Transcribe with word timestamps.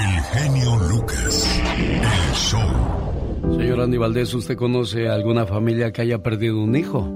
El 0.00 0.22
genio 0.22 0.76
Lucas. 0.88 1.60
El 1.76 2.34
show. 2.34 3.52
Señor 3.58 3.80
Andy 3.80 3.98
Valdés, 3.98 4.32
¿usted 4.32 4.56
conoce 4.56 5.10
alguna 5.10 5.44
familia 5.44 5.92
que 5.92 6.00
haya 6.00 6.22
perdido 6.22 6.58
un 6.62 6.74
hijo? 6.74 7.06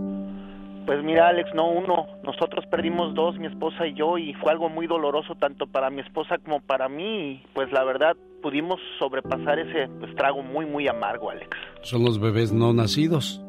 Pues 0.84 1.02
mira, 1.02 1.28
Alex, 1.28 1.48
no 1.54 1.70
uno. 1.70 2.06
Nosotros 2.24 2.66
perdimos 2.70 3.14
dos, 3.14 3.38
mi 3.38 3.46
esposa 3.46 3.86
y 3.86 3.94
yo, 3.94 4.18
y 4.18 4.34
fue 4.34 4.52
algo 4.52 4.68
muy 4.68 4.86
doloroso 4.86 5.34
tanto 5.34 5.66
para 5.66 5.88
mi 5.88 6.02
esposa 6.02 6.36
como 6.44 6.60
para 6.60 6.90
mí. 6.90 7.30
Y 7.32 7.42
pues 7.54 7.72
la 7.72 7.84
verdad, 7.84 8.16
pudimos 8.42 8.78
sobrepasar 8.98 9.60
ese 9.60 9.88
pues, 9.98 10.14
trago 10.14 10.42
muy, 10.42 10.66
muy 10.66 10.86
amargo, 10.86 11.30
Alex. 11.30 11.56
Son 11.80 12.04
los 12.04 12.20
bebés 12.20 12.52
no 12.52 12.74
nacidos. 12.74 13.42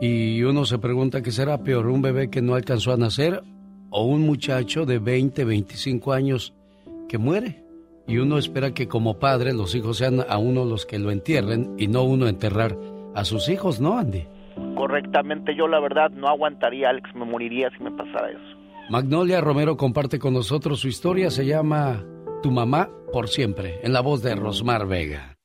Y 0.00 0.44
uno 0.44 0.64
se 0.64 0.78
pregunta 0.78 1.22
qué 1.22 1.32
será 1.32 1.58
peor, 1.58 1.88
un 1.88 2.02
bebé 2.02 2.30
que 2.30 2.40
no 2.40 2.54
alcanzó 2.54 2.92
a 2.92 2.96
nacer 2.96 3.42
o 3.90 4.04
un 4.04 4.20
muchacho 4.20 4.86
de 4.86 5.00
20, 5.00 5.44
25 5.44 6.12
años 6.12 6.54
que 7.08 7.18
muere. 7.18 7.69
Y 8.10 8.18
uno 8.18 8.38
espera 8.38 8.74
que 8.74 8.88
como 8.88 9.20
padre 9.20 9.52
los 9.52 9.72
hijos 9.76 9.98
sean 9.98 10.24
a 10.28 10.36
uno 10.36 10.64
los 10.64 10.84
que 10.84 10.98
lo 10.98 11.12
entierren 11.12 11.76
y 11.78 11.86
no 11.86 12.02
uno 12.02 12.26
enterrar 12.26 12.76
a 13.14 13.24
sus 13.24 13.48
hijos, 13.48 13.80
¿no, 13.80 13.96
Andy? 13.96 14.26
Correctamente, 14.74 15.54
yo 15.54 15.68
la 15.68 15.78
verdad 15.78 16.10
no 16.10 16.26
aguantaría, 16.26 16.90
Alex, 16.90 17.08
me 17.14 17.24
moriría 17.24 17.70
si 17.70 17.84
me 17.84 17.92
pasara 17.92 18.30
eso. 18.30 18.58
Magnolia 18.90 19.40
Romero 19.40 19.76
comparte 19.76 20.18
con 20.18 20.34
nosotros 20.34 20.80
su 20.80 20.88
historia, 20.88 21.30
se 21.30 21.46
llama 21.46 22.04
Tu 22.42 22.50
mamá 22.50 22.90
por 23.12 23.28
siempre, 23.28 23.78
en 23.84 23.92
la 23.92 24.00
voz 24.00 24.24
de 24.24 24.34
Rosmar 24.34 24.88
Vega. 24.88 25.36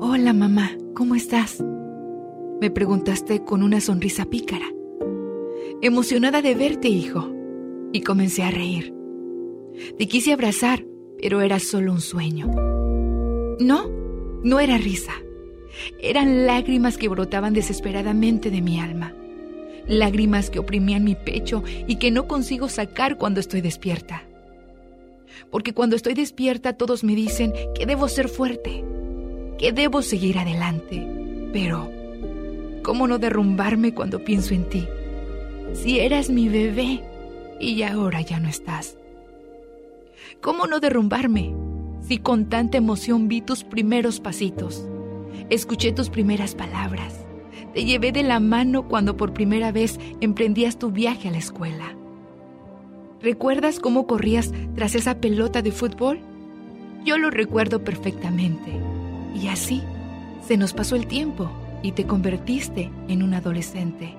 Hola 0.00 0.34
mamá, 0.34 0.68
¿cómo 0.94 1.14
estás? 1.14 1.64
Me 2.60 2.70
preguntaste 2.70 3.42
con 3.42 3.62
una 3.62 3.80
sonrisa 3.80 4.26
pícara. 4.26 4.66
Emocionada 5.80 6.42
de 6.42 6.54
verte, 6.54 6.88
hijo. 6.88 7.26
Y 7.94 8.02
comencé 8.02 8.42
a 8.42 8.50
reír. 8.50 8.99
Te 9.98 10.08
quise 10.08 10.32
abrazar, 10.32 10.84
pero 11.20 11.40
era 11.40 11.58
solo 11.58 11.92
un 11.92 12.00
sueño. 12.00 12.46
No, 13.60 13.88
no 14.42 14.60
era 14.60 14.78
risa. 14.78 15.12
Eran 16.00 16.46
lágrimas 16.46 16.98
que 16.98 17.08
brotaban 17.08 17.54
desesperadamente 17.54 18.50
de 18.50 18.60
mi 18.60 18.80
alma. 18.80 19.14
Lágrimas 19.86 20.50
que 20.50 20.58
oprimían 20.58 21.04
mi 21.04 21.14
pecho 21.14 21.62
y 21.86 21.96
que 21.96 22.10
no 22.10 22.26
consigo 22.28 22.68
sacar 22.68 23.16
cuando 23.16 23.40
estoy 23.40 23.60
despierta. 23.60 24.24
Porque 25.50 25.72
cuando 25.72 25.96
estoy 25.96 26.14
despierta 26.14 26.74
todos 26.74 27.04
me 27.04 27.14
dicen 27.14 27.52
que 27.74 27.86
debo 27.86 28.08
ser 28.08 28.28
fuerte, 28.28 28.84
que 29.58 29.72
debo 29.72 30.02
seguir 30.02 30.38
adelante. 30.38 31.06
Pero, 31.52 31.90
¿cómo 32.82 33.06
no 33.06 33.18
derrumbarme 33.18 33.94
cuando 33.94 34.24
pienso 34.24 34.54
en 34.54 34.68
ti? 34.68 34.86
Si 35.72 36.00
eras 36.00 36.30
mi 36.30 36.48
bebé 36.48 37.02
y 37.60 37.82
ahora 37.82 38.20
ya 38.20 38.40
no 38.40 38.48
estás. 38.48 38.96
¿Cómo 40.40 40.66
no 40.66 40.80
derrumbarme 40.80 41.54
si 42.00 42.16
con 42.16 42.48
tanta 42.48 42.78
emoción 42.78 43.28
vi 43.28 43.42
tus 43.42 43.62
primeros 43.62 44.20
pasitos? 44.20 44.88
Escuché 45.50 45.92
tus 45.92 46.08
primeras 46.08 46.54
palabras. 46.54 47.26
Te 47.74 47.84
llevé 47.84 48.10
de 48.10 48.22
la 48.22 48.40
mano 48.40 48.88
cuando 48.88 49.18
por 49.18 49.34
primera 49.34 49.70
vez 49.70 50.00
emprendías 50.22 50.78
tu 50.78 50.92
viaje 50.92 51.28
a 51.28 51.32
la 51.32 51.36
escuela. 51.36 51.94
¿Recuerdas 53.20 53.80
cómo 53.80 54.06
corrías 54.06 54.50
tras 54.74 54.94
esa 54.94 55.20
pelota 55.20 55.60
de 55.60 55.72
fútbol? 55.72 56.20
Yo 57.04 57.18
lo 57.18 57.30
recuerdo 57.30 57.84
perfectamente. 57.84 58.72
Y 59.34 59.48
así 59.48 59.82
se 60.46 60.56
nos 60.56 60.72
pasó 60.72 60.96
el 60.96 61.06
tiempo 61.06 61.50
y 61.82 61.92
te 61.92 62.06
convertiste 62.06 62.90
en 63.08 63.22
un 63.22 63.34
adolescente. 63.34 64.14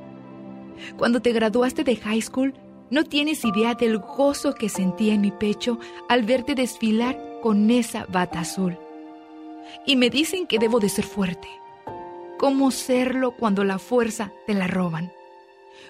Cuando 0.97 1.19
te 1.19 1.31
graduaste 1.31 1.83
de 1.83 1.95
high 1.95 2.21
school, 2.21 2.53
no 2.91 3.05
tienes 3.05 3.43
idea 3.45 3.73
del 3.73 3.97
gozo 3.97 4.53
que 4.53 4.69
sentía 4.69 5.15
en 5.15 5.21
mi 5.21 5.31
pecho 5.31 5.79
al 6.09 6.23
verte 6.23 6.53
desfilar 6.53 7.17
con 7.41 7.71
esa 7.71 8.05
bata 8.05 8.41
azul. 8.41 8.77
Y 9.87 9.95
me 9.95 10.09
dicen 10.09 10.45
que 10.45 10.59
debo 10.59 10.79
de 10.79 10.89
ser 10.89 11.05
fuerte. 11.05 11.47
¿Cómo 12.37 12.69
serlo 12.69 13.31
cuando 13.31 13.63
la 13.63 13.79
fuerza 13.79 14.31
te 14.45 14.53
la 14.53 14.67
roban? 14.67 15.11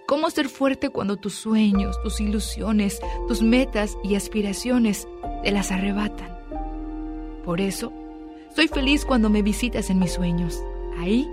¿Cómo 0.06 0.30
ser 0.30 0.48
fuerte 0.48 0.90
cuando 0.90 1.18
tus 1.18 1.34
sueños, 1.34 2.02
tus 2.04 2.22
ilusiones, 2.22 3.00
tus 3.28 3.42
metas 3.42 3.98
y 4.04 4.16
aspiraciones 4.16 5.08
te 5.44 5.52
las 5.52 5.72
arrebatan? 5.72 6.38
Por 7.44 7.62
eso, 7.62 7.92
soy 8.56 8.68
feliz 8.68 9.06
cuando 9.06 9.30
me 9.30 9.42
visitas 9.42 9.90
en 9.90 10.00
mis 10.00 10.14
sueños. 10.14 10.62
Ahí 11.00 11.28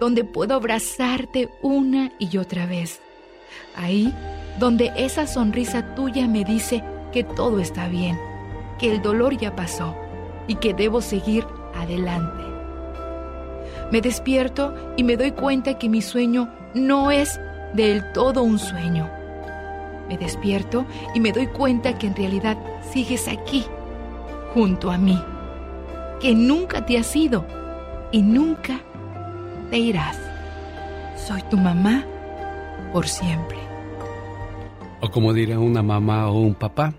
donde 0.00 0.24
puedo 0.24 0.54
abrazarte 0.54 1.48
una 1.62 2.12
y 2.18 2.36
otra 2.36 2.66
vez. 2.66 3.00
Ahí 3.74 4.12
donde 4.58 4.92
esa 4.96 5.26
sonrisa 5.26 5.94
tuya 5.94 6.26
me 6.28 6.44
dice 6.44 6.82
que 7.12 7.24
todo 7.24 7.60
está 7.60 7.88
bien, 7.88 8.18
que 8.78 8.92
el 8.92 9.02
dolor 9.02 9.36
ya 9.36 9.54
pasó 9.54 9.96
y 10.46 10.56
que 10.56 10.74
debo 10.74 11.00
seguir 11.00 11.46
adelante. 11.74 12.42
Me 13.90 14.00
despierto 14.00 14.74
y 14.96 15.04
me 15.04 15.16
doy 15.16 15.32
cuenta 15.32 15.78
que 15.78 15.88
mi 15.88 16.02
sueño 16.02 16.48
no 16.74 17.10
es 17.10 17.40
del 17.74 18.12
todo 18.12 18.42
un 18.42 18.58
sueño. 18.58 19.08
Me 20.08 20.18
despierto 20.18 20.84
y 21.14 21.20
me 21.20 21.32
doy 21.32 21.46
cuenta 21.46 21.96
que 21.98 22.06
en 22.06 22.16
realidad 22.16 22.56
sigues 22.92 23.28
aquí, 23.28 23.64
junto 24.52 24.90
a 24.90 24.98
mí, 24.98 25.22
que 26.20 26.34
nunca 26.34 26.84
te 26.84 26.98
has 26.98 27.14
ido 27.14 27.44
y 28.12 28.22
nunca 28.22 28.80
te 29.70 29.78
irás. 29.78 30.18
Soy 31.16 31.42
tu 31.42 31.56
mamá 31.56 32.04
por 32.92 33.08
siempre. 33.08 33.63
O 35.04 35.10
como 35.10 35.34
diría 35.34 35.58
una 35.58 35.82
mamá 35.82 36.28
o 36.28 36.40
un 36.40 36.54
papá, 36.54 36.94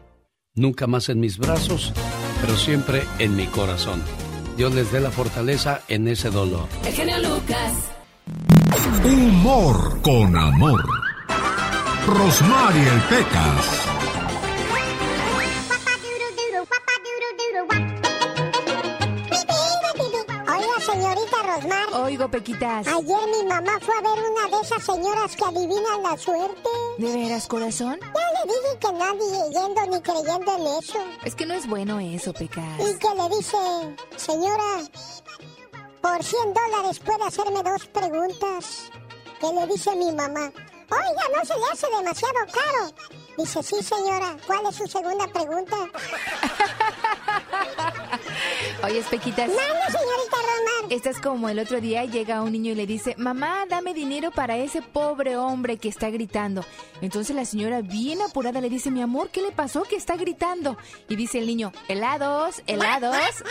nunca 0.53 0.85
más 0.85 1.09
en 1.09 1.19
mis 1.19 1.39
brazos, 1.39 1.91
pero 2.39 2.55
siempre 2.55 3.01
en 3.17 3.35
mi 3.35 3.47
corazón. 3.47 3.99
Dios 4.55 4.75
les 4.75 4.91
dé 4.91 4.99
la 4.99 5.09
fortaleza 5.09 5.81
en 5.87 6.07
ese 6.07 6.29
dolor. 6.29 6.67
El 6.85 6.93
genio 6.93 7.17
Lucas. 7.17 7.73
Humor 9.03 10.01
con 10.03 10.37
amor. 10.37 10.85
Rosmarie 12.05 12.91
Pecas. 13.09 13.84
Oigo, 22.05 22.29
Pequitas. 22.29 22.85
Ayer 22.85 23.27
mi 23.31 23.43
mamá 23.47 23.79
fue 23.81 23.95
a 23.97 24.01
ver 24.01 24.19
una 24.29 24.47
de 24.55 24.61
esas 24.63 24.83
señoras 24.83 25.35
que 25.35 25.43
adivinan 25.43 26.03
la 26.03 26.15
suerte. 26.15 26.69
¿De 26.99 27.11
veras, 27.15 27.47
corazón? 27.47 27.97
Ya 27.99 28.31
le 28.35 28.43
dije 28.53 28.77
que 28.79 28.91
nadie 28.93 29.49
yendo 29.51 29.81
ni 29.87 29.99
creyendo 30.03 30.55
en 30.55 30.67
eso. 30.83 30.99
Es 31.23 31.33
que 31.33 31.47
no 31.47 31.55
es 31.55 31.65
bueno 31.67 31.99
eso, 31.99 32.31
Pecas. 32.31 32.79
Y 32.79 32.95
que 32.99 33.09
le 33.09 33.27
dice, 33.35 33.57
señora, 34.17 34.83
por 35.99 36.23
100 36.23 36.53
dólares 36.53 36.99
puede 36.99 37.23
hacerme 37.23 37.63
dos 37.63 37.87
preguntas. 37.87 38.91
¿Qué 39.41 39.51
le 39.51 39.65
dice 39.65 39.95
mi 39.95 40.11
mamá? 40.11 40.51
Oiga, 40.91 41.27
no 41.35 41.43
se 41.43 41.57
le 41.57 41.65
hace 41.73 41.87
demasiado 41.87 42.45
caro. 42.53 42.91
Dice, 43.35 43.63
sí, 43.63 43.81
señora. 43.81 44.37
¿Cuál 44.45 44.67
es 44.69 44.75
su 44.75 44.85
segunda 44.85 45.25
pregunta? 45.25 45.75
Oye, 48.85 49.01
Pequitas. 49.09 49.47
No, 49.47 49.53
no, 49.55 49.59
señorita 49.59 50.37
Romar. 50.37 50.93
Estás 50.93 51.19
como 51.19 51.49
el 51.49 51.57
otro 51.57 51.81
día 51.81 52.05
llega 52.05 52.41
un 52.43 52.51
niño 52.51 52.73
y 52.73 52.75
le 52.75 52.85
dice, 52.85 53.15
mamá, 53.17 53.65
dame 53.67 53.93
dinero 53.95 54.29
para 54.31 54.57
ese 54.57 54.81
pobre 54.83 55.35
hombre 55.37 55.77
que 55.77 55.89
está 55.89 56.09
gritando. 56.11 56.63
Entonces 57.01 57.35
la 57.35 57.45
señora 57.45 57.81
bien 57.81 58.21
apurada 58.21 58.61
le 58.61 58.69
dice, 58.69 58.91
mi 58.91 59.01
amor, 59.01 59.29
¿qué 59.29 59.41
le 59.41 59.51
pasó 59.51 59.81
que 59.83 59.95
está 59.95 60.15
gritando? 60.15 60.77
Y 61.09 61.15
dice 61.15 61.39
el 61.39 61.47
niño, 61.47 61.71
helados, 61.87 62.61
helados. 62.67 63.15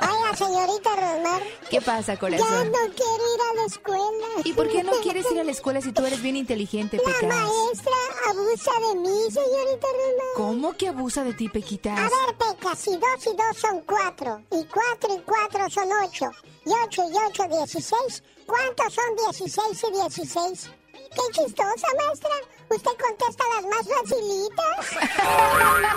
Oiga, 0.00 0.36
señorita 0.36 0.96
Romar. 0.96 1.42
¿Qué 1.70 1.80
pasa, 1.82 2.14
Ya 2.14 2.20
corazón? 2.20 2.72
no 2.72 2.78
quiero 2.94 3.34
ir 3.34 3.40
a 3.50 3.54
la 3.56 3.64
escuela. 3.66 4.26
¿Y 4.44 4.52
por 4.54 4.68
qué 4.70 4.82
no 4.82 4.92
quieres 5.02 5.26
ir 5.30 5.38
a 5.40 5.44
la 5.44 5.52
escuela 5.52 5.80
si 5.82 5.92
tú 5.92 6.04
eres 6.06 6.22
bien 6.22 6.36
inteligente, 6.36 6.96
La 6.96 7.02
Pecas? 7.04 7.22
maestra 7.28 7.92
abusa 8.30 8.70
de 8.88 8.94
mí, 9.00 9.30
señorita 9.30 9.86
Romar. 9.86 10.26
¿Cómo 10.36 10.72
que 10.76 10.88
abusa 10.88 11.22
de 11.24 11.34
ti, 11.34 11.48
A 11.48 11.52
Pequitas? 11.52 11.96
ver, 12.00 12.36
Peca, 12.38 12.74
si 12.74 12.92
dos 12.92 13.26
y 13.26 13.36
dos 13.36 13.49
son 13.56 13.80
cuatro, 13.82 14.42
y 14.50 14.64
cuatro 14.66 15.14
y 15.14 15.20
cuatro 15.22 15.68
son 15.70 15.88
ocho, 16.04 16.26
y 16.64 16.70
ocho 16.84 17.02
y 17.10 17.14
ocho 17.28 17.44
dieciséis, 17.48 18.22
¿cuántos 18.46 18.92
son 18.94 19.16
dieciséis 19.16 19.84
y 19.88 19.92
dieciséis? 19.92 20.70
¡Qué 20.92 21.22
chistosa, 21.32 21.86
maestra! 21.98 22.30
Usted 22.70 22.90
contesta 23.04 23.44
las 23.56 23.64
más 23.66 23.88
facilitas. 23.88 24.86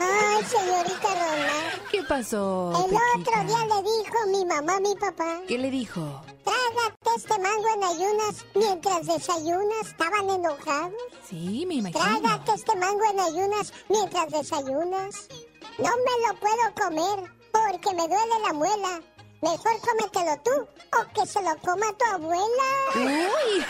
Ay, 0.00 0.44
señorita 0.44 1.08
Romar. 1.08 1.82
¿Qué 1.90 2.02
pasó, 2.04 2.72
El 2.88 2.94
otro 2.96 3.00
Pequitas? 3.24 3.46
día 3.46 3.66
le 3.66 3.82
dijo 3.82 4.26
mi 4.28 4.44
mamá 4.46 4.76
a 4.76 4.80
mi 4.80 4.94
papá, 4.94 5.40
¿Qué 5.46 5.58
le 5.58 5.70
dijo? 5.70 6.22
trágate 6.44 7.10
este 7.16 7.38
mango 7.38 7.68
en 7.74 7.84
ayunas 7.84 8.44
mientras 8.54 9.06
desayunas. 9.06 9.86
Estaban 9.88 10.30
enojados. 10.30 10.92
Sí, 11.28 11.64
me 11.66 11.74
imagino. 11.74 12.00
Trágate 12.04 12.52
este 12.54 12.76
mango 12.76 13.04
en 13.10 13.20
ayunas 13.20 13.72
mientras 13.88 14.30
desayunas. 14.30 15.28
No 15.78 15.90
me 16.06 16.14
lo 16.26 16.34
puedo 16.40 16.74
comer 16.76 17.30
porque 17.52 17.94
me 17.94 18.08
duele 18.08 18.36
la 18.46 18.52
muela. 18.52 19.00
Mejor 19.42 19.72
cómetelo 19.80 20.40
tú 20.44 20.66
o 20.98 21.12
que 21.14 21.26
se 21.26 21.42
lo 21.42 21.54
coma 21.58 21.86
tu 21.98 22.14
abuela. 22.14 22.68
Uy, 22.96 23.64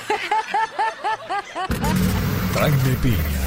Jaime 2.54 2.96
Piña. 3.02 3.44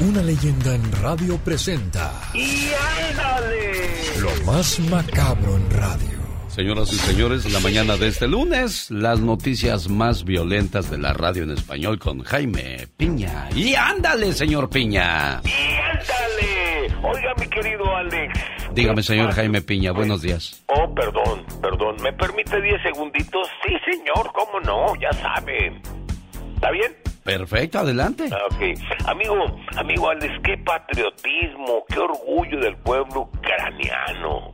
Una 0.00 0.22
leyenda 0.22 0.74
en 0.74 0.92
radio 1.00 1.38
presenta. 1.38 2.12
¡Y 2.34 2.70
ándale! 3.10 4.18
Lo 4.18 4.30
más 4.44 4.80
macabro 4.80 5.56
en 5.56 5.70
radio. 5.70 6.22
Señoras 6.48 6.92
y 6.92 6.96
señores, 6.96 7.50
la 7.50 7.60
mañana 7.60 7.96
de 7.96 8.08
este 8.08 8.26
lunes, 8.26 8.90
las 8.90 9.20
noticias 9.20 9.88
más 9.88 10.24
violentas 10.24 10.90
de 10.90 10.98
la 10.98 11.12
radio 11.14 11.44
en 11.44 11.52
español 11.52 11.98
con 11.98 12.22
Jaime 12.24 12.88
Piña. 12.96 13.48
¡Y 13.54 13.74
ándale, 13.74 14.34
señor 14.34 14.68
Piña! 14.68 15.40
¡Y 15.44 15.50
ándale! 15.76 16.51
Oiga, 17.02 17.34
mi 17.38 17.46
querido 17.46 17.96
Alex. 17.96 18.32
Dígame, 18.72 19.02
señor 19.02 19.32
Jaime 19.32 19.62
Piña, 19.62 19.92
buenos 19.92 20.22
días. 20.22 20.64
Oh, 20.66 20.92
perdón, 20.94 21.44
perdón. 21.60 21.96
¿Me 22.02 22.12
permite 22.12 22.60
10 22.60 22.82
segunditos? 22.82 23.48
Sí, 23.64 23.74
señor, 23.90 24.32
cómo 24.32 24.60
no, 24.60 24.94
ya 24.96 25.12
sabe. 25.12 25.80
¿Está 26.54 26.70
bien? 26.70 26.96
Perfecto, 27.24 27.78
adelante. 27.78 28.24
Ok. 28.24 29.06
Amigo, 29.06 29.34
amigo 29.76 30.10
Alex, 30.10 30.32
qué 30.42 30.56
patriotismo, 30.58 31.84
qué 31.88 31.98
orgullo 31.98 32.58
del 32.60 32.76
pueblo 32.76 33.22
ucraniano 33.32 34.52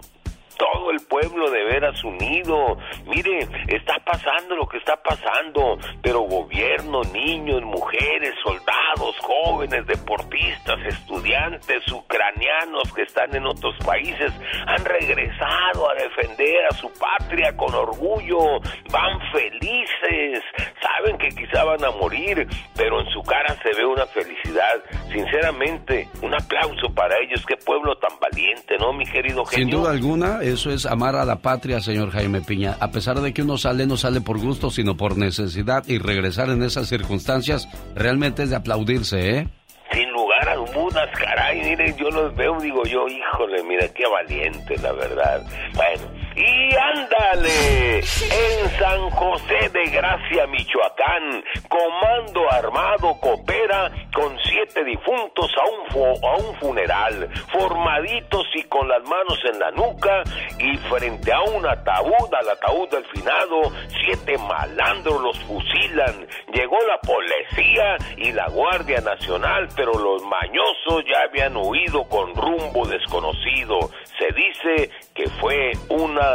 todo 0.59 0.91
el 0.91 1.01
pueblo 1.07 1.51
de 1.51 1.65
veras 1.65 2.05
unido. 2.05 2.77
Mire, 3.07 3.49
está 3.69 3.97
pasando 4.05 4.57
lo 4.57 4.67
que 4.69 4.79
está 4.79 4.97
pasando, 4.97 5.79
pero 6.03 6.21
gobierno, 6.21 7.03
niños, 7.13 7.63
mujeres, 7.63 8.35
soldados, 8.43 9.17
jóvenes, 9.21 9.87
deportistas, 9.87 10.79
estudiantes, 10.85 11.91
ucranianos 11.91 12.93
que 12.95 13.03
están 13.03 13.35
en 13.35 13.47
otros 13.47 13.75
países 13.85 14.33
han 14.67 14.85
regresado 14.85 15.91
a 15.91 15.95
defender 15.95 16.67
a 16.71 16.75
su 16.75 16.91
patria 16.93 17.57
con 17.57 17.75
orgullo, 17.75 18.61
van 18.91 19.21
felices, 19.33 20.43
saben 20.83 21.17
que 21.19 21.29
quizá 21.29 21.65
van 21.65 21.85
a 21.85 21.91
morir, 21.93 22.47
pero 22.77 23.01
en 23.01 23.09
su 23.11 23.23
cara 23.23 23.57
se 23.63 23.73
ve 23.75 23.87
una 23.87 24.07
felicidad. 24.07 24.83
Sinceramente, 25.13 26.09
un 26.23 26.35
aplauso 26.35 26.93
para 26.95 27.17
ellos, 27.19 27.45
qué 27.47 27.57
pueblo 27.57 27.97
tan 27.99 28.19
valiente, 28.21 28.77
¿no, 28.79 28.93
mi 28.93 29.07
querido 29.07 29.45
genio? 29.45 29.67
Sin 29.67 29.71
duda 29.71 29.91
alguna, 29.91 30.43
eso 30.53 30.71
es 30.71 30.87
amar 30.87 31.17
a 31.17 31.25
la 31.25 31.37
patria, 31.37 31.81
señor 31.81 32.11
Jaime 32.11 32.41
Piña. 32.41 32.77
A 32.81 32.91
pesar 32.91 33.21
de 33.21 33.33
que 33.33 33.43
uno 33.43 33.59
sale, 33.59 33.87
no 33.87 33.97
sale 33.97 34.21
por 34.21 34.39
gusto, 34.39 34.71
sino 34.71 34.97
por 34.97 35.17
necesidad. 35.17 35.85
Y 35.87 35.99
regresar 35.99 36.51
en 36.51 36.63
esas 36.63 36.89
circunstancias 36.89 37.69
realmente 37.95 38.43
es 38.43 38.51
de 38.51 38.57
aplaudirse, 38.57 39.39
¿eh? 39.39 39.49
Sin 39.93 40.11
lugar 40.13 40.49
a 40.49 40.55
dudas, 40.57 41.09
caray, 41.19 41.63
miren, 41.63 41.97
yo 41.97 42.11
los 42.11 42.35
veo, 42.37 42.61
digo 42.61 42.83
yo, 42.85 43.07
híjole, 43.09 43.63
mira, 43.65 43.89
qué 43.89 44.05
valiente, 44.07 44.77
la 44.83 44.93
verdad. 44.93 45.43
Bueno, 45.75 46.18
y 46.39 46.77
ándale, 46.77 47.99
en 47.99 48.71
San 48.79 49.11
José 49.11 49.69
de 49.71 49.91
Gracia, 49.91 50.47
Michoacán, 50.47 51.43
Comando 51.69 52.51
Armado 52.53 53.19
coopera 53.21 53.91
con 54.15 54.39
siete 54.45 54.85
difuntos 54.85 55.51
a 55.57 55.65
un, 55.65 56.25
a 56.25 56.37
un 56.37 56.55
funeral, 56.57 57.29
formaditos 57.53 58.47
y 58.55 58.63
con 58.65 58.89
las 58.89 59.03
manos 59.03 59.39
en 59.53 59.59
la 59.59 59.71
nuca 59.73 60.23
y 60.59 60.77
frente 60.89 61.33
a 61.33 61.43
un 61.43 61.67
ataúd, 61.67 62.33
al 62.33 62.51
ataúd 62.51 62.89
del 62.91 63.05
finado, 63.07 63.73
siete 64.05 64.39
malandros 64.39 65.21
los 65.21 65.39
fusilan. 65.41 66.27
Llegó 66.53 66.77
la 66.87 66.99
policía 66.99 67.97
y 68.17 68.33
la 68.33 68.49
Guardia 68.49 69.01
Nacional, 69.01 69.69
pero 69.75 69.93
los 69.93 70.23
mañosos 70.23 71.05
ya 71.09 71.23
habían 71.23 71.57
huido 71.57 72.05
con 72.09 72.35
rumbo 72.35 72.87
desconocido. 72.87 73.91
Se 74.19 74.33
dice 74.35 74.91
que 75.15 75.29
fue 75.41 75.73
una 75.89 76.28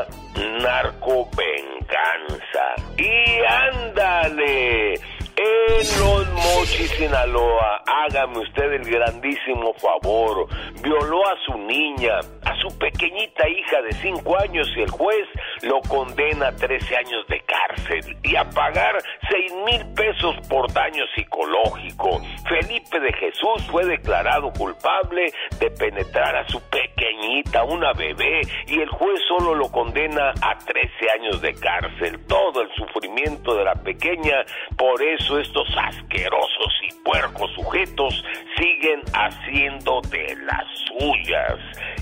narcovenganza. 0.62 2.66
Y 2.98 3.44
ándale, 3.46 5.00
en 5.36 6.00
Los 6.00 6.30
Mochis, 6.32 6.92
Sinaloa, 6.92 7.84
hágame 7.86 8.40
usted 8.40 8.74
el 8.74 8.84
grandísimo 8.84 9.74
favor. 9.76 10.48
Violó 10.82 11.28
a 11.28 11.36
su 11.46 11.58
niña, 11.58 12.20
a 12.46 12.56
su 12.62 12.78
pequeñita 12.78 13.48
hija 13.48 13.82
de 13.82 13.92
5 13.94 14.40
años 14.40 14.68
y 14.76 14.82
el 14.82 14.92
juez 14.92 15.28
lo 15.62 15.82
condena 15.82 16.48
a 16.48 16.56
13 16.56 16.96
años 16.98 17.26
de 17.28 17.42
cárcel 17.42 18.18
y 18.24 18.36
a 18.36 18.50
pagar 18.50 18.98
6 19.30 19.54
mil 19.66 19.94
pesos 19.94 20.36
por 20.48 20.72
daño 20.72 21.04
psicológico. 21.16 22.22
Felipe 22.48 23.00
de 23.00 23.14
Jesús 23.14 23.66
fue 23.72 23.86
declarado 23.86 24.52
culpable 24.54 25.32
de 25.60 25.72
penetrar 25.72 26.36
a 26.36 26.48
su 26.48 26.62
pequeñita, 26.70 27.64
una 27.64 27.94
bebé, 27.94 28.42
y 28.68 28.80
el 28.80 28.90
juez 28.90 29.20
solo 29.28 29.56
lo 29.56 29.72
condena 29.72 30.32
a 30.42 30.58
13 30.58 31.12
años 31.20 31.42
de 31.42 31.54
cárcel. 31.56 32.26
Todo 32.28 32.62
el 32.62 32.70
sufrimiento 32.76 33.56
de 33.56 33.64
la 33.64 33.76
pequeña, 33.76 34.44
por 34.78 35.02
eso 35.02 35.23
estos 35.32 35.68
asquerosos 35.78 36.74
y 36.84 37.04
puercos 37.04 37.52
sujetos 37.54 38.24
siguen 38.58 39.02
haciendo 39.14 40.02
de 40.10 40.36
las 40.46 40.66
suyas. 40.88 41.60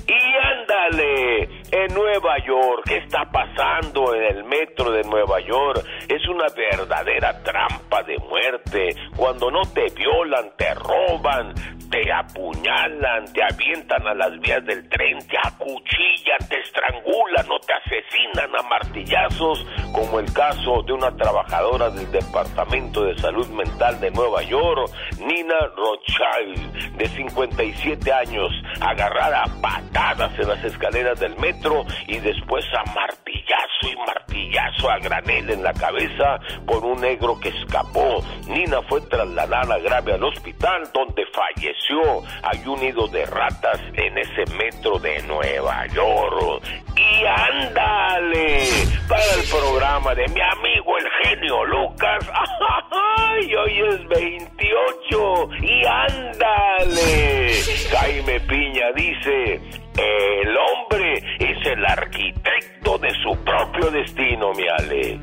Y 0.08 0.14
ándale, 0.14 1.44
en 1.72 1.94
Nueva 1.94 2.38
York, 2.46 2.84
¿qué 2.86 2.98
está 2.98 3.30
pasando 3.32 4.14
en 4.16 4.38
el 4.38 4.44
metro 4.44 4.92
de 4.92 5.04
Nueva 5.04 5.40
York? 5.42 5.86
Es 6.08 6.28
una 6.28 6.48
verdadera 6.56 7.42
trampa 7.44 8.04
de 8.04 8.18
muerte. 8.18 8.96
Cuando 9.16 9.52
no 9.52 9.62
te 9.74 9.86
violan, 9.96 10.52
te 10.58 10.74
roban, 10.74 11.54
te 11.92 12.12
apuñalan, 12.12 13.32
te 13.34 13.44
avientan 13.44 14.08
a 14.08 14.14
las 14.14 14.40
vías 14.40 14.66
del 14.66 14.88
tren, 14.90 15.20
te 15.28 15.38
acuchillan, 15.38 16.50
te 16.50 16.60
estrangulan 16.60 17.46
o 17.52 17.60
te 17.60 17.74
asesinan 17.74 18.56
a 18.58 18.64
martillazos, 18.70 19.66
como 19.94 20.20
el 20.20 20.34
caso 20.34 20.82
de 20.84 20.94
una 20.94 21.16
trabajadora 21.16 21.90
del 21.90 22.10
Departamento 22.12 23.04
de 23.04 23.11
Salud 23.18 23.48
Mental 23.50 24.00
de 24.00 24.12
Nueva 24.12 24.44
York, 24.44 24.92
Nina 25.20 25.60
Rothschild, 25.76 26.98
de 26.98 27.08
57 27.08 28.12
años, 28.12 28.52
agarrada 28.80 29.44
a 29.44 29.62
patadas 29.62 30.38
en 30.40 30.48
las 30.48 30.64
escaleras 30.64 31.20
del 31.20 31.36
metro 31.38 31.86
y 32.08 32.20
después 32.20 32.66
a 32.74 32.84
martillazo 32.94 33.88
y 33.92 33.96
martillazo 33.98 34.90
a 34.90 35.00
granel 35.00 35.50
en 35.50 35.64
la 35.64 35.74
cabeza 35.74 36.40
por 36.66 36.84
un 36.84 37.02
negro 37.02 37.40
que 37.40 37.50
escapó. 37.50 38.24
Nina 38.48 38.82
fue 38.84 39.02
trasladada 39.02 39.80
grave 39.80 40.14
al 40.14 40.24
hospital 40.24 40.90
donde 40.94 41.26
falleció. 41.28 42.24
Hay 42.44 42.66
un 42.68 42.80
nido 42.80 43.08
de 43.08 43.26
ratas 43.26 43.80
en 43.94 44.18
ese 44.18 44.46
metro 44.56 45.00
de 45.00 45.22
Nueva 45.24 45.86
York. 45.88 46.64
Y 46.96 47.26
ándale 47.26 48.68
para 49.08 49.24
el 49.36 49.50
programa 49.50 50.16
de 50.16 50.28
mi 50.28 50.42
amigo 50.42 50.98
el 50.98 51.08
genio 51.24 51.66
Lucas. 51.66 52.30
¡Ay! 53.18 53.56
Hoy 53.56 53.74
es 53.94 54.08
28 54.08 55.50
y 55.62 55.86
ándale. 55.86 57.54
Jaime 57.92 58.40
Piña 58.42 58.92
dice, 58.96 59.62
el 59.98 60.58
hombre 60.58 61.24
es 61.40 61.68
el 61.68 61.86
arquitecto 61.86 62.98
de 62.98 63.10
su 63.22 63.38
propio 63.44 63.92
destino, 63.92 64.54
mi 64.54 64.68
Alex. 64.68 65.20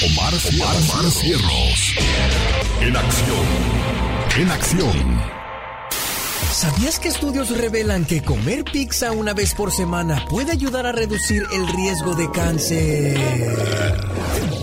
Omar, 0.00 0.32
Omar, 0.32 1.10
Cierros. 1.10 1.94
En 2.80 2.96
acción. 2.96 3.46
En 4.38 4.50
acción. 4.50 5.38
¿Sabías 6.52 6.98
que 6.98 7.08
estudios 7.08 7.56
revelan 7.56 8.04
que 8.04 8.22
comer 8.22 8.64
pizza 8.64 9.12
una 9.12 9.32
vez 9.32 9.54
por 9.54 9.70
semana 9.70 10.24
puede 10.28 10.52
ayudar 10.52 10.86
a 10.86 10.92
reducir 10.92 11.42
el 11.52 11.68
riesgo 11.68 12.14
de 12.14 12.30
cáncer 12.30 14.07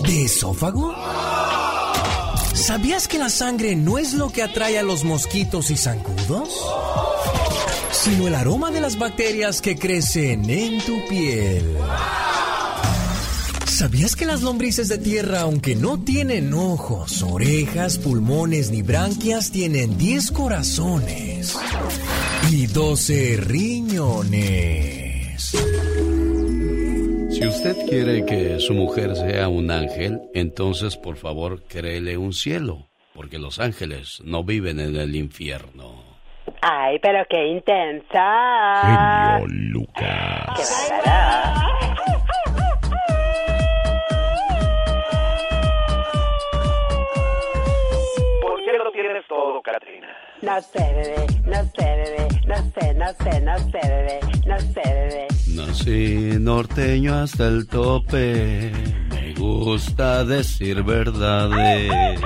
de 0.06 0.24
esófago? 0.24 0.94
¿Sabías 2.54 3.08
que 3.08 3.18
la 3.18 3.28
sangre 3.28 3.76
no 3.76 3.98
es 3.98 4.14
lo 4.14 4.30
que 4.30 4.42
atrae 4.42 4.78
a 4.78 4.82
los 4.82 5.04
mosquitos 5.04 5.70
y 5.70 5.76
zancudos? 5.76 6.48
Sino 7.92 8.26
el 8.28 8.34
aroma 8.34 8.70
de 8.70 8.80
las 8.80 8.98
bacterias 8.98 9.60
que 9.60 9.76
crecen 9.76 10.48
en 10.48 10.80
tu 10.80 10.96
piel. 11.08 11.76
¿Sabías 13.66 14.16
que 14.16 14.24
las 14.24 14.42
lombrices 14.42 14.88
de 14.88 14.98
tierra, 14.98 15.40
aunque 15.42 15.76
no 15.76 15.98
tienen 15.98 16.54
ojos, 16.54 17.22
orejas, 17.22 17.98
pulmones 17.98 18.70
ni 18.70 18.82
branquias, 18.82 19.50
tienen 19.50 19.98
10 19.98 20.30
corazones 20.30 21.54
y 22.50 22.66
12 22.66 23.36
riñones? 23.38 24.96
Si 27.36 27.46
usted 27.46 27.76
quiere 27.86 28.24
que 28.24 28.58
su 28.60 28.72
mujer 28.72 29.14
sea 29.14 29.48
un 29.48 29.70
ángel, 29.70 30.22
entonces 30.32 30.96
por 30.96 31.16
favor 31.16 31.62
créele 31.64 32.16
un 32.16 32.32
cielo, 32.32 32.86
porque 33.14 33.38
los 33.38 33.58
ángeles 33.60 34.22
no 34.24 34.42
viven 34.42 34.80
en 34.80 34.96
el 34.96 35.14
infierno. 35.14 36.02
Ay, 36.62 36.98
pero 37.02 37.26
qué 37.28 37.46
intensa. 37.48 39.36
Genio 39.36 39.46
Lucas. 39.48 40.46
Qué 40.56 41.95
No 50.42 50.60
sé, 50.60 50.78
bebé, 50.78 51.26
no 51.46 51.62
sé, 51.74 51.86
bebé, 51.96 52.28
no 52.46 52.56
sé, 52.74 52.94
no 52.94 53.06
sé, 53.24 53.40
no 53.40 53.58
sé, 53.58 53.80
bebé, 53.88 54.20
no 54.46 54.60
sé, 54.60 54.82
bebé. 54.84 55.26
Nací 55.54 56.38
norteño 56.38 57.14
hasta 57.14 57.48
el 57.48 57.66
tope, 57.66 58.70
me 59.08 59.34
gusta 59.34 60.24
decir 60.24 60.82
verdades. 60.82 62.20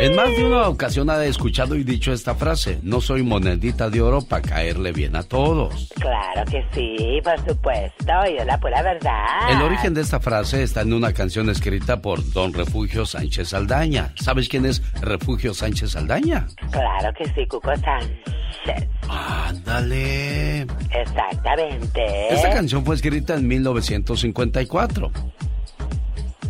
En 0.00 0.16
más 0.16 0.34
de 0.34 0.46
una 0.46 0.66
ocasión 0.66 1.10
ha 1.10 1.22
escuchado 1.26 1.76
y 1.76 1.84
dicho 1.84 2.10
esta 2.10 2.34
frase, 2.34 2.78
no 2.82 3.02
soy 3.02 3.22
monedita 3.22 3.90
de 3.90 4.00
oro 4.00 4.22
para 4.22 4.40
caerle 4.40 4.92
bien 4.92 5.14
a 5.14 5.22
todos. 5.22 5.90
Claro 5.94 6.42
que 6.50 6.64
sí, 6.72 7.20
por 7.22 7.38
supuesto, 7.46 8.12
y 8.26 8.38
es 8.38 8.46
la 8.46 8.58
pura 8.58 8.80
verdad. 8.82 9.50
El 9.50 9.60
origen 9.60 9.92
de 9.92 10.00
esta 10.00 10.18
frase 10.18 10.62
está 10.62 10.80
en 10.80 10.94
una 10.94 11.12
canción 11.12 11.50
escrita 11.50 12.00
por 12.00 12.32
don 12.32 12.54
Refugio 12.54 13.04
Sánchez 13.04 13.50
Saldaña. 13.50 14.14
¿Sabes 14.16 14.48
quién 14.48 14.64
es 14.64 14.82
Refugio 15.02 15.52
Sánchez 15.52 15.90
Saldaña? 15.90 16.46
Claro 16.70 17.12
que 17.12 17.26
sí, 17.34 17.46
Cuco 17.46 17.76
Sánchez. 17.76 18.88
Ándale. 19.06 20.62
Exactamente. 20.62 22.32
Esta 22.32 22.50
canción 22.54 22.86
fue 22.86 22.94
escrita 22.94 23.34
en 23.34 23.46
1954. 23.46 25.12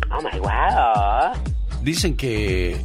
Oh 0.09 0.21
my 0.21 0.39
wow. 0.39 1.33
Dicen 1.83 2.15
que 2.15 2.79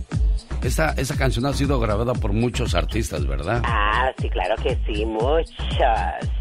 esta, 0.62 0.90
esta 0.96 1.16
canción 1.16 1.46
ha 1.46 1.52
sido 1.52 1.78
grabada 1.78 2.12
por 2.14 2.32
muchos 2.32 2.74
artistas, 2.74 3.26
¿verdad? 3.26 3.62
Ah, 3.64 4.10
sí, 4.20 4.28
claro 4.28 4.54
que 4.62 4.78
sí, 4.86 5.04
muchos. 5.04 5.50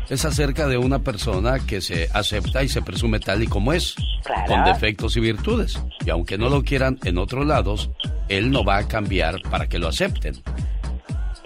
Es 0.10 0.25
acerca 0.25 0.67
de 0.67 0.77
una 0.77 1.00
persona 1.00 1.60
que 1.60 1.81
se 1.81 2.10
acepta 2.13 2.63
y 2.63 2.69
se 2.69 2.81
presume 2.81 3.19
tal 3.19 3.43
y 3.43 3.48
como 3.48 3.74
es, 3.74 3.95
Claro. 4.24 4.48
con 4.48 4.63
defectos 4.65 5.15
y 5.17 5.19
virtudes. 5.19 5.81
Y 6.05 6.10
aunque 6.10 6.38
no 6.38 6.50
lo 6.50 6.63
quieran 6.63 7.00
en 7.03 7.17
otros 7.17 7.45
lados, 7.45 7.89
él 8.29 8.51
no 8.51 8.63
va 8.63 8.77
a 8.77 8.88
cambiar 8.88 9.41
para 9.50 9.67
que 9.67 9.79
lo 9.79 9.88
acepten. 9.88 10.41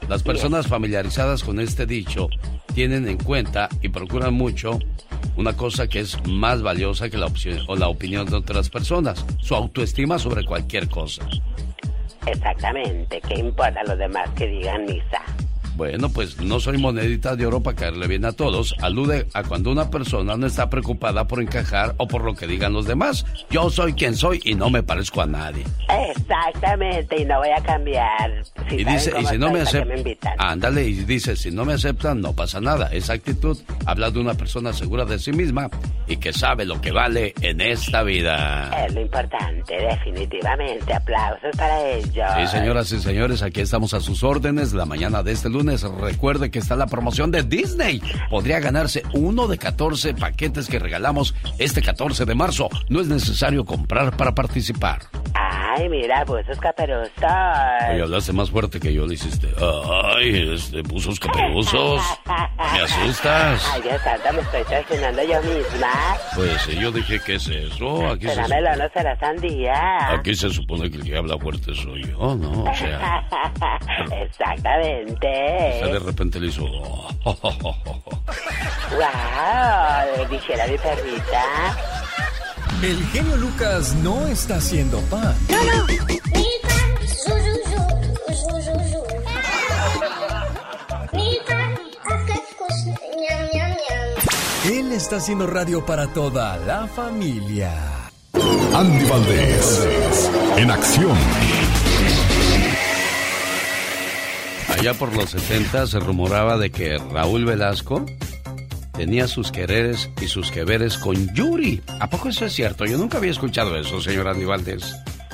Las 0.07 0.23
personas 0.23 0.67
familiarizadas 0.67 1.43
con 1.43 1.59
este 1.59 1.85
dicho 1.85 2.29
tienen 2.73 3.07
en 3.07 3.17
cuenta 3.17 3.69
y 3.81 3.89
procuran 3.89 4.33
mucho 4.33 4.79
una 5.35 5.55
cosa 5.55 5.88
que 5.88 5.99
es 5.99 6.17
más 6.25 6.61
valiosa 6.61 7.09
que 7.09 7.17
la, 7.17 7.27
opción, 7.27 7.59
o 7.67 7.75
la 7.75 7.88
opinión 7.88 8.25
de 8.25 8.35
otras 8.35 8.69
personas, 8.69 9.23
su 9.39 9.55
autoestima 9.55 10.17
sobre 10.17 10.43
cualquier 10.45 10.89
cosa. 10.89 11.23
Exactamente. 12.25 13.21
¿Qué 13.21 13.35
importa 13.39 13.83
los 13.83 13.97
demás 13.97 14.29
que 14.31 14.47
digan 14.47 14.85
misa? 14.85 15.21
Bueno, 15.79 16.09
pues 16.09 16.41
no 16.41 16.59
soy 16.59 16.77
monedita 16.77 17.38
de 17.38 17.45
oro 17.45 17.63
para 17.63 17.77
caerle 17.77 18.05
bien 18.07 18.25
a 18.25 18.33
todos. 18.33 18.75
Alude 18.81 19.27
a 19.33 19.43
cuando 19.43 19.71
una 19.71 19.89
persona 19.89 20.36
no 20.36 20.45
está 20.45 20.69
preocupada 20.69 21.25
por 21.25 21.41
encajar 21.41 21.95
o 21.95 22.05
por 22.05 22.25
lo 22.25 22.36
que 22.36 22.48
digan 22.48 22.74
los 22.74 22.86
demás. 22.86 23.25
Yo 23.50 23.69
soy 23.69 23.93
quien 23.93 24.17
soy 24.17 24.41
y 24.43 24.55
no 24.55 24.69
me 24.69 24.83
parezco 24.83 25.21
a 25.21 25.25
nadie. 25.25 25.63
Exactamente, 26.09 27.21
y 27.21 27.24
no 27.24 27.38
voy 27.38 27.51
a 27.51 27.63
cambiar. 27.63 28.43
Si 28.67 28.75
y 28.75 28.83
dice, 28.83 29.13
y 29.21 29.25
si 29.25 29.38
no 29.38 29.51
me 29.51 29.63
¿para 29.63 29.71
qué 29.71 29.77
aceptan, 29.77 30.33
ándale, 30.38 30.83
y 30.83 30.93
dice, 31.05 31.38
si 31.38 31.50
no 31.50 31.63
me 31.63 31.71
aceptan, 31.71 32.19
no 32.19 32.33
pasa 32.33 32.59
nada. 32.59 32.89
Esa 32.91 33.13
actitud 33.13 33.57
habla 33.86 34.12
de 34.12 34.19
una 34.19 34.33
persona 34.33 34.74
segura 34.74 35.05
de 35.05 35.17
sí 35.17 35.31
misma 35.31 35.69
y 36.07 36.17
que 36.17 36.33
sabe 36.33 36.65
lo 36.65 36.81
que 36.81 36.91
vale 36.91 37.33
en 37.39 37.62
esta 37.62 38.03
vida. 38.03 38.69
Es 38.86 38.93
lo 38.93 39.00
importante, 39.00 39.75
definitivamente. 39.75 40.93
Aplausos 40.93 41.55
para 41.55 41.88
ellos. 41.88 42.27
Sí, 42.36 42.48
señoras 42.48 42.91
y 42.91 43.00
señores, 43.00 43.43
aquí 43.43 43.62
estamos 43.62 43.93
a 43.93 44.01
sus 44.01 44.25
órdenes. 44.25 44.74
La 44.74 44.86
mañana 44.86 45.24
de 45.24 45.31
este 45.31 45.50
lunes, 45.50 45.68
recuerde 45.77 46.51
que 46.51 46.59
está 46.59 46.75
la 46.75 46.88
promoción 46.88 47.31
de 47.31 47.43
Disney. 47.43 48.01
Podría 48.29 48.59
ganarse 48.59 49.03
uno 49.13 49.47
de 49.47 49.57
14 49.57 50.13
paquetes 50.13 50.67
que 50.67 50.79
regalamos 50.79 51.35
este 51.57 51.81
14 51.81 52.25
de 52.25 52.35
marzo. 52.35 52.69
No 52.89 53.01
es 53.01 53.07
necesario 53.07 53.65
comprar 53.65 54.15
para 54.17 54.33
participar. 54.33 55.01
Ay, 55.33 55.88
mira, 55.88 56.25
buzos 56.25 56.57
caperusos. 56.59 57.13
Oye, 57.19 58.01
hablaste 58.01 58.33
más 58.33 58.49
fuerte 58.49 58.79
que 58.79 58.93
yo, 58.93 59.05
le 59.05 59.13
hiciste. 59.13 59.47
Ay, 60.15 60.53
este, 60.53 60.81
buzos 60.81 61.19
caperusos. 61.19 62.01
Me 62.25 62.81
asustas. 62.81 63.69
Ay, 63.73 63.81
Dios 63.83 64.01
santo, 64.01 64.33
me 64.33 64.41
estoy 64.41 64.63
traicionando 64.63 65.21
yo 65.23 65.41
misma. 65.43 65.91
Pues 66.35 66.67
eh, 66.67 66.77
yo 66.79 66.91
dije, 66.91 67.19
¿qué 67.25 67.35
es 67.35 67.47
eso? 67.47 68.07
Aquí 68.09 68.27
se, 68.27 68.35
¿Será 68.35 68.47
melón 68.47 68.81
o 68.81 68.89
será 68.93 69.17
sandía? 69.19 70.11
aquí 70.13 70.35
se 70.35 70.49
supone 70.49 70.89
que 70.89 70.97
el 70.97 71.03
que 71.03 71.17
habla 71.17 71.38
fuerte 71.38 71.73
soy 71.75 72.03
yo, 72.03 72.35
¿no? 72.35 72.63
O 72.63 72.75
sea, 72.75 73.27
Exactamente. 74.21 75.27
Sea, 75.79 75.87
de 75.87 75.99
repente 75.99 76.39
le 76.39 76.47
hizo... 76.47 76.63
Wow, 78.91 80.27
dijera 80.29 80.67
mi 80.67 80.77
perrita. 80.77 81.43
El 82.81 83.05
genio 83.07 83.35
Lucas 83.37 83.93
no 83.95 84.27
está 84.27 84.55
haciendo 84.55 84.99
pan. 85.01 85.35
Él 94.65 94.91
está 94.91 95.17
haciendo 95.17 95.47
radio 95.47 95.85
para 95.85 96.07
toda 96.07 96.57
la 96.57 96.87
familia. 96.87 97.71
Andy 98.73 99.05
Valdés, 99.05 99.89
en 100.57 100.71
acción. 100.71 101.17
Allá 104.79 104.93
por 104.93 105.13
los 105.13 105.31
70 105.31 105.88
se 105.88 106.00
rumoraba 106.00 106.57
de 106.57 106.69
que 106.69 106.98
Raúl 107.12 107.43
Velasco 107.43 108.05
tenía 108.93 109.27
sus 109.27 109.51
quereres 109.51 110.09
y 110.21 110.27
sus 110.27 110.51
que 110.51 110.63
veres 110.63 110.98
con 110.98 111.33
Yuri. 111.33 111.81
¿A 112.00 112.09
poco 112.09 112.29
eso 112.29 112.45
es 112.45 112.53
cierto? 112.53 112.86
Yo 112.86 112.98
nunca 112.98 113.17
había 113.17 113.31
escuchado 113.31 113.75
eso, 113.75 114.00
señor 114.00 114.29
Andy. 114.29 114.45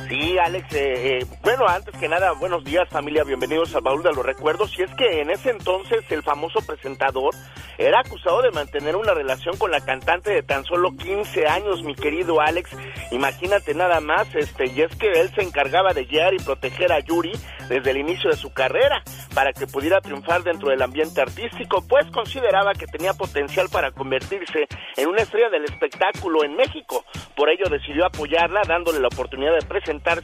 Sí, 0.08 0.38
Alex, 0.38 0.72
eh, 0.76 1.18
eh, 1.18 1.26
bueno, 1.42 1.66
antes 1.68 1.98
que 1.98 2.08
nada, 2.08 2.34
buenos 2.34 2.64
días 2.64 2.88
familia, 2.90 3.24
bienvenidos 3.24 3.74
al 3.74 3.82
baúl 3.82 4.04
de 4.04 4.14
los 4.14 4.24
recuerdos. 4.24 4.78
Y 4.78 4.84
es 4.84 4.94
que 4.94 5.22
en 5.22 5.32
ese 5.32 5.50
entonces 5.50 6.04
el 6.12 6.22
famoso 6.22 6.60
presentador 6.60 7.34
era 7.80 8.02
acusado 8.02 8.44
de 8.44 8.52
mantener 8.52 8.96
una 8.96 9.16
relación 9.16 9.58
con 9.58 9.72
la 9.72 9.82
cantante 9.82 10.32
de 10.32 10.44
tan 10.44 10.64
solo 10.64 10.92
15 10.96 11.48
años, 11.48 11.82
mi 11.82 11.96
querido 11.96 12.40
Alex. 12.40 12.70
Imagínate 13.12 13.74
nada 13.74 14.00
más, 14.00 14.28
este, 14.36 14.70
y 14.70 14.82
es 14.82 14.96
que 14.96 15.12
él 15.12 15.32
se 15.34 15.42
encargaba 15.42 15.94
de 15.94 16.06
guiar 16.06 16.36
y 16.36 16.38
proteger 16.38 16.92
a 16.92 17.00
Yuri 17.00 17.32
desde 17.68 17.90
el 17.90 17.98
inicio 17.98 18.30
de 18.30 18.38
su 18.38 18.54
carrera 18.54 19.04
para 19.34 19.54
que 19.54 19.66
pudiera 19.66 20.02
triunfar 20.02 20.44
dentro 20.44 20.70
del 20.70 20.82
ambiente 20.84 21.20
artístico, 21.20 21.84
pues 21.88 22.06
consideraba 22.12 22.74
que 22.74 22.86
tenía 22.86 23.14
potencial 23.14 23.68
para 23.72 23.92
convertirse 23.92 24.68
en 24.96 25.10
una 25.10 25.24
estrella 25.24 25.50
del 25.50 25.66
espectáculo 25.66 26.44
en 26.44 26.56
México. 26.56 27.04
Por 27.36 27.50
ello 27.50 27.66
decidió 27.70 28.06
apoyarla 28.06 28.62
dándole 28.68 29.00
la 29.00 29.08
oportunidad 29.08 29.54
de 29.54 29.66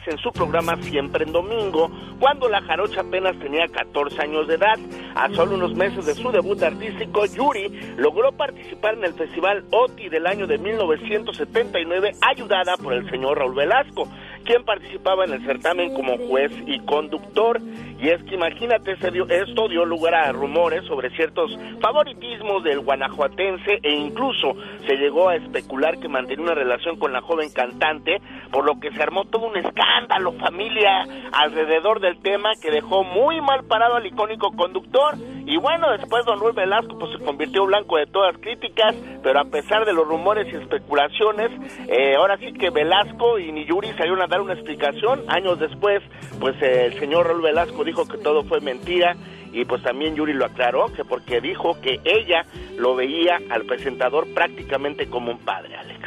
en 0.07 0.17
su 0.17 0.31
programa 0.31 0.75
Siempre 0.81 1.23
en 1.23 1.31
Domingo, 1.31 1.89
cuando 2.19 2.49
la 2.49 2.61
jarocha 2.61 3.01
apenas 3.01 3.37
tenía 3.39 3.67
14 3.67 4.21
años 4.21 4.47
de 4.47 4.55
edad. 4.55 4.77
A 5.15 5.29
solo 5.29 5.55
unos 5.55 5.73
meses 5.75 6.05
de 6.05 6.13
su 6.13 6.31
debut 6.31 6.61
artístico, 6.61 7.25
Yuri 7.25 7.95
logró 7.97 8.31
participar 8.31 8.95
en 8.95 9.05
el 9.05 9.13
Festival 9.13 9.63
OTI 9.71 10.09
del 10.09 10.27
año 10.27 10.47
de 10.47 10.57
1979, 10.57 12.11
ayudada 12.21 12.75
por 12.77 12.93
el 12.93 13.09
señor 13.09 13.37
Raúl 13.37 13.55
Velasco, 13.55 14.07
quien 14.41 14.63
participaba 14.63 15.25
en 15.25 15.33
el 15.33 15.45
certamen 15.45 15.93
como 15.93 16.17
juez 16.17 16.51
y 16.65 16.79
conductor. 16.79 17.61
Y 17.99 18.09
es 18.09 18.23
que 18.23 18.33
imagínate, 18.33 18.93
esto 18.93 19.67
dio 19.67 19.85
lugar 19.85 20.15
a 20.15 20.31
rumores 20.31 20.83
sobre 20.85 21.11
ciertos 21.11 21.55
favoritismos 21.81 22.63
del 22.63 22.79
guanajuatense 22.79 23.79
e 23.83 23.91
incluso 23.91 24.55
se 24.87 24.95
llegó 24.95 25.29
a 25.29 25.35
especular 25.35 25.99
que 25.99 26.07
mantenía 26.07 26.43
una 26.43 26.55
relación 26.55 26.97
con 26.97 27.13
la 27.13 27.21
joven 27.21 27.51
cantante, 27.53 28.19
por 28.51 28.65
lo 28.65 28.79
que 28.79 28.91
se 28.91 29.03
armó 29.03 29.25
todo 29.25 29.47
un 29.47 29.57
escándalo, 29.57 30.31
familia, 30.33 31.05
alrededor 31.31 31.99
del 31.99 32.19
tema 32.21 32.49
que 32.59 32.71
dejó 32.71 33.03
muy 33.03 33.39
mal 33.39 33.65
parado 33.65 33.95
al 33.97 34.05
icónico 34.07 34.51
conductor. 34.51 35.15
Y 35.45 35.57
bueno, 35.57 35.91
después 35.91 36.25
Don 36.25 36.39
Luis 36.39 36.55
Velasco 36.55 36.97
pues 36.97 37.11
se 37.11 37.23
convirtió 37.23 37.65
blanco 37.65 37.97
de 37.97 38.07
todas 38.07 38.35
críticas, 38.37 38.95
pero 39.21 39.39
a 39.39 39.45
pesar 39.45 39.85
de 39.85 39.93
los 39.93 40.07
rumores 40.07 40.51
y 40.51 40.55
especulaciones, 40.55 41.51
eh, 41.87 42.15
ahora 42.15 42.37
sí 42.37 42.53
que 42.53 42.69
Velasco 42.69 43.37
y 43.37 43.51
Niyuri 43.51 43.89
salieron 43.89 44.21
a 44.21 44.27
dar 44.31 44.41
una 44.41 44.53
explicación. 44.53 45.21
Años 45.27 45.59
después, 45.59 46.01
pues 46.39 46.55
eh, 46.63 46.87
el 46.87 46.99
señor 46.99 47.27
Raúl 47.27 47.43
Velasco 47.43 47.83
dijo 47.83 48.07
que 48.07 48.17
todo 48.17 48.43
fue 48.43 48.59
mentira 48.61 49.15
y 49.53 49.65
pues 49.65 49.83
también 49.83 50.15
Yuri 50.15 50.33
lo 50.33 50.45
aclaró, 50.45 50.87
que 50.93 51.03
porque 51.03 51.41
dijo 51.41 51.79
que 51.81 51.99
ella 52.03 52.45
lo 52.77 52.95
veía 52.95 53.39
al 53.49 53.65
presentador 53.65 54.25
prácticamente 54.33 55.07
como 55.07 55.31
un 55.31 55.39
padre, 55.39 55.75
Alex. 55.75 55.99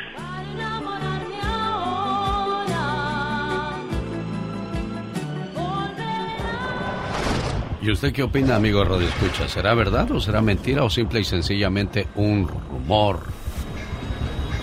¿Y 7.82 7.90
usted 7.90 8.14
qué 8.14 8.22
opina, 8.22 8.56
amigo 8.56 8.82
Radio 8.82 9.06
Escucha? 9.06 9.46
¿Será 9.46 9.74
verdad 9.74 10.10
o 10.10 10.18
será 10.18 10.40
mentira 10.40 10.84
o 10.84 10.88
simple 10.88 11.20
y 11.20 11.24
sencillamente 11.24 12.08
un 12.14 12.48
rumor? 12.48 13.20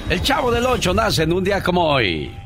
El 0.10 0.24
Chavo 0.24 0.52
del 0.52 0.66
Ocho 0.66 0.92
nace 0.92 1.24
en 1.24 1.34
un 1.34 1.44
día 1.44 1.62
como 1.62 1.88
hoy. 1.88 2.41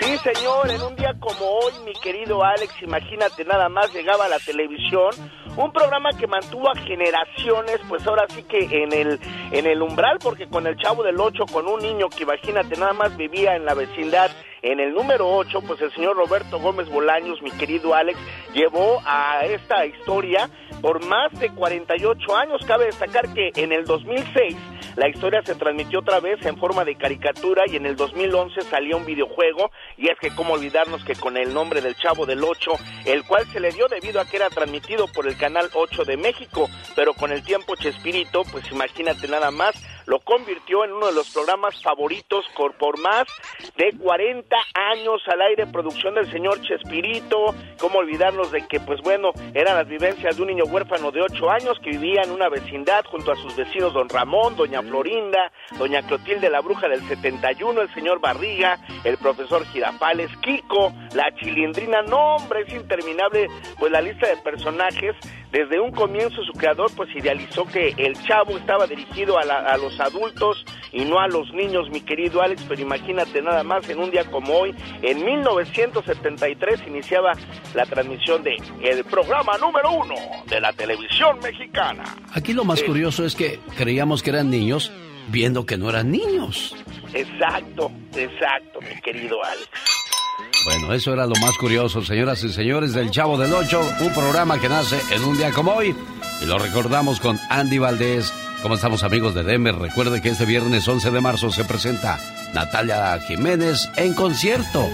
Sí, 0.00 0.16
señor, 0.18 0.70
en 0.70 0.82
un 0.82 0.96
día 0.96 1.14
como 1.18 1.44
hoy, 1.46 1.72
mi 1.84 1.92
querido 1.94 2.42
Alex, 2.44 2.82
imagínate 2.82 3.44
nada 3.44 3.68
más, 3.68 3.92
llegaba 3.94 4.26
a 4.26 4.28
la 4.28 4.38
televisión, 4.38 5.10
un 5.56 5.72
programa 5.72 6.10
que 6.18 6.26
mantuvo 6.26 6.68
a 6.68 6.74
generaciones, 6.80 7.80
pues 7.88 8.06
ahora 8.06 8.24
sí 8.28 8.42
que 8.42 8.58
en 8.82 8.92
el, 8.92 9.20
en 9.52 9.66
el 9.66 9.80
umbral, 9.82 10.18
porque 10.22 10.46
con 10.46 10.66
el 10.66 10.76
Chavo 10.76 11.02
del 11.02 11.20
Ocho, 11.20 11.44
con 11.46 11.66
un 11.68 11.80
niño 11.80 12.08
que 12.08 12.24
imagínate 12.24 12.76
nada 12.76 12.92
más 12.92 13.16
vivía 13.16 13.54
en 13.56 13.64
la 13.64 13.74
vecindad, 13.74 14.30
en 14.62 14.80
el 14.80 14.94
número 14.94 15.28
8, 15.28 15.60
pues 15.66 15.80
el 15.82 15.92
señor 15.92 16.16
Roberto 16.16 16.58
Gómez 16.58 16.88
Bolaños, 16.88 17.42
mi 17.42 17.50
querido 17.50 17.94
Alex, 17.94 18.18
llevó 18.54 19.00
a 19.04 19.44
esta 19.44 19.84
historia 19.84 20.48
por 20.80 21.04
más 21.04 21.38
de 21.38 21.50
48 21.50 22.36
años. 22.36 22.62
Cabe 22.66 22.86
destacar 22.86 23.32
que 23.34 23.50
en 23.56 23.72
el 23.72 23.84
2006 23.84 24.56
La 24.96 25.08
historia 25.08 25.42
se 25.42 25.56
transmitió 25.56 25.98
otra 26.00 26.20
vez 26.20 26.44
en 26.46 26.56
forma 26.56 26.84
de 26.84 26.94
caricatura 26.94 27.64
y 27.66 27.74
en 27.74 27.84
el 27.84 27.96
2011 27.96 28.60
salió 28.62 28.96
un 28.96 29.04
videojuego 29.04 29.72
y 29.96 30.08
es 30.08 30.16
que 30.20 30.32
cómo 30.34 30.54
olvidarnos 30.54 31.04
que 31.04 31.16
con 31.16 31.36
el 31.36 31.52
nombre 31.52 31.80
del 31.80 31.96
Chavo 31.96 32.26
del 32.26 32.44
Ocho, 32.44 32.72
el 33.04 33.24
cual 33.24 33.44
se 33.52 33.58
le 33.58 33.72
dio 33.72 33.88
debido 33.88 34.20
a 34.20 34.24
que 34.24 34.36
era 34.36 34.50
transmitido 34.50 35.08
por 35.08 35.26
el 35.26 35.36
canal 35.36 35.68
8 35.74 36.04
de 36.04 36.16
México, 36.16 36.70
pero 36.94 37.12
con 37.12 37.32
el 37.32 37.42
tiempo 37.42 37.74
Chespirito, 37.74 38.44
pues 38.52 38.70
imagínate 38.70 39.26
nada 39.26 39.50
más, 39.50 39.74
lo 40.06 40.20
convirtió 40.20 40.84
en 40.84 40.92
uno 40.92 41.06
de 41.06 41.12
los 41.12 41.30
programas 41.30 41.82
favoritos 41.82 42.44
por 42.78 42.98
más 42.98 43.24
de 43.76 43.92
40 43.98 44.56
años 44.74 45.22
al 45.26 45.40
aire, 45.42 45.66
producción 45.66 46.14
del 46.14 46.30
señor 46.30 46.60
Chespirito, 46.62 47.54
cómo 47.78 47.98
olvidarnos 47.98 48.50
de 48.52 48.66
que, 48.66 48.80
pues 48.80 49.00
bueno, 49.02 49.32
eran 49.54 49.76
las 49.76 49.88
vivencias 49.88 50.36
de 50.36 50.42
un 50.42 50.48
niño 50.48 50.64
huérfano 50.64 51.10
de 51.10 51.22
8 51.22 51.50
años 51.50 51.78
que 51.82 51.90
vivía 51.90 52.22
en 52.22 52.30
una 52.30 52.48
vecindad 52.48 53.04
junto 53.06 53.32
a 53.32 53.36
sus 53.36 53.56
vecinos 53.56 53.92
don 53.94 54.08
Ramón, 54.08 54.56
doña 54.56 54.82
Florinda, 54.82 55.52
doña 55.78 56.02
Clotilde 56.02 56.50
la 56.50 56.60
bruja 56.60 56.88
del 56.88 57.06
71, 57.06 57.80
el 57.80 57.94
señor 57.94 58.20
Barriga, 58.20 58.78
el 59.04 59.16
profesor 59.18 59.64
Girafales, 59.66 60.30
Kiko, 60.38 60.92
la 61.14 61.34
chilindrina, 61.36 62.02
no 62.02 62.36
hombre, 62.36 62.62
es 62.66 62.74
interminable, 62.74 63.48
pues 63.78 63.92
la 63.92 64.00
lista 64.00 64.28
de 64.28 64.36
personajes 64.38 65.16
desde 65.54 65.78
un 65.78 65.92
comienzo 65.92 66.42
su 66.42 66.52
creador 66.52 66.90
pues 66.96 67.08
idealizó 67.14 67.64
que 67.64 67.94
el 67.96 68.20
chavo 68.24 68.58
estaba 68.58 68.88
dirigido 68.88 69.38
a, 69.38 69.76
los 69.76 70.00
adultos 70.00 70.64
y 70.90 71.04
no 71.04 71.20
a 71.20 71.28
los 71.28 71.52
niños, 71.52 71.88
mi 71.90 72.00
querido 72.00 72.42
Alex, 72.42 72.64
pero 72.68 72.82
imagínate 72.82 73.40
nada 73.40 73.62
más, 73.62 73.88
en 73.88 74.00
un 74.00 74.10
día 74.10 74.24
como 74.24 74.52
hoy, 74.52 74.74
en 75.00 75.24
1973 75.24 76.80
iniciaba 76.88 77.34
la 77.72 77.86
transmisión 77.86 78.42
de 78.42 78.56
el 78.82 79.04
programa 79.04 79.56
número 79.58 79.92
uno 79.92 80.16
de 80.48 80.60
la 80.60 80.72
televisión 80.72 81.38
mexicana. 81.40 82.02
Aquí 82.32 82.52
lo 82.52 82.64
más 82.64 82.82
curioso 82.82 83.24
es 83.24 83.36
que 83.36 83.60
creíamos 83.76 84.24
que 84.24 84.30
eran 84.30 84.50
niños 84.50 84.90
viendo 85.28 85.66
que 85.66 85.76
no 85.76 85.88
eran 85.88 86.10
niños. 86.10 86.74
Exacto, 87.12 87.92
exacto, 88.16 88.80
mi 88.80 89.00
querido 89.00 89.36
Alex. 89.44 90.03
Bueno, 90.64 90.94
eso 90.94 91.12
era 91.12 91.26
lo 91.26 91.34
más 91.40 91.56
curioso, 91.58 92.02
señoras 92.02 92.42
y 92.42 92.52
señores 92.52 92.94
del 92.94 93.10
Chavo 93.10 93.36
del 93.36 93.52
Ocho, 93.52 93.82
un 94.00 94.12
programa 94.14 94.58
que 94.58 94.68
nace 94.68 94.98
en 95.10 95.22
un 95.22 95.36
día 95.36 95.52
como 95.52 95.72
hoy. 95.72 95.94
Y 96.40 96.46
lo 96.46 96.58
recordamos 96.58 97.20
con 97.20 97.38
Andy 97.50 97.78
Valdés. 97.78 98.32
Como 98.62 98.76
estamos 98.76 99.02
amigos 99.02 99.34
de 99.34 99.42
Demer, 99.42 99.76
recuerde 99.76 100.22
que 100.22 100.30
este 100.30 100.46
viernes 100.46 100.88
11 100.88 101.10
de 101.10 101.20
marzo 101.20 101.50
se 101.50 101.64
presenta 101.64 102.18
Natalia 102.54 103.18
Jiménez 103.26 103.90
en 103.96 104.14
concierto. 104.14 104.88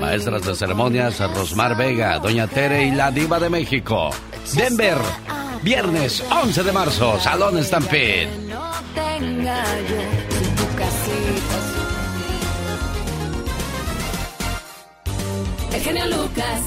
Maestras 0.00 0.42
de 0.46 0.54
ceremonias, 0.54 1.20
Rosmar 1.20 1.76
Vega, 1.76 2.18
Doña 2.20 2.46
Tere 2.46 2.84
y 2.86 2.92
la 2.92 3.10
Diva 3.10 3.38
de 3.38 3.50
México. 3.50 4.10
Denver, 4.54 4.96
viernes 5.62 6.24
11 6.30 6.62
de 6.62 6.72
marzo, 6.72 7.20
Salón 7.20 7.62
Stampede. 7.62 8.28
El 15.74 15.80
genio 15.80 16.06
Lucas. 16.06 16.60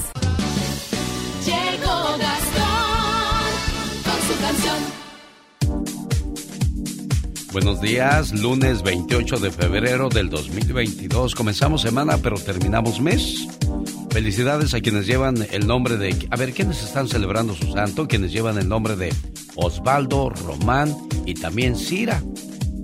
Llegó 1.46 2.18
Gastón 2.18 3.48
con 4.04 4.20
su 4.28 4.36
canción. 4.42 4.76
Buenos 7.54 7.80
días, 7.80 8.34
lunes 8.34 8.84
28 8.84 9.38
de 9.38 9.52
febrero 9.52 10.10
del 10.10 10.30
2022. 10.30 11.36
Comenzamos 11.36 11.84
semana, 11.84 12.18
pero 12.18 12.36
terminamos 12.36 13.00
mes. 13.00 13.48
Felicidades 14.10 14.74
a 14.74 14.82
quienes 14.82 15.08
llevan 15.08 15.38
el 15.52 15.68
nombre 15.68 15.96
de... 15.96 16.28
A 16.30 16.36
ver, 16.36 16.52
¿quiénes 16.52 16.84
están 16.84 17.08
celebrando 17.08 17.56
su 17.56 17.72
santo? 17.72 18.10
Quienes 18.10 18.34
llevan 18.34 18.58
el 18.58 18.68
nombre 18.68 18.98
de 18.98 19.14
Osvaldo, 19.56 20.32
Román 20.32 20.94
y 21.26 21.34
también 21.34 21.78
Cira. 21.78 22.22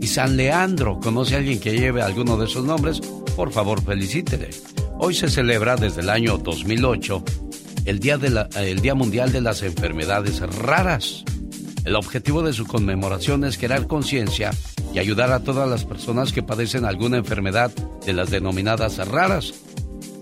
Y 0.04 0.08
San 0.08 0.36
Leandro. 0.36 1.00
¿Conoce 1.00 1.38
alguien 1.38 1.62
que 1.62 1.78
lleve 1.78 2.02
alguno 2.02 2.36
de 2.36 2.44
esos 2.44 2.66
nombres? 2.66 3.00
Por 3.38 3.54
favor, 3.54 3.82
felicítele. 3.82 4.50
Hoy 5.00 5.14
se 5.14 5.30
celebra 5.30 5.78
desde 5.78 6.02
el 6.02 6.10
año 6.10 6.38
2008 6.38 7.24
el 7.86 8.00
Día, 8.00 8.18
de 8.18 8.46
el 8.58 8.82
Día 8.82 8.96
Mundial 8.96 9.32
de 9.32 9.40
las 9.40 9.64
Enfermedades 9.64 10.42
Raras. 10.42 11.24
El 11.86 11.96
objetivo 11.96 12.44
de 12.44 12.52
su 12.52 12.68
conmemoración 12.68 13.46
es 13.46 13.58
crear 13.58 13.88
conciencia 13.88 14.52
y 14.94 15.00
ayudar 15.00 15.32
a 15.32 15.40
todas 15.40 15.70
las 15.70 15.86
personas 15.86 16.34
que 16.34 16.44
padecen 16.44 16.84
alguna 16.84 17.16
enfermedad 17.16 17.72
de 18.06 18.12
las 18.12 18.30
denominadas 18.30 18.98
raras, 19.08 19.54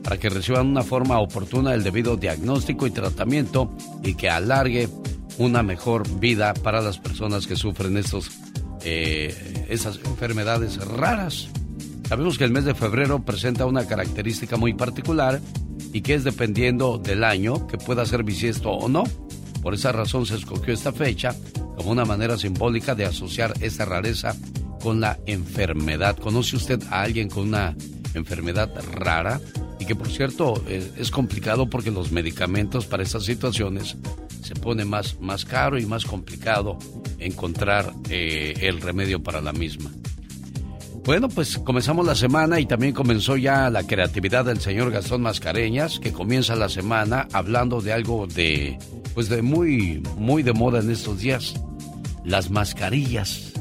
para 0.04 0.20
que 0.20 0.30
reciban 0.30 0.68
una 0.68 0.84
forma 0.84 1.20
oportuna 1.20 1.74
el 1.74 1.82
debido 1.82 2.18
diagnóstico 2.18 2.86
y 2.86 2.92
tratamiento 2.92 3.76
y 4.04 4.14
que 4.14 4.30
alargue 4.30 4.90
una 5.40 5.64
mejor 5.64 6.08
vida 6.20 6.54
para 6.54 6.82
las 6.82 7.00
personas 7.00 7.48
que 7.48 7.56
sufren 7.56 7.98
estos, 7.98 8.30
eh, 8.84 9.66
esas 9.70 10.00
enfermedades 10.06 10.78
raras. 10.86 11.50
Sabemos 12.08 12.38
que 12.38 12.44
el 12.44 12.52
mes 12.52 12.66
de 12.66 12.76
febrero 12.76 13.24
presenta 13.24 13.66
una 13.66 13.88
característica 13.88 14.58
muy 14.58 14.74
particular 14.74 15.40
y 15.94 16.02
que 16.02 16.14
es 16.14 16.24
dependiendo 16.24 16.98
del 16.98 17.24
año 17.24 17.68
que 17.68 17.78
pueda 17.78 18.06
ser 18.06 18.24
bisiesto 18.24 18.72
o 18.72 18.90
no. 18.90 19.04
Por 19.62 19.74
esa 19.74 19.92
razón 19.92 20.26
se 20.26 20.36
escogió 20.36 20.74
esta 20.74 20.92
fecha 20.92 21.36
como 21.78 21.92
una 21.92 22.06
manera 22.06 22.38
simbólica 22.38 22.96
de 22.96 23.06
asociar 23.06 23.54
esta 23.62 23.86
rareza 23.86 24.36
con 24.82 25.00
la 25.00 25.20
enfermedad. 25.26 26.18
¿Conoce 26.18 26.56
usted 26.56 26.82
a 26.90 27.02
alguien 27.02 27.30
con 27.30 27.48
una 27.48 27.76
enfermedad 28.14 28.74
rara? 28.94 29.40
Y 29.80 29.86
que 29.86 29.96
por 29.96 30.10
cierto 30.10 30.62
eh, 30.68 30.92
es 30.98 31.12
complicado 31.12 31.70
porque 31.70 31.92
los 31.92 32.12
medicamentos 32.12 32.86
para 32.86 33.04
estas 33.04 33.24
situaciones 33.24 33.96
se 34.42 34.56
pone 34.56 34.86
más, 34.86 35.20
más 35.20 35.46
caro 35.46 35.80
y 35.80 35.86
más 35.86 36.06
complicado 36.06 36.78
encontrar 37.22 37.94
eh, 38.10 38.54
el 38.62 38.82
remedio 38.82 39.22
para 39.24 39.42
la 39.42 39.54
misma. 39.54 39.92
Bueno, 41.04 41.30
pues 41.30 41.58
comenzamos 41.58 42.06
la 42.06 42.14
semana 42.14 42.60
y 42.60 42.68
también 42.68 42.94
comenzó 42.94 43.36
ya 43.36 43.70
la 43.72 43.84
creatividad 43.84 44.46
del 44.46 44.60
señor 44.60 44.92
Gastón 44.92 45.24
Mascareñas, 45.24 46.00
que 46.00 46.12
comienza 46.12 46.56
la 46.56 46.70
semana 46.70 47.28
hablando 47.34 47.82
de 47.82 47.92
algo 47.92 48.28
de, 48.28 48.78
pues 49.16 49.28
de 49.28 49.42
muy, 49.42 50.04
muy 50.18 50.44
de 50.44 50.54
moda 50.54 50.80
en 50.80 50.92
estos 50.92 51.20
días, 51.20 51.56
las 52.24 52.52
mascarillas. 52.52 53.54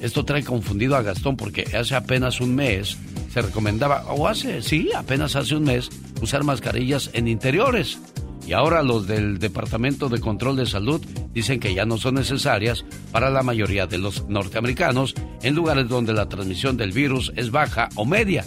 Esto 0.00 0.24
trae 0.24 0.44
confundido 0.44 0.94
a 0.94 1.02
Gastón 1.02 1.36
porque 1.36 1.64
hace 1.76 1.96
apenas 1.96 2.40
un 2.40 2.54
mes 2.54 2.96
se 3.32 3.42
recomendaba, 3.42 4.04
o 4.12 4.28
hace, 4.28 4.62
sí, 4.62 4.90
apenas 4.94 5.36
hace 5.36 5.56
un 5.56 5.64
mes, 5.64 5.88
usar 6.20 6.44
mascarillas 6.44 7.10
en 7.14 7.28
interiores. 7.28 7.98
Y 8.46 8.52
ahora 8.52 8.82
los 8.82 9.06
del 9.06 9.38
Departamento 9.38 10.08
de 10.08 10.20
Control 10.20 10.56
de 10.56 10.66
Salud 10.66 11.00
dicen 11.32 11.60
que 11.60 11.74
ya 11.74 11.84
no 11.84 11.96
son 11.96 12.14
necesarias 12.14 12.84
para 13.12 13.30
la 13.30 13.42
mayoría 13.42 13.86
de 13.86 13.98
los 13.98 14.28
norteamericanos 14.28 15.14
en 15.42 15.54
lugares 15.54 15.88
donde 15.88 16.12
la 16.12 16.28
transmisión 16.28 16.76
del 16.76 16.92
virus 16.92 17.32
es 17.36 17.50
baja 17.50 17.88
o 17.94 18.04
media. 18.04 18.44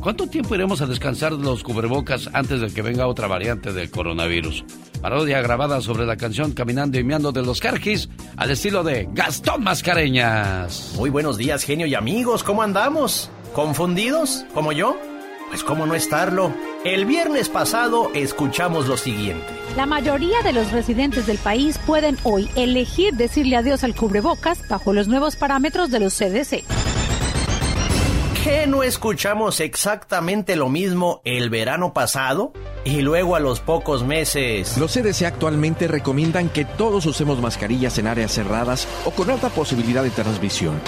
¿Cuánto 0.00 0.26
tiempo 0.26 0.54
iremos 0.54 0.80
a 0.80 0.86
descansar 0.86 1.36
de 1.36 1.44
los 1.44 1.62
cubrebocas 1.62 2.30
antes 2.32 2.62
de 2.62 2.72
que 2.72 2.80
venga 2.80 3.06
otra 3.06 3.26
variante 3.26 3.72
del 3.74 3.90
coronavirus? 3.90 4.64
Parodia 5.02 5.42
grabada 5.42 5.82
sobre 5.82 6.06
la 6.06 6.16
canción 6.16 6.52
Caminando 6.52 6.98
y 6.98 7.04
Meando 7.04 7.32
de 7.32 7.42
los 7.42 7.60
Carquis 7.60 8.08
al 8.36 8.50
estilo 8.50 8.82
de 8.82 9.08
Gastón 9.12 9.62
Mascareñas. 9.62 10.94
Muy 10.96 11.10
buenos 11.10 11.36
días, 11.36 11.64
genio 11.64 11.86
y 11.86 11.94
amigos, 11.94 12.42
¿cómo 12.42 12.62
andamos? 12.62 13.30
¿Confundidos? 13.52 14.46
¿Como 14.54 14.72
yo? 14.72 14.96
Pues 15.50 15.64
cómo 15.64 15.84
no 15.84 15.96
estarlo. 15.96 16.54
El 16.84 17.06
viernes 17.06 17.48
pasado 17.48 18.12
escuchamos 18.14 18.86
lo 18.86 18.96
siguiente. 18.96 19.44
La 19.76 19.84
mayoría 19.84 20.42
de 20.42 20.52
los 20.52 20.70
residentes 20.70 21.26
del 21.26 21.38
país 21.38 21.76
pueden 21.78 22.16
hoy 22.22 22.48
elegir 22.54 23.14
decirle 23.14 23.56
adiós 23.56 23.82
al 23.82 23.96
cubrebocas 23.96 24.66
bajo 24.68 24.92
los 24.92 25.08
nuevos 25.08 25.34
parámetros 25.34 25.90
de 25.90 25.98
los 25.98 26.14
CDC. 26.14 26.64
¿Qué 28.44 28.66
no 28.68 28.84
escuchamos 28.84 29.58
exactamente 29.58 30.54
lo 30.54 30.68
mismo 30.68 31.20
el 31.24 31.50
verano 31.50 31.92
pasado? 31.92 32.52
Y 32.84 33.02
luego 33.02 33.34
a 33.34 33.40
los 33.40 33.58
pocos 33.58 34.04
meses. 34.04 34.78
Los 34.78 34.94
CDC 34.94 35.24
actualmente 35.24 35.88
recomiendan 35.88 36.48
que 36.48 36.64
todos 36.64 37.06
usemos 37.06 37.40
mascarillas 37.40 37.98
en 37.98 38.06
áreas 38.06 38.32
cerradas 38.32 38.86
o 39.04 39.10
con 39.10 39.30
alta 39.30 39.48
posibilidad 39.48 40.04
de 40.04 40.10
transmisión. 40.10 40.80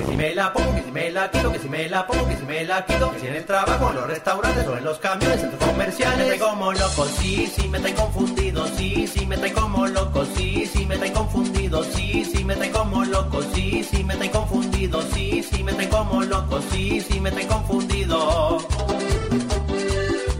Que 0.00 0.06
si 0.06 0.16
me 0.16 0.34
la 0.34 0.50
pongo, 0.50 0.74
que 0.74 0.82
si 0.82 0.90
me 0.90 1.10
la 1.10 1.30
quito, 1.30 1.52
que 1.52 1.58
si 1.58 1.68
me 1.68 1.88
la 1.88 2.06
pongo, 2.06 2.26
que 2.26 2.36
si 2.36 2.44
me 2.44 2.64
la 2.64 2.86
quito, 2.86 3.12
que 3.12 3.20
si 3.20 3.26
en 3.26 3.34
el 3.34 3.44
trabajo, 3.44 3.90
en 3.90 3.96
los 3.96 4.06
restaurantes 4.06 4.66
o 4.66 4.78
en 4.78 4.84
los 4.84 4.98
camiones, 4.98 5.40
centros 5.42 5.62
comerciales. 5.62 6.26
Me 6.26 6.38
como 6.38 6.72
loco, 6.72 7.04
sí, 7.04 7.52
sí, 7.54 7.68
me 7.68 7.78
traen 7.80 7.96
confundido, 7.96 8.66
sí, 8.78 9.06
sí, 9.06 9.26
me 9.26 9.36
traen 9.36 9.52
como 9.52 9.86
loco, 9.86 10.24
sí, 10.34 10.66
sí, 10.72 10.86
me 10.86 10.96
traen 10.96 11.12
confundido, 11.12 11.84
sí, 11.84 12.24
sí, 12.24 12.44
me 12.44 12.56
traen 12.56 12.72
como 12.72 13.04
loco, 13.04 13.42
sí, 13.54 13.84
sí, 13.84 14.02
me 14.02 14.16
traen 14.16 14.32
confundido, 14.32 15.02
sí, 15.12 15.42
sí, 15.42 15.62
me 15.62 15.72
traen 15.74 15.90
como 15.90 16.22
loco, 16.22 16.60
sí, 16.70 17.00
sí, 17.02 17.20
me 17.20 17.30
traen 17.30 17.48
confundido. 17.48 18.58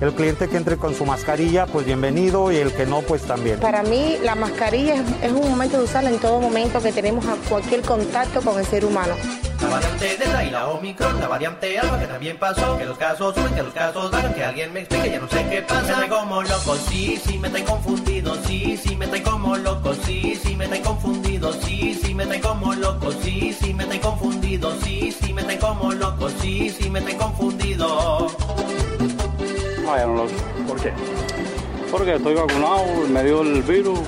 El 0.00 0.14
cliente 0.14 0.48
que 0.48 0.56
entre 0.56 0.78
con 0.78 0.94
su 0.94 1.04
mascarilla, 1.04 1.66
pues 1.66 1.84
bienvenido 1.84 2.50
y 2.50 2.56
el 2.56 2.72
que 2.72 2.86
no, 2.86 3.02
pues 3.02 3.20
también. 3.22 3.60
Para 3.60 3.82
mí 3.82 4.16
la 4.22 4.34
mascarilla 4.34 4.94
es, 5.22 5.30
un 5.30 5.50
momento 5.50 5.76
de 5.76 5.84
usarla 5.84 6.08
en 6.08 6.18
todo 6.18 6.40
momento 6.40 6.80
que 6.80 6.90
tenemos 6.90 7.22
cualquier 7.50 7.82
contacto 7.82 8.40
con 8.40 8.58
el 8.58 8.64
ser 8.64 8.86
humano. 8.86 9.14
La 9.60 9.68
variante 9.68 10.16
Delta 10.16 10.42
y 10.42 10.50
la 10.50 10.68
Omicron, 10.68 11.20
la 11.20 11.28
variante 11.28 11.78
Alfa 11.78 11.98
que 11.98 12.06
también 12.06 12.38
pasó. 12.38 12.78
Que 12.78 12.86
los 12.86 12.96
casos 12.96 13.34
suben, 13.34 13.52
que 13.52 13.62
los 13.62 13.74
casos 13.74 14.10
bajan, 14.10 14.32
que 14.32 14.42
alguien 14.42 14.72
me 14.72 14.80
explique, 14.80 15.10
ya 15.10 15.20
no 15.20 15.28
sé 15.28 15.46
qué 15.50 15.60
pasa. 15.60 15.98
Me 15.98 16.08
como 16.08 16.42
loco, 16.44 16.76
sí, 16.88 17.20
sí, 17.22 17.36
me 17.36 17.50
traen 17.50 17.66
confundido, 17.66 18.34
sí, 18.46 18.80
sí, 18.82 18.96
me 18.96 19.06
traen 19.06 19.22
como 19.22 19.56
loco, 19.58 19.92
sí, 20.06 20.40
sí, 20.42 20.56
me 20.56 20.66
traen 20.66 20.82
confundido, 20.82 21.52
sí, 21.62 22.00
sí, 22.02 22.14
me 22.14 22.24
traen 22.24 22.40
como 22.40 22.74
loco, 22.74 23.12
sí, 23.22 23.54
sí, 23.60 23.74
me 23.74 23.84
traen 23.84 24.00
confundido, 24.00 24.72
sí, 24.82 25.14
sí, 25.20 25.32
me 25.34 25.42
traen 25.42 25.60
como 25.60 25.92
loco, 25.92 26.30
sí, 26.40 26.70
sí, 26.70 26.88
me 26.88 27.02
traen 27.02 27.18
confundido. 27.18 28.28
No, 29.90 29.96
ya 29.96 30.06
no 30.06 30.14
lo 30.14 30.26
¿Por 30.68 30.80
qué? 30.80 30.92
Porque 31.90 32.14
estoy 32.14 32.34
vacunado, 32.34 32.84
me 33.08 33.24
dio 33.24 33.42
el 33.42 33.60
virus, 33.62 33.98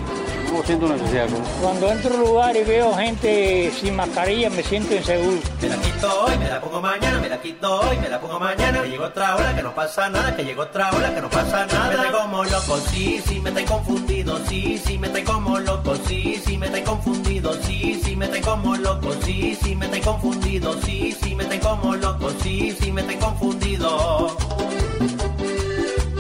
no 0.53 0.62
siento 0.62 0.87
necesidad. 0.87 1.27
Cuando 1.61 1.90
entro 1.90 2.14
a 2.14 2.16
un 2.18 2.21
lugar 2.21 2.57
y 2.57 2.62
veo 2.62 2.95
gente 2.95 3.73
sin 3.81 3.97
mascarilla, 3.97 4.49
me 4.51 4.62
siento 4.62 4.95
inseguro. 4.95 5.38
Me 5.61 5.68
la 5.68 5.77
quito 5.79 6.25
hoy, 6.25 6.38
me 6.38 6.49
la 6.49 6.61
pongo 6.61 6.81
mañana, 6.81 7.18
me 7.18 7.29
la 7.29 7.40
quito 7.40 7.81
hoy, 7.81 7.99
me 7.99 8.09
la 8.09 8.21
pongo 8.21 8.38
mañana. 8.38 8.83
Que 8.83 8.90
llegó 8.90 9.05
otra 9.07 9.35
hora, 9.35 9.57
que 9.57 9.62
no 9.64 9.75
pasa 9.75 10.09
nada, 10.09 10.37
que 10.37 10.45
llegó 10.45 10.62
otra 10.62 10.92
hora, 10.92 11.12
que 11.12 11.21
no 11.21 11.29
pasa 11.29 11.66
nada. 11.66 11.88
Me 11.88 11.97
trae 11.97 12.12
como 12.12 12.45
loco, 12.45 12.77
sí, 12.92 13.21
sí, 13.27 13.40
me 13.40 13.51
trae 13.51 13.64
confundido, 13.64 14.38
sí, 14.49 14.81
sí, 14.87 14.99
me 14.99 15.09
trae 15.09 15.25
como 15.25 15.59
loco, 15.59 15.97
sí, 16.07 16.40
sí, 16.47 16.57
me 16.59 16.68
trae 16.68 16.85
confundido, 16.85 17.55
sí, 17.61 18.01
sí, 18.05 18.14
me 18.14 18.29
trae 18.29 18.40
como 18.40 18.77
loco, 18.77 19.11
sí, 19.25 19.59
sí, 19.61 19.75
me 19.75 19.88
trae 19.88 20.01
confundido, 20.01 20.81
sí, 20.83 21.16
sí, 21.21 21.35
me 21.35 21.45
trae 21.45 21.59
como 21.59 21.97
loco, 21.97 22.31
sí, 22.40 22.77
sí, 22.81 22.92
me 22.92 23.03
trae 23.03 23.18
confundido. 23.18 24.37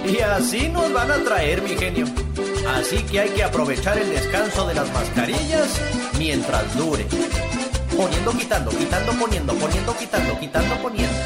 Y 0.04 0.18
así 0.18 0.68
nos 0.68 0.92
van 0.92 1.10
a 1.10 1.16
traer, 1.24 1.62
mi 1.62 1.70
genio. 1.70 2.06
Así 2.76 3.02
que 3.04 3.20
hay 3.20 3.30
que 3.30 3.44
aprovechar 3.44 3.98
el 3.98 4.10
descanso 4.10 4.66
de 4.66 4.74
las 4.74 4.92
mascarillas 4.92 5.80
mientras 6.18 6.76
dure. 6.76 7.06
Poniendo, 7.96 8.32
quitando, 8.32 8.70
quitando, 8.70 9.12
poniendo, 9.12 9.54
poniendo, 9.54 9.96
quitando, 9.96 10.40
quitando, 10.40 10.74
poniendo. 10.76 11.18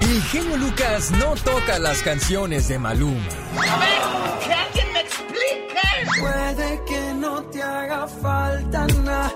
El 0.00 0.22
genio 0.22 0.56
Lucas 0.56 1.10
no 1.12 1.34
toca 1.34 1.78
las 1.78 2.02
canciones 2.02 2.68
de 2.68 2.78
Maluma. 2.78 3.28
A 3.56 3.78
ver, 3.78 4.46
que 4.46 4.52
alguien 4.54 4.92
me 4.92 5.00
explique. 5.00 6.20
Puede 6.20 6.84
que 6.86 7.14
no 7.14 7.42
te 7.44 7.62
haga 7.62 8.06
falta 8.06 8.86
nada, 9.04 9.32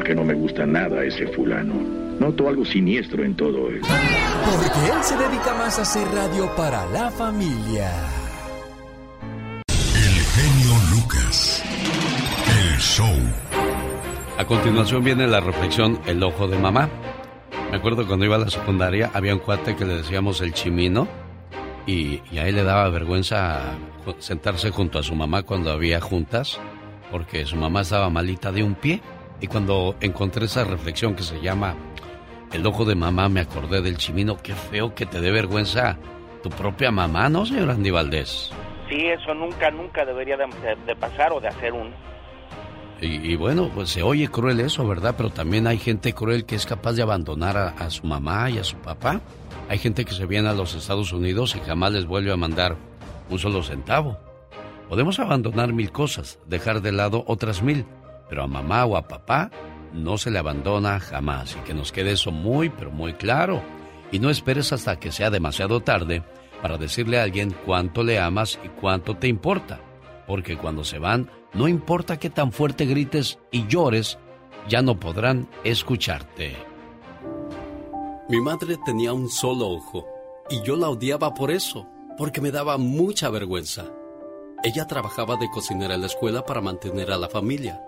No 0.00 0.06
sé 0.06 0.06
por 0.06 0.06
qué 0.06 0.14
no 0.14 0.24
me 0.24 0.34
gusta 0.34 0.64
nada 0.64 1.04
ese 1.04 1.26
fulano. 1.26 1.74
Noto 2.18 2.48
algo 2.48 2.64
siniestro 2.64 3.22
en 3.22 3.36
todo 3.36 3.68
eso. 3.70 3.86
Porque 4.44 4.92
él 4.92 5.02
se 5.02 5.16
dedica 5.16 5.54
más 5.54 5.78
a 5.78 5.82
hacer 5.82 6.06
radio 6.14 6.50
para 6.56 6.86
la 6.86 7.10
familia. 7.10 7.90
El 9.68 10.22
genio 10.32 10.74
Lucas. 10.90 11.62
El 12.48 12.78
show. 12.78 13.14
A 14.38 14.46
continuación 14.46 15.04
viene 15.04 15.26
la 15.26 15.40
reflexión 15.40 16.00
El 16.06 16.22
ojo 16.22 16.48
de 16.48 16.58
mamá. 16.58 16.88
Me 17.70 17.76
acuerdo 17.76 18.06
cuando 18.06 18.24
iba 18.24 18.36
a 18.36 18.40
la 18.40 18.50
secundaria, 18.50 19.10
había 19.12 19.34
un 19.34 19.40
cuate 19.40 19.76
que 19.76 19.84
le 19.84 19.98
decíamos 19.98 20.40
el 20.40 20.54
chimino 20.54 21.08
y, 21.86 22.22
y 22.32 22.38
a 22.38 22.48
él 22.48 22.54
le 22.54 22.62
daba 22.62 22.88
vergüenza 22.88 23.76
sentarse 24.18 24.70
junto 24.70 24.98
a 24.98 25.02
su 25.02 25.14
mamá 25.14 25.42
cuando 25.42 25.70
había 25.70 26.00
juntas 26.00 26.58
porque 27.10 27.44
su 27.44 27.56
mamá 27.56 27.82
estaba 27.82 28.08
malita 28.08 28.52
de 28.52 28.62
un 28.62 28.74
pie. 28.74 29.02
Y 29.40 29.46
cuando 29.46 29.96
encontré 30.00 30.44
esa 30.44 30.64
reflexión 30.64 31.14
que 31.14 31.22
se 31.22 31.40
llama 31.40 31.74
El 32.52 32.66
ojo 32.66 32.84
de 32.84 32.94
mamá, 32.94 33.28
me 33.28 33.40
acordé 33.40 33.80
del 33.80 33.96
chimino. 33.96 34.36
Qué 34.36 34.54
feo 34.54 34.94
que 34.94 35.06
te 35.06 35.20
dé 35.20 35.30
vergüenza 35.30 35.98
tu 36.42 36.50
propia 36.50 36.90
mamá, 36.90 37.28
¿no, 37.28 37.46
señor 37.46 37.70
Andy 37.70 37.90
Valdés? 37.90 38.50
Sí, 38.88 39.06
eso 39.06 39.34
nunca, 39.34 39.70
nunca 39.70 40.04
debería 40.04 40.36
de, 40.36 40.96
pasar 40.96 41.32
o 41.32 41.40
de 41.40 41.48
hacer 41.48 41.72
uno. 41.72 41.90
Y, 43.00 43.32
y 43.32 43.36
bueno, 43.36 43.70
pues 43.74 43.90
se 43.90 44.02
oye 44.02 44.28
cruel 44.28 44.60
eso, 44.60 44.86
¿verdad? 44.86 45.14
Pero 45.16 45.30
también 45.30 45.66
hay 45.66 45.78
gente 45.78 46.12
cruel 46.12 46.44
que 46.44 46.54
es 46.54 46.66
capaz 46.66 46.92
de 46.94 47.02
abandonar 47.02 47.56
a, 47.56 47.68
a 47.68 47.88
su 47.88 48.06
mamá 48.06 48.50
y 48.50 48.58
a 48.58 48.64
su 48.64 48.76
papá. 48.76 49.20
Hay 49.68 49.78
gente 49.78 50.04
que 50.04 50.12
se 50.12 50.26
viene 50.26 50.48
a 50.48 50.54
los 50.54 50.74
Estados 50.74 51.12
Unidos 51.12 51.54
y 51.56 51.60
jamás 51.60 51.92
les 51.92 52.04
vuelve 52.04 52.32
a 52.32 52.36
mandar 52.36 52.76
un 53.30 53.38
solo 53.38 53.62
centavo. 53.62 54.18
Podemos 54.88 55.20
abandonar 55.20 55.72
mil 55.72 55.92
cosas, 55.92 56.40
dejar 56.46 56.82
de 56.82 56.90
lado 56.90 57.22
otras 57.28 57.62
mil, 57.62 57.86
pero 58.30 58.44
a 58.44 58.46
mamá 58.46 58.86
o 58.86 58.96
a 58.96 59.08
papá 59.08 59.50
no 59.92 60.16
se 60.16 60.30
le 60.30 60.38
abandona 60.38 61.00
jamás. 61.00 61.56
Y 61.56 61.64
que 61.66 61.74
nos 61.74 61.92
quede 61.92 62.12
eso 62.12 62.30
muy, 62.30 62.70
pero 62.70 62.90
muy 62.90 63.14
claro. 63.14 63.60
Y 64.12 64.20
no 64.20 64.30
esperes 64.30 64.72
hasta 64.72 64.98
que 64.98 65.12
sea 65.12 65.30
demasiado 65.30 65.80
tarde 65.80 66.22
para 66.62 66.78
decirle 66.78 67.18
a 67.18 67.24
alguien 67.24 67.54
cuánto 67.66 68.02
le 68.04 68.18
amas 68.18 68.58
y 68.64 68.68
cuánto 68.68 69.16
te 69.16 69.28
importa. 69.28 69.80
Porque 70.26 70.56
cuando 70.56 70.84
se 70.84 70.98
van, 70.98 71.28
no 71.52 71.66
importa 71.66 72.18
qué 72.18 72.30
tan 72.30 72.52
fuerte 72.52 72.86
grites 72.86 73.38
y 73.50 73.66
llores, 73.66 74.18
ya 74.68 74.80
no 74.80 74.98
podrán 74.98 75.48
escucharte. 75.64 76.56
Mi 78.28 78.40
madre 78.40 78.78
tenía 78.84 79.12
un 79.12 79.28
solo 79.28 79.68
ojo 79.68 80.06
y 80.48 80.62
yo 80.62 80.76
la 80.76 80.88
odiaba 80.88 81.34
por 81.34 81.50
eso, 81.50 81.88
porque 82.16 82.40
me 82.40 82.52
daba 82.52 82.78
mucha 82.78 83.28
vergüenza. 83.28 83.86
Ella 84.62 84.86
trabajaba 84.86 85.36
de 85.36 85.50
cocinera 85.50 85.94
en 85.94 86.02
la 86.02 86.06
escuela 86.06 86.44
para 86.44 86.60
mantener 86.60 87.10
a 87.10 87.16
la 87.16 87.28
familia. 87.28 87.82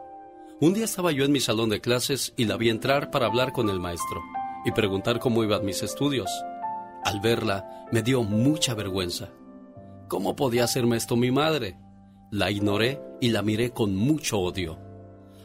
Un 0.63 0.75
día 0.75 0.85
estaba 0.85 1.11
yo 1.11 1.25
en 1.25 1.33
mi 1.33 1.41
salón 1.41 1.71
de 1.71 1.81
clases 1.81 2.35
y 2.37 2.45
la 2.45 2.57
vi 2.57 2.71
entrar 2.71 3.11
para 3.11 3.27
hablar 3.27 3.53
con 3.53 3.69
el 3.69 3.81
maestro 3.81 4.23
y 4.65 4.71
preguntar 4.71 5.19
cómo 5.19 5.43
iban 5.43 5.65
mis 5.65 5.83
estudios. 5.83 6.31
Al 7.03 7.19
verla, 7.19 7.89
me 7.91 8.01
dio 8.01 8.23
mucha 8.23 8.73
vergüenza. 8.73 9.31
¿Cómo 10.07 10.37
podía 10.37 10.63
hacerme 10.63 10.99
esto 10.99 11.17
mi 11.17 11.33
madre? 11.33 11.81
La 12.31 12.53
ignoré 12.53 13.03
y 13.21 13.31
la 13.31 13.43
miré 13.43 13.73
con 13.73 13.97
mucho 13.97 14.39
odio. 14.39 14.79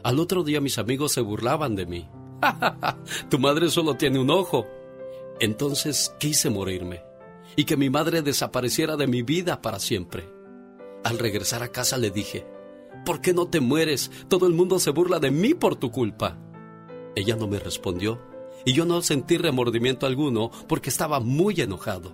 Al 0.03 0.19
otro 0.19 0.43
día 0.43 0.61
mis 0.61 0.77
amigos 0.77 1.13
se 1.13 1.21
burlaban 1.21 1.75
de 1.75 1.87
mí. 1.87 2.07
tu 3.31 3.39
madre 3.39 3.71
solo 3.71 3.95
tiene 3.95 4.19
un 4.19 4.29
ojo. 4.29 4.67
Entonces 5.39 6.13
quise 6.19 6.51
morirme 6.51 7.01
y 7.55 7.63
que 7.63 7.75
mi 7.75 7.89
madre 7.89 8.21
desapareciera 8.21 8.95
de 8.97 9.07
mi 9.07 9.23
vida 9.23 9.63
para 9.63 9.79
siempre. 9.79 10.29
Al 11.03 11.17
regresar 11.17 11.63
a 11.63 11.71
casa 11.71 11.97
le 11.97 12.11
dije, 12.11 12.45
¿por 13.07 13.21
qué 13.21 13.33
no 13.33 13.47
te 13.47 13.61
mueres? 13.61 14.11
Todo 14.27 14.47
el 14.47 14.53
mundo 14.53 14.79
se 14.79 14.89
burla 14.89 15.19
de 15.19 15.31
mí 15.31 15.53
por 15.53 15.77
tu 15.77 15.91
culpa. 15.91 16.37
Ella 17.15 17.37
no 17.37 17.47
me 17.47 17.57
respondió 17.57 18.19
y 18.65 18.73
yo 18.73 18.83
no 18.83 19.01
sentí 19.01 19.37
remordimiento 19.37 20.05
alguno 20.05 20.51
porque 20.67 20.89
estaba 20.89 21.21
muy 21.21 21.61
enojado. 21.61 22.13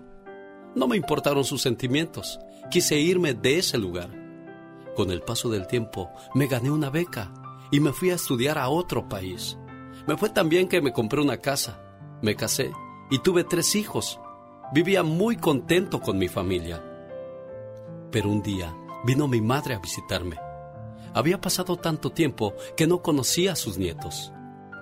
No 0.76 0.88
me 0.88 0.96
importaron 0.96 1.46
sus 1.46 1.64
sentimientos. 1.64 2.38
Quise 2.70 3.00
irme 3.00 3.34
de 3.34 3.58
ese 3.58 3.80
lugar. 3.80 4.12
Con 4.96 5.10
el 5.10 5.24
paso 5.24 5.50
del 5.50 5.66
tiempo 5.66 6.12
me 6.36 6.46
gané 6.46 6.70
una 6.70 6.92
beca 6.92 7.34
y 7.72 7.80
me 7.80 7.92
fui 7.92 8.12
a 8.12 8.16
estudiar 8.16 8.60
a 8.60 8.70
otro 8.70 9.10
país. 9.10 9.58
Me 10.06 10.16
fue 10.16 10.30
tan 10.30 10.48
bien 10.48 10.68
que 10.68 10.80
me 10.80 10.94
compré 10.94 11.22
una 11.22 11.38
casa, 11.38 11.82
me 12.22 12.36
casé 12.36 12.72
y 13.10 13.18
tuve 13.18 13.44
tres 13.44 13.76
hijos. 13.76 14.20
Vivía 14.76 15.02
muy 15.02 15.38
contento 15.38 16.02
con 16.02 16.20
mi 16.20 16.28
familia. 16.28 16.84
Pero 18.12 18.30
un 18.30 18.44
día 18.44 18.72
vino 19.08 19.28
mi 19.28 19.42
madre 19.42 19.74
a 19.74 19.80
visitarme. 19.80 20.53
Había 21.14 21.40
pasado 21.40 21.78
tanto 21.78 22.12
tiempo 22.12 22.56
que 22.76 22.88
no 22.88 23.02
conocía 23.02 23.54
a 23.54 23.56
sus 23.56 23.78
nietos. 23.78 24.32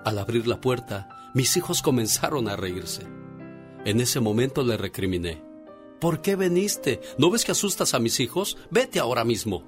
Al 0.04 0.18
abrir 0.18 0.46
la 0.46 0.60
puerta, 0.60 1.08
mis 1.34 1.56
hijos 1.56 1.82
comenzaron 1.82 2.48
a 2.48 2.56
reírse. 2.56 3.06
En 3.84 4.00
ese 4.00 4.20
momento 4.20 4.62
le 4.62 4.76
recriminé. 4.76 5.42
¿Por 6.00 6.20
qué 6.20 6.36
veniste? 6.36 7.00
¿No 7.18 7.30
ves 7.30 7.44
que 7.44 7.52
asustas 7.52 7.94
a 7.94 7.98
mis 7.98 8.18
hijos? 8.20 8.56
Vete 8.70 8.98
ahora 8.98 9.24
mismo. 9.24 9.64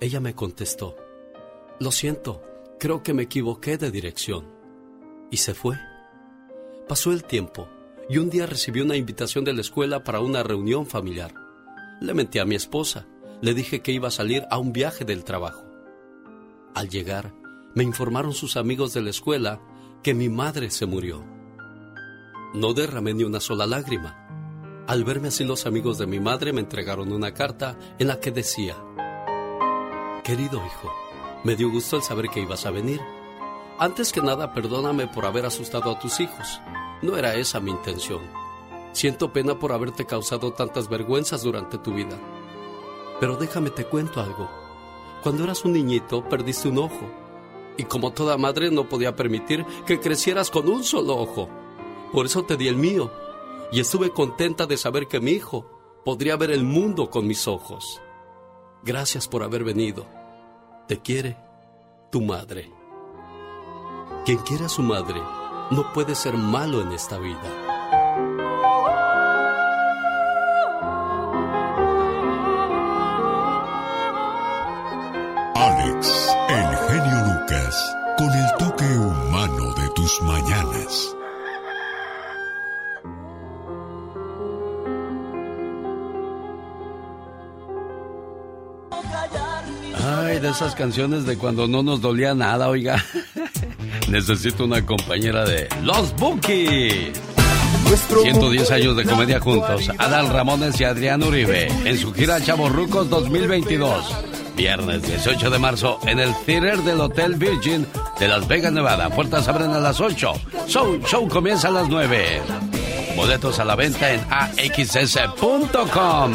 Ella 0.00 0.20
me 0.20 0.34
contestó. 0.34 0.96
Lo 1.80 1.92
siento, 1.92 2.42
creo 2.78 3.02
que 3.02 3.14
me 3.14 3.24
equivoqué 3.24 3.76
de 3.78 3.90
dirección. 3.90 4.46
Y 5.30 5.38
se 5.38 5.54
fue. 5.54 5.78
Pasó 6.88 7.12
el 7.12 7.24
tiempo 7.24 7.68
y 8.08 8.18
un 8.18 8.30
día 8.30 8.46
recibí 8.46 8.80
una 8.80 8.96
invitación 8.96 9.44
de 9.44 9.52
la 9.52 9.60
escuela 9.60 10.04
para 10.04 10.20
una 10.20 10.42
reunión 10.42 10.86
familiar. 10.86 11.34
Le 12.00 12.14
mentí 12.14 12.38
a 12.38 12.44
mi 12.44 12.54
esposa. 12.54 13.06
Le 13.40 13.54
dije 13.54 13.80
que 13.80 13.92
iba 13.92 14.08
a 14.08 14.12
salir 14.12 14.44
a 14.50 14.58
un 14.58 14.72
viaje 14.72 15.04
del 15.04 15.24
trabajo. 15.24 15.73
Al 16.74 16.88
llegar, 16.88 17.32
me 17.74 17.84
informaron 17.84 18.32
sus 18.32 18.56
amigos 18.56 18.92
de 18.94 19.00
la 19.00 19.10
escuela 19.10 19.60
que 20.02 20.12
mi 20.12 20.28
madre 20.28 20.70
se 20.70 20.86
murió. 20.86 21.24
No 22.52 22.74
derramé 22.74 23.14
ni 23.14 23.22
una 23.22 23.38
sola 23.38 23.64
lágrima. 23.64 24.84
Al 24.88 25.04
verme 25.04 25.28
así 25.28 25.44
los 25.44 25.66
amigos 25.66 25.98
de 25.98 26.08
mi 26.08 26.18
madre 26.18 26.52
me 26.52 26.60
entregaron 26.60 27.12
una 27.12 27.32
carta 27.32 27.78
en 27.98 28.08
la 28.08 28.18
que 28.18 28.32
decía, 28.32 28.76
Querido 30.24 30.56
hijo, 30.66 30.92
me 31.44 31.54
dio 31.54 31.70
gusto 31.70 31.96
el 31.96 32.02
saber 32.02 32.28
que 32.28 32.40
ibas 32.40 32.66
a 32.66 32.72
venir. 32.72 33.00
Antes 33.78 34.12
que 34.12 34.20
nada, 34.20 34.52
perdóname 34.52 35.06
por 35.06 35.26
haber 35.26 35.46
asustado 35.46 35.92
a 35.92 35.98
tus 36.00 36.18
hijos. 36.18 36.60
No 37.02 37.16
era 37.16 37.36
esa 37.36 37.60
mi 37.60 37.70
intención. 37.70 38.22
Siento 38.92 39.32
pena 39.32 39.58
por 39.58 39.72
haberte 39.72 40.06
causado 40.06 40.52
tantas 40.52 40.88
vergüenzas 40.88 41.42
durante 41.42 41.78
tu 41.78 41.94
vida. 41.94 42.18
Pero 43.20 43.36
déjame 43.36 43.70
te 43.70 43.84
cuento 43.84 44.20
algo. 44.20 44.63
Cuando 45.24 45.44
eras 45.44 45.64
un 45.64 45.72
niñito, 45.72 46.22
perdiste 46.28 46.68
un 46.68 46.76
ojo. 46.76 47.10
Y 47.78 47.84
como 47.84 48.12
toda 48.12 48.36
madre 48.36 48.70
no 48.70 48.90
podía 48.90 49.16
permitir 49.16 49.64
que 49.86 49.98
crecieras 49.98 50.50
con 50.50 50.68
un 50.68 50.84
solo 50.84 51.16
ojo. 51.16 51.48
Por 52.12 52.26
eso 52.26 52.44
te 52.44 52.58
di 52.58 52.68
el 52.68 52.76
mío. 52.76 53.10
Y 53.72 53.80
estuve 53.80 54.10
contenta 54.10 54.66
de 54.66 54.76
saber 54.76 55.08
que 55.08 55.20
mi 55.20 55.30
hijo 55.30 55.64
podría 56.04 56.36
ver 56.36 56.50
el 56.50 56.62
mundo 56.62 57.08
con 57.08 57.26
mis 57.26 57.48
ojos. 57.48 58.02
Gracias 58.82 59.26
por 59.26 59.42
haber 59.42 59.64
venido. 59.64 60.04
Te 60.88 61.00
quiere 61.00 61.38
tu 62.12 62.20
madre. 62.20 62.70
Quien 64.26 64.36
quiera 64.40 64.66
a 64.66 64.68
su 64.68 64.82
madre 64.82 65.22
no 65.70 65.90
puede 65.94 66.14
ser 66.14 66.34
malo 66.34 66.82
en 66.82 66.92
esta 66.92 67.18
vida. 67.18 67.73
Alex, 75.84 76.28
el 76.48 76.76
genio 76.88 77.34
Lucas, 77.34 77.96
con 78.16 78.30
el 78.30 78.46
toque 78.58 78.84
humano 78.84 79.74
de 79.74 79.88
tus 79.94 80.22
mañanas. 80.22 81.16
Ay, 90.06 90.38
de 90.38 90.48
esas 90.48 90.74
canciones 90.74 91.26
de 91.26 91.36
cuando 91.36 91.68
no 91.68 91.82
nos 91.82 92.00
dolía 92.00 92.34
nada, 92.34 92.68
oiga. 92.68 93.04
Necesito 94.08 94.64
una 94.64 94.84
compañera 94.86 95.44
de 95.44 95.68
Los 95.82 96.16
Bookies. 96.16 97.20
110 98.22 98.70
años 98.70 98.96
de 98.96 99.04
comedia 99.04 99.38
juntos. 99.38 99.90
Adal 99.98 100.30
Ramones 100.30 100.80
y 100.80 100.84
Adrián 100.84 101.22
Uribe 101.22 101.68
en 101.84 101.98
su 101.98 102.12
gira 102.14 102.40
Chavorrucos 102.42 103.10
2022. 103.10 104.33
Viernes 104.56 105.02
18 105.02 105.50
de 105.50 105.58
marzo 105.58 105.98
en 106.06 106.20
el 106.20 106.32
theater 106.46 106.78
del 106.78 107.00
Hotel 107.00 107.34
Virgin 107.34 107.86
de 108.18 108.28
Las 108.28 108.46
Vegas, 108.46 108.72
Nevada. 108.72 109.10
Puertas 109.10 109.48
abren 109.48 109.72
a 109.72 109.80
las 109.80 110.00
8. 110.00 110.32
Show, 110.66 111.00
show 111.06 111.28
comienza 111.28 111.68
a 111.68 111.72
las 111.72 111.88
9. 111.88 112.42
Boletos 113.16 113.58
a 113.58 113.64
la 113.64 113.74
venta 113.74 114.12
en 114.12 114.20
axs.com. 114.30 115.56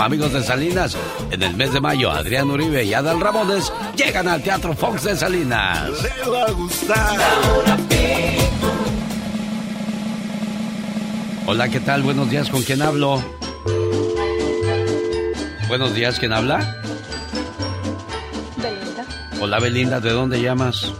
Amigos 0.01 0.33
de 0.33 0.43
Salinas, 0.43 0.97
en 1.31 1.43
el 1.43 1.55
mes 1.55 1.73
de 1.73 1.81
mayo, 1.81 2.11
Adrián 2.11 2.49
Uribe 2.49 2.83
y 2.83 2.93
Adal 2.93 3.19
Ramones 3.19 3.71
llegan 3.95 4.27
al 4.27 4.41
Teatro 4.41 4.73
Fox 4.73 5.03
de 5.03 5.15
Salinas. 5.15 5.89
Le 6.01 6.29
va 6.29 6.43
a 6.43 6.51
gustar. 6.51 7.17
Hola, 11.45 11.69
¿qué 11.69 11.79
tal? 11.79 12.03
Buenos 12.03 12.29
días, 12.29 12.49
¿con 12.49 12.63
quién 12.63 12.81
hablo? 12.81 13.21
Buenos 15.67 15.93
días, 15.95 16.19
¿quién 16.19 16.33
habla? 16.33 16.81
Hola, 19.41 19.59
Belinda, 19.59 19.99
¿de 19.99 20.11
dónde 20.11 20.41
llamas? 20.41 20.93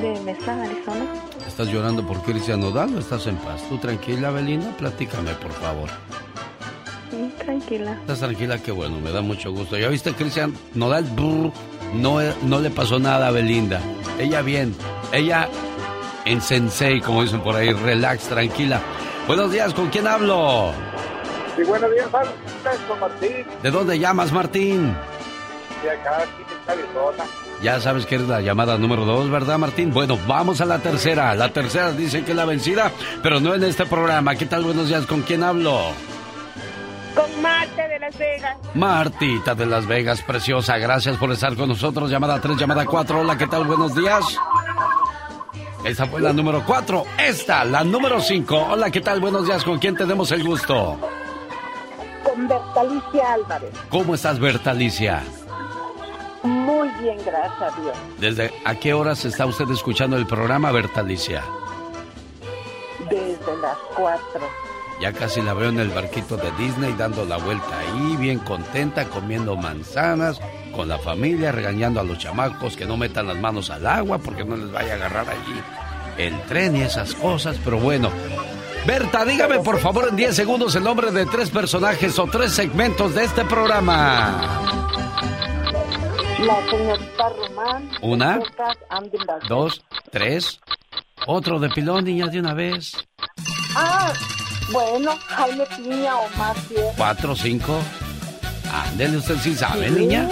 de 0.00 0.18
Mesa, 0.20 0.60
Arizona. 0.62 1.04
¿Estás 1.46 1.68
llorando 1.68 2.04
por 2.06 2.22
Cristian 2.22 2.60
Nodal 2.60 2.94
o 2.96 2.98
estás 2.98 3.26
en 3.26 3.36
paz? 3.36 3.62
¿Tú 3.68 3.78
tranquila, 3.78 4.30
Belinda? 4.30 4.70
Platícame, 4.76 5.32
por 5.34 5.52
favor. 5.52 5.88
Sí, 7.10 7.32
tranquila. 7.38 7.92
¿Estás 8.00 8.18
tranquila? 8.20 8.58
Qué 8.58 8.72
bueno, 8.72 8.98
me 9.00 9.12
da 9.12 9.20
mucho 9.20 9.52
gusto. 9.52 9.76
¿Ya 9.78 9.88
viste, 9.88 10.12
Cristian 10.14 10.54
Nodal? 10.74 11.04
Brr, 11.04 11.52
no, 11.94 12.18
no 12.42 12.58
le 12.60 12.70
pasó 12.70 12.98
nada 12.98 13.28
a 13.28 13.30
Belinda. 13.30 13.80
Ella 14.18 14.42
bien. 14.42 14.74
Ella 15.12 15.48
en 16.24 16.40
sensei, 16.40 17.00
como 17.00 17.22
dicen 17.22 17.40
por 17.42 17.54
ahí. 17.54 17.72
Relax, 17.72 18.24
tranquila. 18.24 18.80
Buenos 19.28 19.52
días, 19.52 19.72
¿con 19.74 19.88
quién 19.90 20.06
hablo? 20.08 20.72
Sí, 21.56 21.62
buenos 21.64 21.90
días, 21.92 22.08
con 22.88 22.98
Martín, 22.98 23.44
¿De 23.62 23.70
dónde 23.70 23.98
llamas, 23.98 24.32
Martín? 24.32 24.96
de 25.82 25.90
acá, 25.90 26.22
aquí. 26.22 26.51
Ya 27.62 27.80
sabes 27.80 28.06
que 28.06 28.16
eres 28.16 28.28
la 28.28 28.40
llamada 28.40 28.76
número 28.76 29.04
dos, 29.04 29.30
¿verdad, 29.30 29.56
Martín? 29.56 29.92
Bueno, 29.92 30.18
vamos 30.26 30.60
a 30.60 30.64
la 30.64 30.80
tercera. 30.80 31.34
La 31.34 31.52
tercera 31.52 31.92
dice 31.92 32.24
que 32.24 32.32
es 32.32 32.36
la 32.36 32.44
vencida, 32.44 32.90
pero 33.22 33.38
no 33.38 33.54
en 33.54 33.62
este 33.62 33.86
programa. 33.86 34.34
¿Qué 34.34 34.46
tal? 34.46 34.64
Buenos 34.64 34.88
días, 34.88 35.06
¿con 35.06 35.22
quién 35.22 35.44
hablo? 35.44 35.78
Con 37.14 37.42
Marte 37.42 37.86
de 37.88 37.98
Las 38.00 38.18
Vegas. 38.18 38.56
Martita 38.74 39.54
de 39.54 39.66
Las 39.66 39.86
Vegas, 39.86 40.22
preciosa. 40.22 40.76
Gracias 40.78 41.16
por 41.18 41.30
estar 41.30 41.54
con 41.54 41.68
nosotros. 41.68 42.10
Llamada 42.10 42.40
3, 42.40 42.56
llamada 42.56 42.84
4. 42.84 43.20
Hola, 43.20 43.38
¿qué 43.38 43.46
tal? 43.46 43.64
Buenos 43.64 43.94
días. 43.94 44.24
Esa 45.84 46.06
fue 46.06 46.20
la 46.20 46.32
número 46.32 46.64
4. 46.64 47.04
Esta, 47.18 47.64
la 47.64 47.84
número 47.84 48.20
5. 48.20 48.56
Hola, 48.70 48.90
¿qué 48.90 49.00
tal? 49.00 49.20
Buenos 49.20 49.46
días. 49.46 49.62
¿Con 49.62 49.78
quién 49.78 49.94
tenemos 49.94 50.32
el 50.32 50.42
gusto? 50.42 50.98
Con 52.24 52.48
Bertalicia 52.48 53.32
Álvarez. 53.34 53.70
¿Cómo 53.88 54.14
estás, 54.14 54.38
Bertalicia? 54.40 55.22
Muy 56.42 56.88
bien, 57.00 57.18
gracias 57.24 57.62
a 57.62 57.80
Dios. 57.80 57.96
¿Desde 58.18 58.52
a 58.64 58.74
qué 58.74 58.94
horas 58.94 59.24
está 59.24 59.46
usted 59.46 59.70
escuchando 59.70 60.16
el 60.16 60.26
programa, 60.26 60.72
Bertalicia? 60.72 61.44
Desde 63.08 63.56
las 63.60 63.78
4. 63.96 64.40
Ya 65.00 65.12
casi 65.12 65.40
la 65.40 65.54
veo 65.54 65.70
en 65.70 65.80
el 65.80 65.90
barquito 65.90 66.36
de 66.36 66.50
Disney 66.52 66.94
dando 66.96 67.24
la 67.24 67.36
vuelta 67.36 67.78
ahí, 67.78 68.16
bien 68.16 68.38
contenta, 68.38 69.04
comiendo 69.06 69.56
manzanas, 69.56 70.40
con 70.74 70.88
la 70.88 70.98
familia, 70.98 71.52
regañando 71.52 72.00
a 72.00 72.04
los 72.04 72.18
chamacos 72.18 72.76
que 72.76 72.86
no 72.86 72.96
metan 72.96 73.26
las 73.26 73.36
manos 73.36 73.70
al 73.70 73.86
agua 73.86 74.18
porque 74.18 74.44
no 74.44 74.56
les 74.56 74.70
vaya 74.70 74.92
a 74.92 74.96
agarrar 74.96 75.28
allí 75.28 75.60
el 76.18 76.40
tren 76.42 76.76
y 76.76 76.82
esas 76.82 77.14
cosas, 77.14 77.56
pero 77.64 77.78
bueno. 77.78 78.10
Berta, 78.86 79.24
dígame 79.24 79.60
por 79.60 79.78
favor 79.78 80.08
en 80.08 80.16
10 80.16 80.34
segundos 80.34 80.74
el 80.74 80.82
nombre 80.82 81.12
de 81.12 81.24
tres 81.26 81.50
personajes 81.50 82.18
o 82.18 82.26
tres 82.26 82.52
segmentos 82.52 83.14
de 83.14 83.24
este 83.24 83.44
programa. 83.44 84.81
La 86.42 86.60
señorita 86.68 87.28
Román. 87.28 87.90
Una. 88.00 88.40
Dos, 89.48 89.84
tres. 90.10 90.60
Otro 91.26 91.60
de 91.60 91.68
pilón, 91.70 92.04
niña, 92.04 92.26
de 92.26 92.40
una 92.40 92.52
vez. 92.52 92.92
Ah, 93.76 94.12
bueno, 94.72 95.12
Jaime 95.28 95.64
Piña 95.76 96.16
o 96.16 96.28
más. 96.36 96.56
Cuatro, 96.96 97.36
cinco. 97.36 97.78
Ándele, 98.72 99.18
usted 99.18 99.36
sí 99.36 99.54
sabe, 99.54 99.88
niña. 99.90 100.28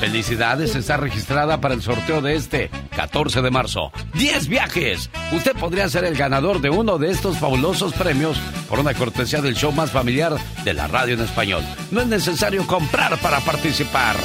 Felicidades, 0.00 0.74
está 0.74 0.96
registrada 0.96 1.60
para 1.60 1.74
el 1.74 1.82
sorteo 1.82 2.20
de 2.20 2.34
este 2.36 2.70
14 2.94 3.42
de 3.42 3.50
marzo. 3.50 3.92
10 4.14 4.48
viajes. 4.48 5.10
Usted 5.32 5.52
podría 5.54 5.88
ser 5.88 6.04
el 6.04 6.16
ganador 6.16 6.60
de 6.60 6.70
uno 6.70 6.98
de 6.98 7.10
estos 7.10 7.38
fabulosos 7.38 7.92
premios 7.94 8.38
por 8.68 8.78
una 8.78 8.94
cortesía 8.94 9.40
del 9.40 9.54
show 9.54 9.72
más 9.72 9.90
familiar 9.90 10.36
de 10.64 10.74
la 10.74 10.86
radio 10.86 11.14
en 11.14 11.20
español. 11.20 11.62
No 11.90 12.00
es 12.02 12.06
necesario 12.06 12.66
comprar 12.66 13.18
para 13.18 13.40
participar. 13.40 14.16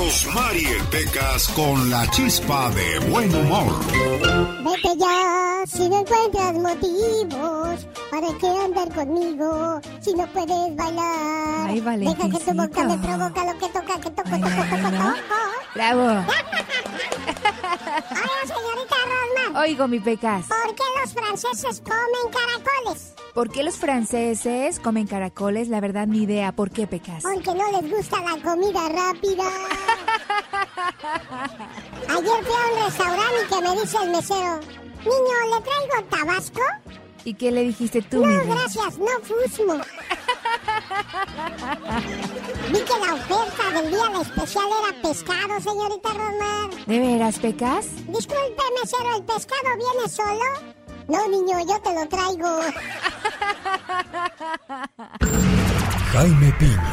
Rosmarie 0.00 0.80
Pecas 0.90 1.48
con 1.48 1.90
la 1.90 2.08
chispa 2.08 2.70
de 2.70 3.00
buen 3.10 3.34
humor. 3.34 3.84
Vete 4.64 4.96
ya, 4.96 5.62
si 5.66 5.90
no 5.90 6.00
encuentras 6.00 6.54
motivos 6.54 7.86
para 8.10 8.32
que 8.38 8.46
andar 8.46 8.88
conmigo, 8.94 9.78
si 10.00 10.14
no 10.14 10.26
puedes 10.28 10.74
bailar. 10.74 11.68
Ay, 11.68 11.80
Deja 11.80 12.30
que 12.30 12.38
tu 12.44 12.52
boca 12.54 12.84
me 12.84 12.96
provoca 12.96 13.44
lo 13.44 13.58
que 13.58 13.68
toca, 13.68 14.00
que 14.00 14.10
toco, 14.10 14.30
toco, 14.30 14.48
toco, 14.48 14.90
toco. 14.90 15.14
Bravo. 15.74 16.02
Hola, 18.10 18.42
señorita 18.46 18.96
Rosman. 19.04 19.56
Oigo, 19.62 19.86
mi 19.86 20.00
Pecas. 20.00 20.46
¿Por 20.46 20.74
qué 20.76 20.84
los 20.98 21.12
franceses 21.12 21.82
comen 21.84 22.32
caracoles? 22.32 23.12
¿Por 23.34 23.50
qué 23.50 23.62
los 23.62 23.76
franceses 23.76 24.80
comen 24.80 25.06
caracoles? 25.06 25.68
La 25.68 25.80
verdad, 25.80 26.06
ni 26.06 26.22
idea. 26.24 26.52
¿Por 26.52 26.70
qué, 26.70 26.86
Pecas? 26.86 27.22
Porque 27.22 27.54
no 27.54 27.80
les 27.80 27.90
gusta 27.90 28.16
la 28.20 28.42
comida 28.42 28.88
rápida. 28.88 29.44
Ayer 32.08 32.44
fui 32.44 32.54
a 32.54 32.74
un 32.74 32.84
restaurante 32.86 33.44
y 33.44 33.48
que 33.48 33.60
me 33.62 33.80
dice 33.80 33.96
el 34.02 34.10
mesero, 34.10 34.60
niño, 35.00 35.34
¿le 35.54 35.60
traigo 35.62 36.08
tabasco? 36.10 36.60
¿Y 37.24 37.34
qué 37.34 37.50
le 37.52 37.62
dijiste 37.62 38.00
tú, 38.02 38.24
No, 38.24 38.44
gracias, 38.46 38.98
no 38.98 39.06
fusmo. 39.22 39.74
Vi 42.72 42.78
que 42.78 43.06
la 43.06 43.14
oferta 43.14 43.80
del 43.80 43.90
día 43.90 44.10
la 44.10 44.22
especial 44.22 44.64
era 44.82 45.02
pescado, 45.02 45.60
señorita 45.60 46.08
Rosmar. 46.08 46.86
¿De 46.86 46.98
veras, 46.98 47.38
Pecas? 47.38 47.86
Disculpe, 48.06 48.62
mesero, 48.80 49.16
¿el 49.18 49.24
pescado 49.24 49.68
viene 49.76 50.08
solo? 50.08 50.79
No, 51.10 51.28
niño, 51.28 51.58
yo 51.66 51.78
te 51.80 51.92
lo 51.92 52.06
traigo. 52.08 52.60
Jaime 56.12 56.52
Piña, 56.56 56.92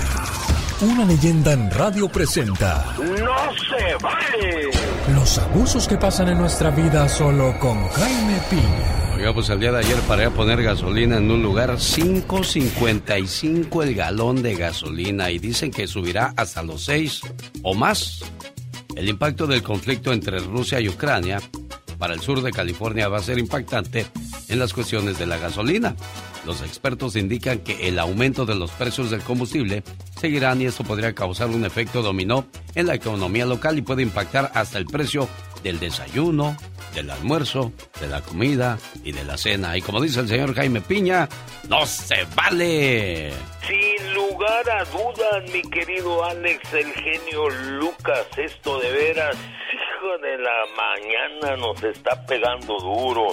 una 0.82 1.06
leyenda 1.06 1.54
en 1.54 1.70
radio 1.70 2.10
presenta 2.10 2.96
¡No 2.98 3.54
se 3.56 3.96
vale! 4.02 4.72
los 5.14 5.38
abusos 5.38 5.88
que 5.88 5.98
pasan 5.98 6.30
en 6.30 6.40
nuestra 6.40 6.72
vida 6.72 7.08
solo 7.08 7.60
con 7.60 7.88
Jaime 7.90 8.40
Piña. 8.50 9.14
Oiga, 9.16 9.32
pues 9.36 9.50
el 9.50 9.60
día 9.60 9.72
de 9.72 9.78
ayer 9.80 10.00
paré 10.08 10.26
a 10.26 10.32
poner 10.32 10.64
gasolina 10.64 11.18
en 11.18 11.30
un 11.30 11.44
lugar 11.44 11.76
5.55 11.76 13.84
el 13.84 13.94
galón 13.94 14.42
de 14.42 14.56
gasolina 14.56 15.30
y 15.30 15.38
dicen 15.38 15.70
que 15.70 15.86
subirá 15.86 16.34
hasta 16.36 16.64
los 16.64 16.84
6 16.86 17.22
o 17.62 17.76
más. 17.76 18.22
El 18.96 19.10
impacto 19.10 19.46
del 19.46 19.62
conflicto 19.62 20.12
entre 20.12 20.40
Rusia 20.40 20.80
y 20.80 20.90
Ucrania 20.90 21.40
para 21.98 22.14
el 22.14 22.22
sur 22.22 22.42
de 22.42 22.52
California 22.52 23.08
va 23.08 23.18
a 23.18 23.24
ser 23.24 23.40
impactante 23.40 24.06
en 24.48 24.60
las 24.60 24.74
cuestiones 24.74 25.18
de 25.18 25.26
la 25.26 25.38
gasolina. 25.38 25.96
Los 26.46 26.62
expertos 26.62 27.16
indican 27.16 27.60
que 27.60 27.88
el 27.88 28.00
aumento 28.00 28.46
de 28.46 28.56
los 28.56 28.72
precios 28.72 29.12
del 29.12 29.22
combustible 29.22 29.84
seguirán 30.20 30.62
y 30.62 30.66
esto 30.66 30.84
podría 30.84 31.14
causar 31.14 31.50
un 31.50 31.66
efecto 31.66 32.02
dominó 32.02 32.48
en 32.76 32.88
la 32.88 32.96
economía 32.96 33.46
local 33.46 33.78
y 33.78 33.82
puede 33.82 34.04
impactar 34.04 34.52
hasta 34.54 34.78
el 34.78 34.86
precio 34.86 35.28
del 35.64 35.80
desayuno, 35.80 36.56
del 36.94 37.10
almuerzo, 37.10 37.72
de 38.00 38.08
la 38.08 38.22
comida 38.22 38.78
y 39.04 39.12
de 39.12 39.24
la 39.24 39.38
cena. 39.38 39.78
Y 39.78 39.82
como 39.82 40.02
dice 40.02 40.20
el 40.22 40.28
señor 40.28 40.56
Jaime 40.56 40.82
Piña, 40.82 41.28
no 41.68 41.86
se 41.86 42.26
vale. 42.36 43.32
Sin 43.68 44.14
lugar 44.14 44.70
a 44.70 44.84
dudas, 44.86 45.52
mi 45.52 45.62
querido 45.64 46.24
Alex, 46.24 46.74
el 46.74 46.94
genio 46.94 47.50
Lucas, 47.50 48.26
esto 48.38 48.80
de 48.80 48.92
veras, 48.92 49.36
hijo 49.98 50.18
de 50.20 50.38
la 50.38 50.66
mañana 50.76 51.56
nos 51.58 51.84
está 51.84 52.26
pegando 52.26 52.78
duro. 52.80 53.28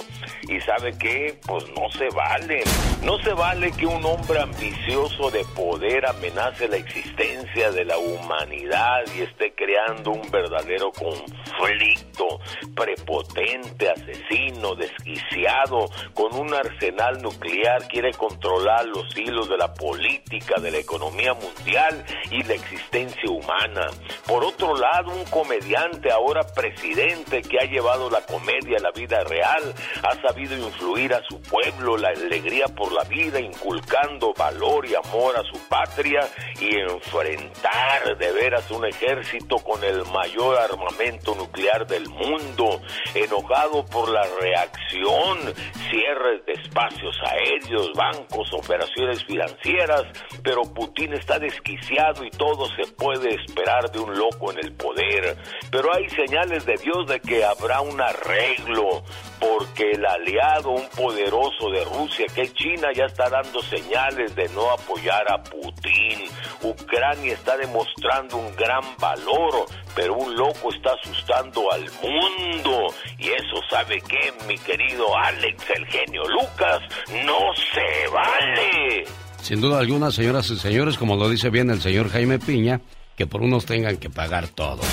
¿Y 0.47 0.59
sabe 0.61 0.97
qué? 0.97 1.37
Pues 1.45 1.65
no 1.69 1.89
se 1.91 2.07
vale. 2.15 2.63
No 3.03 3.17
se 3.19 3.33
vale 3.33 3.71
que 3.71 3.85
un 3.85 4.03
hombre 4.05 4.39
ambicioso 4.39 5.29
de 5.29 5.43
poder 5.55 6.07
amenace 6.07 6.67
la 6.67 6.77
existencia 6.77 7.71
de 7.71 7.85
la 7.85 7.97
humanidad 7.97 9.03
y 9.15 9.21
esté 9.21 9.53
creando 9.53 10.11
un 10.11 10.29
verdadero 10.31 10.91
conflicto 10.91 12.39
prepotente, 12.75 13.89
asesino, 13.89 14.75
desquiciado, 14.75 15.85
con 16.13 16.35
un 16.35 16.53
arsenal 16.53 17.21
nuclear, 17.21 17.87
quiere 17.87 18.11
controlar 18.11 18.85
los 18.85 19.15
hilos 19.15 19.49
de 19.49 19.57
la 19.57 19.73
política, 19.73 20.59
de 20.59 20.71
la 20.71 20.77
economía 20.77 21.33
mundial 21.33 22.03
y 22.31 22.43
la 22.43 22.55
existencia 22.55 23.29
humana. 23.29 23.87
Por 24.27 24.43
otro 24.43 24.75
lado, 24.75 25.11
un 25.11 25.25
comediante 25.25 26.11
ahora 26.11 26.41
presidente 26.55 27.41
que 27.41 27.59
ha 27.59 27.65
llevado 27.65 28.09
la 28.09 28.21
comedia 28.21 28.77
a 28.77 28.81
la 28.81 28.91
vida 28.91 29.23
real, 29.25 29.73
ha 30.01 30.15
sabido 30.27 30.57
influir 30.57 31.13
a 31.13 31.21
su 31.23 31.41
pueblo, 31.41 31.97
la 31.97 32.09
alegría 32.09 32.65
por 32.67 32.91
la 32.91 33.03
vida, 33.03 33.39
inculcando 33.39 34.33
valor 34.33 34.85
y 34.87 34.95
amor 34.95 35.35
a 35.37 35.43
su 35.43 35.59
patria 35.67 36.21
y 36.59 36.79
enfrentar 36.79 38.17
de 38.17 38.31
veras 38.31 38.69
un 38.71 38.85
ejército 38.85 39.57
con 39.57 39.83
el 39.83 40.03
mayor 40.05 40.57
armamento 40.57 41.35
nuclear 41.35 41.85
del 41.85 42.07
mundo, 42.09 42.81
enojado 43.13 43.85
por 43.85 44.09
la 44.09 44.23
reacción, 44.39 45.53
cierres 45.89 46.45
de 46.45 46.53
espacios 46.53 47.15
aéreos, 47.25 47.91
bancos, 47.95 48.51
operaciones 48.53 49.23
financieras, 49.25 50.03
pero 50.43 50.61
Putin 50.63 51.13
está 51.13 51.37
desquiciado 51.37 52.23
y 52.23 52.29
todo 52.31 52.67
se 52.75 52.91
puede 52.93 53.35
esperar 53.35 53.91
de 53.91 53.99
un 53.99 54.17
loco 54.17 54.51
en 54.51 54.59
el 54.59 54.73
poder. 54.73 55.37
Pero 55.69 55.93
hay 55.93 56.07
señales 56.09 56.44
de 56.47 56.75
Dios 56.77 57.07
de 57.07 57.19
que 57.19 57.43
habrá 57.43 57.81
un 57.81 57.99
arreglo, 57.99 59.03
porque 59.39 59.91
el 59.91 60.05
aliado, 60.05 60.69
un 60.69 60.87
poderoso 60.89 61.71
de 61.71 61.83
Rusia, 61.85 62.27
que 62.33 62.43
es 62.43 62.53
China, 62.53 62.89
ya 62.93 63.05
está 63.05 63.29
dando 63.29 63.61
señales 63.63 64.35
de 64.35 64.47
no 64.49 64.69
apoyar 64.71 65.25
a 65.31 65.41
Putin. 65.41 66.29
Ucrania 66.61 67.33
está 67.33 67.57
demostrando 67.57 68.37
un 68.37 68.55
gran 68.55 68.83
valor, 68.99 69.65
pero 69.95 70.15
un 70.15 70.35
loco 70.35 70.71
está 70.71 70.91
asustando 70.93 71.71
al 71.71 71.85
mundo. 72.01 72.93
Y 73.17 73.29
eso 73.29 73.59
sabe 73.69 73.99
que, 74.01 74.31
mi 74.47 74.57
querido 74.59 75.17
Alex, 75.17 75.63
el 75.75 75.85
genio 75.87 76.23
Lucas, 76.27 76.81
no 77.25 77.39
se 77.73 78.07
vale. 78.09 79.03
Sin 79.41 79.61
duda 79.61 79.79
alguna, 79.79 80.11
señoras 80.11 80.49
y 80.51 80.57
señores, 80.57 80.97
como 80.97 81.15
lo 81.15 81.27
dice 81.27 81.49
bien 81.49 81.69
el 81.71 81.81
señor 81.81 82.09
Jaime 82.09 82.39
Piña, 82.39 82.81
que 83.15 83.25
por 83.25 83.41
unos 83.41 83.65
tengan 83.65 83.97
que 83.97 84.09
pagar 84.09 84.47
todos. 84.47 84.85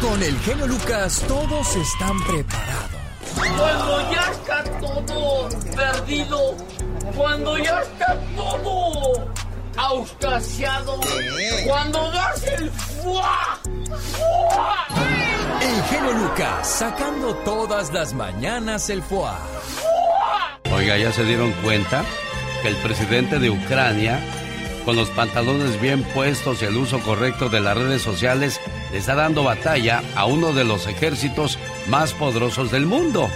Con 0.00 0.22
el 0.22 0.38
genio 0.40 0.66
Lucas 0.66 1.24
todos 1.26 1.76
están 1.76 2.22
preparados. 2.24 2.90
Cuando 3.34 4.12
ya 4.12 4.30
está 4.30 4.64
todo 4.80 5.48
perdido, 5.74 6.56
cuando 7.16 7.58
ya 7.58 7.82
está 7.82 8.16
todo 8.36 9.32
auscasiado, 9.76 11.00
cuando 11.66 12.10
das 12.12 12.42
el 12.44 12.70
fuá, 12.70 13.58
fuá. 14.12 14.86
El 15.60 15.82
genio 15.84 16.12
Lucas 16.12 16.68
sacando 16.68 17.34
todas 17.44 17.92
las 17.92 18.12
mañanas 18.14 18.90
el 18.90 19.02
fuá. 19.02 19.38
Oiga, 20.72 20.96
¿ya 20.96 21.12
se 21.12 21.24
dieron 21.24 21.52
cuenta 21.64 22.04
que 22.62 22.68
el 22.68 22.76
presidente 22.76 23.38
de 23.38 23.50
Ucrania, 23.50 24.20
con 24.88 24.96
los 24.96 25.10
pantalones 25.10 25.78
bien 25.82 26.02
puestos 26.02 26.62
y 26.62 26.64
el 26.64 26.78
uso 26.78 26.98
correcto 27.00 27.50
de 27.50 27.60
las 27.60 27.76
redes 27.76 28.00
sociales, 28.00 28.58
le 28.90 28.96
está 28.96 29.14
dando 29.14 29.44
batalla 29.44 30.02
a 30.16 30.24
uno 30.24 30.54
de 30.54 30.64
los 30.64 30.86
ejércitos 30.86 31.58
más 31.88 32.14
poderosos 32.14 32.70
del 32.70 32.86
mundo? 32.86 33.28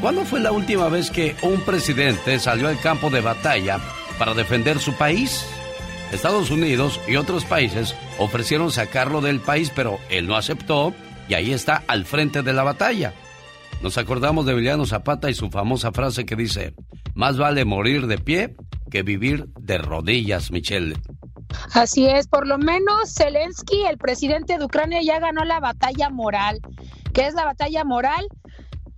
¿Cuándo 0.00 0.24
fue 0.24 0.40
la 0.40 0.50
última 0.50 0.88
vez 0.88 1.12
que 1.12 1.36
un 1.42 1.60
presidente 1.60 2.40
salió 2.40 2.66
al 2.66 2.80
campo 2.80 3.10
de 3.10 3.20
batalla 3.20 3.78
para 4.18 4.34
defender 4.34 4.80
su 4.80 4.92
país? 4.94 5.46
Estados 6.10 6.50
Unidos 6.50 6.98
y 7.06 7.14
otros 7.14 7.44
países 7.44 7.94
ofrecieron 8.18 8.72
sacarlo 8.72 9.20
del 9.20 9.38
país, 9.38 9.70
pero 9.72 10.00
él 10.08 10.26
no 10.26 10.34
aceptó 10.34 10.92
y 11.28 11.34
ahí 11.34 11.52
está 11.52 11.84
al 11.86 12.06
frente 12.06 12.42
de 12.42 12.52
la 12.52 12.64
batalla. 12.64 13.14
Nos 13.82 13.98
acordamos 13.98 14.46
de 14.46 14.52
Emiliano 14.52 14.86
Zapata 14.86 15.30
y 15.30 15.34
su 15.34 15.50
famosa 15.50 15.92
frase 15.92 16.24
que 16.24 16.34
dice, 16.34 16.74
más 17.14 17.36
vale 17.36 17.64
morir 17.64 18.06
de 18.06 18.18
pie 18.18 18.56
que 18.90 19.02
vivir 19.02 19.46
de 19.60 19.78
rodillas, 19.78 20.50
Michelle. 20.50 20.96
Así 21.72 22.06
es, 22.06 22.26
por 22.26 22.46
lo 22.46 22.58
menos 22.58 23.14
Zelensky, 23.14 23.84
el 23.84 23.98
presidente 23.98 24.58
de 24.58 24.64
Ucrania, 24.64 25.00
ya 25.02 25.20
ganó 25.20 25.44
la 25.44 25.60
batalla 25.60 26.10
moral. 26.10 26.60
¿Qué 27.12 27.26
es 27.26 27.34
la 27.34 27.44
batalla 27.44 27.84
moral? 27.84 28.26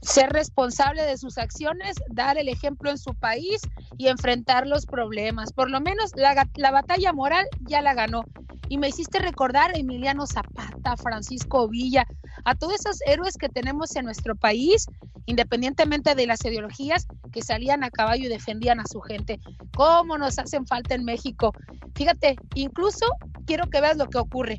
Ser 0.00 0.30
responsable 0.30 1.02
de 1.02 1.16
sus 1.18 1.38
acciones, 1.38 1.96
dar 2.08 2.38
el 2.38 2.48
ejemplo 2.48 2.90
en 2.90 2.98
su 2.98 3.14
país 3.14 3.61
y 3.96 4.08
enfrentar 4.08 4.66
los 4.66 4.87
problemas. 4.87 5.52
Por 5.52 5.70
lo 5.70 5.80
menos 5.80 6.12
la, 6.14 6.46
la 6.54 6.70
batalla 6.70 7.12
moral 7.12 7.46
ya 7.61 7.82
la 7.82 7.94
ganó. 7.94 8.24
Y 8.68 8.78
me 8.78 8.88
hiciste 8.88 9.18
recordar 9.18 9.70
a 9.74 9.78
Emiliano 9.78 10.26
Zapata, 10.26 10.96
Francisco 10.96 11.68
Villa, 11.68 12.06
a 12.44 12.54
todos 12.54 12.74
esos 12.74 12.98
héroes 13.06 13.37
que 13.37 13.48
tenemos 13.48 13.96
en 13.96 14.04
nuestro 14.04 14.37
país, 14.37 14.87
independientemente 15.26 16.14
de 16.14 16.26
las 16.26 16.44
ideologías, 16.44 17.06
que 17.32 17.42
salían 17.42 17.82
a 17.82 17.90
caballo 17.90 18.26
y 18.26 18.28
defendían 18.28 18.80
a 18.80 18.87
su 18.87 19.00
gente. 19.00 19.40
¿Cómo 19.74 20.18
nos 20.18 20.38
hacen 20.38 20.66
falta 20.66 20.94
en 20.94 21.04
México? 21.04 21.52
Fíjate, 21.94 22.37
incluso 22.54 23.06
quiero 23.46 23.68
que 23.68 23.80
veas 23.80 23.96
lo 23.96 24.08
que 24.08 24.18
ocurre. 24.18 24.58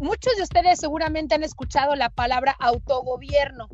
Muchos 0.00 0.36
de 0.36 0.42
ustedes 0.42 0.80
seguramente 0.80 1.34
han 1.34 1.42
escuchado 1.42 1.94
la 1.96 2.10
palabra 2.10 2.56
autogobierno. 2.58 3.68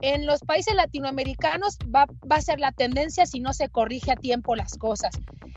En 0.00 0.26
los 0.26 0.40
países 0.40 0.74
latinoamericanos 0.74 1.76
va, 1.94 2.06
a 2.30 2.40
ser 2.40 2.60
la 2.60 2.70
tendencia 2.70 3.26
si 3.26 3.40
no 3.40 3.52
se 3.52 3.68
corrige 3.68 4.12
a 4.12 4.16
tiempo 4.16 4.54
las 4.54 4.78
cosas. 4.78 5.10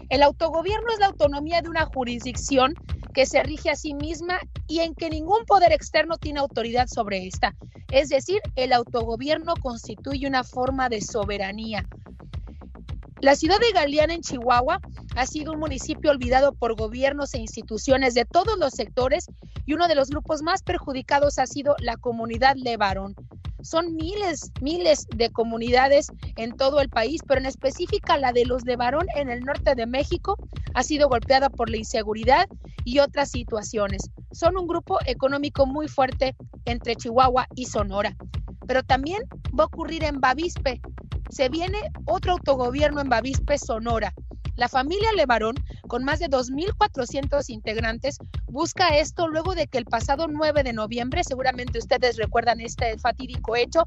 El 0.09 0.23
autogobierno 0.23 0.87
es 0.93 0.99
la 0.99 1.07
autonomía 1.07 1.61
de 1.61 1.69
una 1.69 1.85
jurisdicción 1.85 2.73
que 3.13 3.27
se 3.27 3.43
rige 3.43 3.69
a 3.69 3.75
sí 3.75 3.93
misma 3.93 4.39
y 4.67 4.79
en 4.79 4.95
que 4.95 5.09
ningún 5.09 5.45
poder 5.45 5.71
externo 5.71 6.17
tiene 6.17 6.39
autoridad 6.39 6.87
sobre 6.87 7.27
esta. 7.27 7.55
Es 7.91 8.09
decir, 8.09 8.39
el 8.55 8.73
autogobierno 8.73 9.53
constituye 9.61 10.27
una 10.27 10.43
forma 10.43 10.89
de 10.89 11.01
soberanía. 11.01 11.87
La 13.21 13.35
ciudad 13.35 13.59
de 13.59 13.71
Galeana 13.71 14.15
en 14.15 14.21
Chihuahua 14.21 14.79
ha 15.15 15.25
sido 15.27 15.53
un 15.53 15.59
municipio 15.59 16.09
olvidado 16.09 16.53
por 16.53 16.75
gobiernos 16.75 17.35
e 17.35 17.37
instituciones 17.37 18.15
de 18.15 18.25
todos 18.25 18.57
los 18.57 18.73
sectores 18.73 19.27
y 19.67 19.75
uno 19.75 19.87
de 19.87 19.93
los 19.93 20.09
grupos 20.09 20.41
más 20.41 20.63
perjudicados 20.63 21.37
ha 21.37 21.45
sido 21.45 21.75
la 21.81 21.97
comunidad 21.97 22.55
Levarón. 22.55 23.13
Son 23.61 23.95
miles, 23.95 24.51
miles 24.59 25.05
de 25.15 25.29
comunidades 25.29 26.07
en 26.35 26.57
todo 26.57 26.81
el 26.81 26.89
país, 26.89 27.21
pero 27.27 27.39
en 27.39 27.45
específica 27.45 28.17
la 28.17 28.33
de 28.33 28.45
los 28.45 28.63
de 28.63 28.75
Varón 28.75 29.05
en 29.15 29.29
el 29.29 29.41
norte 29.41 29.75
de 29.75 29.85
México 29.85 30.35
ha 30.73 30.81
sido 30.81 31.07
golpeada 31.07 31.51
por 31.51 31.69
la 31.69 31.77
inseguridad 31.77 32.47
y 32.85 32.97
otras 32.99 33.29
situaciones. 33.29 34.09
Son 34.31 34.57
un 34.57 34.65
grupo 34.65 34.97
económico 35.05 35.67
muy 35.67 35.87
fuerte 35.87 36.35
entre 36.65 36.95
Chihuahua 36.95 37.45
y 37.55 37.65
Sonora. 37.65 38.17
Pero 38.71 38.83
también 38.83 39.23
va 39.59 39.65
a 39.65 39.67
ocurrir 39.67 40.05
en 40.05 40.21
Bavispe. 40.21 40.79
Se 41.29 41.49
viene 41.49 41.77
otro 42.05 42.31
autogobierno 42.31 43.01
en 43.01 43.09
Bavispe, 43.09 43.57
Sonora. 43.57 44.13
La 44.55 44.69
familia 44.69 45.11
Levarón, 45.11 45.55
con 45.89 46.05
más 46.05 46.19
de 46.19 46.29
2.400 46.29 47.49
integrantes, 47.49 48.17
busca 48.47 48.97
esto 48.97 49.27
luego 49.27 49.55
de 49.55 49.67
que 49.67 49.77
el 49.77 49.83
pasado 49.83 50.29
9 50.29 50.63
de 50.63 50.71
noviembre, 50.71 51.25
seguramente 51.25 51.79
ustedes 51.79 52.15
recuerdan 52.15 52.61
este 52.61 52.97
fatídico 52.97 53.57
hecho, 53.57 53.83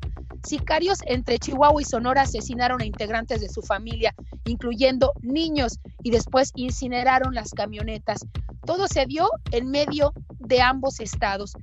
sicarios 0.47 0.99
entre 1.07 1.39
Chihuahua 1.39 1.81
y 1.81 1.87
Sonora 1.87 2.21
asesinaron 2.21 2.83
a 2.83 2.85
integrantes 2.85 3.41
de 3.41 3.49
su 3.49 3.63
familia, 3.63 4.15
incluyendo 4.45 5.15
niños, 5.23 5.79
y 6.03 6.11
después 6.11 6.53
incineraron 6.57 7.35
las 7.35 7.53
camionetas. 7.53 8.27
Todo 8.67 8.87
se 8.87 9.07
dio 9.07 9.31
en 9.51 9.71
medio 9.71 10.13
de 10.41 10.61
ambos 10.61 11.01
estados. 11.01 11.55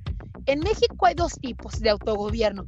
En 0.46 0.60
México 0.60 1.06
hay 1.06 1.14
dos 1.14 1.34
tipos 1.34 1.78
de 1.78 1.90
autogobierno. 1.90 2.66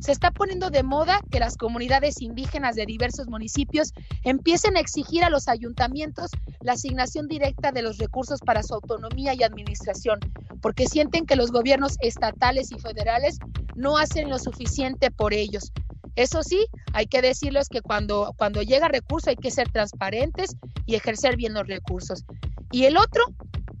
Se 0.00 0.12
está 0.12 0.30
poniendo 0.30 0.68
de 0.68 0.82
moda 0.82 1.20
que 1.30 1.40
las 1.40 1.56
comunidades 1.56 2.20
indígenas 2.20 2.76
de 2.76 2.84
diversos 2.84 3.28
municipios 3.28 3.92
empiecen 4.22 4.76
a 4.76 4.80
exigir 4.80 5.24
a 5.24 5.30
los 5.30 5.48
ayuntamientos 5.48 6.30
la 6.60 6.72
asignación 6.72 7.26
directa 7.26 7.72
de 7.72 7.80
los 7.80 7.96
recursos 7.96 8.40
para 8.40 8.62
su 8.62 8.74
autonomía 8.74 9.32
y 9.32 9.42
administración, 9.42 10.18
porque 10.60 10.86
sienten 10.86 11.24
que 11.24 11.36
los 11.36 11.50
gobiernos 11.50 11.96
estatales 12.00 12.70
y 12.72 12.78
federales 12.78 13.38
no 13.74 13.96
hacen 13.96 14.28
lo 14.28 14.38
suficiente 14.38 15.10
por 15.10 15.32
ellos. 15.32 15.72
Eso 16.16 16.42
sí, 16.42 16.66
hay 16.92 17.06
que 17.06 17.22
decirles 17.22 17.68
que 17.68 17.80
cuando, 17.80 18.34
cuando 18.36 18.62
llega 18.62 18.88
recurso 18.88 19.30
hay 19.30 19.36
que 19.36 19.50
ser 19.50 19.70
transparentes 19.70 20.56
y 20.86 20.94
ejercer 20.94 21.36
bien 21.36 21.54
los 21.54 21.66
recursos. 21.66 22.24
Y 22.70 22.84
el 22.84 22.96
otro 22.96 23.24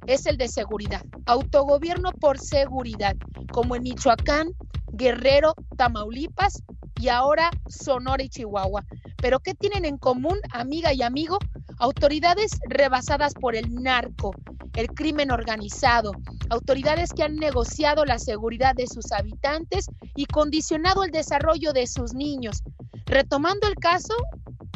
es 0.06 0.26
el 0.26 0.36
de 0.36 0.48
seguridad, 0.48 1.02
autogobierno 1.26 2.12
por 2.12 2.38
seguridad. 2.38 3.16
como 3.52 3.76
en 3.76 3.82
Michoacán, 3.84 4.48
Guerrero, 4.92 5.54
Tamaulipas 5.76 6.62
y 7.00 7.08
ahora 7.08 7.50
Sonora 7.68 8.22
y 8.22 8.28
Chihuahua. 8.28 8.84
Pero 9.18 9.40
¿qué 9.40 9.54
tienen 9.54 9.84
en 9.84 9.96
común, 9.96 10.38
amiga 10.50 10.92
y 10.92 11.02
amigo? 11.02 11.38
Autoridades 11.78 12.58
rebasadas 12.68 13.34
por 13.34 13.54
el 13.56 13.74
narco, 13.74 14.34
el 14.74 14.88
crimen 14.88 15.30
organizado, 15.30 16.12
autoridades 16.50 17.12
que 17.12 17.22
han 17.22 17.36
negociado 17.36 18.04
la 18.04 18.18
seguridad 18.18 18.74
de 18.74 18.86
sus 18.86 19.12
habitantes 19.12 19.86
y 20.14 20.26
condicionado 20.26 21.04
el 21.04 21.10
desarrollo 21.10 21.72
de 21.72 21.86
sus 21.86 22.14
niños. 22.14 22.62
Retomando 23.06 23.66
el 23.68 23.76
caso 23.76 24.14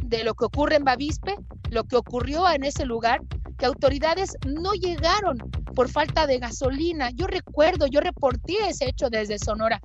de 0.05 0.25
lo 0.25 0.35
que 0.35 0.45
ocurre 0.45 0.77
en 0.77 0.85
Bavispe, 0.85 1.37
lo 1.71 1.85
que 1.85 1.97
ocurrió 1.97 2.49
en 2.51 2.65
ese 2.65 2.85
lugar, 2.85 3.21
que 3.59 3.67
autoridades 3.67 4.37
no 4.47 4.73
llegaron 4.73 5.39
por 5.75 5.89
falta 5.89 6.27
de 6.27 6.39
gasolina. 6.39 7.11
Yo 7.11 7.27
recuerdo, 7.27 7.87
yo 7.87 8.01
reporté 8.01 8.69
ese 8.69 8.89
hecho 8.89 9.11
desde 9.11 9.39
Sonora. 9.39 9.81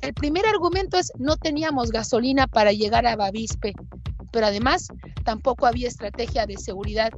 El 0.00 0.14
primer 0.14 0.44
argumento 0.46 0.98
es 0.98 1.12
no 1.18 1.36
teníamos 1.36 1.90
gasolina 1.90 2.46
para 2.48 2.72
llegar 2.72 3.06
a 3.06 3.16
Bavispe, 3.16 3.72
pero 4.32 4.46
además 4.46 4.88
tampoco 5.24 5.66
había 5.66 5.88
estrategia 5.88 6.46
de 6.46 6.56
seguridad. 6.58 7.10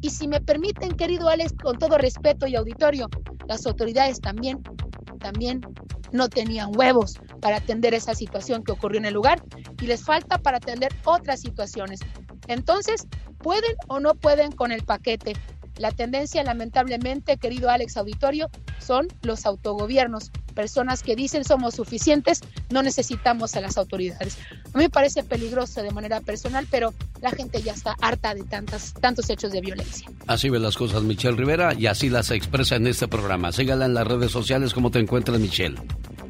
Y 0.00 0.10
si 0.10 0.26
me 0.26 0.40
permiten, 0.40 0.96
querido 0.96 1.28
Alex, 1.28 1.52
con 1.62 1.78
todo 1.78 1.96
respeto 1.98 2.48
y 2.48 2.56
auditorio, 2.56 3.08
las 3.46 3.64
autoridades 3.66 4.20
también, 4.20 4.60
también 5.20 5.60
no 6.10 6.28
tenían 6.28 6.76
huevos 6.76 7.14
para 7.40 7.56
atender 7.56 7.94
esa 7.94 8.14
situación 8.14 8.64
que 8.64 8.72
ocurrió 8.72 8.98
en 8.98 9.06
el 9.06 9.14
lugar 9.14 9.42
y 9.80 9.86
les 9.86 10.04
falta 10.04 10.38
para 10.38 10.56
atender 10.56 10.92
otras 11.04 11.40
situaciones. 11.40 12.00
Entonces, 12.48 13.06
¿pueden 13.38 13.74
o 13.88 14.00
no 14.00 14.14
pueden 14.14 14.52
con 14.52 14.72
el 14.72 14.82
paquete? 14.84 15.34
La 15.76 15.90
tendencia, 15.90 16.42
lamentablemente, 16.44 17.38
querido 17.38 17.70
Alex 17.70 17.96
Auditorio, 17.96 18.50
son 18.78 19.08
los 19.22 19.46
autogobiernos, 19.46 20.30
personas 20.52 21.02
que 21.02 21.16
dicen 21.16 21.44
somos 21.44 21.74
suficientes, 21.74 22.40
no 22.70 22.82
necesitamos 22.82 23.56
a 23.56 23.60
las 23.60 23.76
autoridades. 23.76 24.38
A 24.72 24.78
mí 24.78 24.84
me 24.84 24.90
parece 24.90 25.22
peligroso 25.22 25.82
de 25.82 25.90
manera 25.90 26.20
personal, 26.20 26.66
pero 26.70 26.94
la 27.20 27.30
gente 27.30 27.62
ya 27.62 27.72
está 27.72 27.96
harta 28.00 28.34
de 28.34 28.44
tantas, 28.44 28.94
tantos 28.94 29.28
hechos 29.30 29.52
de 29.52 29.60
violencia. 29.60 30.08
Así 30.26 30.48
ve 30.48 30.58
las 30.58 30.76
cosas 30.76 31.02
Michelle 31.02 31.36
Rivera 31.36 31.74
y 31.74 31.86
así 31.86 32.08
las 32.08 32.30
expresa 32.30 32.76
en 32.76 32.86
este 32.86 33.08
programa. 33.08 33.52
Sígala 33.52 33.86
en 33.86 33.94
las 33.94 34.06
redes 34.06 34.30
sociales. 34.30 34.74
¿Cómo 34.74 34.90
te 34.90 34.98
encuentras, 34.98 35.38
Michelle? 35.40 35.76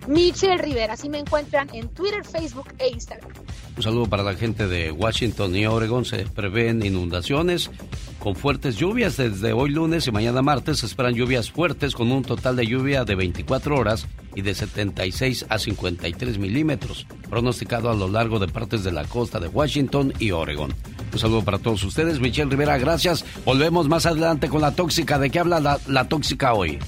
Michelle 0.08 0.58
Rivera, 0.58 0.94
así 0.94 1.08
me 1.08 1.20
encuentran 1.20 1.68
en 1.72 1.88
Twitter, 1.88 2.24
Facebook 2.24 2.68
e 2.78 2.88
Instagram. 2.88 3.30
Un 3.76 3.82
saludo 3.82 4.06
para 4.06 4.22
la 4.22 4.34
gente 4.34 4.66
de 4.66 4.90
Washington 4.90 5.54
y 5.54 5.66
Oregon. 5.66 6.04
Se 6.04 6.26
prevén 6.26 6.84
inundaciones 6.84 7.70
con 8.18 8.34
fuertes 8.34 8.76
lluvias 8.76 9.16
desde 9.16 9.52
hoy 9.52 9.70
lunes 9.70 10.06
y 10.06 10.12
mañana 10.12 10.42
martes. 10.42 10.80
Se 10.80 10.86
esperan 10.86 11.14
lluvias 11.14 11.50
fuertes 11.50 11.94
con 11.94 12.10
un 12.10 12.22
total 12.22 12.56
de 12.56 12.66
lluvia 12.66 13.04
de 13.04 13.14
24 13.14 13.76
horas 13.76 14.06
y 14.34 14.42
de 14.42 14.54
76 14.54 15.46
a 15.48 15.58
53 15.58 16.38
milímetros, 16.38 17.06
pronosticado 17.28 17.90
a 17.90 17.94
lo 17.94 18.08
largo 18.08 18.38
de 18.38 18.48
partes 18.48 18.82
de 18.84 18.92
la 18.92 19.04
costa 19.04 19.40
de 19.40 19.48
Washington 19.48 20.12
y 20.18 20.30
Oregon. 20.30 20.72
Un 21.12 21.18
saludo 21.18 21.44
para 21.44 21.58
todos 21.58 21.84
ustedes. 21.84 22.20
Michelle 22.20 22.50
Rivera, 22.50 22.78
gracias. 22.78 23.24
Volvemos 23.44 23.88
más 23.88 24.06
adelante 24.06 24.48
con 24.48 24.62
la 24.62 24.74
tóxica. 24.74 25.18
¿De 25.18 25.30
qué 25.30 25.40
habla 25.40 25.60
la, 25.60 25.78
la 25.86 26.08
tóxica 26.08 26.54
hoy? 26.54 26.78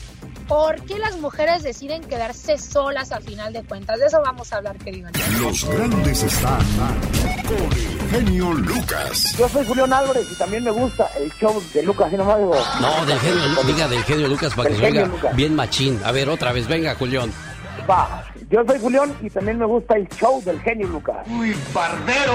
¿Por 0.48 0.82
qué 0.84 0.98
las 0.98 1.16
mujeres 1.18 1.62
deciden 1.62 2.02
quedarse 2.02 2.58
solas 2.58 3.12
al 3.12 3.22
final 3.22 3.52
de 3.52 3.62
cuentas? 3.62 3.98
De 3.98 4.06
eso 4.06 4.20
vamos 4.22 4.52
a 4.52 4.56
hablar, 4.56 4.76
querido. 4.76 5.08
Los 5.40 5.64
grandes 5.64 6.22
están 6.22 6.60
con 7.46 7.72
el 7.72 8.10
genio 8.10 8.52
Lucas. 8.52 9.34
Yo 9.38 9.48
soy 9.48 9.64
Julián 9.66 9.92
Álvarez 9.92 10.26
y 10.30 10.34
también 10.34 10.64
me 10.64 10.70
gusta 10.70 11.08
el 11.18 11.32
show 11.32 11.62
de 11.72 11.82
Lucas, 11.82 12.08
y 12.08 12.16
digo. 12.16 12.54
No, 12.80 13.06
del 13.06 13.18
genio, 13.20 13.42
diga 13.66 13.88
del 13.88 14.02
genio 14.04 14.28
Lucas 14.28 14.52
para 14.54 14.68
que 14.68 14.76
se 14.76 14.84
oiga 14.84 15.10
bien 15.34 15.54
machín. 15.54 15.98
A 16.04 16.12
ver, 16.12 16.28
otra 16.28 16.52
vez, 16.52 16.68
venga, 16.68 16.94
Julián. 16.94 17.32
Va, 17.88 18.24
yo 18.50 18.62
soy 18.66 18.78
Julián 18.78 19.14
y 19.22 19.30
también 19.30 19.58
me 19.58 19.66
gusta 19.66 19.96
el 19.96 20.08
show 20.10 20.42
del 20.44 20.60
genio 20.60 20.88
Lucas. 20.88 21.26
Uy, 21.28 21.56
barbero. 21.72 22.34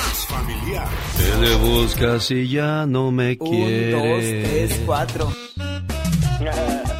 Más 0.00 0.26
familiar. 0.26 0.88
Te 1.16 1.46
le 1.46 1.54
buscas 1.56 2.30
y 2.30 2.48
ya 2.48 2.86
no 2.86 3.10
me 3.10 3.36
quiere. 3.36 3.94
Un, 3.94 4.00
dos, 4.00 4.50
tres, 4.50 4.80
cuatro. 4.86 5.32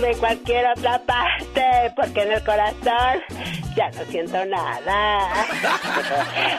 De 0.00 0.14
cualquier 0.18 0.66
otra 0.76 1.00
parte, 1.06 1.62
porque 1.96 2.20
en 2.22 2.32
el 2.32 2.44
corazón 2.44 3.22
ya 3.74 3.90
no 3.90 4.04
siento 4.10 4.44
nada. 4.44 5.18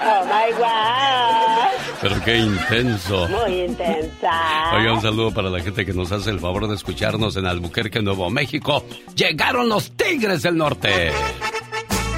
Oh 0.10 0.24
my 0.26 0.54
god. 0.58 1.98
Pero 2.02 2.24
qué 2.24 2.38
intenso. 2.38 3.28
Muy 3.28 3.62
intensa. 3.62 4.32
Oiga, 4.74 4.94
un 4.94 5.02
saludo 5.02 5.32
para 5.34 5.50
la 5.50 5.60
gente 5.60 5.86
que 5.86 5.94
nos 5.94 6.12
hace 6.12 6.30
el 6.32 6.40
favor 6.40 6.68
de 6.68 6.76
escucharnos 6.76 7.36
en 7.36 7.46
Albuquerque, 7.46 8.02
Nuevo 8.02 8.30
México. 8.30 8.84
Llegaron 9.16 9.70
los 9.70 9.92
Tigres 9.92 10.42
del 10.44 10.58
Norte. 10.58 11.12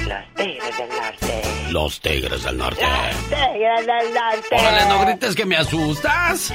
Los 0.06 0.34
Tigres 0.36 0.78
del 0.78 0.88
Norte. 0.88 1.49
Los 1.70 2.00
Tigres 2.00 2.42
del 2.42 2.56
Norte. 2.56 2.84
Tigres 3.28 3.86
del 3.86 4.14
Norte. 4.14 4.56
Órale, 4.56 4.88
no 4.88 5.04
grites 5.06 5.34
que 5.36 5.46
me 5.46 5.56
asustas. 5.56 6.52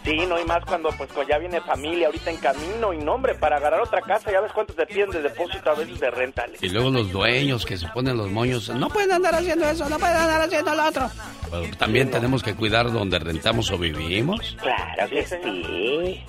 Sí, 0.08 0.26
no 0.26 0.38
hay 0.38 0.46
más 0.46 0.64
cuando 0.64 0.90
pues 0.92 1.12
cuando 1.12 1.34
ya 1.34 1.38
viene 1.38 1.60
familia 1.60 2.08
ahorita 2.08 2.32
en 2.32 2.38
camino 2.38 2.94
y 2.94 2.98
nombre 2.98 3.36
para 3.36 3.58
agarrar 3.58 3.82
otra 3.82 4.00
casa, 4.00 4.32
ya 4.32 4.40
ves 4.40 4.54
cuántos 4.54 4.78
te 4.78 4.86
piden 4.86 5.10
de 5.10 5.22
depósito 5.22 5.70
a 5.70 5.74
veces 5.74 6.00
de 6.00 6.10
renta. 6.10 6.46
Y 6.62 6.70
luego 6.70 6.92
los 6.92 7.12
dueños 7.12 7.66
que 7.66 7.76
se 7.76 7.90
ponen 7.90 8.16
los 8.16 8.32
moños. 8.32 8.70
No 8.70 8.88
pueden 8.88 9.12
andar 9.12 9.36
haciendo 9.36 9.68
eso, 9.68 9.90
no 9.90 10.00
pueden 10.00 10.16
andar 10.16 10.44
haciendo 10.44 10.74
lo 10.74 10.86
otro. 10.86 11.12
Pero 11.52 11.76
también 11.78 12.10
tenemos 12.10 12.42
que 12.42 12.56
cuidar 12.56 12.90
donde 12.90 13.20
rentamos 13.20 13.70
o 13.72 13.78
vivimos. 13.78 14.56
Claro 14.62 15.10
que 15.10 15.26
sí. 15.26 16.24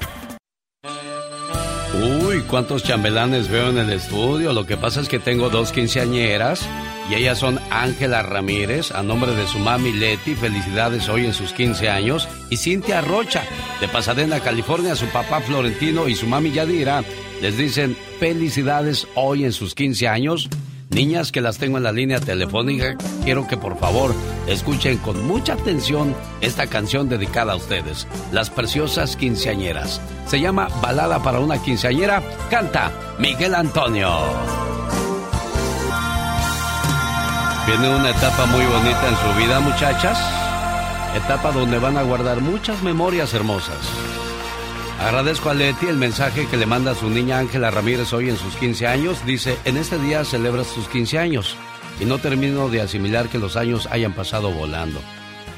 Uy, 1.95 2.43
cuántos 2.43 2.83
chambelanes 2.83 3.49
veo 3.49 3.71
en 3.71 3.79
el 3.79 3.91
estudio. 3.91 4.53
Lo 4.53 4.67
que 4.67 4.77
pasa 4.77 5.01
es 5.01 5.09
que 5.09 5.19
tengo 5.19 5.49
dos 5.49 5.73
quinceañeras 5.73 6.69
y 7.11 7.15
ellas 7.15 7.39
son 7.39 7.61
Ángela 7.71 8.23
Ramírez, 8.23 8.91
a 8.91 9.03
nombre 9.03 9.35
de 9.35 9.47
su 9.47 9.59
mami 9.59 9.93
Leti, 9.93 10.35
felicidades 10.35 11.09
hoy 11.09 11.25
en 11.25 11.33
sus 11.33 11.53
15 11.53 11.89
años, 11.89 12.29
y 12.51 12.57
Cintia 12.57 13.01
Rocha, 13.01 13.45
de 13.81 13.89
Pasadena, 13.89 14.41
California, 14.41 14.97
su 14.97 15.07
papá 15.07 15.41
Florentino 15.41 16.09
y 16.09 16.17
su 16.17 16.27
mami 16.27 16.51
Yadira, 16.51 17.05
les 17.41 17.57
dicen 17.57 17.97
felicidades 18.19 19.07
hoy 19.15 19.45
en 19.45 19.53
sus 19.53 19.75
15 19.75 20.09
años. 20.09 20.49
Niñas 20.97 21.31
que 21.31 21.43
las 21.43 21.59
tengo 21.59 21.77
en 21.77 21.83
la 21.83 21.93
línea 21.93 22.21
telefónica, 22.21 22.97
quiero 23.23 23.47
que 23.47 23.59
por 23.59 23.79
favor 23.79 24.15
escuchen 24.47 24.97
con 24.97 25.27
mucha 25.27 25.53
atención 25.53 26.15
esta 26.41 26.69
canción 26.69 27.11
dedicada 27.11 27.53
a 27.53 27.57
ustedes, 27.57 28.07
las 28.33 28.49
preciosas 28.49 29.15
quinceañeras. 29.15 30.01
Se 30.27 30.41
llama 30.41 30.69
Balada 30.81 31.23
para 31.23 31.39
una 31.39 31.63
quinceañera, 31.63 32.23
canta 32.49 32.91
Miguel 33.19 33.55
Antonio. 33.55 34.09
Viene 37.67 37.95
una 37.95 38.09
etapa 38.09 38.47
muy 38.47 38.65
bonita 38.65 39.07
en 39.07 39.17
su 39.17 39.39
vida, 39.39 39.61
muchachas. 39.61 40.19
Etapa 41.15 41.53
donde 41.53 41.79
van 41.79 41.99
a 41.99 42.05
guardar 42.05 42.41
muchas 42.41 42.83
memorias 42.83 43.35
hermosas. 43.35 43.77
Agradezco 45.01 45.51
a 45.51 45.55
Leti 45.55 45.87
el 45.87 45.97
mensaje 45.97 46.47
que 46.47 46.57
le 46.57 46.67
manda 46.67 46.95
su 46.95 47.11
niña 47.11 47.39
Ángela 47.39 47.71
Ramírez 47.71 48.13
hoy 48.13 48.31
en 48.31 48.37
sus 48.37 48.57
15 48.57 48.87
años. 48.87 49.25
Dice, 49.27 49.59
en 49.65 49.77
este 49.77 49.99
día 49.99 50.25
celebras 50.25 50.69
tus 50.69 50.89
15 50.89 51.19
años 51.19 51.57
y 52.01 52.07
no 52.07 52.19
termino 52.19 52.69
de 52.69 52.81
asimilar 52.81 53.29
que 53.29 53.39
los 53.39 53.57
años 53.57 53.87
hayan 53.91 54.15
pasado 54.15 54.51
volando. 54.51 55.01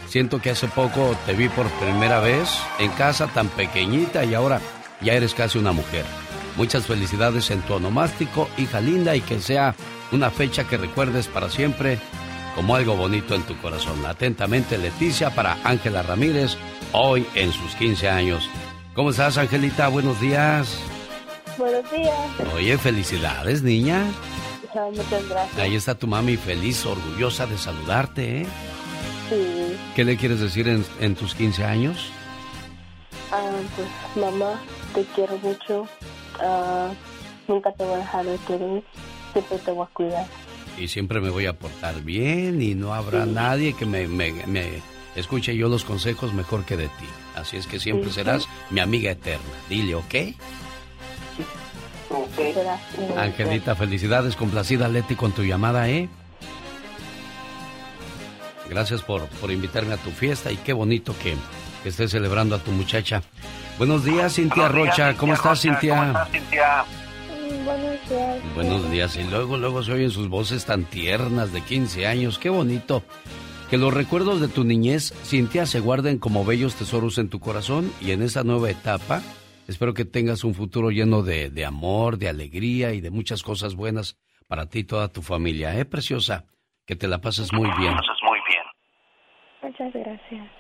Siento 0.09 0.41
que 0.41 0.51
hace 0.51 0.69
poco 0.69 1.17
te 1.25 1.35
vi 1.35 1.49
por 1.49 1.67
primera 1.73 2.21
vez 2.21 2.49
en 2.79 2.91
casa 2.93 3.29
tan 3.29 3.49
pequeñita 3.49 4.25
y 4.25 4.35
ahora 4.35 4.61
ya 5.01 5.15
eres 5.15 5.35
casi 5.35 5.59
una 5.59 5.73
mujer. 5.73 6.05
Muchas 6.57 6.87
felicidades 6.87 7.51
en 7.51 7.61
tu 7.63 7.75
onomástico, 7.75 8.49
hija 8.59 8.81
linda, 8.81 9.15
y 9.15 9.21
que 9.21 9.41
sea 9.41 9.77
una 10.11 10.31
fecha 10.31 10.65
que 10.65 10.77
recuerdes 10.77 11.29
para 11.29 11.49
siempre 11.49 12.01
como 12.57 12.75
algo 12.75 12.97
bonito 12.97 13.37
en 13.37 13.43
tu 13.43 13.57
corazón. 13.59 14.05
Atentamente, 14.05 14.79
Leticia, 14.79 15.31
para 15.31 15.59
Ángela 15.63 16.03
Ramírez, 16.03 16.57
hoy 16.93 17.25
en 17.35 17.53
sus 17.53 17.77
15 17.77 18.09
años. 18.09 18.51
¿Cómo 18.99 19.11
estás, 19.11 19.39
Angelita? 19.39 19.87
Buenos 19.87 20.21
días. 20.21 20.77
Buenos 21.57 21.89
días. 21.89 22.17
Oye, 22.53 22.77
felicidades, 22.79 23.63
niña. 23.63 24.05
Ah, 24.75 24.89
Muchas 24.91 25.29
gracias. 25.29 25.57
Ahí 25.57 25.77
está 25.77 25.95
tu 25.95 26.09
mami 26.09 26.37
feliz, 26.37 26.85
orgullosa 26.85 27.47
de 27.47 27.59
saludarte, 27.59 28.41
¿eh? 28.41 28.47
Sí. 29.31 29.77
¿Qué 29.95 30.03
le 30.03 30.17
quieres 30.17 30.41
decir 30.41 30.67
en, 30.67 30.85
en 30.99 31.15
tus 31.15 31.37
15 31.37 31.63
años? 31.63 32.11
Ah, 33.31 33.53
pues 33.77 33.87
mamá, 34.17 34.61
te 34.93 35.05
quiero 35.15 35.39
mucho. 35.45 35.87
Ah, 36.41 36.91
nunca 37.47 37.73
te 37.75 37.85
voy 37.85 37.95
a 37.95 37.99
dejar 37.99 38.27
de 38.27 38.37
querer. 38.49 38.83
Siempre 39.33 39.59
te 39.59 39.71
voy 39.71 39.87
a 39.87 39.95
cuidar. 39.95 40.27
Y 40.77 40.89
siempre 40.89 41.21
me 41.21 41.31
voy 41.31 41.47
a 41.47 41.57
portar 41.57 42.03
bien 42.03 42.61
y 42.61 42.75
no 42.75 42.95
habrá 42.95 43.27
nadie 43.27 43.75
que 43.75 43.87
me, 43.87 44.09
me, 44.09 44.33
me 44.49 44.83
escuche 45.15 45.57
yo 45.57 45.69
los 45.69 45.85
consejos 45.85 46.35
mejor 46.35 46.65
que 46.65 46.77
de 46.77 46.89
ti. 46.89 47.07
Así 47.41 47.57
es 47.57 47.67
que 47.67 47.79
siempre 47.81 48.09
Sí. 48.11 48.17
serás 48.17 48.49
mi 48.71 48.81
amiga 48.81 49.11
eterna. 49.11 49.45
Dile, 49.69 49.95
¿ok? 49.95 50.15
Gracias. 52.11 53.17
Angelita, 53.17 53.75
felicidades, 53.77 54.35
complacida 54.37 54.89
Leti 54.89 55.15
con 55.15 55.33
tu 55.33 55.43
llamada, 55.43 55.89
¿eh? 55.89 56.09
Gracias 58.71 59.03
por, 59.03 59.27
por 59.27 59.51
invitarme 59.51 59.95
a 59.95 59.97
tu 59.99 60.11
fiesta 60.11 60.51
y 60.53 60.57
qué 60.57 60.73
bonito 60.73 61.15
que, 61.23 61.35
que 61.83 61.89
estés 61.89 62.11
celebrando 62.11 62.55
a 62.55 62.59
tu 62.59 62.71
muchacha. 62.71 63.23
Buenos 63.79 64.05
días, 64.05 64.35
Cintia 64.35 64.69
Rocha. 64.69 65.15
¿Cómo 65.15 65.35
estás, 65.35 65.61
Cintia? 65.61 65.95
Buenos 65.95 66.51
días. 66.51 66.87
Buenos 68.55 68.91
días. 68.91 69.17
Y 69.17 69.25
luego, 69.25 69.57
luego 69.57 69.83
se 69.83 69.93
oyen 69.93 70.11
sus 70.11 70.29
voces 70.29 70.65
tan 70.65 70.85
tiernas 70.85 71.53
de 71.53 71.61
15 71.63 72.07
años. 72.07 72.39
Qué 72.39 72.51
bonito. 72.51 73.03
Que 73.71 73.77
los 73.77 73.93
recuerdos 73.93 74.41
de 74.41 74.49
tu 74.49 74.65
niñez, 74.65 75.13
Cintia, 75.25 75.67
se 75.67 75.81
guarden 75.81 76.19
como 76.19 76.45
bellos 76.45 76.75
tesoros 76.75 77.19
en 77.19 77.29
tu 77.29 77.39
corazón 77.39 77.93
y 78.01 78.13
en 78.13 78.23
esa 78.23 78.43
nueva 78.43 78.71
etapa. 78.71 79.21
Espero 79.67 79.93
que 79.93 80.07
tengas 80.07 80.43
un 80.45 80.55
futuro 80.55 80.91
lleno 80.91 81.23
de, 81.23 81.51
de 81.51 81.67
amor, 81.67 82.17
de 82.17 82.31
alegría 82.31 82.95
y 82.95 83.03
de 83.03 83.11
muchas 83.11 83.43
cosas 83.43 83.75
buenas 83.75 84.17
para 84.47 84.71
ti 84.71 84.81
y 84.81 84.85
toda 84.85 85.09
tu 85.09 85.21
familia. 85.21 85.79
¿Eh, 85.79 85.85
preciosa? 85.85 86.47
Que 86.87 86.97
te 86.97 87.07
la 87.07 87.19
pases 87.19 87.53
muy 87.53 87.69
bien. 87.79 87.95
muy 88.23 88.39
bien. 88.49 88.65
Muchas 89.63 89.93
gracias. 89.93 90.51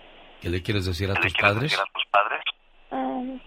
¿Qué 0.42 0.50
le 0.50 0.62
quieres 0.62 0.84
decir 0.84 1.10
a 1.10 1.14
tus 1.14 1.32
padres? 1.34 1.78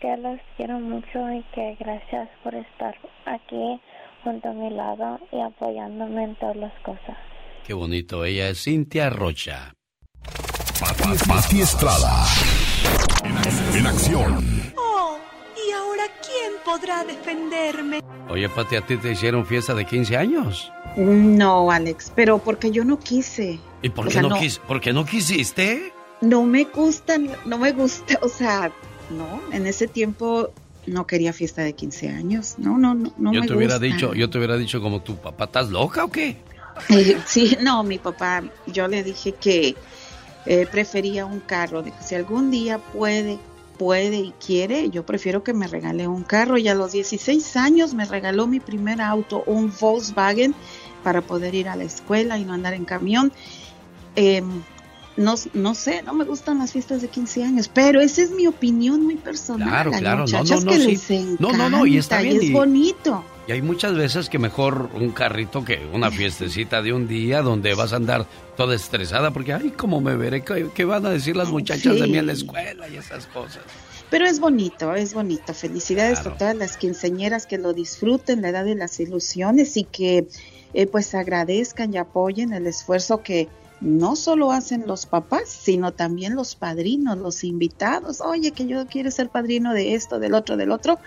Que 0.02 0.18
los 0.18 0.40
quiero 0.58 0.80
mucho 0.80 1.32
y 1.32 1.44
que 1.54 1.78
gracias 1.80 2.28
por 2.44 2.56
estar 2.56 2.98
aquí 3.28 3.80
junto 4.24 4.50
a 4.50 4.54
mi 4.54 4.72
lado 4.72 5.20
y 5.32 5.40
apoyándome 5.40 6.24
en 6.24 6.36
todas 6.38 6.56
las 6.56 6.74
cosas. 6.80 7.18
Qué 7.66 7.74
bonito. 7.74 8.26
Ella 8.26 8.50
es 8.50 8.64
Cintia 8.64 9.10
Rocha. 9.10 9.74
Pati, 10.80 11.18
Pati 11.28 11.62
Estrada. 11.62 12.26
En, 13.24 13.78
en 13.78 13.88
acción. 13.88 14.74
Oh, 14.78 15.18
¿y 15.56 15.72
ahora 15.72 16.04
quién 16.26 16.54
podrá 16.66 17.04
defenderme? 17.04 18.02
Oye, 18.30 18.50
Pati, 18.50 18.76
¿a 18.76 18.82
ti 18.86 18.98
te 18.98 19.12
hicieron 19.12 19.46
fiesta 19.46 19.74
de 19.76 19.86
15 19.86 20.18
años? 20.18 20.72
No, 20.98 21.72
Alex, 21.72 22.12
pero 22.16 22.40
porque 22.40 22.72
yo 22.72 22.84
no 22.84 23.00
quise. 23.00 23.60
¿Y 23.82 23.90
por 23.90 24.06
O 24.06 24.08
qué, 24.08 24.14
sea, 24.14 24.22
no, 24.24 24.30
no. 24.30 24.36
quis- 24.38 24.60
por 24.60 24.82
qué 24.82 24.92
no 24.94 25.06
quisiste? 25.06 25.94
No 26.22 26.44
me 26.44 26.66
gustan, 26.66 27.30
no 27.46 27.58
me 27.58 27.72
gusta, 27.72 28.20
o 28.22 28.28
sea, 28.30 28.72
no, 29.10 29.42
en 29.52 29.66
ese 29.66 29.88
tiempo 29.88 30.52
no 30.86 31.08
quería 31.08 31.34
fiesta 31.34 31.62
de 31.64 31.74
15 31.74 32.10
años. 32.10 32.56
No, 32.58 32.78
no, 32.78 32.94
no, 32.94 33.12
no 33.18 33.34
yo 33.34 33.42
me 33.42 33.48
te 33.48 33.54
hubiera 33.54 33.76
gusta. 33.76 33.86
dicho, 33.86 34.14
yo 34.14 34.30
te 34.30 34.38
hubiera 34.38 34.58
dicho 34.58 34.82
como 34.82 35.02
tu 35.02 35.16
papá, 35.16 35.46
¿estás 35.46 35.70
loca 35.70 36.04
o 36.06 36.12
qué? 36.12 36.38
Eh, 36.90 37.18
sí, 37.26 37.58
no, 37.62 37.84
mi 37.84 37.98
papá, 37.98 38.44
yo 38.68 38.88
le 38.88 39.04
dije 39.04 39.34
que 39.34 39.76
eh, 40.46 40.68
prefería 40.72 41.26
un 41.26 41.40
carro, 41.40 41.84
de 41.84 41.92
que 41.92 42.04
si 42.04 42.16
algún 42.16 42.52
día 42.52 42.80
puede, 42.80 43.40
puede 43.78 44.18
y 44.18 44.34
quiere, 44.46 44.90
yo 44.90 45.06
prefiero 45.06 45.44
que 45.44 45.54
me 45.54 45.68
regale 45.68 46.08
un 46.08 46.24
carro. 46.24 46.58
Y 46.58 46.68
a 46.68 46.76
los 46.76 46.92
16 46.92 47.56
años 47.58 47.94
me 47.94 48.06
regaló 48.06 48.48
mi 48.48 48.60
primer 48.60 49.02
auto, 49.02 49.44
un 49.46 49.72
Volkswagen, 49.80 50.56
para 51.04 51.22
poder 51.22 51.56
ir 51.56 51.68
a 51.68 51.76
la 51.76 51.84
escuela 51.84 52.38
y 52.38 52.46
no 52.46 52.54
andar 52.54 52.74
en 52.74 52.86
camión. 52.86 53.32
Eh, 54.16 54.44
no, 55.18 55.36
no 55.54 55.76
sé, 55.76 56.04
no 56.04 56.14
me 56.14 56.26
gustan 56.26 56.60
las 56.60 56.72
fiestas 56.72 57.02
de 57.02 57.10
15 57.10 57.44
años, 57.44 57.68
pero 57.68 58.02
esa 58.02 58.22
es 58.22 58.32
mi 58.32 58.48
opinión 58.48 59.04
muy 59.04 59.16
personal. 59.16 59.68
Claro, 59.70 59.92
claro, 59.92 60.26
no, 60.26 60.44
no, 60.44 60.62
no, 60.62 60.72
que 60.72 60.98
sí. 60.98 61.36
No, 61.40 61.52
no, 61.54 61.70
no, 61.70 61.86
y 61.86 61.98
está 61.98 62.22
bien, 62.22 62.38
es 62.38 62.44
y- 62.44 62.52
bonito. 62.52 63.24
Y 63.48 63.52
hay 63.54 63.62
muchas 63.62 63.96
veces 63.96 64.30
que 64.30 64.38
mejor 64.40 64.90
un 64.94 65.12
carrito 65.12 65.66
que 65.66 65.86
una 65.92 66.12
fiestecita 66.12 66.82
de 66.82 66.94
un 66.94 67.08
día 67.08 67.42
donde 67.42 67.74
vas 67.74 67.92
a 67.92 67.96
andar 67.96 68.28
toda 68.56 68.76
estresada 68.76 69.32
porque, 69.32 69.54
ay, 69.54 69.72
¿cómo 69.76 70.00
me 70.00 70.16
veré? 70.16 70.44
¿Qué, 70.44 70.70
qué 70.74 70.86
van 70.86 71.06
a 71.06 71.10
decir 71.10 71.36
las 71.36 71.50
muchachas 71.50 71.96
de 72.00 72.08
mí 72.08 72.18
en 72.18 72.28
la 72.28 72.34
escuela 72.34 72.88
y 72.88 72.98
esas 72.98 73.26
cosas? 73.28 73.64
Pero 74.12 74.26
es 74.26 74.40
bonito, 74.40 74.94
es 74.94 75.14
bonito. 75.14 75.54
Felicidades 75.54 76.20
Claro. 76.20 76.36
a 76.36 76.38
todas 76.38 76.56
las 76.56 76.78
quinceñeras 76.78 77.46
que 77.48 77.58
lo 77.58 77.74
disfruten, 77.74 78.42
la 78.42 78.50
edad 78.50 78.66
de 78.66 78.76
las 78.76 79.00
ilusiones 79.00 79.76
y 79.78 79.86
que 79.86 80.28
eh, 80.74 80.86
pues 80.88 81.16
agradezcan 81.16 81.94
y 81.94 81.98
apoyen 81.98 82.54
el 82.54 82.68
esfuerzo 82.68 83.24
que 83.24 83.48
no 83.80 84.16
solo 84.16 84.52
hacen 84.52 84.84
los 84.86 85.08
papás, 85.08 85.50
sino 85.50 85.92
también 85.94 86.36
los 86.36 86.56
padrinos, 86.56 87.18
los 87.18 87.44
invitados. 87.44 88.22
Oye, 88.22 88.52
que 88.52 88.68
yo 88.68 88.86
quiero 88.86 89.10
ser 89.10 89.30
padrino 89.30 89.74
de 89.74 89.96
esto, 89.96 90.20
del 90.20 90.36
otro, 90.36 90.56
del 90.58 90.72
otro. 90.72 91.00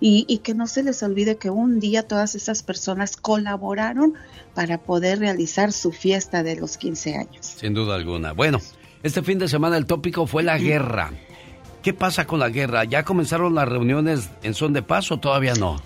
Y, 0.00 0.24
y 0.28 0.38
que 0.38 0.54
no 0.54 0.66
se 0.66 0.82
les 0.82 1.02
olvide 1.02 1.38
que 1.38 1.50
un 1.50 1.80
día 1.80 2.06
todas 2.06 2.34
esas 2.34 2.62
personas 2.62 3.16
colaboraron 3.16 4.14
para 4.54 4.78
poder 4.78 5.18
realizar 5.18 5.72
su 5.72 5.90
fiesta 5.92 6.42
de 6.42 6.56
los 6.56 6.76
15 6.76 7.16
años. 7.16 7.46
Sin 7.46 7.74
duda 7.74 7.96
alguna. 7.96 8.32
Bueno, 8.32 8.60
este 9.02 9.22
fin 9.22 9.38
de 9.38 9.48
semana 9.48 9.76
el 9.76 9.86
tópico 9.86 10.26
fue 10.26 10.42
la 10.42 10.58
guerra. 10.58 11.12
¿Qué 11.82 11.94
pasa 11.94 12.26
con 12.26 12.40
la 12.40 12.48
guerra? 12.48 12.84
¿Ya 12.84 13.04
comenzaron 13.04 13.54
las 13.54 13.68
reuniones 13.68 14.28
en 14.42 14.54
son 14.54 14.72
de 14.72 14.82
paz 14.82 15.10
o 15.12 15.18
todavía 15.18 15.54
no? 15.54 15.80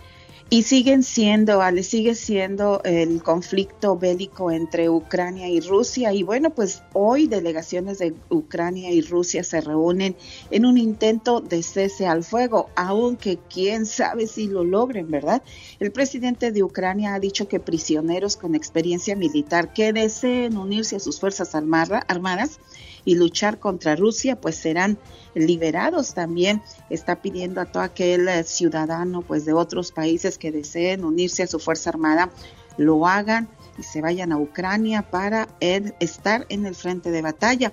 Y 0.52 0.64
siguen 0.64 1.02
siendo, 1.02 1.62
sigue 1.82 2.14
siendo 2.14 2.82
el 2.84 3.22
conflicto 3.22 3.96
bélico 3.96 4.50
entre 4.50 4.90
Ucrania 4.90 5.48
y 5.48 5.60
Rusia. 5.60 6.12
Y 6.12 6.24
bueno, 6.24 6.50
pues 6.50 6.82
hoy 6.92 7.26
delegaciones 7.26 7.98
de 8.00 8.12
Ucrania 8.28 8.90
y 8.90 9.00
Rusia 9.00 9.44
se 9.44 9.62
reúnen 9.62 10.14
en 10.50 10.66
un 10.66 10.76
intento 10.76 11.40
de 11.40 11.62
cese 11.62 12.06
al 12.06 12.22
fuego, 12.22 12.68
aunque 12.76 13.38
quién 13.48 13.86
sabe 13.86 14.26
si 14.26 14.46
lo 14.46 14.62
logren, 14.62 15.10
¿verdad? 15.10 15.42
El 15.80 15.90
presidente 15.90 16.52
de 16.52 16.62
Ucrania 16.62 17.14
ha 17.14 17.18
dicho 17.18 17.48
que 17.48 17.58
prisioneros 17.58 18.36
con 18.36 18.54
experiencia 18.54 19.16
militar 19.16 19.72
que 19.72 19.94
deseen 19.94 20.58
unirse 20.58 20.96
a 20.96 21.00
sus 21.00 21.18
fuerzas 21.18 21.54
armadas 21.54 22.60
y 23.04 23.16
luchar 23.16 23.58
contra 23.58 23.96
Rusia, 23.96 24.40
pues 24.40 24.56
serán 24.56 24.98
liberados 25.34 26.14
también. 26.14 26.62
Está 26.90 27.20
pidiendo 27.22 27.60
a 27.60 27.66
todo 27.66 27.82
aquel 27.82 28.28
eh, 28.28 28.44
ciudadano 28.44 29.22
pues 29.22 29.44
de 29.44 29.52
otros 29.52 29.92
países 29.92 30.38
que 30.38 30.52
deseen 30.52 31.04
unirse 31.04 31.42
a 31.42 31.46
su 31.46 31.58
Fuerza 31.58 31.90
Armada, 31.90 32.30
lo 32.76 33.06
hagan 33.06 33.48
y 33.78 33.82
se 33.82 34.00
vayan 34.00 34.32
a 34.32 34.38
Ucrania 34.38 35.02
para 35.02 35.48
estar 35.60 36.46
en 36.48 36.66
el 36.66 36.74
frente 36.74 37.10
de 37.10 37.22
batalla. 37.22 37.72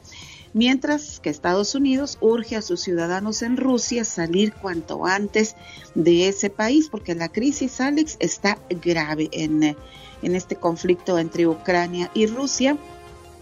Mientras 0.53 1.19
que 1.19 1.29
Estados 1.29 1.75
Unidos 1.75 2.17
urge 2.21 2.55
a 2.55 2.63
sus 2.63 2.81
ciudadanos 2.81 3.43
en 3.43 3.55
Rusia 3.55 4.03
salir 4.03 4.53
cuanto 4.53 5.05
antes 5.05 5.55
de 5.93 6.27
ese 6.27 6.49
país, 6.49 6.89
porque 6.89 7.13
la 7.13 7.29
crisis, 7.29 7.79
Alex, 7.79 8.17
está 8.19 8.57
grave 8.69 9.29
en, 9.31 9.61
eh, 9.61 9.75
en 10.23 10.35
este 10.35 10.55
conflicto 10.55 11.19
entre 11.19 11.47
Ucrania 11.47 12.09
y 12.15 12.25
Rusia. 12.25 12.77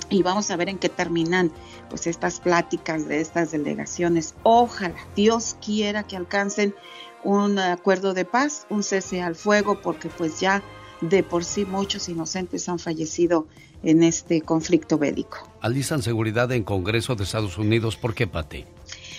Y 0.09 0.21
vamos 0.21 0.51
a 0.51 0.57
ver 0.57 0.69
en 0.69 0.79
qué 0.79 0.89
terminan 0.89 1.51
pues 1.89 2.07
estas 2.07 2.39
pláticas 2.39 3.07
de 3.07 3.21
estas 3.21 3.51
delegaciones. 3.51 4.35
Ojalá 4.43 4.95
Dios 5.15 5.57
quiera 5.63 6.03
que 6.03 6.17
alcancen 6.17 6.75
un 7.23 7.59
acuerdo 7.59 8.13
de 8.13 8.25
paz, 8.25 8.67
un 8.69 8.83
cese 8.83 9.21
al 9.21 9.35
fuego, 9.35 9.81
porque 9.81 10.09
pues 10.09 10.39
ya 10.39 10.63
de 11.01 11.23
por 11.23 11.43
sí 11.43 11.65
muchos 11.65 12.09
inocentes 12.09 12.67
han 12.69 12.79
fallecido 12.79 13.47
en 13.83 14.03
este 14.03 14.41
conflicto 14.41 14.97
bélico. 14.97 15.47
Alistan 15.61 16.01
seguridad 16.01 16.51
en 16.51 16.63
Congreso 16.63 17.15
de 17.15 17.23
Estados 17.23 17.57
Unidos. 17.57 17.95
¿Por 17.95 18.15
qué, 18.15 18.27
Pati? 18.27 18.65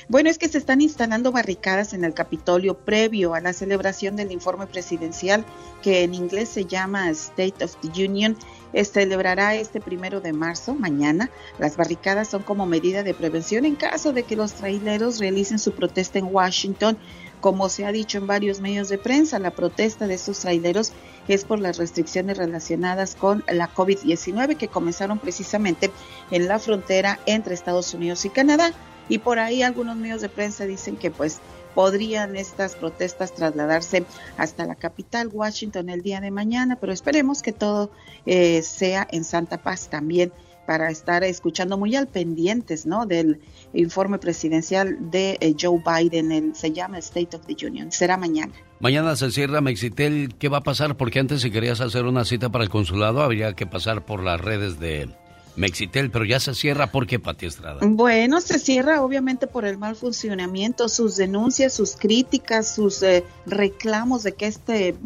Bueno, 0.09 0.31
es 0.31 0.39
que 0.39 0.49
se 0.49 0.57
están 0.57 0.81
instalando 0.81 1.33
barricadas 1.33 1.93
en 1.93 2.03
el 2.03 2.15
Capitolio 2.15 2.79
previo 2.79 3.35
a 3.35 3.41
la 3.41 3.53
celebración 3.53 4.17
del 4.17 4.33
informe 4.33 4.67
presidencial 4.67 5.45
que 5.83 6.03
en 6.03 6.15
inglés 6.15 6.49
se 6.49 6.65
llama 6.65 7.11
State 7.11 7.63
of 7.63 7.77
the 7.83 8.07
Union. 8.07 8.37
Celebrará 8.75 9.55
este 9.55 9.81
primero 9.81 10.21
de 10.21 10.33
marzo, 10.33 10.75
mañana. 10.75 11.31
Las 11.59 11.77
barricadas 11.77 12.29
son 12.29 12.43
como 12.43 12.67
medida 12.67 13.03
de 13.03 13.15
prevención 13.15 13.65
en 13.65 13.77
caso 13.77 14.13
de 14.13 14.23
que 14.23 14.37
los 14.37 14.55
traileros 14.55 15.19
realicen 15.19 15.59
su 15.59 15.73
protesta 15.73 16.19
en 16.19 16.29
Washington. 16.31 16.99
Como 17.41 17.69
se 17.69 17.85
ha 17.85 17.93
dicho 17.93 18.19
en 18.19 18.27
varios 18.27 18.61
medios 18.61 18.89
de 18.89 18.99
prensa, 18.99 19.39
la 19.39 19.53
protesta 19.53 20.07
de 20.07 20.15
estos 20.15 20.41
traileros 20.41 20.93
es 21.29 21.45
por 21.45 21.61
las 21.61 21.79
restricciones 21.79 22.37
relacionadas 22.37 23.15
con 23.15 23.45
la 23.49 23.73
COVID-19 23.73 24.57
que 24.57 24.69
comenzaron 24.69 25.19
precisamente 25.19 25.91
en 26.31 26.49
la 26.49 26.59
frontera 26.59 27.21
entre 27.27 27.55
Estados 27.55 27.95
Unidos 27.95 28.25
y 28.25 28.31
Canadá 28.31 28.73
y 29.09 29.19
por 29.19 29.39
ahí 29.39 29.63
algunos 29.63 29.97
medios 29.97 30.21
de 30.21 30.29
prensa 30.29 30.65
dicen 30.65 30.97
que 30.97 31.11
pues 31.11 31.41
podrían 31.79 32.35
estas 32.35 32.75
protestas 32.75 33.33
trasladarse 33.33 34.05
hasta 34.37 34.67
la 34.67 34.75
capital, 34.75 35.31
Washington, 35.33 35.91
el 35.91 36.03
día 36.03 36.21
de 36.21 36.33
mañana, 36.33 36.75
pero 36.75 36.93
esperemos 36.93 37.41
que 37.41 37.53
todo 37.53 37.93
eh, 38.27 38.63
sea 38.63 39.07
en 39.13 39.23
Santa 39.23 39.59
Paz 39.59 39.89
también 39.89 40.33
para 40.67 40.91
estar 40.91 41.23
escuchando 41.23 41.79
muy 41.79 41.95
al 41.95 42.09
pendientes, 42.09 42.85
¿no? 42.85 43.07
Del 43.07 43.41
informe 43.75 44.19
presidencial 44.19 45.09
de 45.13 45.39
eh, 45.41 45.55
Joe 45.57 45.81
Biden, 45.87 46.33
el, 46.33 46.57
se 46.57 46.73
llama 46.73 46.99
State 46.99 47.37
of 47.37 47.47
the 47.47 47.55
Union, 47.65 47.93
será 47.93 48.17
mañana. 48.17 48.53
Mañana 48.81 49.15
se 49.15 49.31
cierra 49.31 49.61
Mexitel, 49.61 50.35
¿qué 50.37 50.49
va 50.49 50.57
a 50.57 50.63
pasar? 50.65 50.97
Porque 50.97 51.21
antes 51.21 51.43
si 51.43 51.53
querías 51.53 51.81
hacer 51.81 52.07
una 52.07 52.25
cita 52.25 52.49
para 52.49 52.65
el 52.65 52.71
consulado 52.71 53.23
habría 53.23 53.53
que 53.53 53.69
pasar 53.69 54.05
por 54.05 54.25
las 54.25 54.41
redes 54.41 54.81
de 54.81 55.11
Mexitel, 55.59 56.11
pero 56.11 56.25
ya 56.25 56.41
se 56.41 56.55
cierra. 56.55 56.91
¿Por 56.93 57.07
qué, 57.07 57.19
Pati 57.19 57.47
Estrada? 57.47 57.81
Bueno, 57.83 58.41
se 58.41 58.59
cierra 58.59 59.03
obviamente 59.03 59.47
por 59.47 59.65
el 59.65 59.77
mal 59.77 59.97
funcionamiento, 59.97 60.89
sus 60.89 61.17
denuncias, 61.17 61.75
sus 61.75 61.97
críticas, 61.97 62.75
sus 62.75 63.03
eh, 63.03 63.25
reclamos 63.45 64.23
de 64.23 64.33
que 64.33 64.47
este, 64.47 64.97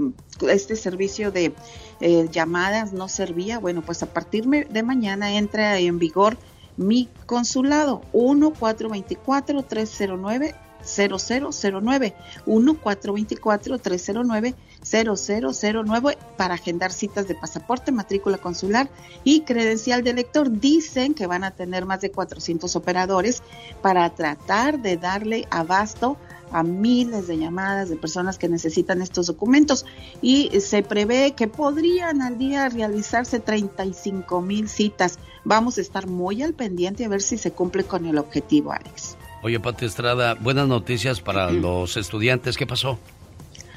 este 0.48 0.76
servicio 0.76 1.32
de 1.32 1.52
eh, 2.00 2.28
llamadas 2.30 2.92
no 2.92 3.08
servía. 3.08 3.58
Bueno, 3.58 3.82
pues 3.82 4.02
a 4.02 4.12
partir 4.12 4.46
de 4.46 4.82
mañana 4.82 5.36
entra 5.36 5.78
en 5.78 5.98
vigor 5.98 6.36
mi 6.76 7.08
consulado 7.26 8.02
1424 8.12 9.62
309 9.62 10.54
0009 10.84 12.14
1424 12.46 13.78
309 13.78 14.54
0009 14.84 16.18
para 16.36 16.54
agendar 16.54 16.92
citas 16.92 17.28
de 17.28 17.34
pasaporte, 17.34 17.92
matrícula 17.92 18.38
consular 18.38 18.90
y 19.24 19.42
credencial 19.42 20.02
de 20.02 20.12
lector. 20.12 20.50
Dicen 20.50 21.14
que 21.14 21.26
van 21.26 21.44
a 21.44 21.52
tener 21.52 21.86
más 21.86 22.00
de 22.00 22.10
400 22.10 22.74
operadores 22.76 23.42
para 23.80 24.08
tratar 24.10 24.80
de 24.80 24.96
darle 24.96 25.46
abasto 25.50 26.16
a 26.52 26.62
miles 26.62 27.26
de 27.26 27.38
llamadas 27.38 27.88
de 27.88 27.96
personas 27.96 28.38
que 28.38 28.48
necesitan 28.48 29.00
estos 29.00 29.26
documentos 29.26 29.86
y 30.20 30.50
se 30.60 30.82
prevé 30.82 31.32
que 31.32 31.48
podrían 31.48 32.20
al 32.20 32.38
día 32.38 32.68
realizarse 32.68 33.40
35 33.40 34.40
mil 34.42 34.68
citas. 34.68 35.18
Vamos 35.44 35.78
a 35.78 35.80
estar 35.80 36.06
muy 36.06 36.42
al 36.42 36.52
pendiente 36.52 37.04
a 37.04 37.08
ver 37.08 37.22
si 37.22 37.38
se 37.38 37.52
cumple 37.52 37.84
con 37.84 38.06
el 38.06 38.18
objetivo, 38.18 38.72
Alex. 38.72 39.16
Oye, 39.42 39.58
Pati 39.58 39.86
Estrada, 39.86 40.34
buenas 40.34 40.68
noticias 40.68 41.20
para 41.20 41.50
los 41.50 41.96
estudiantes. 41.96 42.56
¿Qué 42.56 42.66
pasó? 42.66 42.98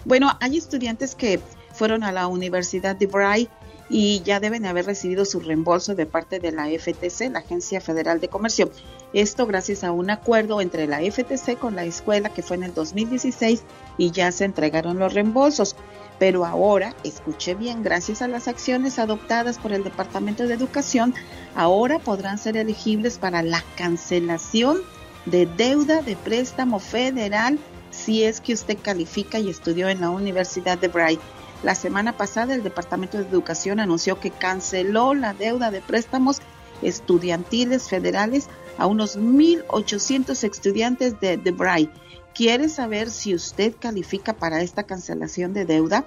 Bueno, 0.05 0.31
hay 0.39 0.57
estudiantes 0.57 1.15
que 1.15 1.39
fueron 1.73 2.03
a 2.03 2.11
la 2.11 2.27
Universidad 2.27 2.95
de 2.95 3.07
Bray 3.07 3.49
y 3.89 4.21
ya 4.21 4.39
deben 4.39 4.65
haber 4.67 4.85
recibido 4.85 5.25
su 5.25 5.39
reembolso 5.39 5.95
de 5.95 6.05
parte 6.05 6.39
de 6.39 6.51
la 6.51 6.67
FTC, 6.67 7.31
la 7.31 7.39
Agencia 7.39 7.81
Federal 7.81 8.19
de 8.19 8.29
Comercio. 8.29 8.71
Esto 9.13 9.47
gracias 9.47 9.83
a 9.83 9.91
un 9.91 10.11
acuerdo 10.11 10.61
entre 10.61 10.85
la 10.85 10.99
FTC 10.99 11.57
con 11.57 11.75
la 11.75 11.85
escuela 11.85 12.29
que 12.29 12.43
fue 12.43 12.55
en 12.57 12.63
el 12.63 12.73
2016 12.75 13.63
y 13.97 14.11
ya 14.11 14.31
se 14.31 14.45
entregaron 14.45 14.99
los 14.99 15.13
reembolsos. 15.13 15.75
Pero 16.19 16.45
ahora, 16.45 16.95
escuché 17.03 17.55
bien, 17.55 17.81
gracias 17.81 18.21
a 18.21 18.27
las 18.27 18.47
acciones 18.47 18.99
adoptadas 18.99 19.57
por 19.57 19.73
el 19.73 19.83
Departamento 19.83 20.47
de 20.47 20.53
Educación, 20.53 21.15
ahora 21.55 21.97
podrán 21.97 22.37
ser 22.37 22.57
elegibles 22.57 23.17
para 23.17 23.41
la 23.41 23.63
cancelación 23.75 24.77
de 25.25 25.47
deuda 25.47 26.03
de 26.03 26.15
préstamo 26.15 26.79
federal 26.79 27.59
si 27.95 28.23
es 28.23 28.41
que 28.41 28.53
usted 28.53 28.77
califica 28.81 29.39
y 29.39 29.49
estudió 29.49 29.89
en 29.89 30.01
la 30.01 30.09
Universidad 30.09 30.77
de 30.77 30.89
Bray. 30.89 31.19
La 31.63 31.75
semana 31.75 32.17
pasada 32.17 32.53
el 32.53 32.63
Departamento 32.63 33.17
de 33.17 33.27
Educación 33.27 33.79
anunció 33.79 34.19
que 34.19 34.31
canceló 34.31 35.13
la 35.13 35.33
deuda 35.33 35.71
de 35.71 35.81
préstamos 35.81 36.41
estudiantiles 36.81 37.89
federales 37.89 38.47
a 38.77 38.85
unos 38.85 39.17
1.800 39.17 40.43
estudiantes 40.43 41.19
de, 41.19 41.37
de 41.37 41.51
Bray. 41.51 41.89
¿Quiere 42.33 42.67
saber 42.67 43.09
si 43.09 43.33
usted 43.33 43.73
califica 43.79 44.33
para 44.33 44.61
esta 44.61 44.83
cancelación 44.83 45.53
de 45.53 45.65
deuda? 45.65 46.05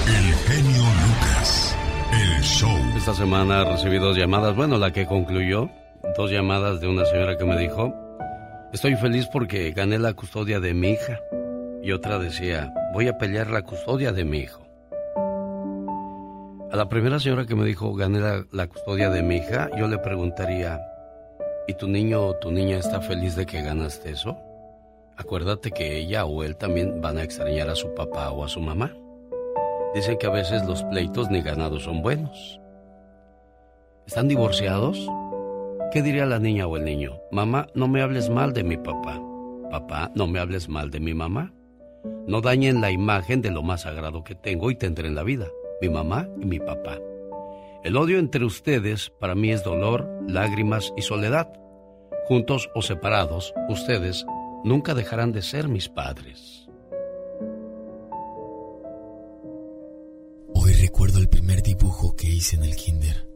El 0.07 0.35
genio 0.35 0.83
Lucas. 1.07 1.75
El 2.13 2.43
show. 2.43 2.77
Esta 2.97 3.15
semana 3.15 3.65
recibí 3.65 3.99
dos 3.99 4.17
llamadas. 4.17 4.55
Bueno, 4.57 4.79
la 4.79 4.93
que 4.93 5.07
concluyó, 5.07 5.71
dos 6.17 6.31
llamadas 6.31 6.81
de 6.81 6.87
una 6.89 7.05
señora 7.07 7.37
que 7.39 7.45
me 7.45 7.59
dijo, 7.59 7.93
estoy 8.73 8.95
feliz 8.97 9.27
porque 9.33 9.71
gané 9.73 9.99
la 9.99 10.13
custodia 10.15 10.61
de 10.61 10.75
mi 10.75 10.91
hija 10.91 11.19
y 11.87 11.93
otra 11.93 12.19
decía, 12.19 12.75
voy 12.93 13.07
a 13.07 13.17
pelear 13.17 13.49
la 13.49 13.63
custodia 13.63 14.11
de 14.11 14.25
mi 14.25 14.39
hijo. 14.39 14.61
A 16.73 16.77
la 16.77 16.89
primera 16.89 17.21
señora 17.21 17.47
que 17.47 17.55
me 17.55 17.65
dijo, 17.65 17.95
gané 17.95 18.19
la, 18.51 18.67
custodia 18.67 19.09
de 19.09 19.23
mi 19.23 19.37
hija, 19.37 19.71
yo 19.79 19.87
le 19.87 19.99
preguntaría, 19.99 20.81
¿y 21.69 21.75
tu 21.75 21.87
niño 21.87 22.27
o 22.27 22.35
tu 22.35 22.51
niña 22.51 22.79
está 22.79 23.01
feliz 23.01 23.37
de 23.37 23.47
que 23.47 23.63
ganaste 23.63 24.11
eso? 24.11 24.37
Acuérdate 25.17 25.71
que 25.71 25.97
ella 25.97 26.25
o 26.25 26.43
él 26.43 26.57
también 26.57 27.01
van 27.01 27.19
a 27.19 27.23
extrañar 27.23 27.71
a 27.71 27.77
su 27.77 27.95
papá 27.95 28.33
o 28.33 28.43
a 28.43 28.49
su 28.49 28.61
mamá. 28.61 28.93
Dicen 29.95 30.19
que 30.19 30.27
a 30.27 30.31
veces 30.31 30.67
los 30.67 30.83
pleitos 30.83 31.31
ni 31.31 31.41
ganados 31.41 31.85
son 31.85 32.03
buenos. 32.03 32.61
¿Están 34.09 34.27
divorciados? 34.27 35.09
¿Qué 35.93 36.03
diría 36.03 36.27
la 36.27 36.41
niña 36.41 36.67
o 36.67 36.77
el 36.77 36.85
niño? 36.85 37.21
Mamá, 37.31 37.69
no 37.77 37.87
me 37.87 38.03
hables 38.03 38.29
mal 38.29 38.53
de 38.53 38.65
mi 38.65 38.77
papá. 38.77 39.23
Papá, 39.71 40.11
no 40.17 40.27
me 40.27 40.41
hables 40.41 40.69
mal 40.69 40.91
de 40.91 40.99
mi 40.99 41.15
mamá. 41.15 41.53
No 42.27 42.41
dañen 42.41 42.81
la 42.81 42.91
imagen 42.91 43.43
de 43.43 43.51
lo 43.51 43.63
más 43.63 43.83
sagrado 43.83 44.25
que 44.25 44.35
tengo 44.35 44.71
y 44.71 44.77
tendré 44.77 45.09
en 45.09 45.15
la 45.15 45.23
vida, 45.23 45.47
mi 45.81 45.89
mamá 45.89 46.29
y 46.41 46.45
mi 46.45 46.59
papá. 46.59 46.99
El 47.85 47.97
odio 47.97 48.19
entre 48.19 48.45
ustedes 48.45 49.11
para 49.11 49.37
mí 49.37 49.53
es 49.53 49.63
dolor, 49.63 50.09
lágrimas 50.27 50.93
y 50.97 51.03
soledad. 51.03 51.53
Juntos 52.27 52.69
o 52.75 52.83
separados, 52.83 53.55
ustedes 53.69 54.27
nunca 54.65 54.95
dejarán 54.95 55.31
de 55.31 55.43
ser 55.43 55.69
mis 55.69 55.89
padres. 55.89 56.69
Hoy 60.53 60.73
recuerdo 60.73 61.21
el 61.21 61.29
primer 61.29 61.63
dibujo 61.63 62.17
que 62.17 62.27
hice 62.27 62.57
en 62.57 62.65
el 62.65 62.75
kinder. 62.75 63.29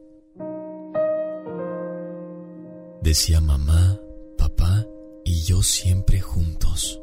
Decía 3.03 3.41
mamá, 3.41 4.01
papá 4.37 4.85
y 5.25 5.45
yo 5.45 5.62
siempre 5.62 6.21
juntos. 6.21 7.00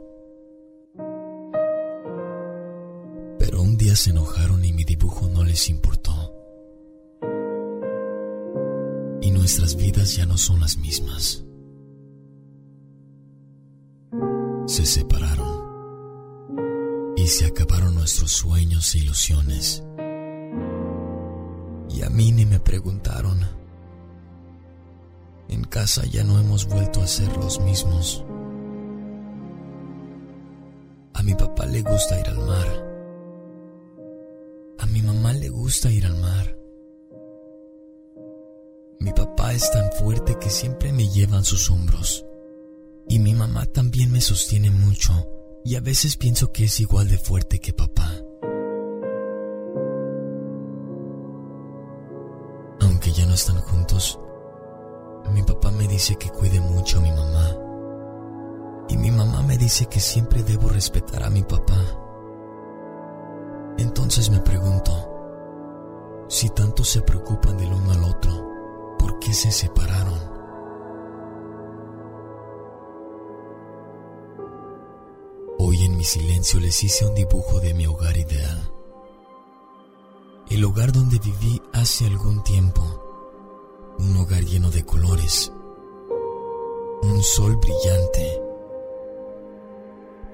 Se 3.95 4.11
enojaron 4.11 4.63
y 4.63 4.73
mi 4.73 4.83
dibujo 4.83 5.27
no 5.27 5.43
les 5.43 5.69
importó. 5.69 6.11
Y 9.21 9.31
nuestras 9.31 9.75
vidas 9.75 10.15
ya 10.15 10.27
no 10.27 10.37
son 10.37 10.59
las 10.59 10.77
mismas. 10.77 11.43
Se 14.67 14.85
separaron. 14.85 15.57
Y 17.15 17.25
se 17.25 17.47
acabaron 17.47 17.95
nuestros 17.95 18.33
sueños 18.33 18.93
e 18.93 18.99
ilusiones. 18.99 19.83
Y 21.89 22.03
a 22.03 22.09
mí 22.11 22.31
ni 22.33 22.45
me 22.45 22.59
preguntaron. 22.59 23.39
En 25.49 25.63
casa 25.63 26.05
ya 26.05 26.23
no 26.23 26.39
hemos 26.39 26.67
vuelto 26.67 27.01
a 27.01 27.07
ser 27.07 27.35
los 27.37 27.59
mismos. 27.61 28.23
A 31.15 31.23
mi 31.23 31.33
papá 31.33 31.65
le 31.65 31.81
gusta 31.81 32.19
ir 32.19 32.27
al 32.27 32.45
mar. 32.45 32.86
A 34.79 34.85
mi 34.85 35.01
mamá 35.01 35.33
le 35.33 35.49
gusta 35.49 35.91
ir 35.91 36.05
al 36.05 36.17
mar. 36.17 36.57
Mi 38.99 39.11
papá 39.11 39.53
es 39.53 39.71
tan 39.71 39.91
fuerte 39.93 40.37
que 40.39 40.49
siempre 40.49 40.91
me 40.91 41.07
lleva 41.07 41.37
en 41.37 41.43
sus 41.43 41.69
hombros. 41.69 42.25
Y 43.07 43.19
mi 43.19 43.33
mamá 43.33 43.65
también 43.65 44.11
me 44.11 44.21
sostiene 44.21 44.69
mucho 44.69 45.13
y 45.63 45.75
a 45.75 45.81
veces 45.81 46.17
pienso 46.17 46.51
que 46.51 46.65
es 46.65 46.79
igual 46.79 47.07
de 47.07 47.17
fuerte 47.17 47.59
que 47.59 47.73
papá. 47.73 48.09
Aunque 52.81 53.11
ya 53.11 53.25
no 53.25 53.33
están 53.33 53.59
juntos, 53.61 54.19
mi 55.33 55.43
papá 55.43 55.71
me 55.71 55.87
dice 55.87 56.15
que 56.15 56.29
cuide 56.29 56.59
mucho 56.59 56.99
a 56.99 57.01
mi 57.01 57.11
mamá. 57.11 57.57
Y 58.89 58.97
mi 58.97 59.11
mamá 59.11 59.41
me 59.43 59.57
dice 59.57 59.87
que 59.87 59.99
siempre 59.99 60.43
debo 60.43 60.69
respetar 60.69 61.23
a 61.23 61.29
mi 61.29 61.43
papá. 61.43 62.06
Entonces 63.77 64.29
me 64.31 64.39
pregunto, 64.39 66.25
si 66.27 66.49
tanto 66.49 66.83
se 66.83 67.01
preocupan 67.01 67.57
del 67.57 67.71
uno 67.71 67.91
al 67.91 68.03
otro, 68.03 68.95
¿por 68.97 69.19
qué 69.19 69.33
se 69.33 69.51
separaron? 69.51 70.19
Hoy 75.59 75.83
en 75.83 75.95
mi 75.95 76.03
silencio 76.03 76.59
les 76.59 76.83
hice 76.83 77.05
un 77.05 77.13
dibujo 77.13 77.59
de 77.59 77.73
mi 77.75 77.85
hogar 77.85 78.17
ideal. 78.17 78.71
El 80.49 80.63
hogar 80.63 80.91
donde 80.91 81.19
viví 81.19 81.61
hace 81.73 82.05
algún 82.05 82.43
tiempo. 82.43 82.81
Un 83.99 84.17
hogar 84.17 84.43
lleno 84.43 84.71
de 84.71 84.85
colores. 84.85 85.51
Un 87.03 87.21
sol 87.21 87.57
brillante. 87.57 88.41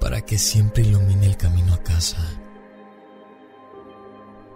Para 0.00 0.22
que 0.22 0.38
siempre 0.38 0.82
ilumine 0.82 1.26
el 1.26 1.36
camino 1.36 1.74
a 1.74 1.78
casa. 1.78 2.43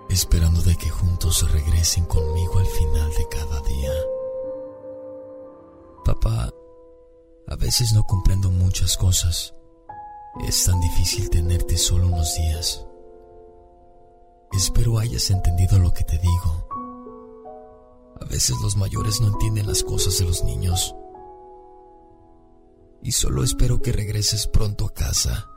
Esperando 0.09 0.63
de 0.63 0.77
que 0.77 0.89
juntos 0.89 1.51
regresen 1.53 2.05
conmigo 2.07 2.59
al 2.59 2.67
final 2.67 3.11
de 3.11 3.29
cada 3.29 3.61
día. 3.61 3.93
Papá, 6.05 6.51
a 7.47 7.57
veces 7.57 7.93
no 7.93 8.05
comprendo 8.05 8.51
muchas 8.51 8.97
cosas. 8.97 9.55
Es 10.47 10.65
tan 10.65 10.81
difícil 10.81 11.29
tenerte 11.31 11.77
solo 11.77 12.07
unos 12.07 12.35
días. 12.37 12.85
Espero 14.53 14.99
hayas 14.99 15.31
entendido 15.31 15.79
lo 15.79 15.93
que 15.93 16.05
te 16.05 16.19
digo. 16.19 16.69
A 18.21 18.25
veces 18.25 18.57
los 18.63 18.77
mayores 18.77 19.21
no 19.21 19.29
entienden 19.29 19.67
las 19.67 19.85
cosas 19.85 20.19
de 20.19 20.25
los 20.25 20.43
niños. 20.43 20.95
Y 23.03 23.13
solo 23.13 23.45
espero 23.45 23.81
que 23.81 23.93
regreses 23.93 24.47
pronto 24.47 24.87
a 24.87 24.95
casa 24.95 25.49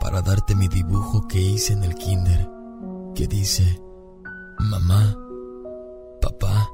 para 0.00 0.20
darte 0.20 0.56
mi 0.56 0.66
dibujo 0.68 1.28
que 1.28 1.40
hice 1.40 1.72
en 1.72 1.84
el 1.84 1.94
kinder, 1.94 2.50
que 3.14 3.26
dice, 3.26 3.80
mamá, 4.58 5.16
papá 6.20 6.70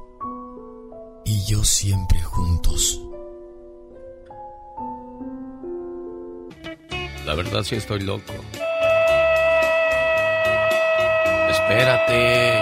y 1.25 1.45
yo 1.47 1.65
siempre 1.65 2.21
juntos. 2.23 3.01
La 7.27 7.35
verdad 7.35 7.63
sí 7.63 7.77
estoy 7.77 8.01
loco. 8.01 8.33
Espérate. 11.51 12.61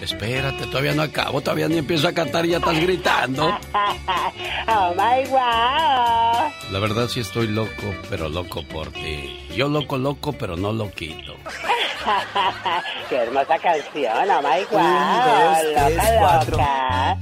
Espérate, 0.00 0.66
todavía 0.66 0.94
no 0.94 1.02
acabo, 1.02 1.40
todavía 1.40 1.68
ni 1.68 1.78
empiezo 1.78 2.08
a 2.08 2.12
cantar 2.12 2.46
y 2.46 2.50
ya 2.50 2.58
estás 2.58 2.80
gritando. 2.80 3.48
oh 4.68 4.94
my 4.94 5.28
wow. 5.28 6.50
La 6.70 6.78
verdad 6.80 7.06
sí 7.08 7.20
estoy 7.20 7.48
loco, 7.48 7.94
pero 8.08 8.28
loco 8.28 8.62
por 8.62 8.90
ti. 8.92 9.46
Yo 9.54 9.68
loco, 9.68 9.98
loco, 9.98 10.32
pero 10.32 10.56
no 10.56 10.72
loquito. 10.72 11.36
Qué 13.10 13.16
hermosa 13.16 13.58
canción, 13.58 14.30
oh 14.30 14.42
my 14.42 14.64
wow. 14.70 14.80
Un, 14.80 15.24
dos, 15.26 15.58
tres, 15.74 15.96
loca, 15.96 16.44
loca. 16.50 17.18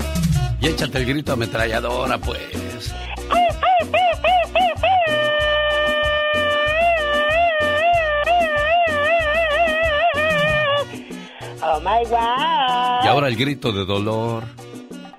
Y 0.60 0.66
échate 0.68 0.98
el 0.98 1.06
grito 1.06 1.32
ametralladora, 1.32 2.18
pues. 2.18 2.57
Oh 11.78 11.80
my. 11.80 13.04
Y 13.04 13.06
ahora 13.08 13.28
el 13.28 13.36
grito 13.36 13.70
de 13.70 13.84
dolor. 13.84 14.42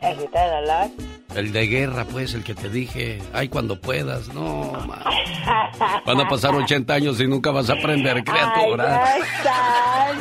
El 0.01 0.15
grito 0.17 0.37
de 0.37 0.49
dolor. 0.49 0.89
El 1.35 1.51
de 1.53 1.67
guerra, 1.67 2.05
pues, 2.05 2.33
el 2.33 2.43
que 2.43 2.53
te 2.53 2.69
dije. 2.69 3.21
Ay, 3.33 3.47
cuando 3.47 3.79
puedas. 3.79 4.33
No, 4.33 4.73
ma. 4.85 5.03
Van 6.05 6.19
a 6.19 6.27
pasar 6.27 6.53
80 6.53 6.93
años 6.93 7.19
y 7.21 7.27
nunca 7.27 7.51
vas 7.51 7.69
a 7.69 7.73
aprender, 7.73 8.23
criatura. 8.25 9.05
Ay. 9.05 10.19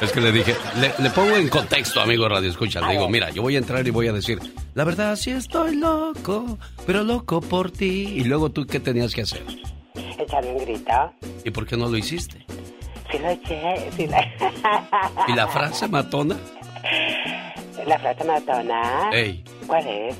Es 0.00 0.12
que 0.12 0.20
le 0.20 0.32
dije, 0.32 0.54
le, 0.80 0.92
le 0.98 1.10
pongo 1.10 1.36
en 1.36 1.48
contexto, 1.48 2.00
amigo 2.00 2.28
Radio 2.28 2.48
Escucha. 2.48 2.80
Le 2.80 2.92
digo, 2.92 3.08
mira, 3.08 3.30
yo 3.30 3.42
voy 3.42 3.56
a 3.56 3.58
entrar 3.58 3.86
y 3.86 3.90
voy 3.90 4.08
a 4.08 4.12
decir, 4.12 4.38
la 4.74 4.84
verdad 4.84 5.16
sí 5.16 5.30
estoy 5.30 5.76
loco, 5.76 6.58
pero 6.86 7.02
loco 7.02 7.40
por 7.40 7.70
ti. 7.70 8.14
Y 8.16 8.24
luego 8.24 8.50
tú, 8.50 8.66
¿qué 8.66 8.80
tenías 8.80 9.14
que 9.14 9.22
hacer? 9.22 9.42
Echarle 10.18 10.52
un 10.52 10.58
grito. 10.58 11.12
¿Y 11.44 11.50
por 11.50 11.66
qué 11.66 11.76
no 11.76 11.88
lo 11.88 11.96
hiciste? 11.96 12.44
Sí 13.10 13.18
lo 13.18 13.28
eché, 13.30 13.90
sí 13.96 14.06
la... 14.06 14.26
¿Y 15.28 15.32
la 15.32 15.46
frase 15.52 15.88
matona? 15.88 16.36
La 17.86 17.98
frase 17.98 18.24
matona. 18.24 19.10
Ey. 19.12 19.44
¿Cuál 19.66 19.86
es? 19.86 20.16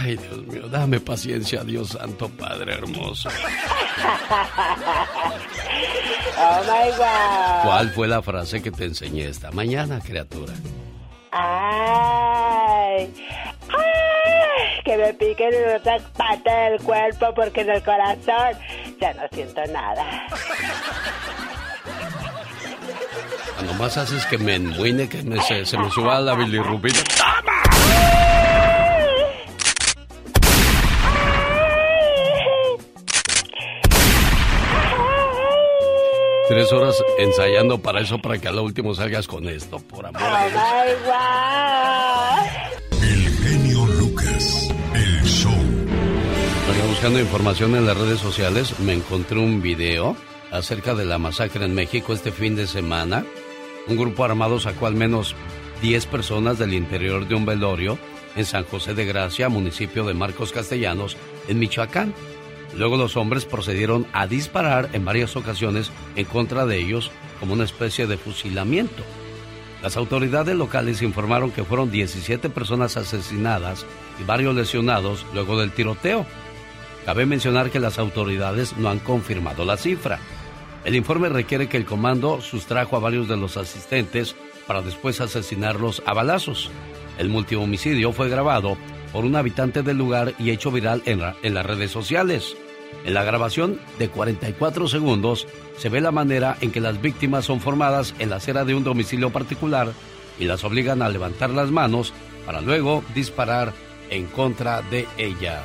Ay, 0.00 0.16
Dios 0.16 0.38
mío, 0.46 0.68
dame 0.68 0.98
paciencia, 1.00 1.62
Dios 1.62 1.90
Santo 1.90 2.28
Padre 2.28 2.74
hermoso. 2.74 3.28
Oh 6.38 6.60
my 6.62 6.90
God. 6.96 7.62
¿Cuál 7.64 7.90
fue 7.90 8.08
la 8.08 8.20
frase 8.22 8.62
que 8.62 8.70
te 8.70 8.84
enseñé 8.84 9.26
esta 9.28 9.50
mañana, 9.52 10.00
criatura? 10.00 10.52
Ay. 11.30 13.12
Ay. 13.68 14.82
Que 14.84 14.96
me 14.96 15.14
piquen 15.14 15.52
en 15.54 15.76
otra 15.76 15.98
parte 16.16 16.50
del 16.50 16.80
cuerpo 16.82 17.32
porque 17.34 17.60
en 17.62 17.70
el 17.70 17.82
corazón 17.82 18.58
ya 19.00 19.12
no 19.14 19.22
siento 19.32 19.60
nada. 19.72 20.04
Cuando 23.54 23.74
más 23.74 23.96
haces 23.96 24.26
que 24.26 24.38
me 24.38 24.56
enmuine, 24.56 25.08
que 25.08 25.22
me, 25.22 25.40
se, 25.42 25.64
se 25.64 25.78
me 25.78 25.90
suba 25.90 26.20
la 26.20 26.34
bilirrubina. 26.34 27.00
Tres 36.48 36.72
horas 36.72 37.02
ensayando 37.18 37.78
para 37.78 38.00
eso, 38.00 38.18
para 38.18 38.38
que 38.38 38.46
a 38.46 38.52
lo 38.52 38.62
último 38.62 38.94
salgas 38.94 39.26
con 39.26 39.48
esto, 39.48 39.80
por 39.80 40.06
amor 40.06 40.22
Oh 40.22 40.36
de 40.44 40.50
Dios. 40.50 40.62
El 43.02 43.28
genio 43.38 43.84
Lucas, 43.98 44.68
el 44.94 45.22
show. 45.24 45.50
Oiga, 45.50 46.86
buscando 46.88 47.18
información 47.18 47.74
en 47.74 47.84
las 47.84 47.96
redes 47.96 48.20
sociales, 48.20 48.78
me 48.78 48.92
encontré 48.92 49.40
un 49.40 49.60
video 49.60 50.16
acerca 50.56 50.94
de 50.94 51.04
la 51.04 51.18
masacre 51.18 51.64
en 51.64 51.74
México 51.74 52.12
este 52.12 52.32
fin 52.32 52.56
de 52.56 52.66
semana. 52.66 53.24
Un 53.88 53.96
grupo 53.96 54.24
armado 54.24 54.58
sacó 54.58 54.86
al 54.86 54.94
menos 54.94 55.34
10 55.82 56.06
personas 56.06 56.58
del 56.58 56.74
interior 56.74 57.28
de 57.28 57.34
un 57.34 57.46
velorio 57.46 57.98
en 58.34 58.44
San 58.44 58.64
José 58.64 58.94
de 58.94 59.04
Gracia, 59.04 59.48
municipio 59.48 60.04
de 60.04 60.14
Marcos 60.14 60.52
Castellanos, 60.52 61.16
en 61.48 61.58
Michoacán. 61.58 62.14
Luego 62.76 62.96
los 62.96 63.16
hombres 63.16 63.44
procedieron 63.44 64.06
a 64.12 64.26
disparar 64.26 64.90
en 64.92 65.04
varias 65.04 65.36
ocasiones 65.36 65.90
en 66.16 66.24
contra 66.24 66.66
de 66.66 66.78
ellos 66.78 67.10
como 67.40 67.54
una 67.54 67.64
especie 67.64 68.06
de 68.06 68.18
fusilamiento. 68.18 69.02
Las 69.82 69.96
autoridades 69.96 70.56
locales 70.56 71.02
informaron 71.02 71.50
que 71.50 71.64
fueron 71.64 71.90
17 71.90 72.50
personas 72.50 72.96
asesinadas 72.96 73.86
y 74.20 74.24
varios 74.24 74.54
lesionados 74.54 75.24
luego 75.32 75.58
del 75.58 75.70
tiroteo. 75.70 76.26
Cabe 77.04 77.24
mencionar 77.24 77.70
que 77.70 77.78
las 77.78 77.98
autoridades 77.98 78.76
no 78.78 78.88
han 78.88 78.98
confirmado 78.98 79.64
la 79.64 79.76
cifra. 79.76 80.18
El 80.86 80.94
informe 80.94 81.28
requiere 81.28 81.68
que 81.68 81.76
el 81.76 81.84
comando 81.84 82.40
sustrajo 82.40 82.94
a 82.94 83.00
varios 83.00 83.26
de 83.26 83.36
los 83.36 83.56
asistentes 83.56 84.36
para 84.68 84.82
después 84.82 85.20
asesinarlos 85.20 86.00
a 86.06 86.14
balazos. 86.14 86.70
El 87.18 87.28
multihomicidio 87.28 88.12
fue 88.12 88.28
grabado 88.28 88.76
por 89.12 89.24
un 89.24 89.34
habitante 89.34 89.82
del 89.82 89.98
lugar 89.98 90.34
y 90.38 90.50
hecho 90.50 90.70
viral 90.70 91.02
en, 91.04 91.20
en 91.42 91.54
las 91.54 91.66
redes 91.66 91.90
sociales. 91.90 92.56
En 93.04 93.14
la 93.14 93.24
grabación 93.24 93.80
de 93.98 94.08
44 94.10 94.86
segundos 94.86 95.48
se 95.76 95.88
ve 95.88 96.00
la 96.00 96.12
manera 96.12 96.56
en 96.60 96.70
que 96.70 96.80
las 96.80 97.02
víctimas 97.02 97.44
son 97.44 97.60
formadas 97.60 98.14
en 98.20 98.30
la 98.30 98.36
acera 98.36 98.64
de 98.64 98.76
un 98.76 98.84
domicilio 98.84 99.30
particular 99.30 99.92
y 100.38 100.44
las 100.44 100.62
obligan 100.62 101.02
a 101.02 101.08
levantar 101.08 101.50
las 101.50 101.72
manos 101.72 102.12
para 102.46 102.60
luego 102.60 103.02
disparar 103.12 103.72
en 104.08 104.26
contra 104.26 104.82
de 104.82 105.08
ellas. 105.18 105.64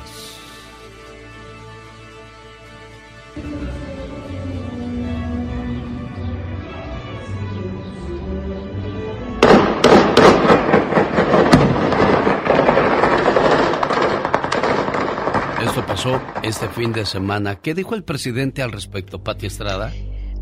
Pasó 16.02 16.20
este 16.42 16.68
fin 16.68 16.92
de 16.92 17.06
semana. 17.06 17.60
¿Qué 17.60 17.74
dijo 17.74 17.94
el 17.94 18.02
presidente 18.02 18.62
al 18.62 18.72
respecto, 18.72 19.22
Pati 19.22 19.46
Estrada? 19.46 19.92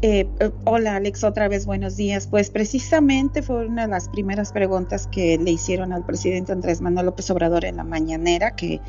Eh, 0.03 0.27
eh, 0.41 0.51
hola 0.65 0.97
Alex, 0.97 1.23
otra 1.23 1.49
vez 1.49 1.67
buenos 1.67 1.99
días. 1.99 2.27
Pues 2.27 2.49
precisamente 2.49 3.43
fue 3.43 3.67
una 3.67 3.83
de 3.83 3.89
las 3.89 4.09
primeras 4.09 4.53
preguntas 4.53 5.07
que 5.07 5.37
le 5.37 5.51
hicieron 5.51 5.93
al 5.93 6.07
presidente 6.07 6.53
Andrés 6.53 6.81
Manuel 6.81 7.07
López 7.07 7.31
Obrador 7.31 7.67
en 7.67 7.77
la 7.77 7.85
mañanera, 7.85 8.57
que 8.57 8.81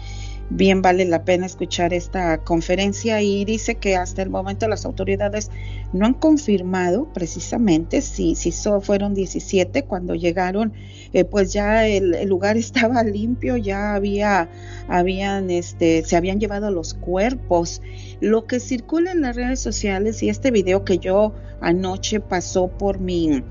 bien 0.51 0.81
vale 0.81 1.05
la 1.05 1.23
pena 1.23 1.45
escuchar 1.45 1.93
esta 1.93 2.37
conferencia 2.43 3.21
y 3.21 3.45
dice 3.45 3.75
que 3.75 3.95
hasta 3.95 4.21
el 4.21 4.29
momento 4.29 4.67
las 4.67 4.85
autoridades 4.85 5.49
no 5.93 6.05
han 6.05 6.13
confirmado 6.13 7.07
precisamente 7.13 8.01
si, 8.01 8.35
si 8.35 8.51
fueron 8.81 9.13
17 9.13 9.83
cuando 9.83 10.13
llegaron, 10.13 10.73
eh, 11.13 11.23
pues 11.23 11.53
ya 11.53 11.87
el, 11.87 12.27
lugar 12.27 12.57
estaba 12.57 13.01
limpio, 13.03 13.55
ya 13.55 13.95
había, 13.95 14.49
habían, 14.89 15.49
este, 15.49 16.03
se 16.03 16.17
habían 16.17 16.39
llevado 16.39 16.69
los 16.69 16.93
cuerpos. 16.93 17.81
Lo 18.19 18.45
que 18.45 18.59
circula 18.59 19.11
en 19.11 19.21
las 19.21 19.37
redes 19.37 19.61
sociales 19.61 20.21
y 20.21 20.29
este 20.29 20.51
video 20.51 20.83
que 20.83 20.97
yo 20.97 21.33
anoche 21.61 22.19
pasó 22.19 22.67
por 22.67 22.99
mi 22.99 23.41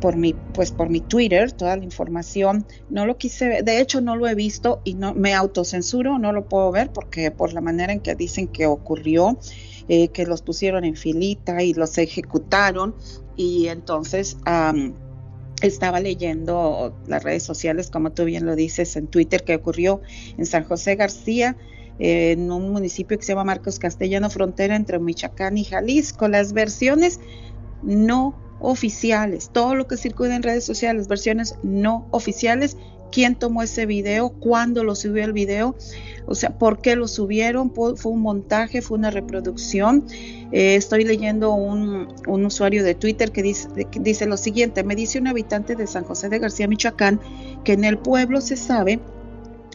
por 0.00 0.16
mi, 0.16 0.34
pues 0.54 0.72
por 0.72 0.88
mi 0.88 1.00
Twitter, 1.00 1.52
toda 1.52 1.76
la 1.76 1.84
información, 1.84 2.66
no 2.88 3.06
lo 3.06 3.16
quise 3.16 3.48
ver, 3.48 3.64
de 3.64 3.80
hecho 3.80 4.00
no 4.00 4.16
lo 4.16 4.26
he 4.28 4.34
visto 4.34 4.80
y 4.84 4.94
no 4.94 5.14
me 5.14 5.34
autocensuro, 5.34 6.18
no 6.18 6.32
lo 6.32 6.48
puedo 6.48 6.70
ver 6.72 6.90
porque 6.92 7.30
por 7.30 7.52
la 7.52 7.60
manera 7.60 7.92
en 7.92 8.00
que 8.00 8.14
dicen 8.14 8.48
que 8.48 8.66
ocurrió, 8.66 9.38
eh, 9.88 10.08
que 10.08 10.26
los 10.26 10.42
pusieron 10.42 10.84
en 10.84 10.96
filita 10.96 11.62
y 11.62 11.74
los 11.74 11.98
ejecutaron 11.98 12.94
y 13.36 13.68
entonces 13.68 14.36
estaba 15.62 16.00
leyendo 16.00 16.94
las 17.06 17.22
redes 17.22 17.42
sociales, 17.42 17.90
como 17.90 18.12
tú 18.12 18.24
bien 18.24 18.46
lo 18.46 18.56
dices, 18.56 18.96
en 18.96 19.06
Twitter, 19.06 19.44
que 19.44 19.56
ocurrió 19.56 20.00
en 20.36 20.46
San 20.46 20.64
José 20.64 20.96
García, 20.96 21.56
en 21.98 22.50
un 22.50 22.72
municipio 22.72 23.18
que 23.18 23.24
se 23.24 23.32
llama 23.32 23.44
Marcos 23.44 23.78
Castellano, 23.78 24.30
frontera 24.30 24.74
entre 24.74 24.98
Michoacán 24.98 25.58
y 25.58 25.64
Jalisco. 25.64 26.28
Las 26.28 26.54
versiones 26.54 27.20
no 27.82 28.34
oficiales, 28.60 29.50
todo 29.52 29.74
lo 29.74 29.86
que 29.86 29.96
circula 29.96 30.36
en 30.36 30.42
redes 30.42 30.64
sociales, 30.64 31.08
versiones 31.08 31.56
no 31.62 32.06
oficiales, 32.10 32.76
quién 33.10 33.34
tomó 33.34 33.62
ese 33.62 33.86
video, 33.86 34.30
cuándo 34.30 34.84
lo 34.84 34.94
subió 34.94 35.24
el 35.24 35.32
video, 35.32 35.74
o 36.26 36.34
sea, 36.34 36.50
por 36.50 36.80
qué 36.80 36.96
lo 36.96 37.08
subieron, 37.08 37.72
fue 37.72 37.94
un 38.04 38.20
montaje, 38.20 38.82
fue 38.82 38.98
una 38.98 39.10
reproducción. 39.10 40.06
Eh, 40.52 40.76
estoy 40.76 41.04
leyendo 41.04 41.52
un, 41.52 42.08
un, 42.26 42.44
usuario 42.44 42.84
de 42.84 42.94
Twitter 42.94 43.32
que 43.32 43.42
dice, 43.42 43.68
que 43.90 44.00
dice 44.00 44.26
lo 44.26 44.36
siguiente, 44.36 44.84
me 44.84 44.94
dice 44.94 45.18
un 45.18 45.26
habitante 45.26 45.74
de 45.74 45.86
San 45.86 46.04
José 46.04 46.28
de 46.28 46.38
García, 46.38 46.68
Michoacán, 46.68 47.20
que 47.64 47.72
en 47.72 47.84
el 47.84 47.98
pueblo 47.98 48.40
se 48.40 48.56
sabe 48.56 49.00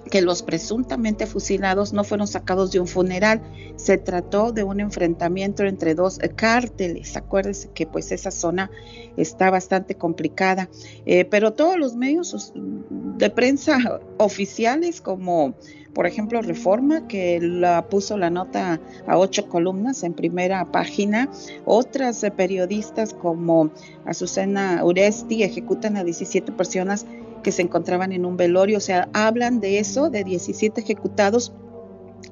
que 0.09 0.21
los 0.21 0.43
presuntamente 0.43 1.25
fusilados 1.25 1.93
no 1.93 2.03
fueron 2.03 2.27
sacados 2.27 2.71
de 2.71 2.79
un 2.79 2.87
funeral, 2.87 3.41
se 3.75 3.97
trató 3.97 4.51
de 4.51 4.63
un 4.63 4.79
enfrentamiento 4.79 5.63
entre 5.63 5.95
dos 5.95 6.19
cárteles. 6.35 7.17
Acuérdense 7.17 7.69
que 7.73 7.87
pues 7.87 8.11
esa 8.11 8.31
zona 8.31 8.69
está 9.17 9.49
bastante 9.49 9.95
complicada, 9.95 10.69
eh, 11.05 11.25
pero 11.25 11.53
todos 11.53 11.77
los 11.77 11.95
medios 11.95 12.53
de 12.55 13.29
prensa 13.29 13.77
oficiales 14.17 15.01
como 15.01 15.55
por 15.95 16.05
ejemplo 16.05 16.41
Reforma, 16.41 17.07
que 17.07 17.39
la 17.39 17.87
puso 17.87 18.17
la 18.17 18.29
nota 18.29 18.81
a 19.07 19.17
ocho 19.17 19.47
columnas 19.47 20.03
en 20.03 20.13
primera 20.13 20.69
página. 20.69 21.29
Otras 21.63 22.25
periodistas 22.35 23.13
como 23.13 23.71
Azucena 24.03 24.83
Uresti 24.83 25.43
ejecutan 25.43 25.95
a 25.95 26.03
17 26.03 26.51
personas 26.51 27.05
que 27.45 27.51
se 27.51 27.61
encontraban 27.61 28.11
en 28.11 28.25
un 28.25 28.37
velorio, 28.37 28.79
o 28.79 28.81
sea, 28.81 29.07
hablan 29.13 29.59
de 29.59 29.77
eso, 29.77 30.09
de 30.09 30.23
17 30.23 30.81
ejecutados, 30.81 31.53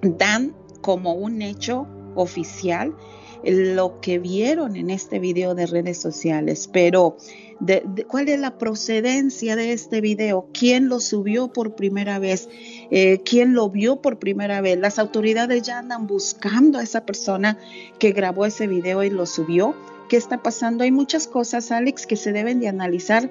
dan 0.01 0.55
como 0.81 1.13
un 1.13 1.43
hecho 1.43 1.85
oficial 2.15 2.95
lo 3.43 3.99
que 4.01 4.17
vieron 4.17 4.75
en 4.75 4.89
este 4.89 5.19
video 5.19 5.53
de 5.53 5.67
redes 5.67 5.99
sociales, 5.99 6.67
pero 6.73 7.17
de, 7.59 7.83
¿cuál 8.07 8.27
es 8.27 8.39
la 8.39 8.57
procedencia 8.57 9.55
de 9.55 9.73
este 9.73 10.01
video? 10.01 10.47
¿Quién 10.51 10.89
lo 10.89 10.99
subió 10.99 11.49
por 11.49 11.75
primera 11.75 12.17
vez? 12.17 12.49
Eh, 12.89 13.21
¿Quién 13.23 13.53
lo 13.53 13.69
vio 13.69 14.01
por 14.01 14.17
primera 14.17 14.61
vez? 14.61 14.79
Las 14.79 14.97
autoridades 14.97 15.61
ya 15.61 15.77
andan 15.77 16.07
buscando 16.07 16.79
a 16.79 16.83
esa 16.83 17.05
persona 17.05 17.59
que 17.99 18.13
grabó 18.13 18.47
ese 18.47 18.65
video 18.65 19.03
y 19.03 19.11
lo 19.11 19.27
subió. 19.27 19.75
¿Qué 20.09 20.17
está 20.17 20.41
pasando? 20.41 20.83
Hay 20.83 20.91
muchas 20.91 21.27
cosas, 21.27 21.71
Alex, 21.71 22.07
que 22.07 22.15
se 22.15 22.31
deben 22.31 22.59
de 22.59 22.67
analizar 22.67 23.29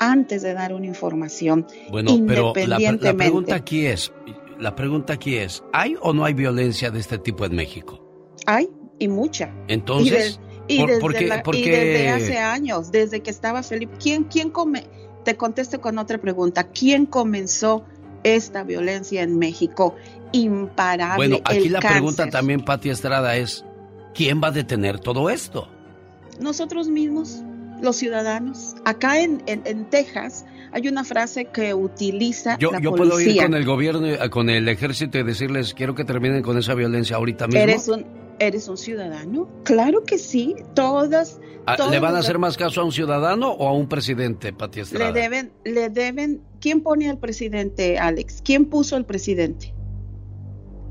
antes 0.00 0.42
de 0.42 0.54
dar 0.54 0.74
una 0.74 0.86
información. 0.86 1.66
Bueno, 1.90 2.18
pero 2.26 2.52
la, 2.56 2.78
la, 2.78 3.14
pregunta 3.14 3.54
aquí 3.54 3.86
es, 3.86 4.12
la 4.58 4.74
pregunta 4.74 5.12
aquí 5.12 5.36
es, 5.36 5.62
¿hay 5.72 5.94
o 6.00 6.12
no 6.12 6.24
hay 6.24 6.34
violencia 6.34 6.90
de 6.90 6.98
este 6.98 7.18
tipo 7.18 7.44
en 7.44 7.54
México? 7.54 8.02
Hay 8.46 8.68
y 8.98 9.08
mucha. 9.08 9.54
Entonces, 9.68 10.40
y, 10.66 10.84
desde, 10.86 12.08
hace 12.08 12.38
años, 12.38 12.90
desde 12.90 13.20
que 13.20 13.30
estaba 13.30 13.62
Felipe, 13.62 13.94
¿quién, 14.00 14.24
quién 14.24 14.50
come? 14.50 14.84
Te 15.24 15.36
contesto 15.36 15.80
con 15.80 15.98
otra 15.98 16.18
pregunta, 16.18 16.64
¿quién 16.64 17.06
comenzó 17.06 17.84
esta 18.22 18.64
violencia 18.64 19.22
en 19.22 19.38
México? 19.38 19.96
Imparable. 20.32 21.28
Bueno, 21.28 21.42
aquí 21.44 21.68
la 21.68 21.80
pregunta 21.80 22.28
también, 22.30 22.64
Pati 22.64 22.88
Estrada, 22.88 23.36
es, 23.36 23.64
¿quién 24.14 24.40
va 24.42 24.48
a 24.48 24.52
detener 24.52 24.98
todo 24.98 25.28
esto? 25.28 25.68
Nosotros 26.38 26.88
mismos 26.88 27.42
los 27.82 27.96
ciudadanos. 27.96 28.76
Acá 28.84 29.20
en, 29.20 29.42
en, 29.46 29.84
Texas 29.90 30.44
hay 30.72 30.88
una 30.88 31.04
frase 31.04 31.46
que 31.46 31.74
utiliza 31.74 32.56
yo, 32.58 32.70
la 32.70 32.80
yo 32.80 32.94
puedo 32.94 33.20
ir 33.20 33.40
con 33.42 33.54
el 33.54 33.64
gobierno, 33.64 34.06
eh, 34.06 34.30
con 34.30 34.50
el 34.50 34.68
ejército 34.68 35.18
y 35.18 35.22
decirles, 35.22 35.74
quiero 35.74 35.94
que 35.94 36.04
terminen 36.04 36.42
con 36.42 36.58
esa 36.58 36.74
violencia 36.74 37.16
ahorita 37.16 37.46
mismo. 37.46 37.60
¿Eres 37.60 37.88
un, 37.88 38.06
eres 38.38 38.68
un 38.68 38.76
ciudadano? 38.76 39.48
Claro 39.64 40.04
que 40.04 40.18
sí, 40.18 40.56
todas... 40.74 41.40
Ah, 41.66 41.76
¿Le 41.90 42.00
van 42.00 42.16
a 42.16 42.20
hacer 42.20 42.38
más 42.38 42.56
caso 42.56 42.80
a 42.80 42.84
un 42.84 42.92
ciudadano 42.92 43.50
o 43.50 43.68
a 43.68 43.72
un 43.72 43.88
presidente, 43.88 44.52
Pati 44.52 44.80
Estrada? 44.80 45.12
Le 45.12 45.20
deben, 45.20 45.52
le 45.64 45.90
deben... 45.90 46.42
¿Quién 46.60 46.82
pone 46.82 47.08
al 47.08 47.18
presidente, 47.18 47.98
Alex? 47.98 48.42
¿Quién 48.42 48.66
puso 48.66 48.96
al 48.96 49.04
presidente? 49.06 49.74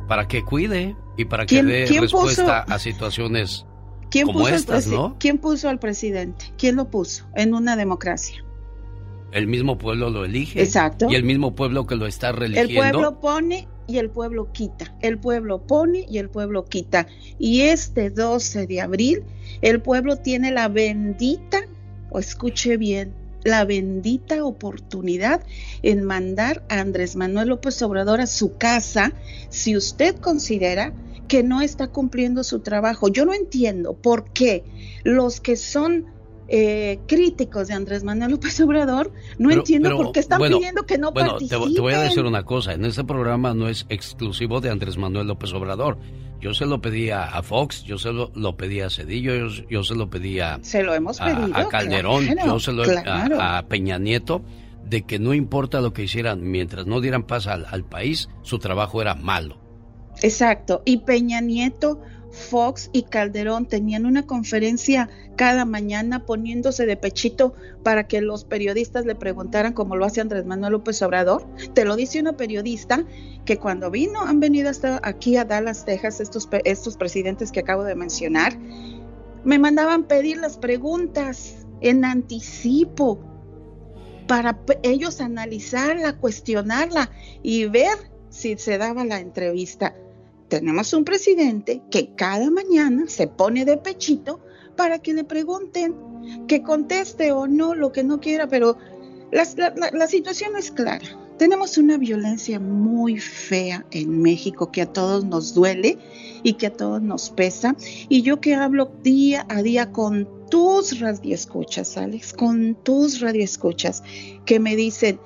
Para 0.08 0.28
que 0.28 0.44
cuide 0.44 0.96
y 1.18 1.26
para 1.26 1.46
que 1.46 1.64
dé 1.64 1.86
respuesta 2.00 2.60
a 2.62 2.80
situaciones 2.80 3.66
¿Quién 4.10 4.28
puso 4.28 5.16
¿Quién 5.20 5.38
puso 5.38 5.70
al 5.70 5.80
presidente? 5.80 6.46
¿Quién 6.58 6.76
lo 6.76 6.90
puso 6.90 7.26
en 7.36 7.54
una 7.54 7.76
democracia? 7.76 8.44
El 9.32 9.48
mismo 9.48 9.78
pueblo 9.78 10.10
lo 10.10 10.26
elige. 10.26 10.62
Exacto. 10.62 11.08
Y 11.10 11.16
el 11.16 11.24
mismo 11.24 11.54
pueblo 11.54 11.86
que 11.86 11.96
lo 11.96 12.08
está 12.08 12.32
religiendo. 12.32 12.84
El 12.84 12.92
pueblo 12.92 13.20
pone 13.20 13.68
y 13.88 13.98
el 13.98 14.10
pueblo 14.10 14.52
quita. 14.52 14.96
El 15.02 15.20
pueblo 15.20 15.62
pone 15.62 16.06
y 16.10 16.18
el 16.18 16.30
pueblo 16.30 16.66
quita. 16.66 17.08
Y 17.38 17.62
este 17.62 18.10
12 18.10 18.66
de 18.66 18.82
abril, 18.82 19.24
el 19.62 19.82
pueblo 19.82 20.18
tiene 20.18 20.52
la 20.52 20.68
bendita, 20.68 21.62
o 22.10 22.20
escuche 22.20 22.78
bien, 22.78 23.14
la 23.44 23.66
bendita 23.66 24.44
oportunidad 24.44 25.42
en 25.82 26.04
mandar 26.04 26.64
a 26.70 26.80
Andrés 26.80 27.16
Manuel 27.16 27.50
López 27.50 27.82
Obrador 27.82 28.22
a 28.22 28.28
su 28.28 28.58
casa 28.58 29.14
si 29.50 29.78
usted 29.78 30.16
considera 30.18 30.94
que 31.30 31.44
no 31.44 31.62
está 31.62 31.88
cumpliendo 31.88 32.44
su 32.44 32.60
trabajo. 32.60 33.08
Yo 33.08 33.24
no 33.24 33.34
entiendo 33.34 33.94
por 33.94 34.34
qué 34.34 34.66
los 35.06 35.40
que 35.40 35.56
son 35.56 36.08
eh, 36.50 37.00
críticos 37.08 37.68
de 37.68 37.76
Andrés 37.76 38.04
Manuel 38.04 38.32
López 38.32 38.60
Obrador, 38.60 39.14
no 39.38 39.52
entiendo 39.52 39.96
por 39.96 40.12
qué 40.12 40.20
están 40.20 40.42
pidiendo 40.42 40.84
que 40.84 40.98
no 40.98 41.12
bueno, 41.12 41.38
Te, 41.38 41.56
voy 41.56 41.94
a 41.94 42.02
decir 42.02 42.26
una 42.26 42.44
cosa, 42.44 42.74
en 42.74 42.84
este 42.86 43.04
programa 43.04 43.54
no 43.54 43.70
es 43.70 43.86
exclusivo 43.88 44.60
de 44.60 44.72
Andrés 44.72 44.98
Manuel 44.98 45.28
López 45.28 45.54
Obrador. 45.54 45.98
Yo 46.42 46.54
se 46.54 46.66
lo 46.66 46.82
pedí 46.82 47.12
a, 47.12 47.42
Fox, 47.44 47.84
yo 47.84 47.98
se 47.98 48.12
lo, 48.14 48.32
lo 48.34 48.56
pedí 48.56 48.80
a 48.80 48.90
Cedillo, 48.90 49.34
yo, 49.70 49.84
se 49.84 49.94
lo 49.94 50.10
pedí 50.10 50.40
a, 50.40 50.58
se 50.62 50.84
lo 50.84 50.94
hemos 50.94 51.20
pedido, 51.20 51.54
a, 51.54 51.68
Calderón, 51.68 52.26
yo 52.46 52.60
se 52.60 52.72
lo 52.72 52.84
a, 52.84 53.58
a, 53.58 53.68
Peña 53.68 54.00
Nieto, 54.00 54.42
de 54.86 55.04
que 55.04 55.20
no 55.20 55.34
importa 55.34 55.82
lo 55.82 55.92
que 55.94 56.04
hicieran, 56.04 56.50
mientras 56.50 56.88
no 56.88 57.02
dieran 57.02 57.24
paz 57.24 57.46
al, 57.46 57.68
al 57.70 57.84
país, 57.84 58.30
su 58.42 58.58
trabajo 58.58 59.02
era 59.02 59.16
malo. 59.16 59.69
Exacto, 60.22 60.82
y 60.86 60.98
Peña 60.98 61.42
Nieto 61.42 62.02
Fox 62.32 62.90
y 62.94 63.04
Calderón 63.04 63.66
tenían 63.66 64.06
una 64.06 64.26
conferencia 64.26 65.10
cada 65.36 65.66
mañana 65.66 66.26
poniéndose 66.26 66.86
de 66.86 66.98
pechito 66.98 67.54
para 67.84 68.08
que 68.08 68.22
los 68.22 68.44
periodistas 68.44 69.06
le 69.06 69.16
preguntaran 69.16 69.74
como 69.74 69.96
lo 69.96 70.06
hace 70.06 70.22
Andrés 70.22 70.46
Manuel 70.46 70.74
López 70.74 71.02
Obrador. 71.02 71.46
Te 71.74 71.86
lo 71.86 71.96
dice 71.96 72.20
una 72.20 72.34
periodista 72.34 73.06
que 73.46 73.58
cuando 73.58 73.90
vino, 73.90 74.22
han 74.22 74.40
venido 74.40 74.70
hasta 74.70 75.00
aquí 75.04 75.38
a 75.38 75.46
Dallas, 75.46 75.86
Texas, 75.86 76.20
estos, 76.20 76.48
estos 76.66 76.98
presidentes 76.98 77.52
que 77.52 77.62
acabo 77.62 77.84
de 77.84 77.96
mencionar, 77.96 78.58
me 79.44 79.58
mandaban 79.58 80.04
pedir 80.04 80.38
las 80.38 80.58
preguntas 80.58 81.66
en 81.82 82.06
anticipo 82.06 83.20
para 84.28 84.60
ellos 84.84 85.22
analizarla, 85.22 86.18
cuestionarla 86.18 87.10
y 87.42 87.66
ver 87.66 87.98
si 88.30 88.58
se 88.58 88.78
daba 88.78 89.04
la 89.06 89.20
entrevista 89.20 89.96
tenemos 90.50 90.94
un 90.94 91.06
presidente 91.06 91.82
que 91.90 92.14
cada 92.16 92.50
mañana 92.50 93.08
se 93.08 93.28
pone 93.28 93.66
de 93.66 93.78
pechito 93.78 94.40
para 94.76 95.00
que 95.00 95.14
le 95.14 95.24
pregunten, 95.24 95.96
que 96.48 96.64
conteste 96.64 97.32
o 97.32 97.48
no 97.48 97.76
lo 97.76 97.92
que 97.92 98.04
no 98.04 98.20
quiera, 98.20 98.48
pero 98.48 98.78
la, 99.32 100.08
situación 100.08 100.56
es 100.58 100.72
clara. 100.72 101.06
Tenemos 101.38 101.78
una 101.78 101.98
violencia 101.98 102.60
muy 102.60 103.20
fea 103.20 103.86
en 103.92 104.22
México 104.22 104.72
que 104.72 104.82
a 104.82 104.92
todos 104.92 105.24
nos 105.24 105.54
duele 105.54 105.98
y 106.44 106.54
que 106.54 106.68
a 106.68 106.74
todos 106.74 107.02
nos 107.02 107.30
pesa. 107.30 107.76
Y 108.10 108.24
yo 108.24 108.42
que 108.42 108.56
hablo 108.56 108.92
día 109.04 109.46
a 109.50 109.62
día 109.62 109.92
con 109.92 110.28
tus 110.50 111.00
radioescuchas, 111.00 111.96
Alex, 111.96 112.34
con 112.34 112.76
tus 112.84 113.22
radioescuchas, 113.22 114.04
que 114.46 114.60
me 114.60 114.76
dicen, 114.76 115.20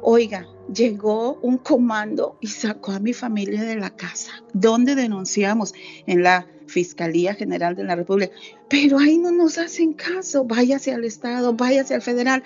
oiga, 0.00 0.46
llegó 0.72 1.38
un 1.42 1.58
comando 1.58 2.36
y 2.40 2.48
sacó 2.48 2.92
a 2.92 3.00
mi 3.00 3.12
familia 3.12 3.62
de 3.62 3.76
la 3.76 3.90
casa. 3.90 4.32
¿Dónde 4.52 4.94
denunciamos? 4.94 5.74
En 6.06 6.22
la 6.22 6.46
Fiscalía 6.66 7.34
General 7.34 7.74
de 7.74 7.84
la 7.84 7.96
República. 7.96 8.34
Pero 8.68 8.98
ahí 8.98 9.18
no 9.18 9.30
nos 9.30 9.58
hacen 9.58 9.94
caso. 9.94 10.44
Váyase 10.44 10.92
al 10.92 11.04
Estado, 11.04 11.54
váyase 11.54 11.94
al 11.94 12.02
federal. 12.02 12.42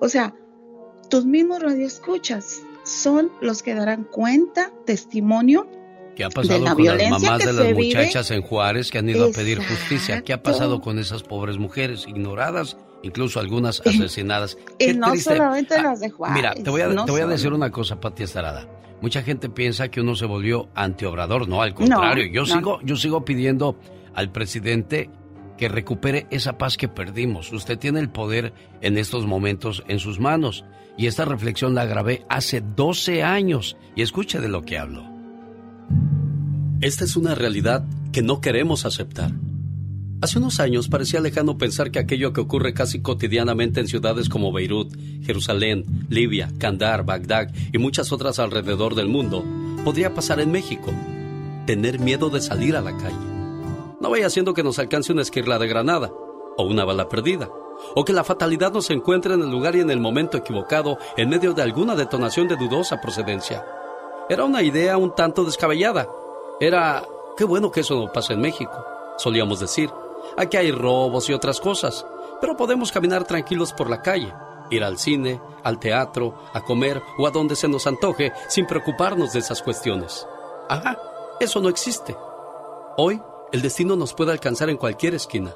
O 0.00 0.08
sea, 0.08 0.34
tus 1.08 1.24
mismos 1.24 1.60
radioescuchas 1.60 2.62
son 2.84 3.30
los 3.40 3.62
que 3.62 3.74
darán 3.74 4.04
cuenta, 4.04 4.72
testimonio 4.84 5.68
¿Qué 6.20 6.24
ha 6.24 6.28
pasado 6.28 6.74
con 6.74 6.84
las 6.84 7.10
mamás 7.10 7.38
de 7.38 7.52
las 7.54 7.72
muchachas 7.72 8.30
en 8.30 8.42
Juárez 8.42 8.90
que 8.90 8.98
han 8.98 9.08
ido 9.08 9.28
a 9.28 9.30
pedir 9.30 9.58
justicia? 9.64 10.20
¿Qué 10.20 10.34
ha 10.34 10.42
pasado 10.42 10.82
con 10.82 10.98
esas 10.98 11.22
pobres 11.22 11.56
mujeres 11.56 12.06
ignoradas 12.06 12.76
incluso 13.02 13.40
algunas 13.40 13.80
asesinadas. 13.86 14.56
y 14.78 14.92
no 14.92 15.14
solamente 15.16 15.74
ah, 15.74 15.82
las 15.82 16.00
de 16.00 16.10
Juárez. 16.10 16.36
Mira, 16.36 16.54
te 16.54 16.70
voy 16.70 16.80
a, 16.80 17.26
decir 17.26 17.52
una 17.52 17.70
cosa, 17.70 18.00
Pati 18.00 18.22
Estarada. 18.22 18.68
Mucha 19.00 19.22
gente 19.22 19.48
piensa 19.48 19.88
que 19.88 20.00
uno 20.00 20.14
se 20.14 20.26
volvió 20.26 20.68
antiobrador, 20.74 21.48
no, 21.48 21.62
al 21.62 21.74
contrario. 21.74 22.26
yo, 22.30 22.44
sigo, 22.44 22.80
yo 22.82 22.96
sigo 22.96 23.24
pidiendo 23.24 23.78
al 24.14 24.30
presidente 24.30 25.08
que 25.60 25.68
recupere 25.68 26.26
esa 26.30 26.56
paz 26.56 26.76
que 26.78 26.88
perdimos. 26.88 27.52
Usted 27.52 27.78
tiene 27.78 28.00
el 28.00 28.10
poder 28.10 28.54
en 28.80 28.96
estos 28.96 29.26
momentos 29.26 29.84
en 29.88 29.98
sus 29.98 30.18
manos. 30.18 30.64
Y 30.96 31.06
esta 31.06 31.26
reflexión 31.26 31.74
la 31.74 31.84
grabé 31.84 32.24
hace 32.30 32.62
12 32.62 33.22
años. 33.22 33.76
Y 33.94 34.00
escuche 34.00 34.40
de 34.40 34.48
lo 34.48 34.62
que 34.62 34.78
hablo. 34.78 35.04
Esta 36.80 37.04
es 37.04 37.14
una 37.14 37.34
realidad 37.34 37.84
que 38.10 38.22
no 38.22 38.40
queremos 38.40 38.86
aceptar. 38.86 39.32
Hace 40.22 40.38
unos 40.38 40.60
años 40.60 40.88
parecía 40.88 41.20
lejano 41.20 41.56
pensar 41.56 41.90
que 41.90 41.98
aquello 41.98 42.34
que 42.34 42.42
ocurre 42.42 42.74
casi 42.74 43.00
cotidianamente 43.00 43.80
en 43.80 43.88
ciudades 43.88 44.28
como 44.28 44.52
Beirut, 44.52 44.94
Jerusalén, 45.22 46.06
Libia, 46.10 46.50
Kandar, 46.58 47.06
Bagdad 47.06 47.48
y 47.72 47.78
muchas 47.78 48.12
otras 48.12 48.38
alrededor 48.38 48.94
del 48.94 49.08
mundo 49.08 49.42
podría 49.82 50.12
pasar 50.12 50.40
en 50.40 50.52
México. 50.52 50.92
Tener 51.66 52.00
miedo 52.00 52.28
de 52.28 52.42
salir 52.42 52.76
a 52.76 52.82
la 52.82 52.94
calle. 52.98 53.16
No 53.98 54.10
vaya 54.10 54.26
haciendo 54.26 54.52
que 54.52 54.62
nos 54.62 54.78
alcance 54.78 55.10
una 55.10 55.22
esquirla 55.22 55.58
de 55.58 55.68
granada 55.68 56.12
o 56.58 56.64
una 56.64 56.84
bala 56.84 57.08
perdida, 57.08 57.48
o 57.94 58.04
que 58.04 58.12
la 58.12 58.24
fatalidad 58.24 58.74
nos 58.74 58.90
encuentre 58.90 59.32
en 59.32 59.40
el 59.40 59.50
lugar 59.50 59.74
y 59.74 59.80
en 59.80 59.90
el 59.90 60.00
momento 60.00 60.36
equivocado 60.36 60.98
en 61.16 61.30
medio 61.30 61.54
de 61.54 61.62
alguna 61.62 61.96
detonación 61.96 62.46
de 62.46 62.56
dudosa 62.56 63.00
procedencia. 63.00 63.64
Era 64.28 64.44
una 64.44 64.62
idea 64.62 64.98
un 64.98 65.14
tanto 65.14 65.46
descabellada. 65.46 66.06
Era, 66.60 67.02
qué 67.38 67.44
bueno 67.44 67.70
que 67.70 67.80
eso 67.80 67.98
no 67.98 68.12
pasa 68.12 68.34
en 68.34 68.42
México, 68.42 68.84
solíamos 69.16 69.60
decir 69.60 69.88
Aquí 70.36 70.56
hay 70.56 70.72
robos 70.72 71.28
y 71.28 71.32
otras 71.32 71.60
cosas, 71.60 72.06
pero 72.40 72.56
podemos 72.56 72.92
caminar 72.92 73.24
tranquilos 73.24 73.72
por 73.72 73.90
la 73.90 74.02
calle, 74.02 74.32
ir 74.70 74.84
al 74.84 74.98
cine, 74.98 75.40
al 75.62 75.78
teatro, 75.78 76.34
a 76.52 76.62
comer 76.62 77.02
o 77.18 77.26
a 77.26 77.30
donde 77.30 77.56
se 77.56 77.68
nos 77.68 77.86
antoje 77.86 78.32
sin 78.48 78.66
preocuparnos 78.66 79.32
de 79.32 79.40
esas 79.40 79.62
cuestiones. 79.62 80.26
Ajá, 80.68 80.98
eso 81.40 81.60
no 81.60 81.68
existe. 81.68 82.16
Hoy, 82.96 83.20
el 83.52 83.62
destino 83.62 83.96
nos 83.96 84.14
puede 84.14 84.32
alcanzar 84.32 84.70
en 84.70 84.76
cualquier 84.76 85.14
esquina, 85.14 85.52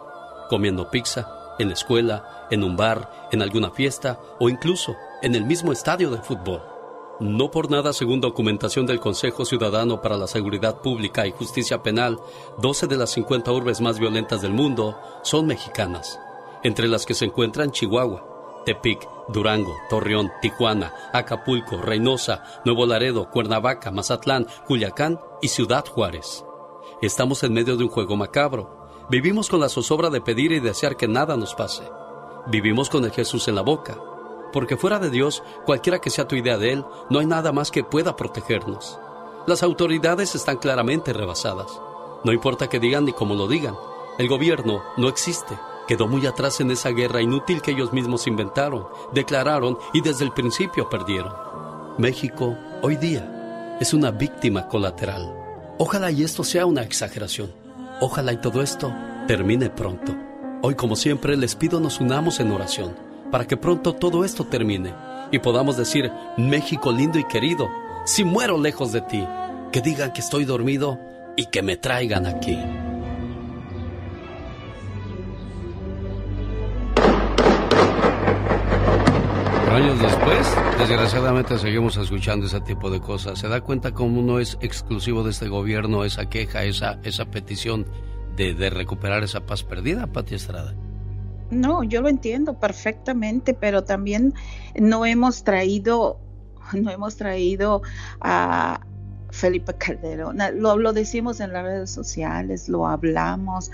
comiendo 0.48 0.90
pizza, 0.90 1.28
en 1.58 1.68
la 1.68 1.74
escuela, 1.74 2.46
en 2.50 2.64
un 2.64 2.76
bar, 2.76 3.28
en 3.30 3.42
alguna 3.42 3.70
fiesta 3.70 4.18
o 4.40 4.48
incluso 4.48 4.96
en 5.22 5.34
el 5.34 5.44
mismo 5.44 5.72
estadio 5.72 6.10
de 6.10 6.18
fútbol. 6.18 6.73
No 7.20 7.52
por 7.52 7.70
nada, 7.70 7.92
según 7.92 8.20
documentación 8.20 8.86
del 8.86 8.98
Consejo 8.98 9.44
Ciudadano 9.44 10.00
para 10.00 10.16
la 10.16 10.26
Seguridad 10.26 10.80
Pública 10.80 11.26
y 11.28 11.30
Justicia 11.30 11.80
Penal, 11.80 12.18
12 12.58 12.88
de 12.88 12.96
las 12.96 13.10
50 13.10 13.52
urbes 13.52 13.80
más 13.80 14.00
violentas 14.00 14.42
del 14.42 14.52
mundo 14.52 14.98
son 15.22 15.46
mexicanas, 15.46 16.18
entre 16.64 16.88
las 16.88 17.06
que 17.06 17.14
se 17.14 17.26
encuentran 17.26 17.70
Chihuahua, 17.70 18.62
Tepic, 18.66 19.08
Durango, 19.28 19.76
Torreón, 19.88 20.32
Tijuana, 20.42 20.92
Acapulco, 21.12 21.76
Reynosa, 21.76 22.42
Nuevo 22.64 22.84
Laredo, 22.84 23.30
Cuernavaca, 23.30 23.92
Mazatlán, 23.92 24.48
Culiacán 24.66 25.20
y 25.40 25.48
Ciudad 25.48 25.86
Juárez. 25.86 26.44
Estamos 27.00 27.44
en 27.44 27.52
medio 27.52 27.76
de 27.76 27.84
un 27.84 27.90
juego 27.90 28.16
macabro. 28.16 28.88
Vivimos 29.08 29.48
con 29.48 29.60
la 29.60 29.68
zozobra 29.68 30.10
de 30.10 30.20
pedir 30.20 30.50
y 30.50 30.58
desear 30.58 30.96
que 30.96 31.06
nada 31.06 31.36
nos 31.36 31.54
pase. 31.54 31.84
Vivimos 32.48 32.90
con 32.90 33.04
el 33.04 33.12
Jesús 33.12 33.46
en 33.46 33.54
la 33.54 33.62
boca 33.62 33.96
porque 34.54 34.76
fuera 34.76 35.00
de 35.00 35.10
Dios, 35.10 35.42
cualquiera 35.66 35.98
que 35.98 36.10
sea 36.10 36.28
tu 36.28 36.36
idea 36.36 36.56
de 36.56 36.74
Él, 36.74 36.84
no 37.10 37.18
hay 37.18 37.26
nada 37.26 37.50
más 37.50 37.72
que 37.72 37.82
pueda 37.82 38.14
protegernos. 38.14 39.00
Las 39.48 39.64
autoridades 39.64 40.36
están 40.36 40.58
claramente 40.58 41.12
rebasadas. 41.12 41.66
No 42.22 42.32
importa 42.32 42.68
que 42.68 42.78
digan 42.78 43.04
ni 43.04 43.12
cómo 43.12 43.34
lo 43.34 43.48
digan, 43.48 43.74
el 44.16 44.28
gobierno 44.28 44.84
no 44.96 45.08
existe. 45.08 45.58
Quedó 45.88 46.06
muy 46.06 46.24
atrás 46.24 46.60
en 46.60 46.70
esa 46.70 46.90
guerra 46.90 47.20
inútil 47.20 47.62
que 47.62 47.72
ellos 47.72 47.92
mismos 47.92 48.28
inventaron, 48.28 48.86
declararon 49.12 49.76
y 49.92 50.02
desde 50.02 50.24
el 50.24 50.30
principio 50.30 50.88
perdieron. 50.88 51.34
México, 51.98 52.56
hoy 52.80 52.94
día, 52.94 53.76
es 53.80 53.92
una 53.92 54.12
víctima 54.12 54.68
colateral. 54.68 55.34
Ojalá 55.78 56.12
y 56.12 56.22
esto 56.22 56.44
sea 56.44 56.64
una 56.64 56.82
exageración. 56.82 57.52
Ojalá 58.00 58.32
y 58.32 58.40
todo 58.40 58.62
esto 58.62 58.94
termine 59.26 59.68
pronto. 59.68 60.14
Hoy, 60.62 60.76
como 60.76 60.94
siempre, 60.94 61.36
les 61.36 61.56
pido 61.56 61.80
nos 61.80 61.98
unamos 61.98 62.38
en 62.38 62.52
oración 62.52 63.03
para 63.34 63.48
que 63.48 63.56
pronto 63.56 63.96
todo 63.96 64.24
esto 64.24 64.46
termine 64.46 64.94
y 65.32 65.40
podamos 65.40 65.76
decir, 65.76 66.08
México 66.38 66.92
lindo 66.92 67.18
y 67.18 67.24
querido, 67.24 67.68
si 68.04 68.22
muero 68.22 68.60
lejos 68.60 68.92
de 68.92 69.00
ti, 69.00 69.26
que 69.72 69.80
digan 69.80 70.12
que 70.12 70.20
estoy 70.20 70.44
dormido 70.44 71.00
y 71.36 71.46
que 71.46 71.60
me 71.60 71.76
traigan 71.76 72.26
aquí. 72.26 72.56
años 79.68 79.98
después, 80.00 80.56
desgraciadamente 80.78 81.58
seguimos 81.58 81.96
escuchando 81.96 82.46
ese 82.46 82.60
tipo 82.60 82.88
de 82.88 83.00
cosas. 83.00 83.40
Se 83.40 83.48
da 83.48 83.62
cuenta 83.62 83.90
cómo 83.90 84.22
no 84.22 84.38
es 84.38 84.56
exclusivo 84.60 85.24
de 85.24 85.32
este 85.32 85.48
gobierno 85.48 86.04
esa 86.04 86.26
queja, 86.28 86.62
esa, 86.62 87.00
esa 87.02 87.24
petición 87.24 87.84
de, 88.36 88.54
de 88.54 88.70
recuperar 88.70 89.24
esa 89.24 89.44
paz 89.44 89.64
perdida, 89.64 90.06
Pati 90.06 90.36
Estrada. 90.36 90.76
No, 91.54 91.82
yo 91.82 92.02
lo 92.02 92.08
entiendo 92.08 92.58
perfectamente, 92.58 93.54
pero 93.54 93.84
también 93.84 94.34
no 94.74 95.06
hemos 95.06 95.44
traído, 95.44 96.18
no 96.72 96.90
hemos 96.90 97.16
traído 97.16 97.82
a 98.20 98.80
Felipe 99.30 99.74
Calderón. 99.74 100.38
Lo, 100.54 100.76
lo 100.76 100.92
decimos 100.92 101.40
en 101.40 101.52
las 101.52 101.64
redes 101.64 101.90
sociales, 101.90 102.68
lo 102.68 102.86
hablamos. 102.86 103.70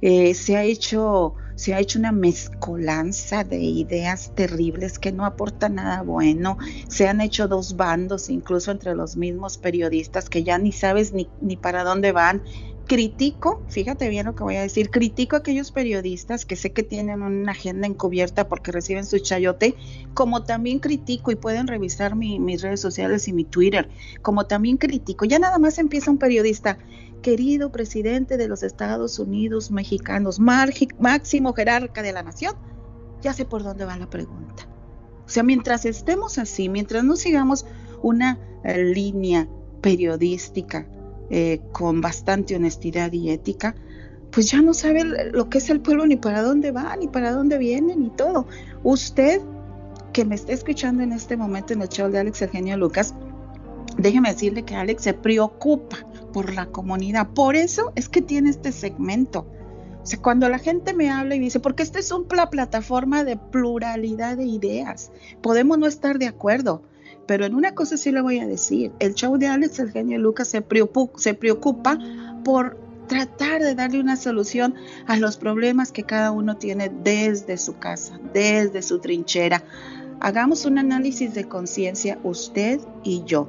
Eh, 0.00 0.34
se 0.34 0.56
ha 0.56 0.62
hecho 0.62 1.34
se 1.56 1.74
ha 1.74 1.80
hecho 1.80 1.98
una 1.98 2.12
mezcolanza 2.12 3.42
de 3.42 3.58
ideas 3.58 4.30
terribles 4.36 5.00
que 5.00 5.10
no 5.10 5.24
aporta 5.24 5.68
nada 5.68 6.02
bueno. 6.02 6.56
Se 6.86 7.08
han 7.08 7.20
hecho 7.20 7.48
dos 7.48 7.74
bandos, 7.74 8.30
incluso 8.30 8.70
entre 8.70 8.94
los 8.94 9.16
mismos 9.16 9.58
periodistas, 9.58 10.30
que 10.30 10.44
ya 10.44 10.56
ni 10.58 10.70
sabes 10.70 11.12
ni 11.12 11.56
para 11.56 11.82
dónde 11.82 12.12
van 12.12 12.42
critico, 12.88 13.62
fíjate 13.68 14.08
bien 14.08 14.26
lo 14.26 14.34
que 14.34 14.42
voy 14.42 14.56
a 14.56 14.62
decir, 14.62 14.90
critico 14.90 15.36
a 15.36 15.40
aquellos 15.40 15.70
periodistas 15.70 16.46
que 16.46 16.56
sé 16.56 16.72
que 16.72 16.82
tienen 16.82 17.22
una 17.22 17.52
agenda 17.52 17.86
encubierta 17.86 18.48
porque 18.48 18.72
reciben 18.72 19.04
su 19.04 19.18
chayote, 19.18 19.76
como 20.14 20.42
también 20.42 20.80
critico 20.80 21.30
y 21.30 21.36
pueden 21.36 21.66
revisar 21.66 22.16
mis 22.16 22.62
redes 22.62 22.80
sociales 22.80 23.28
y 23.28 23.34
mi 23.34 23.44
Twitter, 23.44 23.88
como 24.22 24.46
también 24.46 24.78
critico, 24.78 25.26
ya 25.26 25.38
nada 25.38 25.58
más 25.58 25.78
empieza 25.78 26.10
un 26.10 26.18
periodista, 26.18 26.78
querido 27.22 27.70
presidente 27.70 28.36
de 28.36 28.48
los 28.48 28.62
Estados 28.62 29.18
Unidos 29.18 29.70
mexicanos, 29.70 30.40
máximo 30.40 31.52
jerarca 31.52 32.02
de 32.02 32.12
la 32.12 32.22
nación, 32.22 32.54
ya 33.20 33.34
sé 33.34 33.44
por 33.44 33.62
dónde 33.62 33.84
va 33.84 33.98
la 33.98 34.08
pregunta. 34.08 34.66
O 35.26 35.28
sea, 35.28 35.42
mientras 35.42 35.84
estemos 35.84 36.38
así, 36.38 36.68
mientras 36.68 37.04
no 37.04 37.16
sigamos 37.16 37.66
una 38.02 38.38
eh, 38.64 38.82
línea 38.82 39.46
periodística, 39.82 40.86
eh, 41.30 41.60
con 41.72 42.00
bastante 42.00 42.56
honestidad 42.56 43.12
y 43.12 43.30
ética, 43.30 43.74
pues 44.30 44.50
ya 44.50 44.62
no 44.62 44.74
sabe 44.74 45.04
lo 45.04 45.48
que 45.48 45.58
es 45.58 45.70
el 45.70 45.80
pueblo, 45.80 46.06
ni 46.06 46.16
para 46.16 46.42
dónde 46.42 46.70
va, 46.70 46.94
ni 46.96 47.08
para 47.08 47.32
dónde 47.32 47.58
viene, 47.58 47.96
ni 47.96 48.10
todo. 48.10 48.46
Usted 48.82 49.40
que 50.12 50.24
me 50.24 50.34
está 50.34 50.52
escuchando 50.52 51.02
en 51.02 51.12
este 51.12 51.36
momento 51.36 51.72
en 51.72 51.82
el 51.82 51.88
show 51.88 52.10
de 52.10 52.18
Alex 52.18 52.42
Eugenio 52.42 52.76
Lucas, 52.76 53.14
déjeme 53.96 54.32
decirle 54.32 54.64
que 54.64 54.74
Alex 54.74 55.02
se 55.02 55.14
preocupa 55.14 55.98
por 56.32 56.52
la 56.52 56.66
comunidad. 56.66 57.28
Por 57.28 57.56
eso 57.56 57.92
es 57.94 58.08
que 58.08 58.22
tiene 58.22 58.50
este 58.50 58.72
segmento. 58.72 59.46
O 60.02 60.06
sea, 60.06 60.20
cuando 60.20 60.48
la 60.48 60.58
gente 60.58 60.94
me 60.94 61.10
habla 61.10 61.34
y 61.34 61.38
dice, 61.38 61.60
porque 61.60 61.82
esta 61.82 61.98
es 61.98 62.10
una 62.12 62.48
plataforma 62.48 63.24
de 63.24 63.36
pluralidad 63.36 64.36
de 64.36 64.44
ideas, 64.44 65.10
podemos 65.42 65.78
no 65.78 65.86
estar 65.86 66.18
de 66.18 66.26
acuerdo, 66.26 66.82
pero 67.28 67.44
en 67.44 67.54
una 67.54 67.74
cosa 67.74 67.98
sí 67.98 68.10
le 68.10 68.22
voy 68.22 68.38
a 68.38 68.46
decir, 68.46 68.90
el 69.00 69.14
show 69.14 69.36
de 69.36 69.48
Alex, 69.48 69.78
el 69.80 69.92
genio 69.92 70.18
Lucas, 70.18 70.48
se 70.48 70.62
preocupa, 70.62 71.18
se 71.18 71.34
preocupa 71.34 71.98
por 72.42 72.78
tratar 73.06 73.62
de 73.62 73.74
darle 73.74 74.00
una 74.00 74.16
solución 74.16 74.74
a 75.06 75.18
los 75.18 75.36
problemas 75.36 75.92
que 75.92 76.04
cada 76.04 76.30
uno 76.30 76.56
tiene 76.56 76.88
desde 76.88 77.58
su 77.58 77.78
casa, 77.78 78.18
desde 78.32 78.80
su 78.80 79.00
trinchera. 79.00 79.62
Hagamos 80.20 80.64
un 80.64 80.78
análisis 80.78 81.34
de 81.34 81.44
conciencia 81.44 82.18
usted 82.24 82.80
y 83.04 83.22
yo. 83.24 83.46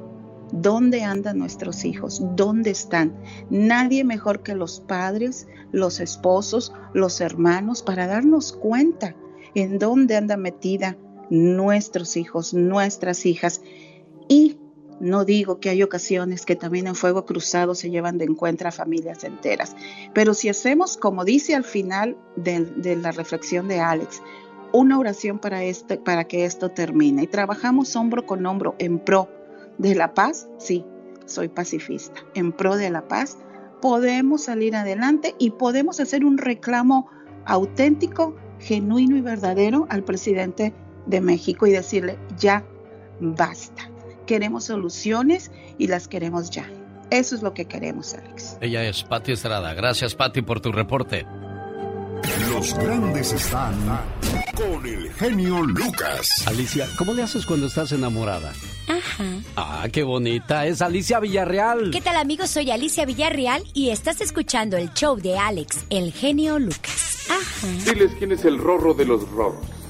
¿Dónde 0.52 1.02
andan 1.02 1.38
nuestros 1.38 1.86
hijos? 1.86 2.20
¿Dónde 2.36 2.70
están? 2.70 3.14
Nadie 3.48 4.04
mejor 4.04 4.42
que 4.42 4.54
los 4.54 4.80
padres, 4.80 5.48
los 5.72 6.00
esposos, 6.00 6.74
los 6.92 7.22
hermanos 7.22 7.82
para 7.82 8.06
darnos 8.06 8.52
cuenta 8.52 9.16
en 9.54 9.78
dónde 9.78 10.16
anda 10.16 10.36
metida 10.36 10.98
nuestros 11.30 12.16
hijos, 12.16 12.52
nuestras 12.52 13.24
hijas. 13.24 13.62
Y 14.28 14.58
no 15.00 15.24
digo 15.24 15.60
que 15.60 15.70
hay 15.70 15.82
ocasiones 15.82 16.44
que 16.44 16.56
también 16.56 16.86
en 16.86 16.94
fuego 16.94 17.24
cruzado 17.24 17.74
se 17.74 17.90
llevan 17.90 18.18
de 18.18 18.26
encuentro 18.26 18.68
a 18.68 18.72
familias 18.72 19.24
enteras, 19.24 19.74
pero 20.12 20.34
si 20.34 20.50
hacemos, 20.50 20.98
como 20.98 21.24
dice 21.24 21.54
al 21.54 21.64
final 21.64 22.18
de, 22.36 22.96
la 22.96 23.10
reflexión 23.10 23.66
de 23.66 23.80
Alex, 23.80 24.22
una 24.72 24.98
oración 24.98 25.40
este, 25.62 25.96
para 25.96 26.24
que 26.24 26.44
esto 26.44 26.70
termine 26.70 27.22
y 27.22 27.26
trabajamos 27.26 27.96
hombro 27.96 28.26
con 28.26 28.44
hombro 28.44 28.76
en 28.78 28.98
pro 28.98 29.28
de 29.78 29.94
la 29.94 30.12
paz, 30.12 30.48
sí, 30.58 30.84
soy 31.24 31.48
pacifista, 31.48 32.20
en 32.34 32.52
pro 32.52 32.76
de 32.76 32.90
la 32.90 33.08
paz, 33.08 33.38
podemos 33.80 34.44
salir 34.44 34.76
adelante 34.76 35.34
y 35.38 35.52
podemos 35.52 35.98
hacer 35.98 36.26
un 36.26 36.36
reclamo 36.36 37.08
auténtico, 37.46 38.36
genuino 38.58 39.16
y 39.16 39.22
verdadero 39.22 39.86
al 39.88 40.04
presidente 40.04 40.74
de 41.06 41.20
México 41.20 41.66
y 41.66 41.72
decirle, 41.72 42.18
ya 42.38 42.64
basta. 43.20 43.90
Queremos 44.26 44.64
soluciones 44.64 45.50
y 45.78 45.88
las 45.88 46.08
queremos 46.08 46.50
ya. 46.50 46.68
Eso 47.10 47.34
es 47.34 47.42
lo 47.42 47.52
que 47.54 47.64
queremos, 47.64 48.14
Alex. 48.14 48.56
Ella 48.60 48.84
es 48.84 49.02
Patti 49.02 49.32
Estrada. 49.32 49.74
Gracias, 49.74 50.14
Patti, 50.14 50.42
por 50.42 50.60
tu 50.60 50.70
reporte. 50.70 51.26
Los 52.50 52.74
grandes 52.74 53.32
están 53.32 53.74
con 54.54 54.86
el 54.86 55.10
genio 55.14 55.62
Lucas. 55.62 56.28
Alicia, 56.46 56.86
¿cómo 56.96 57.14
le 57.14 57.22
haces 57.22 57.46
cuando 57.46 57.66
estás 57.66 57.92
enamorada? 57.92 58.52
Ajá. 58.86 59.24
Ah, 59.56 59.88
qué 59.90 60.02
bonita. 60.02 60.66
Es 60.66 60.82
Alicia 60.82 61.18
Villarreal. 61.18 61.90
¿Qué 61.90 62.00
tal, 62.00 62.16
amigos? 62.16 62.50
Soy 62.50 62.70
Alicia 62.70 63.06
Villarreal 63.06 63.62
y 63.72 63.90
estás 63.90 64.20
escuchando 64.20 64.76
el 64.76 64.92
show 64.92 65.16
de 65.16 65.38
Alex, 65.38 65.86
el 65.90 66.12
genio 66.12 66.58
Lucas. 66.58 67.26
Ajá. 67.30 67.66
Diles 67.84 68.12
quién 68.18 68.32
es 68.32 68.44
el 68.44 68.58
rorro 68.58 68.94
de 68.94 69.06
los 69.06 69.28
rorros. 69.30 69.79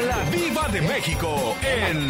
la 0.00 0.18
Viva 0.30 0.68
de 0.68 0.80
México 0.82 1.56
en 1.62 2.08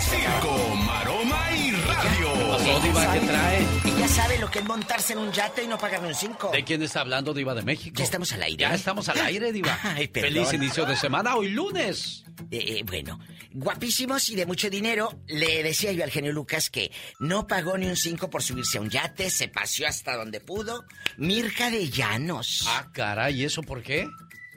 Circo, 0.00 0.74
Maroma 0.86 1.50
y 1.56 1.70
Radio. 1.72 2.48
pasó, 2.50 2.80
Diva? 2.80 3.12
¿Qué 3.12 3.20
trae? 3.20 3.66
Ella 3.84 4.08
sabe 4.08 4.38
lo 4.38 4.50
que 4.50 4.58
es 4.58 4.64
montarse 4.64 5.12
en 5.14 5.20
un 5.20 5.32
yate 5.32 5.64
y 5.64 5.66
no 5.66 5.78
pagarme 5.78 6.08
un 6.08 6.14
cinco. 6.14 6.50
¿De 6.52 6.64
quién 6.64 6.82
está 6.82 7.00
hablando, 7.00 7.32
Diva 7.32 7.54
de 7.54 7.62
México? 7.62 7.96
Ya 7.96 8.04
estamos 8.04 8.32
al 8.32 8.42
aire. 8.42 8.60
Ya 8.60 8.74
estamos 8.74 9.08
al 9.08 9.18
aire, 9.20 9.52
Diva. 9.52 9.78
Ay, 9.82 10.10
Feliz 10.12 10.52
inicio 10.52 10.84
de 10.84 10.96
semana, 10.96 11.36
hoy 11.36 11.50
lunes. 11.50 12.24
Eh, 12.50 12.78
eh, 12.78 12.82
bueno, 12.84 13.18
guapísimos 13.52 14.28
y 14.30 14.36
de 14.36 14.44
mucho 14.46 14.68
dinero. 14.68 15.18
Le 15.26 15.62
decía 15.62 15.92
yo 15.92 16.04
al 16.04 16.10
genio 16.10 16.32
Lucas 16.32 16.68
que 16.70 16.90
no 17.18 17.46
pagó 17.46 17.78
ni 17.78 17.86
un 17.86 17.96
cinco 17.96 18.28
por 18.28 18.42
subirse 18.42 18.78
a 18.78 18.82
un 18.82 18.90
yate, 18.90 19.30
se 19.30 19.48
paseó 19.48 19.88
hasta 19.88 20.16
donde 20.16 20.40
pudo. 20.40 20.84
Mirka 21.16 21.70
de 21.70 21.88
Llanos. 21.88 22.64
Ah, 22.68 22.88
caray, 22.92 23.40
¿y 23.40 23.44
eso 23.44 23.62
por 23.62 23.82
qué? 23.82 24.06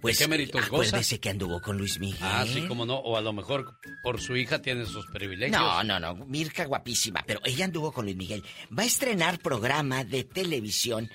Pues, 0.02 0.18
¿Qué 0.18 0.28
méritos 0.28 0.64
acuérdese 0.64 1.20
que 1.20 1.30
anduvo 1.30 1.62
con 1.62 1.78
Luis 1.78 2.00
Miguel. 2.00 2.20
Ah, 2.22 2.46
sí, 2.48 2.66
como 2.68 2.86
no. 2.86 2.96
O 2.96 3.18
a 3.18 3.22
lo 3.22 3.34
mejor 3.34 3.80
por 4.02 4.22
su 4.22 4.36
hija 4.36 4.62
tiene 4.62 4.86
sus 4.86 5.06
privilegios. 5.08 5.60
No, 5.60 5.84
no, 5.84 6.00
no. 6.00 6.26
Mirka 6.26 6.66
guapísima. 6.66 7.24
Pero 7.26 7.42
ella 7.44 7.66
anduvo 7.66 7.92
con 7.92 8.06
Luis 8.06 8.18
Miguel. 8.18 8.44
Va 8.78 8.84
a 8.84 8.86
estrenar 8.86 9.40
programa 9.40 10.04
de 10.04 10.24
televisión. 10.24 11.10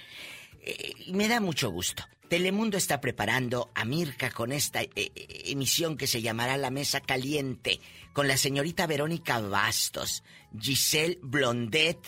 Eh, 0.61 0.95
me 1.13 1.29
da 1.29 1.41
mucho 1.41 1.71
gusto. 1.71 2.05
Telemundo 2.29 2.77
está 2.77 3.01
preparando 3.01 3.71
a 3.75 3.85
Mirka 3.85 4.31
con 4.31 4.51
esta 4.51 4.83
eh, 4.83 4.91
eh, 4.97 5.13
emisión 5.47 5.97
que 5.97 6.07
se 6.07 6.23
llamará 6.23 6.57
La 6.57 6.71
Mesa 6.71 7.01
Caliente. 7.01 7.81
Con 8.13 8.29
la 8.29 8.37
señorita 8.37 8.87
Verónica 8.87 9.41
Bastos, 9.41 10.23
Giselle 10.59 11.19
Blondet, 11.23 11.99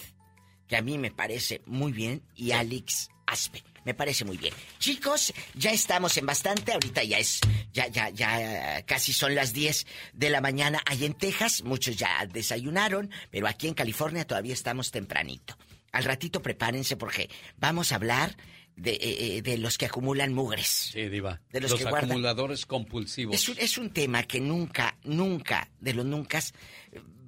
que 0.68 0.76
a 0.76 0.82
mí 0.82 0.98
me 0.98 1.10
parece 1.10 1.62
muy 1.66 1.92
bien, 1.92 2.22
y 2.34 2.52
Alex 2.52 3.08
Aspe. 3.26 3.62
Me 3.86 3.94
parece 3.94 4.24
muy 4.24 4.36
bien. 4.36 4.52
Chicos, 4.80 5.32
ya 5.54 5.70
estamos 5.70 6.16
en 6.16 6.26
bastante. 6.26 6.72
Ahorita 6.72 7.04
ya 7.04 7.18
es, 7.18 7.40
ya, 7.72 7.86
ya, 7.86 8.10
ya 8.10 8.84
casi 8.84 9.12
son 9.12 9.36
las 9.36 9.52
10 9.52 9.86
de 10.12 10.28
la 10.28 10.40
mañana. 10.40 10.82
Ahí 10.86 11.04
en 11.04 11.14
Texas, 11.14 11.62
muchos 11.62 11.96
ya 11.96 12.26
desayunaron, 12.26 13.12
pero 13.30 13.46
aquí 13.46 13.68
en 13.68 13.74
California 13.74 14.26
todavía 14.26 14.54
estamos 14.54 14.90
tempranito. 14.90 15.56
Al 15.92 16.02
ratito 16.02 16.42
prepárense 16.42 16.96
porque 16.96 17.30
vamos 17.58 17.92
a 17.92 17.94
hablar 17.94 18.36
de, 18.74 18.90
eh, 18.90 19.42
eh, 19.44 19.58
los 19.58 19.78
que 19.78 19.86
acumulan 19.86 20.34
mugres. 20.34 20.90
Sí, 20.92 21.08
Diva. 21.08 21.40
De 21.52 21.60
los, 21.60 21.80
acumuladores 21.80 22.66
compulsivos. 22.66 23.36
Es 23.36 23.48
un, 23.48 23.56
es 23.56 23.78
un, 23.78 23.90
tema 23.90 24.24
que 24.24 24.40
nunca, 24.40 24.98
nunca, 25.04 25.70
de 25.80 25.94
los 25.94 26.04
nunca, 26.04 26.40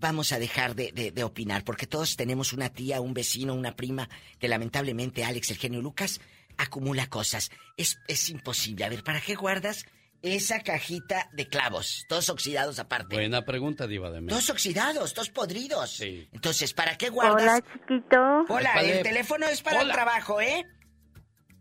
vamos 0.00 0.32
a 0.32 0.40
dejar 0.40 0.74
de, 0.74 0.90
de, 0.90 1.22
opinar, 1.22 1.62
porque 1.62 1.86
todos 1.86 2.16
tenemos 2.16 2.52
una 2.52 2.68
tía, 2.68 3.00
un 3.00 3.14
vecino, 3.14 3.54
una 3.54 3.76
prima, 3.76 4.08
que 4.40 4.48
lamentablemente 4.48 5.22
Alex, 5.22 5.52
el 5.52 5.58
genio 5.58 5.80
Lucas, 5.80 6.20
acumula 6.58 7.06
cosas. 7.08 7.50
Es, 7.76 7.98
es 8.08 8.28
imposible. 8.28 8.84
A 8.84 8.88
ver, 8.88 9.02
¿para 9.02 9.20
qué 9.20 9.34
guardas 9.34 9.86
esa 10.20 10.60
cajita 10.60 11.30
de 11.32 11.48
clavos? 11.48 12.04
Todos 12.08 12.28
oxidados 12.28 12.78
aparte. 12.78 13.16
Buena 13.16 13.44
pregunta, 13.44 13.86
Diva 13.86 14.10
de 14.10 14.20
México. 14.20 14.34
Dos 14.34 14.50
oxidados, 14.50 15.14
dos 15.14 15.30
podridos. 15.30 15.96
Sí. 15.96 16.28
Entonces, 16.32 16.74
¿para 16.74 16.96
qué 16.96 17.08
guardas? 17.08 17.42
Hola, 17.42 17.62
chiquito. 17.72 18.44
Hola, 18.48 18.72
el 18.82 19.02
teléfono 19.02 19.46
es 19.46 19.62
para 19.62 19.82
el 19.82 19.90
trabajo, 19.92 20.40
¿eh? 20.40 20.66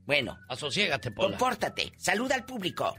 Bueno. 0.06 0.38
Asociégate, 0.50 1.12
Pola. 1.12 1.30
Compórtate. 1.30 1.94
Saluda 1.98 2.36
al 2.36 2.46
público. 2.46 2.96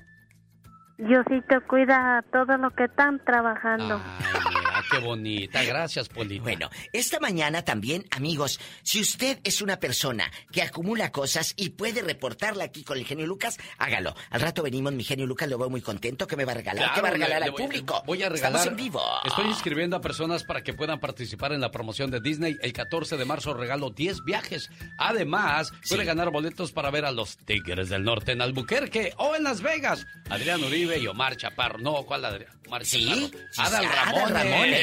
Diosito 0.98 1.64
cuida 1.68 2.24
todo 2.32 2.56
lo 2.56 2.70
que 2.70 2.84
están 2.84 3.22
trabajando. 3.24 4.02
Ay, 4.04 4.47
qué 4.90 4.98
bonita. 4.98 5.62
Gracias, 5.64 6.08
Polita. 6.08 6.42
Bueno, 6.42 6.70
esta 6.92 7.20
mañana 7.20 7.62
también, 7.64 8.04
amigos, 8.10 8.58
si 8.82 9.00
usted 9.00 9.38
es 9.44 9.62
una 9.62 9.78
persona 9.80 10.30
que 10.52 10.62
acumula 10.62 11.12
cosas 11.12 11.54
y 11.56 11.70
puede 11.70 12.02
reportarla 12.02 12.64
aquí 12.64 12.84
con 12.84 12.98
el 12.98 13.04
genio 13.04 13.26
Lucas, 13.26 13.58
hágalo. 13.78 14.14
Al 14.30 14.40
rato 14.40 14.62
venimos, 14.62 14.92
mi 14.92 15.04
genio 15.04 15.26
Lucas, 15.26 15.48
lo 15.48 15.58
veo 15.58 15.70
muy 15.70 15.80
contento. 15.82 16.26
¿Qué 16.26 16.36
me 16.36 16.44
va 16.44 16.52
a 16.52 16.56
regalar? 16.56 16.92
¿Qué 16.94 17.00
va 17.00 17.08
a 17.08 17.12
regalar 17.12 17.42
al 17.42 17.54
público? 17.54 18.02
Voy 18.06 18.22
a 18.22 18.28
regalar. 18.28 18.60
Estamos 18.60 18.66
en 18.78 18.84
vivo. 18.84 19.02
Estoy 19.24 19.46
inscribiendo 19.46 19.96
a 19.96 20.00
personas 20.00 20.44
para 20.44 20.62
que 20.62 20.72
puedan 20.74 21.00
participar 21.00 21.52
en 21.52 21.60
la 21.60 21.70
promoción 21.70 22.10
de 22.10 22.20
Disney. 22.20 22.56
El 22.62 22.72
14 22.72 23.16
de 23.16 23.24
marzo 23.24 23.54
regalo 23.54 23.90
10 23.90 24.24
viajes. 24.24 24.70
Además, 24.98 25.72
puede 25.88 26.04
ganar 26.04 26.30
boletos 26.30 26.72
para 26.72 26.90
ver 26.90 27.04
a 27.04 27.10
los 27.12 27.36
Tigres 27.38 27.88
del 27.88 28.04
Norte 28.04 28.32
en 28.32 28.42
Albuquerque 28.42 29.12
o 29.16 29.34
en 29.34 29.44
Las 29.44 29.62
Vegas. 29.62 30.06
Adrián 30.28 30.62
Uribe 30.62 30.98
y 30.98 31.06
Omar 31.06 31.36
Chaparro. 31.36 31.78
No, 31.78 32.04
¿cuál 32.04 32.24
Adrián? 32.24 32.50
Omar 32.66 32.84
Sí, 32.84 33.06
Chaparro. 33.06 33.30
sí, 33.30 33.38
sí, 33.52 33.62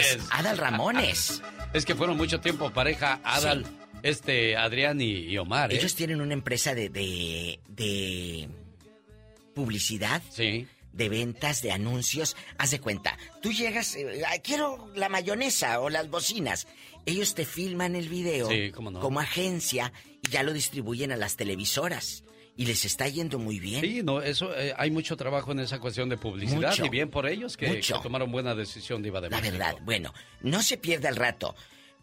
Ramones. 0.02 0.28
Adal 0.32 0.58
Ramones. 0.58 1.42
Es 1.74 1.84
que 1.86 1.94
fueron 1.94 2.16
mucho 2.16 2.40
tiempo 2.40 2.72
pareja 2.72 3.20
Adal, 3.26 3.66
este, 4.02 4.56
Adrián 4.56 5.02
y, 5.02 5.12
y 5.26 5.38
Omar. 5.38 5.74
¿eh? 5.74 5.78
Ellos 5.78 5.94
tienen 5.94 6.22
una 6.22 6.34
empresa 6.34 6.74
de, 6.74 6.88
de, 6.88 7.60
de 7.68 8.48
publicidad. 9.54 10.22
Sí. 10.30 10.68
De 10.94 11.10
ventas, 11.10 11.62
de 11.62 11.74
anuncios. 11.74 12.38
Haz 12.58 12.72
de 12.72 12.80
cuenta, 12.80 13.18
tú 13.42 13.52
llegas, 13.52 13.96
eh, 13.98 14.24
quiero 14.42 14.90
la 14.96 15.10
mayonesa 15.10 15.82
o 15.82 15.90
las 15.90 16.10
bocinas. 16.10 16.68
Ellos 17.06 17.36
te 17.36 17.44
filman 17.46 17.96
el 17.98 18.08
video 18.08 18.48
Sí, 18.50 18.72
cómo 18.72 18.90
no. 18.92 19.02
como 19.02 19.20
agencia 19.20 19.92
y 20.22 20.30
ya 20.30 20.44
lo 20.44 20.54
distribuyen 20.54 21.12
a 21.12 21.18
las 21.18 21.36
televisoras. 21.36 22.24
Y 22.58 22.66
les 22.66 22.86
está 22.86 23.08
yendo 23.10 23.38
muy 23.38 23.60
bien. 23.60 23.82
Sí, 23.82 24.02
no, 24.02 24.22
eso, 24.22 24.56
eh, 24.58 24.74
hay 24.78 24.90
mucho 24.90 25.18
trabajo 25.18 25.52
en 25.52 25.60
esa 25.60 25.80
cuestión 25.80 26.08
de 26.08 26.18
publicidad 26.18 26.70
Mucho. 26.70 26.86
y 26.86 26.90
bien 26.90 27.10
por 27.10 27.28
ellos 27.28 27.58
que, 27.58 27.82
que 27.82 27.94
tomaron 28.02 28.32
buena 28.32 28.56
decisión 28.56 29.02
de 29.02 29.10
Iba 29.10 29.20
de 29.20 29.30
La 29.30 29.38
México. 29.42 29.58
verdad, 29.58 29.76
bueno, 29.84 30.14
no 30.42 30.62
se 30.62 30.78
pierda 30.78 31.10
el 31.10 31.18
rato. 31.18 31.54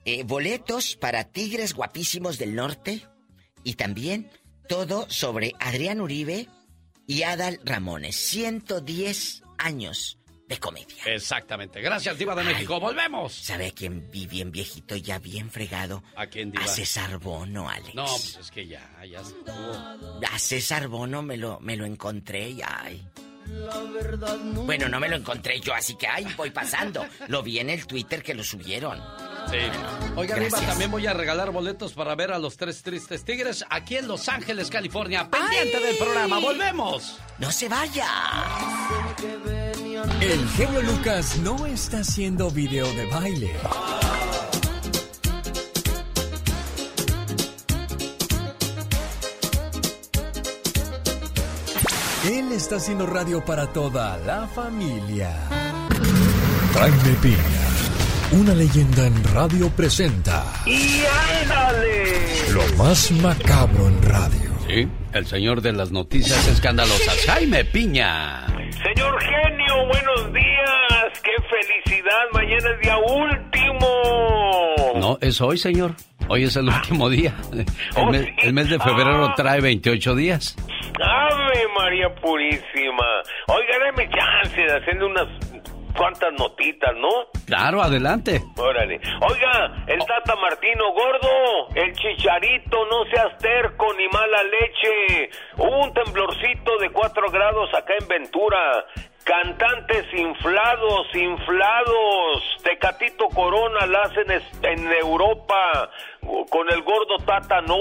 Eh, 0.05 0.25
boletos 0.25 0.97
para 0.97 1.25
tigres 1.25 1.73
guapísimos 1.75 2.37
del 2.37 2.55
norte 2.55 3.07
y 3.65 3.75
también 3.75 4.31
todo 4.69 5.07
sobre 5.09 5.55
Adrián 5.59 6.01
Uribe 6.01 6.49
y 7.07 7.23
Adal 7.23 7.59
Ramones. 7.65 8.17
110 8.17 9.43
años 9.59 10.19
de 10.53 10.59
comedia. 10.61 11.03
Exactamente. 11.07 11.81
Gracias, 11.81 12.19
Diva 12.19 12.35
de 12.35 12.45
México. 12.45 12.79
¡Volvemos! 12.79 13.33
¿Sabe 13.33 13.69
a 13.69 13.71
quién 13.71 14.11
vi 14.11 14.27
bien 14.27 14.53
viejito, 14.53 14.97
ya 14.97 15.19
bien 15.19 15.51
fregado? 15.51 16.03
¿A 16.15 16.27
quién, 16.27 16.51
Diva? 16.51 16.65
A 16.65 16.69
César 16.69 17.19
Bono, 17.19 17.69
Alex. 17.69 17.95
No, 17.95 18.05
pues 18.05 18.37
es 18.37 18.51
que 18.51 18.67
ya, 18.67 18.87
ya 19.05 19.21
estuvo. 19.21 19.73
A 20.31 20.39
César 20.39 20.89
Bono 20.89 21.23
me 21.23 21.37
lo, 21.37 21.59
me 21.61 21.77
lo 21.77 21.87
encontré 21.87 22.51
y 22.51 22.61
ay. 22.63 23.03
Bueno, 24.65 24.89
no 24.89 25.01
me 25.01 25.09
lo 25.09 25.17
encontré 25.17 25.61
yo, 25.61 25.75
así 25.75 25.97
que 25.97 26.07
ay, 26.07 26.27
voy 26.37 26.51
pasando. 26.51 27.05
Lo 27.29 27.43
vi 27.43 27.59
en 27.59 27.71
el 27.71 27.87
Twitter 27.87 28.23
que 28.23 28.35
lo 28.35 28.45
subieron. 28.45 29.01
Sí. 29.51 29.59
Oiga, 30.17 30.37
Gracias. 30.37 30.67
también 30.67 30.91
voy 30.91 31.07
a 31.07 31.13
regalar 31.15 31.51
boletos 31.51 31.93
para 31.95 32.15
ver 32.15 32.33
a 32.33 32.39
los 32.39 32.57
tres 32.57 32.83
tristes 32.83 33.25
tigres 33.25 33.65
aquí 33.71 33.97
en 33.97 34.09
Los 34.09 34.29
Ángeles, 34.29 34.71
California. 34.71 35.29
Pendiente 35.31 35.81
del 35.81 35.97
programa. 35.97 36.39
¡Volvemos! 36.39 37.19
¡No 37.39 37.51
se 37.51 37.69
vaya! 37.69 38.07
El 40.21 40.49
genio 40.51 40.83
Lucas 40.83 41.37
no 41.39 41.67
está 41.67 41.99
haciendo 42.01 42.51
video 42.51 42.87
de 42.95 43.07
baile. 43.07 43.53
Él 52.25 52.53
está 52.53 52.77
haciendo 52.77 53.07
radio 53.07 53.45
para 53.45 53.67
toda 53.73 54.17
la 54.19 54.47
familia. 54.47 55.31
Jaime 56.75 57.17
Piña, 57.21 57.69
una 58.33 58.55
leyenda 58.55 59.07
en 59.07 59.25
radio 59.35 59.69
presenta 59.71 60.45
¡Y 60.67 61.03
ándale! 61.43 62.53
lo 62.53 62.63
más 62.77 63.11
macabro 63.13 63.89
en 63.89 64.03
radio. 64.03 64.51
Sí, 64.69 64.89
el 65.13 65.27
señor 65.27 65.61
de 65.61 65.73
las 65.73 65.91
noticias 65.91 66.47
escandalosas, 66.49 67.25
Jaime 67.27 67.65
Piña. 67.65 68.47
Señor 68.47 69.21
genio, 69.21 69.87
buenos 69.87 70.33
días. 70.33 71.21
¡Qué 71.23 71.33
felicidad! 71.51 72.23
Mañana 72.33 72.71
es 72.75 72.81
día 72.81 72.97
último. 72.99 73.89
No, 74.97 75.19
es 75.21 75.41
hoy, 75.41 75.59
señor. 75.59 75.95
Hoy 76.29 76.45
es 76.45 76.57
el 76.57 76.69
último 76.69 77.11
día. 77.11 77.35
El, 77.53 77.67
Oh, 77.97 78.11
mes, 78.11 78.23
sí. 78.25 78.31
el 78.39 78.53
mes 78.55 78.69
de 78.71 78.79
febrero 78.79 79.27
Ah. 79.27 79.35
trae 79.37 79.61
28 79.61 80.15
días. 80.15 80.57
¡Ave 81.05 81.67
María 81.77 82.15
Purísima! 82.15 83.23
Oiga, 83.49 83.79
dame 83.85 84.09
chance 84.11 84.61
de 84.61 84.73
hacerle 84.77 85.05
unas 85.07 85.27
cuantas 85.97 86.33
notitas, 86.33 86.95
¿no? 86.97 87.09
Claro, 87.47 87.83
adelante. 87.83 88.41
Órale. 88.57 89.01
Oiga, 89.21 89.85
el 89.87 89.99
Tata 90.07 90.37
Martino 90.37 90.93
gordo, 90.93 91.69
el 91.75 91.93
chicharito, 91.95 92.87
no 92.87 93.05
seas 93.11 93.37
terco 93.39 93.93
ni 93.95 94.09
mala 94.09 94.43
leche. 94.45 95.31
Hubo 95.57 95.85
un 95.85 95.95
temblorcito 95.95 96.79
de 96.79 96.91
4 96.91 97.31
grados 97.31 97.75
acá 97.75 97.95
en 98.01 98.09
Ventura. 98.09 98.85
Cantantes 99.25 100.05
inflados, 100.15 101.07
inflados. 101.15 102.43
Tecatito 102.65 103.29
Corona 103.29 103.87
la 103.87 104.03
hacen 104.03 104.43
en 104.63 104.93
Europa. 104.93 105.91
Con 106.51 106.71
el 106.71 106.83
gordo 106.83 107.17
Tata 107.27 107.61
no. 107.63 107.77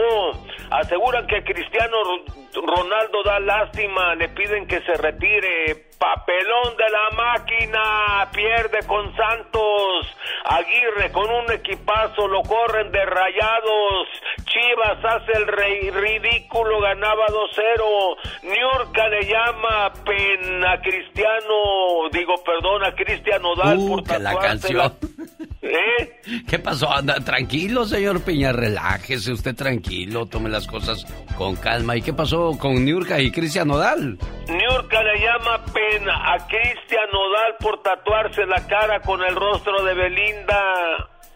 Aseguran 0.71 1.27
que 1.27 1.43
Cristiano 1.43 1.97
Ro- 2.03 2.61
Ronaldo 2.75 3.23
da 3.23 3.39
lástima. 3.39 4.15
Le 4.15 4.29
piden 4.29 4.65
que 4.67 4.81
se 4.81 4.93
retire. 4.95 5.87
Papelón 5.99 6.75
de 6.77 6.89
la 6.89 7.09
máquina. 7.15 8.29
Pierde 8.33 8.79
con 8.87 9.15
Santos. 9.15 10.07
Aguirre 10.45 11.11
con 11.11 11.29
un 11.29 11.51
equipazo. 11.51 12.27
Lo 12.27 12.41
corren 12.41 12.91
de 12.91 13.05
rayados. 13.05 14.07
Chivas 14.45 14.97
hace 15.05 15.37
el 15.37 15.47
rey 15.47 15.89
ridículo. 15.91 16.79
Ganaba 16.81 17.27
2-0. 17.27 18.17
Niurka 18.43 19.07
le 19.09 19.21
llama 19.25 19.93
pena 20.03 20.81
Cristiano. 20.81 22.09
Digo, 22.11 22.33
perdón, 22.43 22.83
a 22.85 22.95
Cristiano 22.95 23.55
Dal 23.55 23.77
Uh, 23.77 24.03
por 24.03 24.19
la 24.19 24.35
canción. 24.39 24.93
¿Eh? 25.63 26.19
¿Qué 26.49 26.57
pasó? 26.57 26.91
Anda, 26.91 27.15
tranquilo, 27.23 27.85
señor 27.85 28.23
Piña, 28.31 28.53
relájese 28.53 29.33
usted 29.33 29.53
tranquilo, 29.53 30.25
tome 30.25 30.49
las 30.49 30.65
cosas 30.65 31.05
con 31.37 31.57
calma. 31.57 31.97
¿Y 31.97 32.01
qué 32.01 32.13
pasó 32.13 32.57
con 32.57 32.85
Niurka 32.85 33.19
y 33.19 33.29
Cristian 33.29 33.67
Nodal? 33.67 34.17
Niurka 34.47 35.03
le 35.03 35.19
llama 35.19 35.65
pena 35.73 36.33
a 36.33 36.37
Cristian 36.47 37.09
Nodal 37.11 37.55
por 37.59 37.83
tatuarse 37.83 38.45
la 38.45 38.65
cara 38.67 39.01
con 39.01 39.21
el 39.21 39.35
rostro 39.35 39.83
de 39.83 39.93
Belinda. 39.95 40.63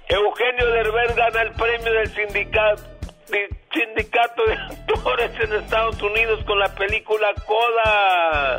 Eugenio 0.08 0.68
Derbez 0.68 1.16
gana 1.18 1.42
el 1.42 1.52
premio 1.52 1.92
del 1.92 2.08
sindicato, 2.08 2.84
di- 3.32 3.56
sindicato 3.74 4.44
de 4.46 4.54
actores 4.94 5.32
en 5.42 5.54
Estados 5.64 6.02
Unidos 6.02 6.44
con 6.46 6.60
la 6.60 6.74
película 6.76 7.28
Coda. 7.46 8.58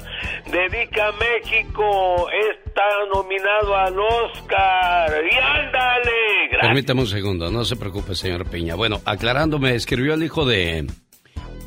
Dedica 0.50 1.08
a 1.08 1.12
México. 1.12 2.28
Está 2.30 2.82
nominado 3.14 3.76
al 3.76 3.98
Oscar. 3.98 5.10
Y 5.30 5.34
ándale. 5.36 6.48
Gracias. 6.50 6.62
Permítame 6.68 7.00
un 7.00 7.06
segundo, 7.06 7.50
no 7.50 7.64
se 7.64 7.76
preocupe, 7.76 8.14
señor 8.14 8.48
Piña. 8.48 8.74
Bueno, 8.74 9.00
aclarándome, 9.04 9.74
escribió 9.74 10.14
el 10.14 10.22
hijo 10.22 10.44
de, 10.44 10.86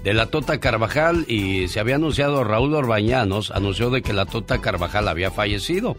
de 0.03 0.13
la 0.13 0.27
Tota 0.27 0.59
Carvajal 0.59 1.26
y 1.27 1.67
se 1.67 1.80
había 1.80 1.95
anunciado 1.95 2.43
Raúl 2.43 2.73
Orbañanos, 2.76 3.51
anunció 3.51 3.89
de 3.89 4.01
que 4.01 4.13
la 4.13 4.26
Tota 4.26 4.61
Carvajal 4.61 5.07
había 5.07 5.31
fallecido. 5.31 5.95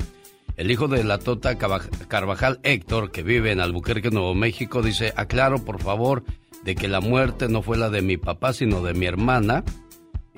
El 0.57 0.71
hijo 0.71 0.89
de 0.89 1.05
la 1.05 1.19
Tota 1.19 1.57
Carvajal, 1.57 2.61
Héctor, 2.63 3.13
que 3.13 3.23
vive 3.23 3.51
en 3.53 3.61
Albuquerque, 3.61 4.11
Nuevo 4.11 4.35
México, 4.35 4.83
dice, 4.83 5.13
aclaro 5.17 5.65
por 5.65 5.81
favor 5.81 6.23
de 6.65 6.75
que 6.75 6.89
la 6.89 7.01
muerte 7.01 7.49
no 7.49 7.63
fue 7.63 7.77
la 7.77 7.91
de 7.91 8.03
mi 8.03 8.17
papá, 8.17 8.53
sino 8.53 8.83
de 8.83 8.95
mi 8.95 9.07
hermana. 9.07 9.65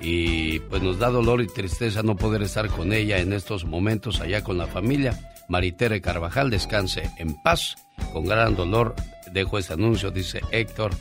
Y 0.01 0.59
pues 0.59 0.81
nos 0.81 0.99
da 0.99 1.09
dolor 1.09 1.41
y 1.41 1.47
tristeza 1.47 2.03
no 2.03 2.15
poder 2.15 2.41
estar 2.41 2.67
con 2.67 2.93
ella 2.93 3.19
en 3.19 3.31
estos 3.31 3.65
momentos 3.65 4.19
allá 4.19 4.43
con 4.43 4.57
la 4.57 4.67
familia. 4.67 5.17
Maritere 5.49 6.01
Carvajal, 6.01 6.49
descanse 6.49 7.09
en 7.17 7.35
paz. 7.41 7.75
Con 8.11 8.25
gran 8.25 8.55
dolor 8.55 8.95
dejo 9.31 9.57
este 9.57 9.73
anuncio, 9.73 10.11
dice 10.11 10.41
Héctor, 10.51 10.91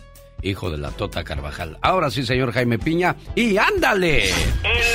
hijo 0.43 0.71
de 0.71 0.79
la 0.79 0.91
Tota 0.91 1.25
Carvajal. 1.25 1.79
Ahora 1.83 2.11
sí, 2.11 2.25
señor 2.25 2.53
Jaime 2.53 2.79
Piña, 2.79 3.17
y 3.35 3.57
ándale. 3.57 4.31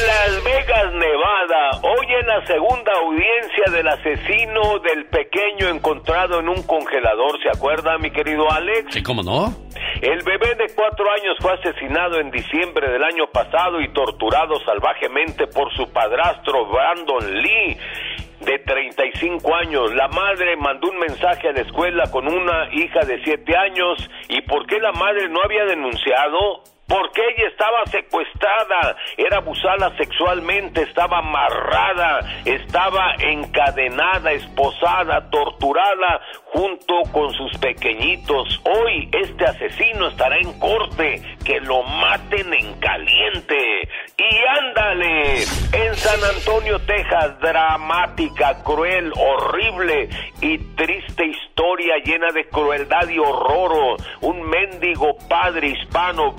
Las 0.06 0.44
Vegas, 0.44 0.94
Nevada, 0.94 1.72
hoy 1.82 2.06
en 2.20 2.28
la 2.28 2.46
segunda 2.46 2.92
audiencia 2.94 3.72
del 3.72 3.88
asesino 3.88 4.80
del 4.80 5.06
pequeño 5.06 5.70
encontrado 5.70 6.40
en 6.40 6.50
un 6.50 6.62
congelador, 6.64 7.42
¿se 7.42 7.50
acuerda, 7.50 7.98
mi 7.98 8.12
querido 8.12 8.52
Alex? 8.52 8.94
Sí, 8.94 9.02
¿cómo 9.02 9.24
no? 9.24 9.54
El 10.02 10.22
bebé 10.24 10.54
de 10.56 10.74
cuatro 10.76 11.10
años 11.10 11.38
fue 11.40 11.54
asesinado 11.54 12.20
en 12.20 12.30
diciembre 12.30 12.92
del 12.92 13.04
año 13.04 13.28
pasado 13.32 13.82
y 13.82 13.92
torturado 13.94 14.60
salvajemente 14.66 15.48
por 15.48 15.74
su 15.74 15.92
padrastro 15.92 16.68
Brandon 16.68 17.42
Lee. 17.42 17.78
de 18.42 18.60
35 18.60 19.56
años. 19.56 19.96
La 19.96 20.08
madre 20.10 20.56
mandó 20.58 20.92
un 20.92 21.00
mensaje 21.00 21.50
a 21.50 21.52
la 21.54 21.62
escuela 21.62 22.04
con 22.12 22.28
una 22.32 22.70
hija 22.72 23.00
de 23.00 23.20
7 23.24 23.58
años. 23.58 23.98
¿Y 24.30 24.42
por 24.44 24.68
qué 24.68 24.80
la 24.80 24.92
madre 24.92 25.28
no 25.28 25.42
había 25.44 25.66
denunciado? 25.66 26.62
Porque 26.88 27.22
ella 27.22 27.50
estaba 27.50 27.86
secuestrada, 27.88 28.96
era 29.18 29.38
abusada 29.38 29.96
sexualmente, 29.98 30.84
estaba 30.84 31.20
amarrada, 31.20 32.20
estaba 32.46 33.14
encadenada, 33.20 34.32
esposada, 34.32 35.30
torturada 35.30 36.22
junto 36.46 37.02
con 37.12 37.34
sus 37.34 37.58
pequeñitos. 37.58 38.62
Hoy 38.64 39.10
este 39.12 39.46
asesino 39.46 40.08
estará 40.08 40.38
en 40.38 40.58
corte, 40.60 41.22
que 41.44 41.60
lo 41.60 41.84
maten 41.84 42.54
en 42.54 42.74
caliente. 42.80 43.90
Y 44.18 44.60
ándale, 44.60 45.44
en 45.44 45.96
San 45.96 46.24
Antonio, 46.36 46.80
Texas, 46.80 47.40
dramática, 47.42 48.64
cruel, 48.64 49.12
horrible 49.16 50.10
y 50.42 50.58
triste 50.76 51.26
historia 51.26 51.98
llena 52.04 52.32
de 52.32 52.48
crueldad 52.48 53.08
y 53.10 53.20
horror. 53.20 53.98
Un 54.22 54.42
mendigo 54.42 55.18
padre 55.28 55.68
hispano, 55.68 56.34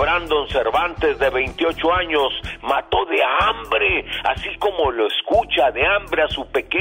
Cervantes, 0.47 1.19
de 1.19 1.31
28 1.31 1.93
años, 1.93 2.32
mató 2.62 3.05
de 3.06 3.23
hambre, 3.40 4.05
así 4.24 4.56
como 4.59 4.90
lo 4.90 5.06
escucha, 5.06 5.70
de 5.70 5.86
hambre 5.86 6.23
a 6.23 6.28
su 6.28 6.47
pequeño 6.51 6.78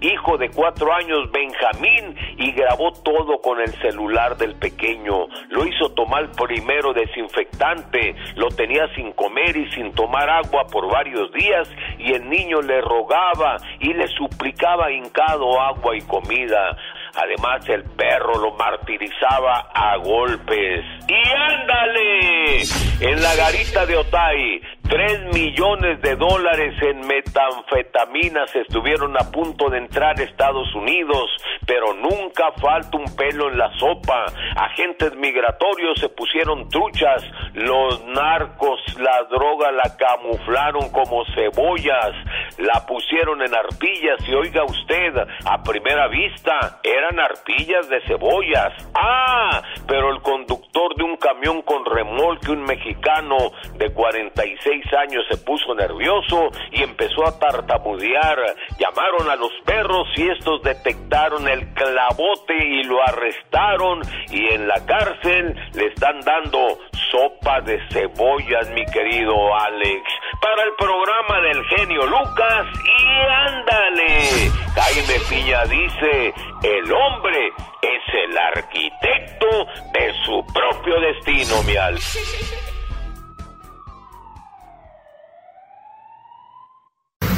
hijo 0.00 0.36
de 0.38 0.50
4 0.50 0.92
años, 0.94 1.30
Benjamín, 1.30 2.16
y 2.36 2.52
grabó 2.52 2.92
todo 3.02 3.40
con 3.40 3.60
el 3.60 3.72
celular 3.80 4.36
del 4.36 4.56
pequeño. 4.56 5.26
Lo 5.48 5.66
hizo 5.66 5.92
tomar 5.92 6.30
primero 6.32 6.92
desinfectante, 6.92 8.14
lo 8.36 8.48
tenía 8.48 8.86
sin 8.94 9.12
comer 9.12 9.56
y 9.56 9.70
sin 9.72 9.92
tomar 9.92 10.28
agua 10.28 10.64
por 10.70 10.90
varios 10.90 11.32
días 11.32 11.70
y 11.98 12.12
el 12.12 12.28
niño 12.28 12.60
le 12.60 12.80
rogaba 12.80 13.56
y 13.80 13.92
le 13.92 14.08
suplicaba 14.08 14.90
hincado 14.90 15.60
agua 15.60 15.96
y 15.96 16.00
comida. 16.02 16.76
Además 17.14 17.68
el 17.68 17.84
perro 17.84 18.38
lo 18.38 18.52
martirizaba 18.52 19.70
a 19.74 19.96
golpes. 19.96 20.84
Y 21.08 21.28
ándale, 21.28 22.62
en 23.00 23.22
la 23.22 23.34
garita 23.36 23.86
de 23.86 23.96
Otay, 23.96 24.60
tres 24.90 25.22
millones 25.32 26.02
de 26.02 26.16
dólares 26.16 26.74
en 26.82 27.06
metanfetaminas 27.06 28.54
estuvieron 28.56 29.16
a 29.16 29.30
punto 29.30 29.70
de 29.70 29.78
entrar 29.78 30.18
a 30.18 30.24
Estados 30.24 30.74
Unidos, 30.74 31.30
pero 31.64 31.94
nunca 31.94 32.50
falta 32.60 32.98
un 32.98 33.04
pelo 33.14 33.48
en 33.50 33.56
la 33.56 33.70
sopa. 33.78 34.26
Agentes 34.56 35.14
migratorios 35.14 36.00
se 36.00 36.08
pusieron 36.08 36.68
truchas, 36.68 37.22
los 37.54 38.04
narcos 38.06 38.80
la 38.98 39.22
droga 39.30 39.70
la 39.70 39.96
camuflaron 39.96 40.90
como 40.90 41.24
cebollas, 41.36 42.12
la 42.58 42.84
pusieron 42.84 43.42
en 43.42 43.54
arpillas 43.54 44.18
y 44.28 44.34
oiga 44.34 44.64
usted, 44.64 45.14
a 45.44 45.62
primera 45.62 46.08
vista 46.08 46.80
eran 46.82 47.20
arpillas 47.20 47.88
de 47.88 48.00
cebollas. 48.08 48.72
Ah, 48.94 49.62
pero 49.86 50.12
el 50.12 50.20
conductor 50.22 50.96
de 50.96 51.04
un 51.04 51.16
camión 51.16 51.62
con 51.62 51.84
remolque, 51.84 52.50
un 52.50 52.62
mexicano 52.64 53.36
de 53.76 53.92
46 53.92 54.79
años, 54.92 55.24
se 55.30 55.36
puso 55.38 55.74
nervioso 55.74 56.50
y 56.70 56.82
empezó 56.82 57.26
a 57.26 57.38
tartamudear. 57.38 58.38
Llamaron 58.78 59.30
a 59.30 59.36
los 59.36 59.52
perros 59.64 60.08
y 60.16 60.28
estos 60.28 60.62
detectaron 60.62 61.48
el 61.48 61.72
clavote 61.74 62.56
y 62.56 62.84
lo 62.84 63.02
arrestaron 63.02 64.02
y 64.30 64.46
en 64.54 64.68
la 64.68 64.84
cárcel 64.86 65.54
le 65.74 65.86
están 65.86 66.20
dando 66.20 66.78
sopa 67.10 67.60
de 67.62 67.78
cebollas, 67.90 68.70
mi 68.70 68.84
querido 68.86 69.34
Alex, 69.54 70.02
para 70.40 70.62
el 70.62 70.74
programa 70.78 71.40
del 71.40 71.64
genio 71.64 72.06
Lucas 72.06 72.66
y 72.84 73.06
ándale. 73.48 74.50
Jaime 74.74 75.20
Piña 75.28 75.64
dice, 75.64 76.34
el 76.62 76.92
hombre 76.92 77.48
es 77.82 78.14
el 78.14 78.38
arquitecto 78.38 79.66
de 79.92 80.12
su 80.24 80.44
propio 80.52 81.00
destino, 81.00 81.62
mi. 81.64 81.70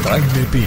Jaime 0.05 0.45
Piña, 0.51 0.67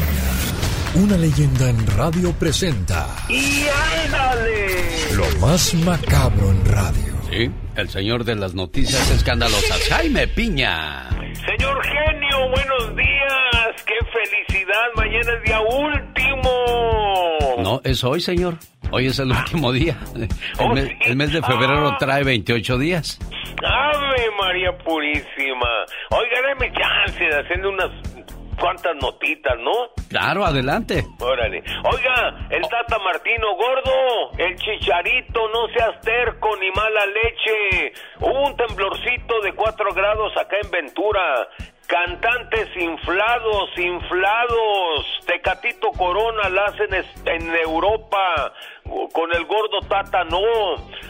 una 0.95 1.17
leyenda 1.17 1.69
en 1.69 1.85
radio 1.97 2.31
presenta. 2.33 3.07
¡Y 3.29 3.65
ándale! 4.05 5.13
Lo 5.15 5.25
más 5.39 5.73
macabro 5.75 6.51
en 6.51 6.65
radio. 6.65 7.13
Sí, 7.29 7.51
el 7.75 7.89
señor 7.89 8.23
de 8.23 8.35
las 8.35 8.53
noticias 8.53 9.09
escandalosas, 9.11 9.87
Jaime 9.89 10.27
Piña. 10.27 11.09
Señor 11.09 11.83
genio, 11.83 12.49
buenos 12.53 12.95
días. 12.95 13.83
¡Qué 13.85 13.95
felicidad! 14.13 14.85
Mañana 14.95 15.33
es 15.37 15.43
día 15.43 15.59
último. 15.61 16.51
No, 17.59 17.81
es 17.83 18.03
hoy, 18.03 18.21
señor. 18.21 18.57
Hoy 18.91 19.07
es 19.07 19.19
el 19.19 19.31
último 19.31 19.71
día. 19.73 19.97
El, 20.15 20.27
Oh, 20.59 20.73
mes, 20.73 20.85
sí. 20.87 20.95
el 21.01 21.15
mes 21.15 21.31
de 21.33 21.41
febrero 21.41 21.89
Ah. 21.89 21.97
trae 21.99 22.23
28 22.23 22.77
días. 22.77 23.19
Ave 23.63 24.25
María 24.39 24.77
Purísima. 24.77 25.85
Oiga, 26.11 26.41
dame 26.47 26.71
chance 26.73 27.23
de 27.23 27.35
hacerle 27.39 27.67
unas 27.67 27.89
cuantas 28.59 28.95
notitas, 28.95 29.57
¿no? 29.59 29.89
Claro, 30.09 30.45
adelante. 30.45 31.03
Órale. 31.19 31.63
Oiga, 31.83 32.47
el 32.49 32.61
Tata 32.67 32.97
Martino 32.99 33.55
gordo, 33.55 34.31
el 34.37 34.55
chicharito, 34.57 35.47
no 35.49 35.67
seas 35.73 35.99
terco 36.01 36.55
ni 36.57 36.71
mala 36.71 37.05
leche. 37.05 37.93
Hubo 38.19 38.47
un 38.47 38.55
temblorcito 38.55 39.41
de 39.41 39.53
4 39.53 39.93
grados 39.93 40.35
acá 40.37 40.57
en 40.63 40.71
Ventura. 40.71 41.47
Cantantes 41.87 42.67
inflados, 42.77 43.69
inflados. 43.77 45.05
Tecatito 45.27 45.91
Corona 45.91 46.49
la 46.49 46.65
hacen 46.65 47.05
en 47.25 47.55
Europa. 47.55 48.53
Con 49.13 49.33
el 49.33 49.45
gordo 49.45 49.79
Tata 49.87 50.23
no. 50.25 50.39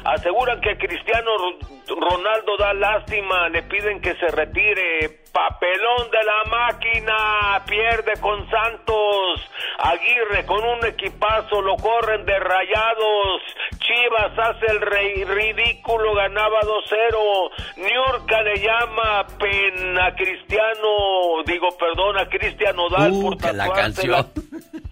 Aseguran 0.06 0.62
que 0.62 0.78
Cristiano 0.78 1.32
Ro- 1.38 1.96
Ronaldo 2.10 2.58
da 2.58 2.74
lástima. 2.74 3.50
Le 3.50 3.64
piden 3.64 4.00
que 4.02 4.14
se 4.16 4.28
retire. 4.28 5.22
Papelón 5.34 6.10
de 6.12 6.24
la 6.24 6.44
máquina. 6.50 7.64
Pierde 7.68 8.14
con 8.22 8.50
Santos. 8.50 9.42
Aguirre 9.80 10.46
con 10.46 10.64
un 10.64 10.86
equipazo 10.86 11.62
lo 11.62 11.76
corren 11.76 12.26
de 12.26 12.40
rayados. 12.40 13.42
Chivas 13.80 14.32
hace 14.40 14.66
el 14.72 14.82
rey 14.82 15.24
ridículo, 15.26 16.16
ganaba 16.16 16.60
2-0. 16.62 17.52
Niurka 17.78 18.42
le 18.42 18.56
llama 18.60 19.28
pena 19.38 20.08
a 20.08 20.16
Cristiano, 20.16 21.44
digo, 21.46 21.68
perdón, 21.78 22.18
a 22.18 22.28
Cristian 22.28 22.76
Nodal 22.76 23.12
Uh, 23.12 23.22
por 23.24 23.38
que 23.38 23.54
la 23.54 23.70
canción. 23.72 24.28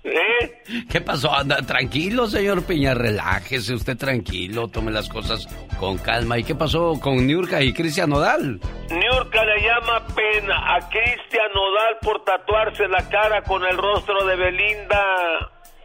¿Eh? 0.03 0.61
¿Qué 0.91 1.01
pasó? 1.01 1.33
Anda, 1.33 1.57
tranquilo, 1.65 2.27
señor 2.27 2.65
Piña, 2.73 2.95
relájese 2.95 3.75
usted 3.75 3.95
tranquilo, 3.95 4.67
tome 4.67 4.89
las 4.89 5.07
cosas 5.07 5.47
con 5.79 5.99
calma. 5.99 6.39
¿Y 6.39 6.43
qué 6.43 6.55
pasó 6.55 6.99
con 6.99 7.27
Niurka 7.27 7.61
y 7.61 7.71
Cristian 7.71 8.09
Nodal? 8.09 8.59
Niurka 8.89 9.45
le 9.45 9.61
llama 9.61 10.07
pena 10.15 10.75
a 10.75 10.79
Cristian 10.89 11.51
Nodal 11.53 11.97
por 12.01 12.23
tatuarse 12.25 12.87
la 12.87 13.07
cara 13.09 13.43
con 13.43 13.63
el 13.63 13.77
rostro 13.77 14.25
de 14.25 14.35
Belinda. 14.37 15.05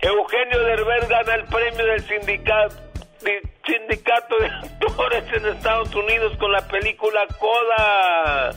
Eugenio 0.01 0.61
Derbez 0.61 1.09
gana 1.11 1.35
el 1.35 1.45
premio 1.45 1.85
del 1.85 2.01
sindicato, 2.01 2.75
di- 3.23 3.51
sindicato 3.69 4.39
de 4.41 4.47
actores 4.87 5.25
en 5.33 5.47
Estados 5.47 5.95
Unidos 5.95 6.37
con 6.39 6.51
la 6.53 6.67
película 6.67 7.21
Coda. 7.39 8.51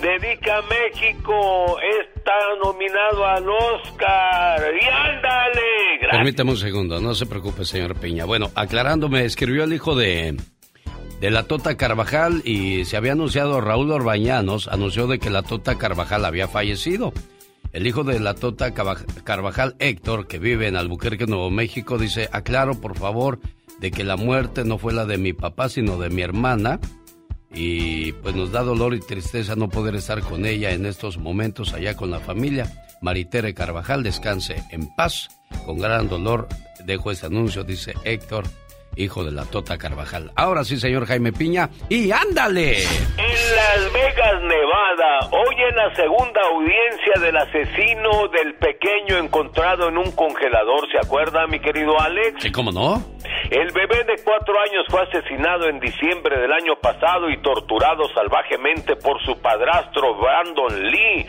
Dedica 0.00 0.58
a 0.58 0.62
México, 0.62 1.78
está 1.80 2.32
nominado 2.62 3.24
al 3.24 3.48
Oscar. 3.48 4.60
Y 4.60 4.84
ándale, 4.84 5.98
gracias. 6.00 6.16
Permítame 6.16 6.50
un 6.50 6.56
segundo, 6.56 7.00
no 7.00 7.14
se 7.14 7.26
preocupe, 7.26 7.64
señor 7.64 7.98
Piña. 7.98 8.24
Bueno, 8.24 8.50
aclarándome, 8.54 9.24
escribió 9.24 9.64
el 9.64 9.72
hijo 9.72 9.94
de, 9.94 10.36
de 11.20 11.30
la 11.30 11.44
Tota 11.44 11.76
Carvajal 11.76 12.42
y 12.44 12.84
se 12.84 12.96
había 12.96 13.12
anunciado, 13.12 13.60
Raúl 13.60 13.90
Orbañanos 13.92 14.68
anunció 14.68 15.06
de 15.06 15.18
que 15.18 15.30
la 15.30 15.42
Tota 15.42 15.78
Carvajal 15.78 16.24
había 16.24 16.48
fallecido. 16.48 17.12
El 17.72 17.86
hijo 17.86 18.04
de 18.04 18.20
la 18.20 18.34
Tota 18.34 18.72
Carvajal, 18.72 19.76
Héctor, 19.78 20.26
que 20.26 20.38
vive 20.38 20.66
en 20.66 20.76
Albuquerque, 20.76 21.26
Nuevo 21.26 21.50
México, 21.50 21.98
dice, 21.98 22.28
aclaro 22.32 22.80
por 22.80 22.96
favor 22.96 23.38
de 23.80 23.90
que 23.90 24.04
la 24.04 24.16
muerte 24.16 24.64
no 24.64 24.78
fue 24.78 24.92
la 24.92 25.04
de 25.04 25.18
mi 25.18 25.32
papá, 25.32 25.68
sino 25.68 25.98
de 25.98 26.10
mi 26.10 26.22
hermana. 26.22 26.80
Y 27.54 28.12
pues 28.12 28.34
nos 28.34 28.52
da 28.52 28.62
dolor 28.62 28.94
y 28.94 29.00
tristeza 29.00 29.56
no 29.56 29.68
poder 29.68 29.94
estar 29.94 30.20
con 30.20 30.44
ella 30.46 30.72
en 30.72 30.84
estos 30.84 31.18
momentos 31.18 31.72
allá 31.72 31.96
con 31.96 32.10
la 32.10 32.20
familia. 32.20 32.84
Maritere 33.00 33.54
Carvajal, 33.54 34.02
descanse 34.02 34.62
en 34.70 34.88
paz. 34.94 35.28
Con 35.64 35.78
gran 35.78 36.08
dolor 36.08 36.48
dejo 36.84 37.10
este 37.10 37.26
anuncio, 37.26 37.64
dice 37.64 37.94
Héctor, 38.04 38.44
hijo 38.96 39.24
de 39.24 39.32
la 39.32 39.44
Tota 39.44 39.78
Carvajal. 39.78 40.32
Ahora 40.34 40.64
sí, 40.64 40.78
señor 40.78 41.06
Jaime 41.06 41.32
Piña, 41.32 41.70
y 41.88 42.10
ándale. 42.10 42.82
En 42.82 43.56
Las 43.56 43.92
Vegas, 43.92 44.42
Nevada, 44.42 45.28
hoy 45.30 45.54
en 45.68 45.76
la 45.76 45.94
segunda 45.94 46.40
audiencia 46.42 47.20
del 47.20 47.36
asesino 47.36 48.28
del 48.28 48.54
pequeño 48.54 49.18
encontrado 49.18 49.88
en 49.88 49.98
un 49.98 50.10
congelador, 50.12 50.90
¿se 50.90 50.98
acuerda, 50.98 51.46
mi 51.46 51.60
querido 51.60 52.00
Alex? 52.00 52.42
Sí, 52.42 52.50
¿cómo 52.50 52.72
no? 52.72 53.02
El 53.50 53.70
bebé 53.72 54.04
de 54.04 54.22
cuatro 54.24 54.54
años 54.58 54.84
fue 54.88 55.02
asesinado 55.02 55.68
en 55.68 55.78
diciembre 55.78 56.40
del 56.40 56.52
año 56.52 56.74
pasado 56.80 57.30
y 57.30 57.40
torturado 57.42 58.08
salvajemente 58.14 58.96
por 58.96 59.22
su 59.24 59.38
padrastro 59.40 60.16
Brandon 60.16 60.90
Lee. 60.90 61.26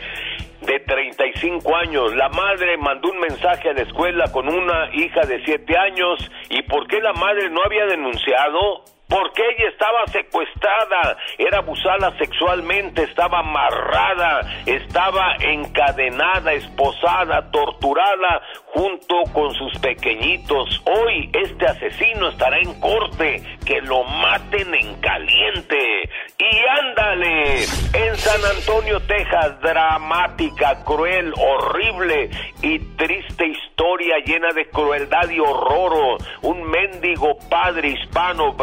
De 0.60 0.80
35 0.80 1.76
años. 1.76 2.14
La 2.16 2.28
madre 2.28 2.76
mandó 2.78 3.10
un 3.10 3.20
mensaje 3.20 3.70
a 3.70 3.72
la 3.72 3.82
escuela 3.82 4.30
con 4.32 4.48
una 4.48 4.90
hija 4.92 5.22
de 5.22 5.42
7 5.44 5.78
años. 5.78 6.30
¿Y 6.50 6.62
por 6.62 6.86
qué 6.86 7.00
la 7.00 7.12
madre 7.12 7.50
no 7.50 7.62
había 7.64 7.86
denunciado? 7.86 8.84
Porque 9.08 9.42
ella 9.42 9.70
estaba 9.70 10.06
secuestrada, 10.08 11.16
era 11.38 11.58
abusada 11.58 12.16
sexualmente, 12.18 13.04
estaba 13.04 13.38
amarrada, 13.38 14.40
estaba 14.66 15.34
encadenada, 15.40 16.52
esposada, 16.52 17.50
torturada 17.50 18.42
junto 18.66 19.22
con 19.32 19.54
sus 19.54 19.78
pequeñitos. 19.78 20.82
Hoy 20.84 21.30
este 21.32 21.66
asesino 21.66 22.28
estará 22.28 22.58
en 22.58 22.78
corte, 22.80 23.42
que 23.64 23.80
lo 23.80 24.04
maten 24.04 24.74
en 24.74 24.94
caliente. 25.00 26.10
Y 26.38 26.80
ándale, 26.80 27.64
en 27.64 28.16
San 28.16 28.44
Antonio, 28.56 29.00
Texas, 29.00 29.58
dramática, 29.60 30.84
cruel, 30.84 31.32
horrible 31.36 32.30
y 32.62 32.78
triste 32.96 33.46
historia 33.46 34.18
llena 34.24 34.52
de 34.52 34.68
crueldad 34.68 35.28
y 35.30 35.40
horror. 35.40 36.18
Un 36.42 36.62
mendigo 36.62 37.38
padre 37.48 37.88
hispano, 37.88 38.54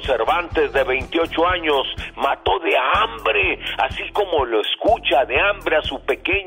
Cervantes, 0.00 0.72
de 0.72 0.84
28 0.84 1.46
años, 1.46 1.86
mató 2.16 2.58
de 2.60 2.76
hambre, 2.76 3.58
así 3.78 4.10
como 4.12 4.44
lo 4.44 4.60
escucha, 4.60 5.24
de 5.24 5.40
hambre 5.40 5.76
a 5.76 5.82
su 5.82 6.00
pequeño 6.04 6.42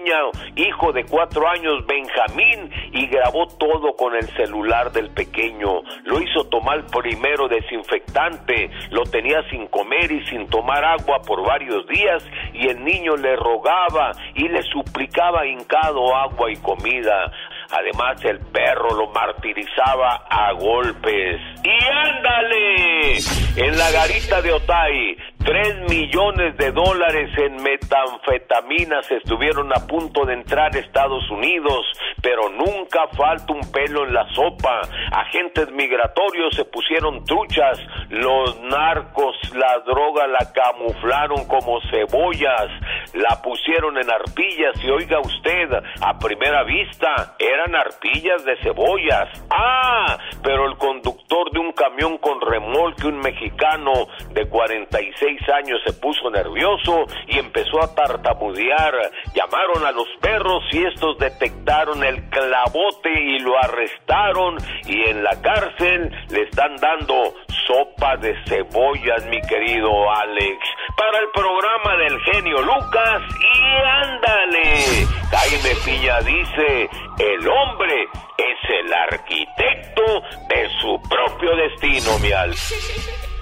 hijo 0.55 0.91
de 0.91 1.05
4 1.05 1.47
años, 1.47 1.85
Benjamín, 1.85 2.71
y 2.91 3.07
grabó 3.07 3.47
todo 3.57 3.95
con 3.95 4.15
el 4.15 4.27
celular 4.35 4.91
del 4.91 5.09
pequeño. 5.11 5.81
Lo 6.03 6.21
hizo 6.21 6.45
tomar 6.49 6.85
primero 6.87 7.47
desinfectante, 7.47 8.69
lo 8.91 9.03
tenía 9.03 9.41
sin 9.49 9.67
comer 9.67 10.11
y 10.11 10.25
sin 10.27 10.47
tomar 10.47 10.83
agua 10.83 11.19
por 11.25 11.45
varios 11.45 11.85
días 11.87 12.25
y 12.53 12.67
el 12.67 12.83
niño 12.83 13.15
le 13.15 13.35
rogaba 13.35 14.11
y 14.33 14.47
le 14.47 14.61
suplicaba 14.63 15.45
hincado 15.45 16.15
agua 16.15 16.51
y 16.51 16.55
comida. 16.57 17.31
Además 17.77 18.23
el 18.23 18.39
perro 18.39 18.95
lo 18.95 19.07
martirizaba 19.11 20.25
a 20.29 20.53
golpes. 20.53 21.41
¡Y 21.63 21.85
ándale! 21.85 23.17
En 23.57 23.77
la 23.77 23.91
garita 23.91 24.41
de 24.41 24.53
Otay, 24.53 25.17
tres 25.45 25.77
millones 25.87 26.57
de 26.57 26.71
dólares 26.71 27.29
en 27.37 27.61
metanfetaminas 27.61 29.09
estuvieron 29.11 29.71
a 29.71 29.85
punto 29.85 30.25
de 30.25 30.33
entrar 30.33 30.75
a 30.75 30.79
Estados 30.79 31.29
Unidos, 31.29 31.85
pero 32.21 32.49
nunca 32.49 33.07
falta 33.15 33.53
un 33.53 33.61
pelo 33.71 34.05
en 34.07 34.13
la 34.13 34.27
sopa. 34.33 34.81
Agentes 35.11 35.71
migratorios 35.71 36.55
se 36.55 36.65
pusieron 36.65 37.23
truchas, 37.25 37.79
los 38.09 38.59
narcos 38.61 39.35
la 39.53 39.79
droga 39.85 40.25
la 40.27 40.51
camuflaron 40.51 41.45
como 41.47 41.79
cebollas, 41.91 42.67
la 43.13 43.39
pusieron 43.43 43.97
en 43.99 44.09
arpillas 44.09 44.83
y 44.83 44.89
oiga 44.89 45.19
usted, 45.19 45.69
a 46.01 46.17
primera 46.17 46.63
vista 46.63 47.35
eran 47.37 47.75
arpillas 47.75 48.43
de 48.45 48.57
cebollas. 48.63 49.29
Ah, 49.51 50.17
pero 50.43 50.67
el 50.67 50.77
conductor 50.77 51.51
de 51.51 51.59
un 51.59 51.71
camión 51.73 52.17
con 52.17 52.41
remolque, 52.41 53.07
un 53.07 53.19
mexicano 53.19 54.07
de 54.33 54.49
46 54.49 55.34
años, 55.49 55.79
se 55.85 55.93
puso 55.93 56.29
nervioso 56.29 57.05
y 57.27 57.39
empezó 57.39 57.83
a 57.83 57.93
tartamudear. 57.93 58.93
Llamaron 59.33 59.85
a 59.85 59.91
los 59.91 60.07
perros 60.21 60.63
y 60.71 60.83
estos 60.85 61.17
detectaron 61.17 62.03
el 62.03 62.29
clavote 62.29 63.11
y 63.11 63.39
lo 63.39 63.57
arrestaron 63.63 64.57
y 64.85 65.09
en 65.09 65.23
la 65.23 65.41
cárcel 65.41 66.11
le 66.29 66.43
están 66.43 66.75
dando 66.77 67.33
sopa 67.67 68.17
de 68.17 68.35
cebollas, 68.47 69.25
mi 69.27 69.41
querido 69.41 69.89
Alex, 70.11 70.57
para 70.97 71.19
el 71.19 71.29
programa 71.33 71.97
del 71.97 72.19
genio 72.21 72.61
Lucas 72.61 73.21
y 73.39 73.63
ándale. 74.03 75.07
Jaime 75.31 75.75
Piña 75.83 76.19
dice, 76.21 76.89
el 77.19 77.47
hombre 77.47 78.07
es 78.37 78.69
el 78.69 78.93
arquitecto 78.93 80.21
de 80.49 80.69
su 80.81 81.01
propio 81.09 81.55
destino, 81.55 82.19
mi. 82.19 82.35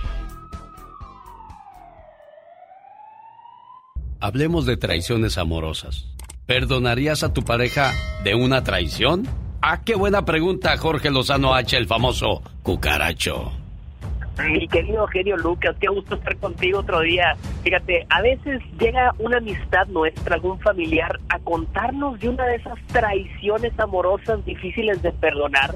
Hablemos 4.24 4.66
de 4.66 4.78
traiciones 4.78 5.38
amorosas. 5.38 6.08
¿Perdonarías 6.46 7.24
a 7.24 7.34
tu 7.34 7.44
pareja 7.44 7.92
de 8.24 8.36
una 8.36 8.64
traición? 8.64 9.28
Ah, 9.62 9.82
qué 9.84 9.96
buena 9.96 10.24
pregunta, 10.24 10.78
Jorge 10.78 11.12
Lozano 11.12 11.54
H, 11.54 11.76
el 11.76 11.88
famoso 11.88 12.42
cucaracho. 12.62 13.52
Mi 14.50 14.66
querido 14.70 15.06
genio 15.08 15.36
Lucas, 15.36 15.76
qué 15.78 15.90
gusto 15.90 16.16
estar 16.16 16.38
contigo 16.38 16.80
otro 16.80 17.02
día. 17.02 17.36
Fíjate, 17.66 18.08
a 18.10 18.22
veces 18.22 18.62
llega 18.80 19.14
una 19.20 19.40
amistad 19.40 19.88
nuestra, 19.88 20.36
algún 20.36 20.58
familiar, 20.62 21.20
a 21.28 21.40
contarnos 21.40 22.18
de 22.22 22.30
una 22.30 22.46
de 22.46 22.56
esas 22.56 22.80
traiciones 22.94 23.78
amorosas 23.78 24.46
difíciles 24.46 25.02
de 25.02 25.12
perdonar 25.12 25.76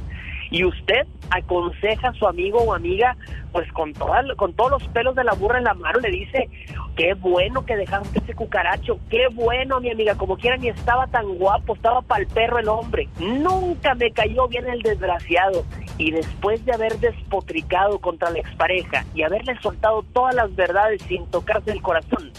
y 0.49 0.63
usted 0.63 1.07
aconseja 1.29 2.09
a 2.09 2.13
su 2.13 2.27
amigo 2.27 2.59
o 2.59 2.73
amiga, 2.73 3.15
pues 3.51 3.71
con, 3.73 3.93
toda, 3.93 4.23
con 4.35 4.53
todos 4.53 4.71
los 4.71 4.83
pelos 4.89 5.15
de 5.15 5.23
la 5.23 5.33
burra 5.33 5.57
en 5.57 5.65
la 5.65 5.73
mano, 5.73 5.99
le 5.99 6.09
dice, 6.09 6.49
qué 6.95 7.13
bueno 7.15 7.65
que 7.65 7.75
dejaste 7.75 8.19
ese 8.19 8.33
cucaracho, 8.33 8.99
qué 9.09 9.27
bueno 9.33 9.79
mi 9.79 9.91
amiga, 9.91 10.15
como 10.15 10.37
quiera 10.37 10.57
ni 10.57 10.69
estaba 10.69 11.07
tan 11.07 11.27
guapo, 11.35 11.75
estaba 11.75 12.01
para 12.01 12.21
el 12.21 12.27
perro 12.27 12.59
el 12.59 12.67
hombre, 12.67 13.07
nunca 13.19 13.95
me 13.95 14.11
cayó 14.11 14.47
bien 14.47 14.67
el 14.67 14.81
desgraciado. 14.81 15.65
Y 15.97 16.11
después 16.11 16.63
de 16.63 16.73
haber 16.73 16.99
despotricado 16.99 17.99
contra 17.99 18.29
la 18.29 18.39
expareja 18.39 19.03
y 19.15 19.23
haberle 19.23 19.59
soltado 19.61 20.03
todas 20.13 20.35
las 20.35 20.55
verdades 20.55 21.01
sin 21.03 21.25
tocarse 21.31 21.71
el 21.71 21.81
corazón, 21.81 22.31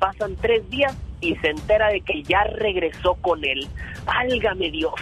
pasan 0.00 0.34
tres 0.36 0.68
días 0.68 0.96
y 1.20 1.36
se 1.36 1.50
entera 1.50 1.88
de 1.88 2.00
que 2.00 2.22
ya 2.24 2.42
regresó 2.44 3.14
con 3.14 3.44
él. 3.44 3.66
Válgame 4.04 4.70
Dios. 4.70 4.92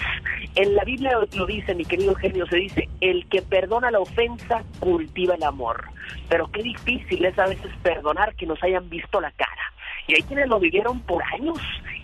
En 0.54 0.74
la 0.74 0.84
Biblia 0.84 1.18
lo 1.34 1.46
dice, 1.46 1.74
mi 1.74 1.84
querido 1.84 2.14
genio, 2.14 2.46
se 2.46 2.56
dice, 2.56 2.88
el 3.00 3.26
que 3.28 3.40
perdona 3.40 3.90
la 3.90 4.00
ofensa 4.00 4.62
cultiva 4.80 5.34
el 5.34 5.42
amor. 5.42 5.84
Pero 6.28 6.50
qué 6.50 6.62
difícil 6.62 7.24
es 7.24 7.38
a 7.38 7.46
veces 7.46 7.70
perdonar 7.82 8.34
que 8.34 8.46
nos 8.46 8.62
hayan 8.62 8.88
visto 8.90 9.20
la 9.20 9.30
cara. 9.30 9.72
Y 10.06 10.14
hay 10.14 10.22
quienes 10.22 10.48
lo 10.48 10.60
vivieron 10.60 11.00
por 11.00 11.22
años 11.32 11.58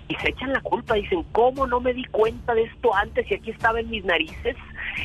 y 0.09 0.15
se 0.15 0.31
echan 0.31 0.53
la 0.53 0.61
culpa, 0.63 0.95
dicen, 0.95 1.25
¿cómo 1.33 1.67
no 1.67 1.81
me 1.81 1.93
di 1.93 2.05
cuenta 2.05 2.55
de 2.55 2.63
esto 2.63 2.95
antes 2.95 3.31
y 3.31 3.35
aquí 3.35 3.51
estaba 3.51 3.81
en 3.81 3.91
mis 3.91 4.05
narices? 4.05 4.57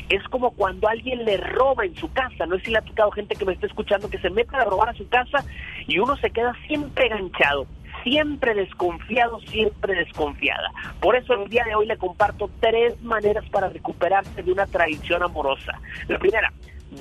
Es 0.08 0.22
como 0.28 0.50
cuando 0.52 0.88
alguien 0.88 1.24
le 1.24 1.36
roba 1.36 1.84
en 1.84 1.94
su 1.96 2.12
casa, 2.12 2.46
no 2.46 2.56
sé 2.58 2.66
si 2.66 2.70
le 2.70 2.78
ha 2.78 2.82
tocado 2.82 3.10
gente 3.10 3.34
que 3.36 3.44
me 3.44 3.52
está 3.52 3.66
escuchando 3.66 4.10
que 4.10 4.18
se 4.18 4.30
meta 4.30 4.58
a 4.58 4.64
robar 4.64 4.90
a 4.90 4.94
su 4.94 5.08
casa 5.08 5.44
y 5.86 5.98
uno 5.98 6.16
se 6.16 6.30
queda 6.30 6.54
siempre 6.66 7.06
enganchado 7.06 7.66
siempre 8.02 8.54
desconfiado, 8.54 9.40
siempre 9.40 9.94
desconfiada. 9.94 10.70
Por 11.00 11.16
eso 11.16 11.32
el 11.34 11.48
día 11.48 11.64
de 11.64 11.74
hoy 11.74 11.86
le 11.86 11.96
comparto 11.96 12.50
tres 12.60 13.00
maneras 13.02 13.44
para 13.50 13.70
recuperarse 13.70 14.42
de 14.42 14.52
una 14.52 14.66
traición 14.66 15.22
amorosa. 15.22 15.80
La 16.06 16.18
primera, 16.18 16.52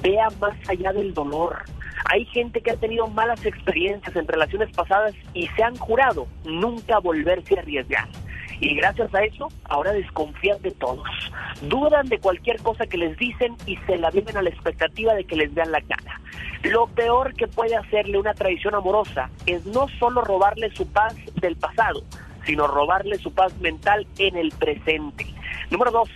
vea 0.02 0.30
más 0.40 0.54
allá 0.68 0.94
del 0.94 1.14
dolor. 1.14 1.64
Hay 2.06 2.26
gente 2.26 2.62
que 2.62 2.72
ha 2.72 2.78
tenido 2.78 3.08
malas 3.08 3.46
experiencias 3.46 4.16
en 4.16 4.28
relaciones 4.28 4.74
pasadas 4.76 5.14
y 5.34 5.48
se 5.48 5.64
han 5.64 5.76
jurado 5.78 6.28
nunca 6.46 7.00
volverse 7.00 7.58
a 7.58 7.62
arriesgar. 7.62 8.08
Y 8.64 8.76
gracias 8.76 9.14
a 9.14 9.22
eso, 9.26 9.50
ahora 9.66 9.92
desconfían 9.92 10.62
de 10.62 10.72
todos. 10.72 11.06
Dudan 11.64 12.08
de 12.08 12.18
cualquier 12.20 12.62
cosa 12.62 12.86
que 12.86 12.98
les 12.98 13.18
dicen 13.18 13.58
y 13.66 13.76
se 13.86 13.98
la 13.98 14.10
viven 14.10 14.38
a 14.38 14.42
la 14.42 14.50
expectativa 14.50 15.14
de 15.14 15.26
que 15.26 15.36
les 15.36 15.54
vean 15.54 15.74
la 15.74 15.82
cara. 15.82 16.22
Lo 16.64 16.88
peor 16.88 17.34
que 17.34 17.48
puede 17.48 17.76
hacerle 17.76 18.18
una 18.18 18.34
traición 18.34 18.74
amorosa 18.74 19.30
es 19.48 19.66
no 19.66 19.90
solo 20.00 20.22
robarle 20.22 20.74
su 20.74 20.88
paz 20.88 21.14
del 21.42 21.58
pasado, 21.58 22.04
sino 22.46 22.66
robarle 22.68 23.18
su 23.18 23.34
paz 23.34 23.54
mental 23.60 24.08
en 24.18 24.38
el 24.38 24.52
presente. 24.52 25.26
Número 25.70 25.92
dos, 25.92 26.10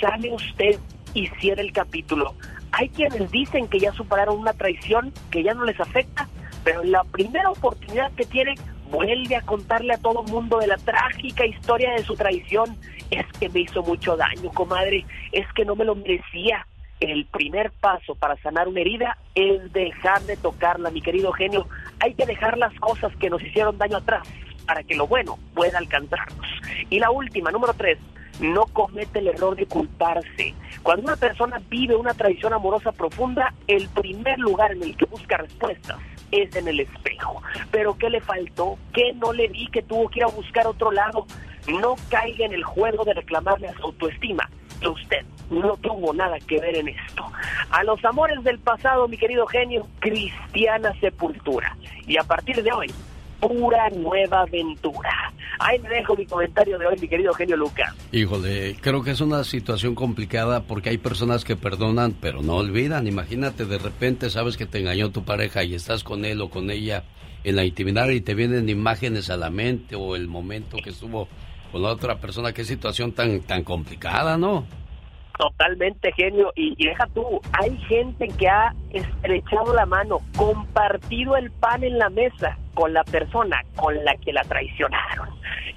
sale 0.00 0.34
usted 0.34 0.80
y 1.14 1.28
cierre 1.38 1.62
el 1.62 1.72
capítulo. 1.72 2.34
Hay 2.72 2.88
quienes 2.88 3.30
dicen 3.30 3.68
que 3.68 3.78
ya 3.78 3.92
superaron 3.92 4.36
una 4.36 4.52
traición 4.52 5.12
que 5.30 5.44
ya 5.44 5.54
no 5.54 5.64
les 5.64 5.78
afecta, 5.78 6.28
pero 6.64 6.82
en 6.82 6.90
la 6.90 7.04
primera 7.04 7.48
oportunidad 7.50 8.10
que 8.14 8.24
tiene, 8.24 8.56
vuelve 8.90 9.36
a 9.36 9.42
contarle 9.42 9.94
a 9.94 9.98
todo 9.98 10.22
mundo 10.22 10.58
de 10.58 10.66
la 10.66 10.76
trágica 10.76 11.46
historia 11.46 11.92
de 11.92 12.04
su 12.04 12.14
traición. 12.14 12.76
Es 13.10 13.26
que 13.38 13.48
me 13.48 13.60
hizo 13.60 13.82
mucho 13.82 14.16
daño, 14.16 14.50
comadre, 14.50 15.04
es 15.32 15.46
que 15.54 15.64
no 15.64 15.76
me 15.76 15.84
lo 15.84 15.94
merecía. 15.94 16.66
El 17.00 17.26
primer 17.26 17.70
paso 17.70 18.14
para 18.16 18.36
sanar 18.42 18.66
una 18.66 18.80
herida 18.80 19.18
es 19.34 19.72
dejar 19.72 20.20
de 20.22 20.36
tocarla, 20.36 20.90
mi 20.90 21.00
querido 21.00 21.32
genio. 21.32 21.68
Hay 22.00 22.14
que 22.14 22.26
dejar 22.26 22.58
las 22.58 22.74
cosas 22.80 23.14
que 23.16 23.30
nos 23.30 23.42
hicieron 23.42 23.78
daño 23.78 23.98
atrás 23.98 24.26
para 24.66 24.82
que 24.82 24.96
lo 24.96 25.06
bueno 25.06 25.38
pueda 25.54 25.78
alcanzarnos. 25.78 26.46
Y 26.90 26.98
la 26.98 27.10
última, 27.10 27.50
número 27.50 27.72
tres, 27.74 27.98
no 28.40 28.64
comete 28.66 29.20
el 29.20 29.28
error 29.28 29.56
de 29.56 29.66
culparse. 29.66 30.54
Cuando 30.82 31.04
una 31.04 31.16
persona 31.16 31.60
vive 31.68 31.96
una 31.96 32.14
traición 32.14 32.52
amorosa 32.52 32.92
profunda, 32.92 33.54
el 33.66 33.88
primer 33.88 34.38
lugar 34.38 34.72
en 34.72 34.82
el 34.82 34.96
que 34.96 35.06
busca 35.06 35.36
respuestas 35.36 35.98
es 36.30 36.54
en 36.56 36.68
el 36.68 36.80
espejo. 36.80 37.42
Pero 37.70 37.96
¿qué 37.96 38.10
le 38.10 38.20
faltó? 38.20 38.78
¿Qué 38.92 39.12
no 39.14 39.32
le 39.32 39.48
vi 39.48 39.66
que 39.68 39.82
tuvo 39.82 40.08
que 40.08 40.20
ir 40.20 40.24
a 40.24 40.28
buscar 40.28 40.66
otro 40.66 40.90
lado? 40.90 41.26
No 41.80 41.96
caiga 42.08 42.46
en 42.46 42.52
el 42.52 42.64
juego 42.64 43.04
de 43.04 43.14
reclamarle 43.14 43.68
a 43.68 43.74
su 43.74 43.82
autoestima. 43.82 44.48
Que 44.80 44.88
usted 44.88 45.24
no 45.50 45.76
tuvo 45.78 46.12
nada 46.14 46.38
que 46.40 46.60
ver 46.60 46.76
en 46.76 46.88
esto. 46.88 47.24
A 47.70 47.82
los 47.84 48.04
amores 48.04 48.42
del 48.44 48.58
pasado, 48.58 49.08
mi 49.08 49.16
querido 49.16 49.46
genio, 49.46 49.86
cristiana 49.98 50.92
sepultura. 51.00 51.76
Y 52.06 52.16
a 52.16 52.22
partir 52.22 52.62
de 52.62 52.72
hoy, 52.72 52.92
pura 53.40 53.88
nueva 53.90 54.42
aventura. 54.42 55.32
Ahí 55.58 55.78
me 55.80 55.88
dejo 55.88 56.16
mi 56.16 56.26
comentario 56.26 56.78
de 56.78 56.86
hoy, 56.86 56.96
mi 57.00 57.08
querido 57.08 57.32
genio 57.34 57.56
Lucas. 57.56 57.94
Híjole, 58.12 58.76
creo 58.80 59.02
que 59.02 59.10
es 59.10 59.20
una 59.20 59.42
situación 59.44 59.94
complicada 59.94 60.62
porque 60.62 60.90
hay 60.90 60.98
personas 60.98 61.44
que 61.44 61.56
perdonan 61.56 62.14
pero 62.20 62.42
no 62.42 62.56
olvidan. 62.56 63.06
Imagínate, 63.06 63.64
de 63.64 63.78
repente 63.78 64.30
sabes 64.30 64.56
que 64.56 64.66
te 64.66 64.78
engañó 64.78 65.10
tu 65.10 65.24
pareja 65.24 65.64
y 65.64 65.74
estás 65.74 66.04
con 66.04 66.24
él 66.24 66.40
o 66.40 66.50
con 66.50 66.70
ella 66.70 67.04
en 67.44 67.56
la 67.56 67.64
intimidad 67.64 68.08
y 68.10 68.20
te 68.20 68.34
vienen 68.34 68.68
imágenes 68.68 69.30
a 69.30 69.36
la 69.36 69.50
mente 69.50 69.96
o 69.96 70.16
el 70.16 70.28
momento 70.28 70.76
que 70.82 70.90
estuvo 70.90 71.28
con 71.72 71.82
la 71.82 71.90
otra 71.90 72.18
persona. 72.18 72.52
Qué 72.52 72.64
situación 72.64 73.12
tan, 73.12 73.40
tan 73.40 73.64
complicada, 73.64 74.36
¿no? 74.36 74.66
Totalmente 75.38 76.12
genio. 76.12 76.52
Y, 76.56 76.74
y, 76.76 76.88
deja 76.88 77.06
tú, 77.14 77.40
hay 77.52 77.76
gente 77.88 78.28
que 78.38 78.48
ha 78.48 78.74
estrechado 78.90 79.72
la 79.72 79.86
mano, 79.86 80.18
compartido 80.36 81.36
el 81.36 81.50
pan 81.52 81.84
en 81.84 81.98
la 81.98 82.10
mesa 82.10 82.58
con 82.74 82.92
la 82.92 83.04
persona 83.04 83.64
con 83.76 84.04
la 84.04 84.14
que 84.16 84.32
la 84.32 84.42
traicionaron. 84.42 85.28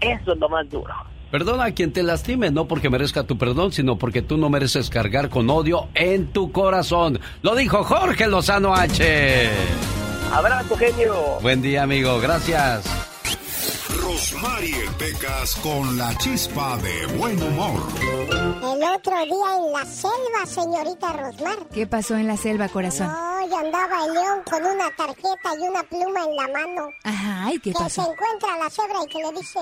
Eso 0.02 0.34
es 0.34 0.40
lo 0.40 0.50
más 0.50 0.70
duro. 0.70 0.94
Perdona 1.32 1.66
a 1.66 1.72
quien 1.72 1.94
te 1.94 2.04
lastime, 2.04 2.52
no 2.52 2.68
porque 2.68 2.90
merezca 2.90 3.24
tu 3.24 3.38
perdón, 3.38 3.72
sino 3.72 3.98
porque 3.98 4.22
tú 4.22 4.36
no 4.36 4.50
mereces 4.50 4.90
cargar 4.90 5.30
con 5.30 5.50
odio 5.50 5.88
en 5.94 6.28
tu 6.34 6.52
corazón. 6.52 7.20
Lo 7.42 7.56
dijo 7.56 7.86
Jorge 7.86 8.28
Lozano 8.28 8.76
H. 8.76 9.50
Abrazo, 10.34 10.76
genio. 10.76 11.14
Buen 11.42 11.62
día, 11.62 11.84
amigo. 11.84 12.20
Gracias. 12.20 13.11
Rosmarie 14.02 14.90
Pecas 14.98 15.56
con 15.58 15.98
la 15.98 16.16
chispa 16.18 16.76
de 16.78 17.06
buen 17.18 17.42
humor. 17.42 17.82
El 18.02 18.84
otro 18.84 19.16
día 19.26 19.58
en 19.58 19.72
la 19.72 19.86
selva, 19.86 20.46
señorita 20.46 21.14
Rosmar. 21.14 21.68
¿Qué 21.70 21.86
pasó 21.86 22.16
en 22.16 22.28
la 22.28 22.36
selva, 22.36 22.68
corazón? 22.68 23.08
No, 23.08 23.58
andaba 23.58 24.06
el 24.06 24.14
león 24.14 24.42
con 24.50 24.66
una 24.66 24.90
tarjeta 24.96 25.56
y 25.60 25.68
una 25.68 25.84
pluma 25.84 26.24
en 26.24 26.36
la 26.36 26.48
mano. 26.48 26.90
Ajá, 27.04 27.54
¿y 27.54 27.60
qué 27.60 27.72
que 27.72 27.80
pasó? 27.80 28.04
se 28.04 28.12
encuentra 28.12 28.54
a 28.54 28.58
la 28.58 28.70
cebra 28.70 29.00
y 29.04 29.08
que 29.08 29.20
le 29.20 29.32
dice, 29.40 29.60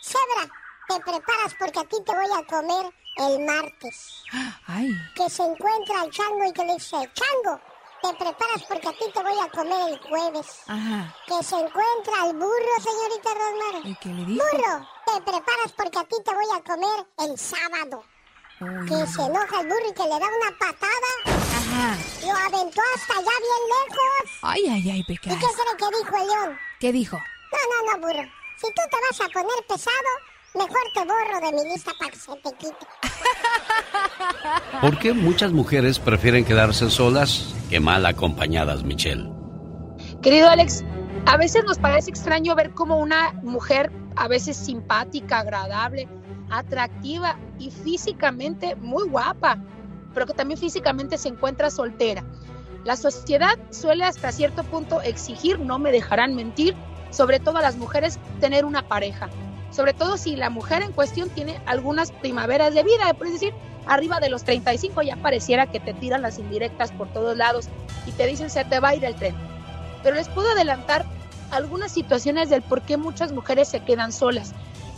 cebra, 0.00 0.52
te 0.88 1.00
preparas 1.00 1.54
porque 1.58 1.80
a 1.80 1.84
ti 1.84 1.96
te 2.06 2.12
voy 2.12 2.30
a 2.38 2.46
comer 2.46 2.92
el 3.16 3.44
martes. 3.44 4.22
Ay. 4.66 4.90
Que 5.16 5.28
se 5.28 5.42
encuentra 5.42 6.02
al 6.02 6.10
chango 6.10 6.44
y 6.46 6.52
que 6.52 6.64
le 6.64 6.74
dice, 6.74 6.96
chango, 7.14 7.60
te 8.02 8.12
preparas 8.14 8.62
porque 8.68 8.88
a 8.88 8.92
ti 8.92 9.04
te 9.14 9.22
voy 9.22 9.38
a 9.40 9.48
comer 9.50 9.92
el 9.92 9.98
jueves. 10.08 10.46
Ajá. 10.66 11.14
Que 11.26 11.44
se 11.44 11.54
encuentra 11.54 12.22
al 12.22 12.32
burro, 12.34 12.74
señorita 12.82 13.30
Rosmar. 13.34 13.86
¿Y 13.86 13.94
qué 13.96 14.08
le 14.08 14.24
dijo? 14.24 14.44
Burro, 14.52 14.88
te 15.06 15.20
preparas 15.22 15.72
porque 15.76 15.98
a 15.98 16.04
ti 16.04 16.16
te 16.24 16.34
voy 16.34 16.46
a 16.54 16.62
comer 16.62 17.06
el 17.18 17.38
sábado. 17.38 18.04
Que 18.58 19.06
se 19.06 19.22
enoja 19.22 19.60
el 19.60 19.66
burro 19.68 19.88
y 19.88 19.92
que 19.94 20.02
le 20.04 20.08
da 20.10 20.26
una 20.26 20.58
patada. 20.58 21.10
Ajá. 21.26 21.96
Lo 22.22 22.32
aventó 22.32 22.80
hasta 22.94 23.14
allá 23.14 23.32
bien 23.40 23.62
lejos. 23.68 24.38
Ay, 24.42 24.66
ay, 24.68 24.90
ay, 24.90 25.00
¿Y 25.00 25.04
pecado. 25.04 25.36
qué 25.40 25.46
cree 25.46 25.76
que 25.76 25.98
dijo 25.98 26.16
el 26.16 26.26
león? 26.28 26.58
¿Qué 26.78 26.92
dijo? 26.92 27.16
No, 27.16 27.58
no, 27.86 27.92
no, 27.98 28.06
burro. 28.06 28.28
Si 28.56 28.66
tú 28.68 28.82
te 28.90 28.96
vas 29.00 29.20
a 29.20 29.28
poner 29.32 29.66
pesado, 29.66 30.10
mejor 30.54 30.82
te 30.94 31.00
borro 31.00 31.46
de 31.46 31.52
mi 31.52 31.72
lista 31.72 31.92
para 31.98 32.10
que 32.10 32.18
se 32.18 32.32
te 32.36 32.52
quite. 32.56 32.86
¿Por 34.80 34.98
qué 34.98 35.12
muchas 35.12 35.52
mujeres 35.52 35.98
prefieren 35.98 36.44
quedarse 36.44 36.90
solas 36.90 37.54
que 37.70 37.80
mal 37.80 38.04
acompañadas, 38.06 38.82
Michelle? 38.82 39.30
Querido 40.20 40.48
Alex, 40.48 40.84
a 41.26 41.36
veces 41.36 41.64
nos 41.64 41.78
parece 41.78 42.10
extraño 42.10 42.54
ver 42.54 42.72
cómo 42.72 42.98
una 42.98 43.32
mujer, 43.42 43.92
a 44.16 44.28
veces 44.28 44.56
simpática, 44.56 45.40
agradable, 45.40 46.08
atractiva 46.50 47.38
y 47.58 47.70
físicamente 47.70 48.76
muy 48.76 49.08
guapa, 49.08 49.58
pero 50.12 50.26
que 50.26 50.34
también 50.34 50.58
físicamente 50.58 51.16
se 51.18 51.28
encuentra 51.28 51.70
soltera. 51.70 52.24
La 52.84 52.96
sociedad 52.96 53.58
suele 53.70 54.04
hasta 54.04 54.32
cierto 54.32 54.64
punto 54.64 55.00
exigir, 55.00 55.60
no 55.60 55.78
me 55.78 55.92
dejarán 55.92 56.34
mentir, 56.34 56.74
sobre 57.10 57.38
todo 57.38 57.58
a 57.58 57.62
las 57.62 57.76
mujeres, 57.76 58.18
tener 58.40 58.64
una 58.64 58.88
pareja. 58.88 59.30
Sobre 59.72 59.94
todo 59.94 60.18
si 60.18 60.36
la 60.36 60.50
mujer 60.50 60.82
en 60.82 60.92
cuestión 60.92 61.30
tiene 61.30 61.58
algunas 61.64 62.12
primaveras 62.12 62.74
de 62.74 62.82
vida, 62.82 63.10
es 63.24 63.32
decir, 63.32 63.54
arriba 63.86 64.20
de 64.20 64.28
los 64.28 64.44
35 64.44 65.02
ya 65.02 65.16
pareciera 65.16 65.66
que 65.66 65.80
te 65.80 65.94
tiran 65.94 66.22
las 66.22 66.38
indirectas 66.38 66.92
por 66.92 67.10
todos 67.12 67.36
lados 67.36 67.68
y 68.06 68.12
te 68.12 68.26
dicen 68.26 68.50
se 68.50 68.64
te 68.64 68.80
va 68.80 68.90
a 68.90 68.94
ir 68.94 69.04
el 69.04 69.14
tren. 69.14 69.34
Pero 70.02 70.16
les 70.16 70.28
puedo 70.28 70.50
adelantar 70.50 71.06
algunas 71.50 71.92
situaciones 71.92 72.50
del 72.50 72.62
por 72.62 72.82
qué 72.82 72.96
muchas 72.96 73.32
mujeres 73.32 73.68
se 73.68 73.80
quedan 73.80 74.12
solas. 74.12 74.52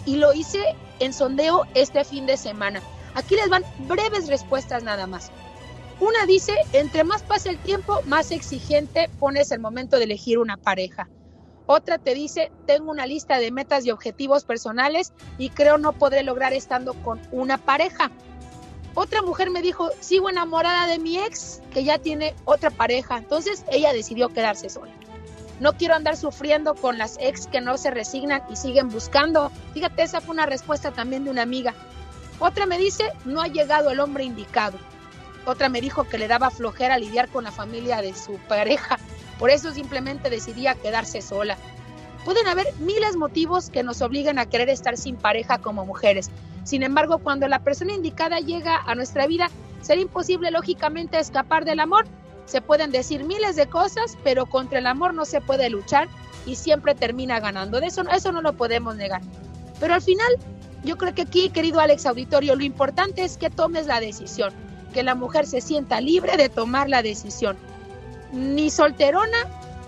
Y 0.06 0.16
lo 0.16 0.32
hice 0.32 0.60
en 0.98 1.12
sondeo 1.12 1.66
este 1.74 2.04
fin 2.04 2.26
de 2.26 2.36
semana. 2.36 2.82
Aquí 3.14 3.36
les 3.36 3.48
van 3.48 3.64
breves 3.86 4.28
respuestas 4.28 4.82
nada 4.82 5.06
más. 5.06 5.30
Una 6.00 6.26
dice, 6.26 6.52
entre 6.72 7.04
más 7.04 7.22
pasa 7.22 7.50
el 7.50 7.58
tiempo, 7.58 8.00
más 8.06 8.32
exigente 8.32 9.08
pones 9.20 9.52
el 9.52 9.60
momento 9.60 9.98
de 9.98 10.04
elegir 10.04 10.38
una 10.38 10.56
pareja. 10.56 11.08
Otra 11.66 11.98
te 11.98 12.14
dice, 12.14 12.52
tengo 12.66 12.90
una 12.90 13.06
lista 13.06 13.38
de 13.38 13.50
metas 13.50 13.86
y 13.86 13.90
objetivos 13.90 14.44
personales 14.44 15.12
y 15.38 15.48
creo 15.48 15.78
no 15.78 15.92
podré 15.92 16.22
lograr 16.22 16.52
estando 16.52 16.94
con 17.02 17.20
una 17.32 17.58
pareja. 17.58 18.10
Otra 18.94 19.22
mujer 19.22 19.50
me 19.50 19.62
dijo, 19.62 19.90
sigo 20.00 20.28
enamorada 20.28 20.86
de 20.86 20.98
mi 20.98 21.18
ex, 21.18 21.62
que 21.72 21.82
ya 21.82 21.98
tiene 21.98 22.34
otra 22.44 22.70
pareja. 22.70 23.16
Entonces 23.16 23.64
ella 23.70 23.92
decidió 23.92 24.28
quedarse 24.28 24.68
sola. 24.68 24.92
No 25.58 25.72
quiero 25.72 25.94
andar 25.94 26.16
sufriendo 26.16 26.74
con 26.74 26.98
las 26.98 27.16
ex 27.18 27.46
que 27.46 27.60
no 27.60 27.78
se 27.78 27.90
resignan 27.90 28.42
y 28.50 28.56
siguen 28.56 28.88
buscando. 28.88 29.50
Fíjate, 29.72 30.02
esa 30.02 30.20
fue 30.20 30.34
una 30.34 30.46
respuesta 30.46 30.90
también 30.90 31.24
de 31.24 31.30
una 31.30 31.42
amiga. 31.42 31.74
Otra 32.40 32.66
me 32.66 32.76
dice, 32.76 33.04
no 33.24 33.40
ha 33.40 33.48
llegado 33.48 33.90
el 33.90 34.00
hombre 34.00 34.24
indicado. 34.24 34.78
Otra 35.46 35.68
me 35.68 35.80
dijo 35.80 36.04
que 36.04 36.18
le 36.18 36.28
daba 36.28 36.50
flojera 36.50 36.98
lidiar 36.98 37.28
con 37.28 37.44
la 37.44 37.52
familia 37.52 38.02
de 38.02 38.14
su 38.14 38.38
pareja. 38.48 38.98
Por 39.38 39.50
eso 39.50 39.72
simplemente 39.72 40.30
decidía 40.30 40.74
quedarse 40.74 41.22
sola. 41.22 41.56
Pueden 42.24 42.46
haber 42.46 42.66
miles 42.78 43.16
motivos 43.16 43.68
que 43.68 43.82
nos 43.82 44.00
obliguen 44.00 44.38
a 44.38 44.46
querer 44.46 44.68
estar 44.68 44.96
sin 44.96 45.16
pareja 45.16 45.58
como 45.58 45.84
mujeres. 45.84 46.30
Sin 46.64 46.82
embargo, 46.82 47.18
cuando 47.18 47.46
la 47.48 47.58
persona 47.58 47.92
indicada 47.92 48.40
llega 48.40 48.80
a 48.86 48.94
nuestra 48.94 49.26
vida, 49.26 49.50
será 49.82 50.00
imposible 50.00 50.50
lógicamente 50.50 51.18
escapar 51.18 51.66
del 51.66 51.80
amor. 51.80 52.06
Se 52.46 52.62
pueden 52.62 52.90
decir 52.90 53.24
miles 53.24 53.56
de 53.56 53.66
cosas, 53.66 54.16
pero 54.24 54.46
contra 54.46 54.78
el 54.78 54.86
amor 54.86 55.12
no 55.12 55.26
se 55.26 55.42
puede 55.42 55.68
luchar 55.68 56.08
y 56.46 56.56
siempre 56.56 56.94
termina 56.94 57.40
ganando. 57.40 57.80
De 57.80 57.86
eso, 57.86 58.02
eso 58.10 58.32
no 58.32 58.40
lo 58.40 58.54
podemos 58.54 58.96
negar. 58.96 59.20
Pero 59.78 59.94
al 59.94 60.02
final, 60.02 60.32
yo 60.84 60.96
creo 60.96 61.14
que 61.14 61.22
aquí, 61.22 61.50
querido 61.50 61.80
Alex 61.80 62.06
Auditorio, 62.06 62.56
lo 62.56 62.64
importante 62.64 63.24
es 63.24 63.36
que 63.36 63.50
tomes 63.50 63.86
la 63.86 64.00
decisión, 64.00 64.52
que 64.94 65.02
la 65.02 65.14
mujer 65.14 65.46
se 65.46 65.60
sienta 65.60 66.00
libre 66.00 66.36
de 66.36 66.48
tomar 66.48 66.88
la 66.88 67.02
decisión. 67.02 67.56
Ni 68.34 68.70
solterona 68.70 69.38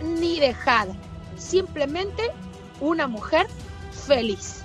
ni 0.02 0.40
dejada. 0.40 0.94
Simplemente 1.36 2.23
una 2.81 3.06
mujer 3.09 3.47
feliz. 4.06 4.62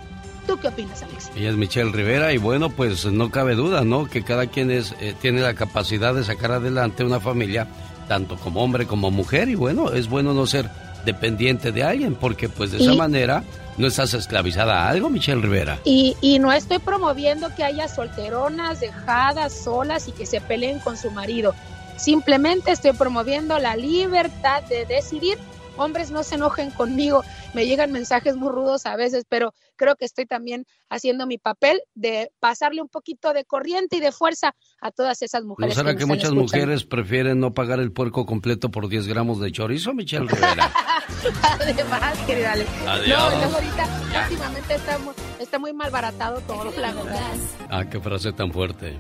¿Tú 0.48 0.58
qué 0.58 0.70
opinas, 0.70 1.04
Alex? 1.04 1.32
Ella 1.36 1.50
es 1.50 1.56
Michelle 1.56 1.92
Rivera 1.92 2.34
y 2.34 2.38
bueno, 2.38 2.70
pues 2.70 3.06
no 3.06 3.30
cabe 3.30 3.56
duda, 3.56 3.84
¿no? 3.84 4.08
Que 4.08 4.24
cada 4.24 4.48
quien 4.48 4.72
es, 4.72 4.96
eh, 5.00 5.16
tiene 5.22 5.42
la 5.42 5.54
capacidad 5.54 6.14
de 6.14 6.24
sacar 6.24 6.52
adelante 6.52 7.04
una 7.04 7.20
familia, 7.20 7.68
tanto 8.08 8.38
como 8.38 8.64
hombre 8.64 8.88
como 8.88 9.12
mujer, 9.12 9.50
y 9.50 9.56
bueno, 9.56 9.92
es 9.92 10.10
bueno 10.10 10.34
no 10.34 10.48
ser 10.48 10.70
dependiente 11.06 11.72
de 11.72 11.84
alguien, 11.84 12.16
porque 12.16 12.50
pues 12.50 12.72
de 12.72 12.80
esa 12.80 12.94
manera 12.94 13.44
no 13.78 13.88
estás 13.88 14.14
esclavizada 14.14 14.84
a 14.86 14.90
algo, 14.90 15.10
Michelle 15.10 15.42
Rivera. 15.42 15.80
Y, 15.84 16.16
y 16.22 16.40
no 16.40 16.52
estoy 16.52 16.80
promoviendo 16.80 17.54
que 17.56 17.64
haya 17.64 17.88
solteronas, 17.88 18.80
dejadas, 18.80 19.54
solas 19.54 20.08
y 20.08 20.12
que 20.12 20.26
se 20.26 20.42
peleen 20.42 20.80
con 20.80 20.98
su 20.98 21.12
marido. 21.12 21.56
Simplemente 22.02 22.72
estoy 22.72 22.94
promoviendo 22.94 23.60
la 23.60 23.76
libertad 23.76 24.64
de 24.64 24.86
decidir. 24.86 25.38
Hombres, 25.78 26.12
no 26.12 26.24
se 26.24 26.36
enojen 26.36 26.70
conmigo. 26.72 27.24
Me 27.54 27.66
llegan 27.66 27.92
mensajes 27.92 28.36
muy 28.36 28.50
rudos 28.50 28.86
a 28.86 28.96
veces, 28.96 29.26
pero 29.30 29.54
creo 29.76 29.96
que 29.96 30.06
estoy 30.06 30.26
también 30.26 30.66
haciendo 30.90 31.26
mi 31.28 31.38
papel 31.38 31.82
de 31.96 32.32
pasarle 32.40 32.82
un 32.82 32.90
poquito 32.90 33.34
de 33.34 33.46
corriente 33.46 33.98
y 33.98 34.00
de 34.00 34.12
fuerza 34.12 34.54
a 34.82 34.92
todas 34.92 35.22
esas 35.22 35.44
¿No 35.44 35.50
mujeres. 35.50 35.76
será 35.76 35.94
me 35.94 35.98
que 35.98 36.06
muchas 36.06 36.26
escuchando. 36.26 36.42
mujeres 36.42 36.84
prefieren 36.86 37.40
no 37.40 37.54
pagar 37.54 37.80
el 37.80 37.92
puerco 37.92 38.26
completo 38.26 38.70
por 38.70 38.90
10 38.90 39.08
gramos 39.08 39.40
de 39.40 39.52
chorizo, 39.52 39.94
Michelle 39.94 40.28
Rivera? 40.28 40.72
Además, 41.60 42.18
querida 42.28 42.52
Ale. 42.54 42.66
Adiós. 42.88 43.34
No, 43.34 43.38
luego 43.40 43.56
ahorita 43.56 43.88
últimamente 44.24 44.76
está 44.76 44.98
muy, 45.00 45.14
está 45.40 45.60
muy 45.60 45.74
mal 45.74 45.90
baratado 45.92 46.42
todo, 46.42 46.72
la 46.78 46.94
verdad. 46.94 47.32
Ah, 47.70 47.86
qué 47.90 48.00
frase 48.00 48.34
tan 48.34 48.52
fuerte. 48.52 49.00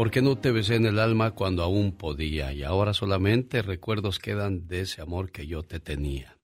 ¿Por 0.00 0.10
qué 0.10 0.22
no 0.22 0.38
te 0.38 0.50
besé 0.50 0.76
en 0.76 0.86
el 0.86 0.98
alma 0.98 1.32
cuando 1.32 1.62
aún 1.62 1.92
podía? 1.92 2.54
Y 2.54 2.62
ahora 2.62 2.94
solamente 2.94 3.60
recuerdos 3.60 4.18
quedan 4.18 4.66
de 4.66 4.80
ese 4.80 5.02
amor 5.02 5.30
que 5.30 5.46
yo 5.46 5.62
te 5.62 5.78
tenía. 5.78 6.38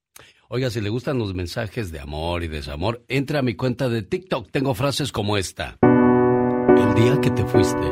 Oiga, 0.47 0.69
si 0.69 0.79
le 0.79 0.89
gustan 0.89 1.17
los 1.17 1.33
mensajes 1.33 1.91
de 1.91 1.99
amor 1.99 2.43
y 2.43 2.49
desamor, 2.49 3.03
entra 3.07 3.39
a 3.39 3.41
mi 3.41 3.55
cuenta 3.55 3.89
de 3.89 4.03
TikTok. 4.03 4.51
Tengo 4.51 4.75
frases 4.75 5.11
como 5.11 5.37
esta. 5.37 5.79
El 5.81 6.93
día 6.93 7.19
que 7.19 7.31
te 7.31 7.43
fuiste, 7.47 7.91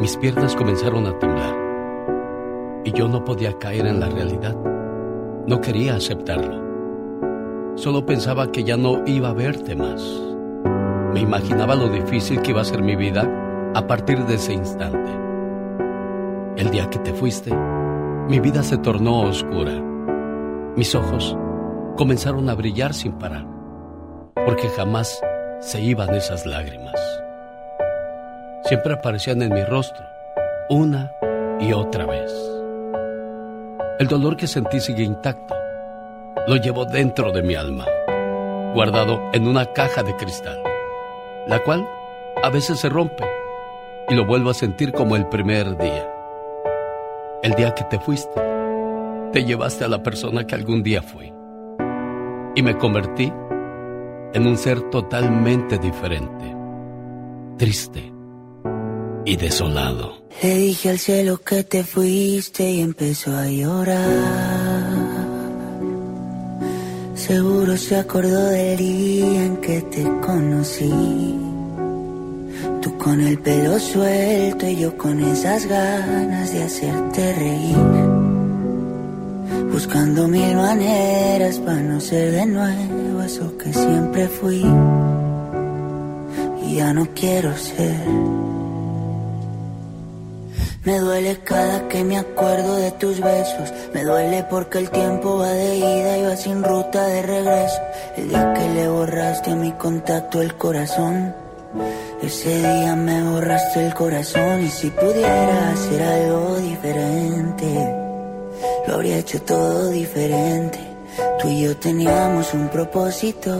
mis 0.00 0.18
piernas 0.18 0.54
comenzaron 0.54 1.06
a 1.06 1.18
temblar. 1.18 1.56
Y 2.84 2.92
yo 2.92 3.08
no 3.08 3.24
podía 3.24 3.56
caer 3.56 3.86
en 3.86 4.00
la 4.00 4.10
realidad. 4.10 4.54
No 5.46 5.62
quería 5.62 5.94
aceptarlo. 5.94 7.72
Solo 7.78 8.04
pensaba 8.04 8.52
que 8.52 8.64
ya 8.64 8.76
no 8.76 9.02
iba 9.06 9.30
a 9.30 9.32
verte 9.32 9.74
más. 9.74 10.02
Me 11.14 11.20
imaginaba 11.20 11.74
lo 11.74 11.88
difícil 11.88 12.42
que 12.42 12.50
iba 12.50 12.60
a 12.60 12.66
ser 12.66 12.82
mi 12.82 12.96
vida 12.96 13.46
a 13.78 13.86
partir 13.86 14.18
de 14.26 14.34
ese 14.34 14.54
instante. 14.54 15.08
El 16.56 16.70
día 16.70 16.90
que 16.90 16.98
te 16.98 17.12
fuiste, 17.12 17.54
mi 18.28 18.40
vida 18.40 18.64
se 18.64 18.76
tornó 18.78 19.20
oscura. 19.20 19.70
Mis 20.74 20.96
ojos 20.96 21.36
comenzaron 21.96 22.50
a 22.50 22.56
brillar 22.56 22.92
sin 22.92 23.12
parar, 23.12 23.46
porque 24.34 24.68
jamás 24.70 25.20
se 25.60 25.80
iban 25.80 26.12
esas 26.12 26.44
lágrimas. 26.44 26.96
Siempre 28.64 28.94
aparecían 28.94 29.42
en 29.42 29.54
mi 29.54 29.62
rostro, 29.62 30.04
una 30.70 31.12
y 31.60 31.72
otra 31.72 32.04
vez. 32.04 32.34
El 34.00 34.08
dolor 34.08 34.36
que 34.36 34.48
sentí 34.48 34.80
sigue 34.80 35.04
intacto. 35.04 35.54
Lo 36.48 36.56
llevo 36.56 36.84
dentro 36.84 37.30
de 37.30 37.42
mi 37.42 37.54
alma, 37.54 37.86
guardado 38.74 39.20
en 39.32 39.46
una 39.46 39.66
caja 39.66 40.02
de 40.02 40.16
cristal, 40.16 40.60
la 41.46 41.60
cual 41.60 41.88
a 42.42 42.50
veces 42.50 42.80
se 42.80 42.88
rompe 42.88 43.37
y 44.10 44.14
lo 44.14 44.24
vuelvo 44.24 44.50
a 44.50 44.54
sentir 44.54 44.92
como 44.92 45.16
el 45.16 45.26
primer 45.28 45.76
día. 45.76 46.08
El 47.42 47.52
día 47.54 47.74
que 47.74 47.84
te 47.84 47.98
fuiste, 48.00 48.40
te 49.32 49.44
llevaste 49.44 49.84
a 49.84 49.88
la 49.88 50.02
persona 50.02 50.46
que 50.46 50.54
algún 50.54 50.82
día 50.82 51.02
fui 51.02 51.32
y 52.54 52.62
me 52.62 52.76
convertí 52.76 53.32
en 54.34 54.46
un 54.46 54.56
ser 54.56 54.80
totalmente 54.90 55.78
diferente, 55.78 56.54
triste 57.56 58.12
y 59.24 59.36
desolado. 59.36 60.22
Le 60.42 60.54
dije 60.54 60.90
al 60.90 60.98
cielo 60.98 61.38
que 61.38 61.64
te 61.64 61.84
fuiste 61.84 62.70
y 62.70 62.80
empezó 62.80 63.36
a 63.36 63.46
llorar. 63.46 65.28
Seguro 67.14 67.76
se 67.76 67.96
acordó 67.96 68.46
del 68.46 68.76
día 68.78 69.44
en 69.44 69.56
que 69.58 69.82
te 69.82 70.04
conocí. 70.20 71.47
Con 72.96 73.20
el 73.20 73.38
pelo 73.38 73.78
suelto 73.78 74.66
y 74.66 74.76
yo 74.76 74.96
con 74.96 75.20
esas 75.20 75.66
ganas 75.66 76.52
de 76.52 76.62
hacerte 76.62 77.34
reír. 77.34 77.76
Buscando 79.70 80.26
mil 80.26 80.56
maneras 80.56 81.58
para 81.58 81.80
no 81.80 82.00
ser 82.00 82.32
de 82.32 82.46
nuevo 82.46 83.22
eso 83.22 83.56
que 83.58 83.72
siempre 83.72 84.28
fui. 84.28 84.64
Y 86.64 86.76
ya 86.76 86.92
no 86.92 87.06
quiero 87.14 87.56
ser. 87.56 88.06
Me 90.84 90.98
duele 90.98 91.38
cada 91.44 91.88
que 91.88 92.02
me 92.04 92.18
acuerdo 92.18 92.76
de 92.76 92.90
tus 92.92 93.20
besos. 93.20 93.72
Me 93.94 94.04
duele 94.04 94.44
porque 94.50 94.78
el 94.78 94.90
tiempo 94.90 95.38
va 95.38 95.50
de 95.50 95.76
ida 95.76 96.18
y 96.18 96.22
va 96.22 96.36
sin 96.36 96.64
ruta 96.64 97.06
de 97.06 97.22
regreso. 97.22 97.80
El 98.16 98.28
día 98.30 98.54
que 98.54 98.68
le 98.70 98.88
borraste 98.88 99.50
a 99.50 99.56
mi 99.56 99.72
contacto 99.72 100.40
el 100.40 100.54
corazón. 100.54 101.47
Ese 102.22 102.58
día 102.58 102.96
me 102.96 103.22
borraste 103.22 103.86
el 103.86 103.94
corazón 103.94 104.64
y 104.64 104.68
si 104.68 104.90
pudiera 104.90 105.70
hacer 105.72 106.02
algo 106.02 106.56
diferente, 106.56 107.94
lo 108.86 108.94
habría 108.94 109.18
hecho 109.18 109.40
todo 109.42 109.90
diferente. 109.90 110.78
Tú 111.40 111.48
y 111.48 111.62
yo 111.62 111.76
teníamos 111.76 112.52
un 112.54 112.68
propósito. 112.68 113.50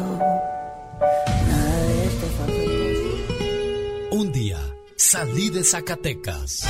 Nada 1.49 1.83
de 1.87 2.07
esto 2.07 2.27
fue 2.37 4.19
Un 4.19 4.33
día 4.33 4.59
salí 4.97 5.51
de 5.51 5.63
Zacatecas. 5.63 6.67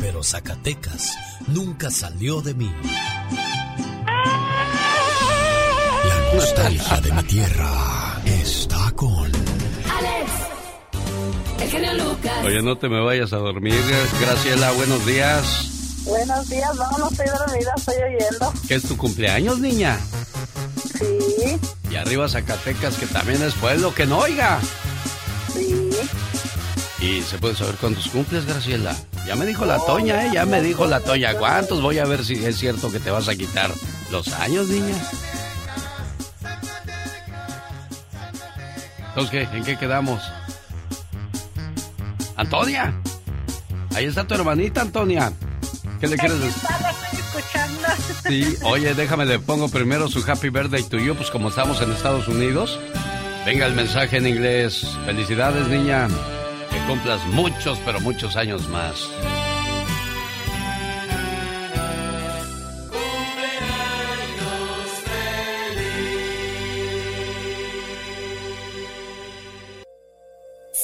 Pero 0.00 0.22
Zacatecas 0.22 1.14
nunca 1.48 1.90
salió 1.90 2.42
de 2.42 2.54
mí. 2.54 2.70
La 6.42 6.48
nostalgia 6.48 7.00
de 7.00 7.12
mi 7.12 7.22
tierra 7.22 8.20
está 8.26 8.90
con 8.96 9.26
Alex, 9.26 10.30
el 11.60 11.70
genio 11.70 11.94
Lucas. 11.94 12.44
Oye, 12.44 12.60
no 12.62 12.76
te 12.76 12.88
me 12.88 13.00
vayas 13.00 13.32
a 13.32 13.36
dormir. 13.36 13.80
Graciela, 14.20 14.72
buenos 14.72 15.06
días. 15.06 16.02
Buenos 16.02 16.48
días, 16.48 16.74
no, 16.74 16.98
no 16.98 17.08
estoy 17.10 17.26
dormida, 17.26 17.72
estoy 17.76 17.94
oyendo. 17.94 18.52
¿Qué 18.66 18.74
es 18.74 18.82
tu 18.82 18.96
cumpleaños, 18.96 19.60
niña? 19.60 20.00
Sí. 20.98 21.60
Y 21.92 21.94
arriba 21.94 22.28
Zacatecas, 22.28 22.96
que 22.96 23.06
también 23.06 23.40
es 23.40 23.54
pueblo, 23.54 23.94
que 23.94 24.06
no 24.06 24.18
oiga. 24.18 24.58
Sí. 25.54 25.90
¿Y 26.98 27.22
se 27.22 27.38
puede 27.38 27.54
saber 27.54 27.76
cuántos 27.76 28.08
cumples, 28.08 28.46
Graciela? 28.46 28.96
Ya 29.28 29.36
me 29.36 29.46
dijo 29.46 29.64
la 29.64 29.78
Toña, 29.78 30.26
¿eh? 30.26 30.30
Ya 30.34 30.44
me 30.44 30.60
dijo 30.60 30.86
la 30.86 30.98
Toña. 30.98 31.34
¿Cuántos? 31.34 31.80
Voy 31.80 32.00
a 32.00 32.04
ver 32.04 32.24
si 32.24 32.44
es 32.44 32.58
cierto 32.58 32.90
que 32.90 32.98
te 32.98 33.12
vas 33.12 33.28
a 33.28 33.36
quitar 33.36 33.70
los 34.10 34.26
años, 34.32 34.66
niña. 34.66 34.96
Entonces. 39.14 39.48
¿En 39.52 39.64
qué 39.64 39.76
quedamos? 39.76 40.22
¿Antonia? 42.36 42.94
Ahí 43.94 44.06
está 44.06 44.26
tu 44.26 44.34
hermanita, 44.34 44.80
Antonia. 44.80 45.32
¿Qué 46.00 46.08
le 46.08 46.16
quieres 46.16 46.40
decir? 46.40 46.62
Sí, 48.26 48.56
oye, 48.62 48.94
déjame, 48.94 49.26
le 49.26 49.38
pongo 49.38 49.68
primero 49.68 50.08
su 50.08 50.24
Happy 50.28 50.48
Birthday 50.48 50.82
to 50.84 50.98
you, 50.98 51.14
pues 51.14 51.30
como 51.30 51.48
estamos 51.48 51.80
en 51.82 51.92
Estados 51.92 52.26
Unidos. 52.28 52.78
Venga 53.44 53.66
el 53.66 53.74
mensaje 53.74 54.16
en 54.16 54.26
inglés. 54.26 54.86
Felicidades, 55.04 55.68
niña. 55.68 56.08
Que 56.70 56.78
cumplas 56.86 57.24
muchos, 57.26 57.78
pero 57.84 58.00
muchos 58.00 58.36
años 58.36 58.68
más. 58.68 59.08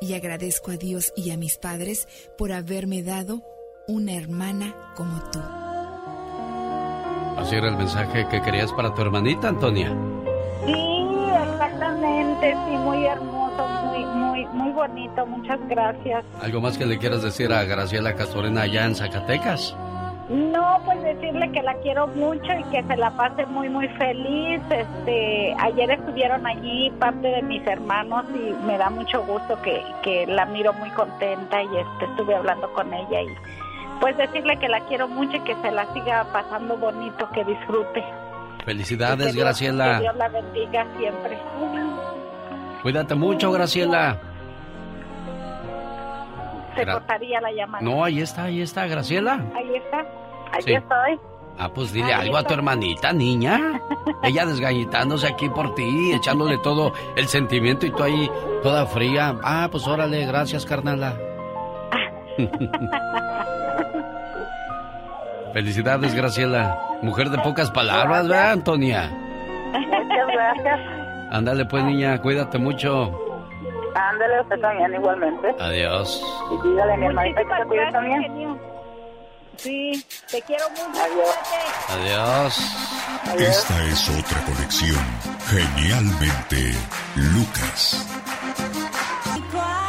y 0.00 0.14
agradezco 0.14 0.70
a 0.70 0.76
Dios 0.76 1.12
y 1.16 1.30
a 1.30 1.36
mis 1.36 1.58
padres 1.58 2.08
por 2.36 2.52
haberme 2.52 3.02
dado 3.02 3.42
una 3.86 4.14
hermana 4.14 4.74
como 4.96 5.20
tú. 5.30 5.40
Así 7.36 7.54
era 7.54 7.68
el 7.68 7.76
mensaje 7.76 8.26
que 8.28 8.40
querías 8.42 8.72
para 8.72 8.94
tu 8.94 9.02
hermanita, 9.02 9.48
Antonia. 9.48 9.96
Sí, 10.66 10.74
exactamente, 11.42 12.52
sí, 12.52 12.76
muy 12.76 13.06
hermoso, 13.06 13.68
muy, 13.84 14.04
muy, 14.04 14.46
muy 14.46 14.72
bonito, 14.72 15.26
muchas 15.26 15.58
gracias. 15.68 16.24
¿Algo 16.40 16.60
más 16.60 16.76
que 16.76 16.86
le 16.86 16.98
quieras 16.98 17.22
decir 17.22 17.52
a 17.52 17.64
Graciela 17.64 18.14
Castorena 18.14 18.62
allá 18.62 18.84
en 18.84 18.94
Zacatecas? 18.94 19.74
No, 20.30 20.80
pues 20.84 21.02
decirle 21.02 21.50
que 21.50 21.60
la 21.60 21.74
quiero 21.82 22.06
mucho 22.06 22.52
y 22.56 22.62
que 22.70 22.84
se 22.84 22.96
la 22.96 23.10
pase 23.10 23.46
muy, 23.46 23.68
muy 23.68 23.88
feliz. 23.88 24.60
Este, 24.70 25.54
ayer 25.58 25.90
estuvieron 25.90 26.46
allí 26.46 26.88
parte 27.00 27.26
de 27.26 27.42
mis 27.42 27.66
hermanos 27.66 28.24
y 28.32 28.52
me 28.64 28.78
da 28.78 28.90
mucho 28.90 29.24
gusto 29.24 29.60
que, 29.62 29.82
que 30.02 30.26
la 30.28 30.46
miro 30.46 30.72
muy 30.74 30.88
contenta 30.90 31.60
y 31.62 31.66
este, 31.76 32.04
estuve 32.04 32.36
hablando 32.36 32.72
con 32.74 32.94
ella 32.94 33.22
y 33.22 33.26
pues 34.00 34.16
decirle 34.16 34.56
que 34.58 34.68
la 34.68 34.80
quiero 34.86 35.08
mucho 35.08 35.36
y 35.36 35.40
que 35.40 35.56
se 35.62 35.70
la 35.72 35.92
siga 35.92 36.24
pasando 36.32 36.76
bonito, 36.76 37.28
que 37.32 37.44
disfrute. 37.44 38.04
Felicidades, 38.64 39.26
Que 39.26 39.32
Dios- 39.32 39.44
Graciela. 39.44 39.94
Que 39.96 40.00
Dios 40.02 40.16
la 40.16 40.28
bendiga 40.28 40.86
siempre. 40.96 41.38
Cuídate 42.82 43.14
mucho, 43.16 43.50
Graciela. 43.50 44.16
Se 46.76 46.86
Gra- 46.86 46.92
cortaría 46.94 47.40
la 47.40 47.52
llamada. 47.52 47.82
No, 47.82 48.04
ahí 48.04 48.20
está, 48.20 48.44
ahí 48.44 48.62
está, 48.62 48.86
Graciela. 48.86 49.44
Ahí 49.54 49.76
está. 49.76 50.06
Sí. 50.60 50.72
estoy. 50.72 51.18
Ah, 51.58 51.68
pues 51.74 51.92
dile 51.92 52.14
Ahí 52.14 52.26
algo 52.26 52.38
a 52.38 52.42
tu 52.42 52.54
hermanita, 52.54 53.12
niña. 53.12 53.80
Ella 54.22 54.46
desgañitándose 54.46 55.26
aquí 55.26 55.48
por 55.50 55.74
ti, 55.74 56.12
echándole 56.14 56.56
todo 56.58 56.92
el 57.16 57.26
sentimiento 57.28 57.86
y 57.86 57.90
tú 57.90 58.02
ahí 58.02 58.30
toda 58.62 58.86
fría. 58.86 59.36
Ah, 59.42 59.68
pues 59.70 59.86
órale, 59.86 60.24
gracias, 60.26 60.64
carnala. 60.64 61.14
Felicidades, 65.52 66.14
Graciela. 66.14 66.78
Mujer 67.02 67.30
de 67.30 67.38
pocas 67.38 67.70
palabras, 67.70 68.28
¿verdad, 68.28 68.52
Antonia? 68.52 69.10
Muchas 69.72 70.26
gracias. 70.32 70.80
Ándale, 71.32 71.64
pues, 71.64 71.84
niña, 71.84 72.20
cuídate 72.20 72.58
mucho. 72.58 73.18
Ándale, 73.94 74.40
usted 74.42 74.60
también 74.60 74.94
igualmente. 74.94 75.54
Adiós. 75.58 76.22
Y 76.50 76.68
dígale 76.68 76.92
a 76.92 76.96
mi 76.96 77.06
hermanita 77.06 77.40
que 77.42 77.56
se 77.56 77.68
cuide 77.68 77.92
también. 77.92 78.58
Sí, 79.56 80.06
te 80.30 80.40
quiero 80.42 80.64
mucho. 80.70 81.02
Adiós. 81.90 82.56
Adiós. 83.28 83.48
Esta 83.48 83.84
es 83.84 84.08
otra 84.08 84.40
conexión. 84.44 85.04
Genialmente, 85.48 86.72
Lucas. 87.16 88.06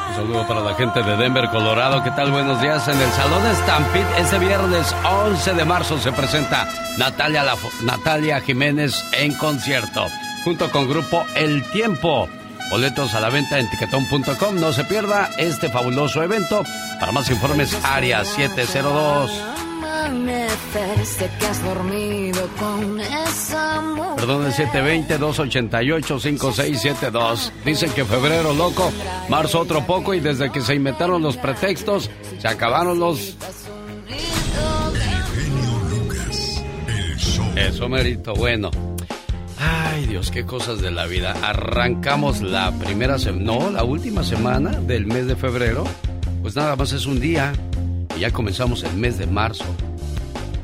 Un 0.09 0.15
saludo 0.15 0.45
para 0.45 0.59
la 0.59 0.75
gente 0.75 1.01
de 1.01 1.15
Denver, 1.15 1.47
Colorado. 1.49 2.03
¿Qué 2.03 2.11
tal? 2.11 2.31
Buenos 2.31 2.61
días. 2.61 2.85
En 2.89 2.99
el 2.99 3.09
Salón 3.11 3.43
Stampede, 3.55 4.19
ese 4.19 4.39
viernes 4.39 4.93
11 5.05 5.53
de 5.53 5.63
marzo 5.65 5.97
se 5.99 6.11
presenta 6.11 6.67
Natalia, 6.97 7.45
Natalia 7.83 8.41
Jiménez 8.41 9.05
en 9.13 9.33
concierto, 9.35 10.07
junto 10.43 10.69
con 10.69 10.89
grupo 10.89 11.23
El 11.35 11.63
Tiempo. 11.71 12.27
Boletos 12.71 13.13
a 13.13 13.19
la 13.19 13.29
venta 13.29 13.59
en 13.59 13.69
tiquetón.com. 13.69 14.55
No 14.55 14.71
se 14.71 14.85
pierda 14.85 15.29
este 15.37 15.69
fabuloso 15.69 16.23
evento. 16.23 16.63
Para 17.01 17.11
más 17.11 17.29
informes, 17.29 17.77
área 17.83 18.23
702. 18.23 19.29
Perdón, 24.15 24.45
el 24.45 24.53
720-288-5672. 24.53 27.51
Dicen 27.65 27.91
que 27.91 28.05
febrero 28.05 28.53
loco, 28.53 28.89
marzo 29.27 29.59
otro 29.59 29.85
poco 29.85 30.13
y 30.13 30.21
desde 30.21 30.49
que 30.49 30.61
se 30.61 30.75
inventaron 30.75 31.21
los 31.21 31.35
pretextos, 31.35 32.09
se 32.39 32.47
acabaron 32.47 32.99
los... 32.99 33.35
Eso 37.55 37.89
merito, 37.89 38.33
bueno. 38.33 38.71
Ay, 39.63 40.07
Dios, 40.07 40.31
qué 40.31 40.43
cosas 40.43 40.81
de 40.81 40.89
la 40.89 41.05
vida. 41.05 41.33
Arrancamos 41.43 42.41
la 42.41 42.71
primera 42.79 43.19
semana, 43.19 43.43
no, 43.43 43.69
la 43.69 43.83
última 43.83 44.23
semana 44.23 44.71
del 44.71 45.05
mes 45.05 45.27
de 45.27 45.35
febrero. 45.35 45.83
Pues 46.41 46.55
nada 46.55 46.75
más 46.75 46.93
es 46.93 47.05
un 47.05 47.19
día 47.19 47.53
y 48.17 48.21
ya 48.21 48.31
comenzamos 48.31 48.83
el 48.83 48.95
mes 48.95 49.19
de 49.19 49.27
marzo. 49.27 49.65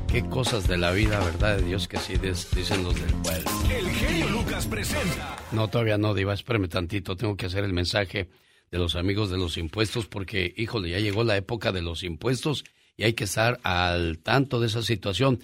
Qué 0.08 0.28
cosas 0.28 0.68
de 0.68 0.78
la 0.78 0.92
vida, 0.94 1.20
verdad 1.20 1.58
de 1.58 1.64
Dios 1.64 1.88
que 1.88 1.98
sí 1.98 2.14
dicen 2.18 2.84
los 2.84 2.96
del 2.96 3.14
pueblo. 3.22 3.52
El 3.70 3.88
genio 3.92 4.30
Lucas 4.30 4.66
presenta. 4.66 5.36
No, 5.52 5.68
todavía 5.68 6.00
no, 6.00 6.16
Diva, 6.16 6.34
espérame 6.34 6.68
tantito. 6.68 7.16
Tengo 7.16 7.38
que 7.38 7.46
hacer 7.46 7.64
el 7.66 7.74
mensaje 7.74 8.30
de 8.72 8.78
los 8.80 8.96
amigos 8.96 9.30
de 9.30 9.38
los 9.38 9.60
impuestos 9.60 10.08
porque, 10.08 10.56
híjole, 10.58 10.90
ya 10.90 11.00
llegó 11.00 11.24
la 11.24 11.38
época 11.38 11.72
de 11.72 11.84
los 11.84 12.04
impuestos 12.04 12.64
y 12.96 13.04
hay 13.04 13.14
que 13.14 13.26
estar 13.26 13.60
al 13.62 14.18
tanto 14.18 14.60
de 14.60 14.66
esa 14.66 14.82
situación. 14.82 15.40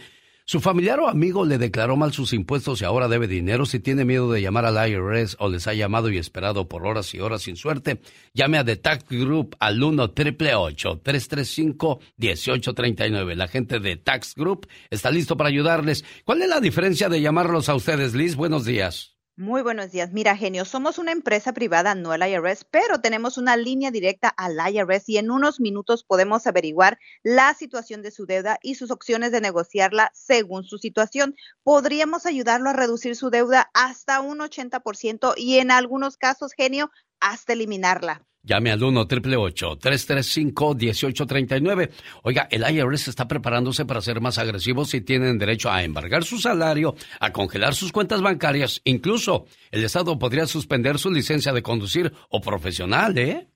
Su 0.45 0.59
familiar 0.59 0.99
o 0.99 1.07
amigo 1.07 1.45
le 1.45 1.57
declaró 1.57 1.95
mal 1.95 2.11
sus 2.11 2.33
impuestos 2.33 2.81
y 2.81 2.85
ahora 2.85 3.07
debe 3.07 3.27
dinero. 3.27 3.65
Si 3.65 3.79
tiene 3.79 4.03
miedo 4.03 4.29
de 4.29 4.41
llamar 4.41 4.65
al 4.65 4.89
IRS 4.89 5.37
o 5.39 5.47
les 5.47 5.67
ha 5.67 5.73
llamado 5.73 6.09
y 6.09 6.17
esperado 6.17 6.67
por 6.67 6.85
horas 6.85 7.13
y 7.13 7.21
horas 7.21 7.43
sin 7.43 7.55
suerte, 7.55 8.01
llame 8.33 8.57
a 8.57 8.65
The 8.65 8.75
Tax 8.75 9.05
Group 9.07 9.55
al 9.59 9.81
1 9.81 10.11
335 10.11 11.99
1839 12.17 13.35
La 13.37 13.47
gente 13.47 13.79
de 13.79 13.95
Tax 13.95 14.35
Group 14.35 14.67
está 14.89 15.11
listo 15.11 15.37
para 15.37 15.47
ayudarles. 15.49 16.03
¿Cuál 16.25 16.41
es 16.41 16.49
la 16.49 16.59
diferencia 16.59 17.07
de 17.07 17.21
llamarlos 17.21 17.69
a 17.69 17.75
ustedes, 17.75 18.13
Liz? 18.13 18.35
Buenos 18.35 18.65
días. 18.65 19.12
Muy 19.35 19.63
buenos 19.63 19.91
días. 19.91 20.11
Mira, 20.11 20.37
genio, 20.37 20.63
somos 20.63 20.99
una 20.99 21.11
empresa 21.11 21.53
privada, 21.53 21.95
no 21.95 22.13
el 22.13 22.21
IRS, 22.21 22.65
pero 22.69 23.01
tenemos 23.01 23.39
una 23.39 23.57
línea 23.57 23.89
directa 23.89 24.29
al 24.29 24.57
IRS 24.71 25.09
y 25.09 25.17
en 25.17 25.31
unos 25.31 25.59
minutos 25.59 26.03
podemos 26.03 26.45
averiguar 26.45 26.99
la 27.23 27.55
situación 27.55 28.03
de 28.03 28.11
su 28.11 28.27
deuda 28.27 28.59
y 28.61 28.75
sus 28.75 28.91
opciones 28.91 29.31
de 29.31 29.41
negociarla 29.41 30.11
según 30.13 30.65
su 30.65 30.77
situación. 30.77 31.35
Podríamos 31.63 32.27
ayudarlo 32.27 32.69
a 32.69 32.73
reducir 32.73 33.15
su 33.15 33.31
deuda 33.31 33.71
hasta 33.73 34.21
un 34.21 34.37
80% 34.37 35.33
y 35.35 35.57
en 35.57 35.71
algunos 35.71 36.15
casos, 36.17 36.53
genio, 36.53 36.91
hasta 37.23 37.53
eliminarla. 37.53 38.21
Llame 38.45 38.71
al 38.71 38.83
1 38.83 39.07
335 39.07 40.75
1839 40.75 41.91
Oiga, 42.23 42.49
el 42.51 42.69
IRS 42.69 43.07
está 43.07 43.25
preparándose 43.25 43.85
para 43.85 44.01
ser 44.01 44.19
más 44.19 44.37
agresivo 44.37 44.83
si 44.83 44.99
tienen 44.99 45.39
derecho 45.39 45.71
a 45.71 45.81
embargar 45.81 46.25
su 46.25 46.37
salario, 46.37 46.95
a 47.21 47.31
congelar 47.31 47.73
sus 47.73 47.93
cuentas 47.93 48.21
bancarias. 48.21 48.81
Incluso 48.83 49.45
el 49.71 49.85
Estado 49.85 50.19
podría 50.19 50.45
suspender 50.45 50.99
su 50.99 51.09
licencia 51.09 51.53
de 51.53 51.63
conducir 51.63 52.11
o 52.29 52.41
profesional, 52.41 53.17
¿eh? 53.17 53.47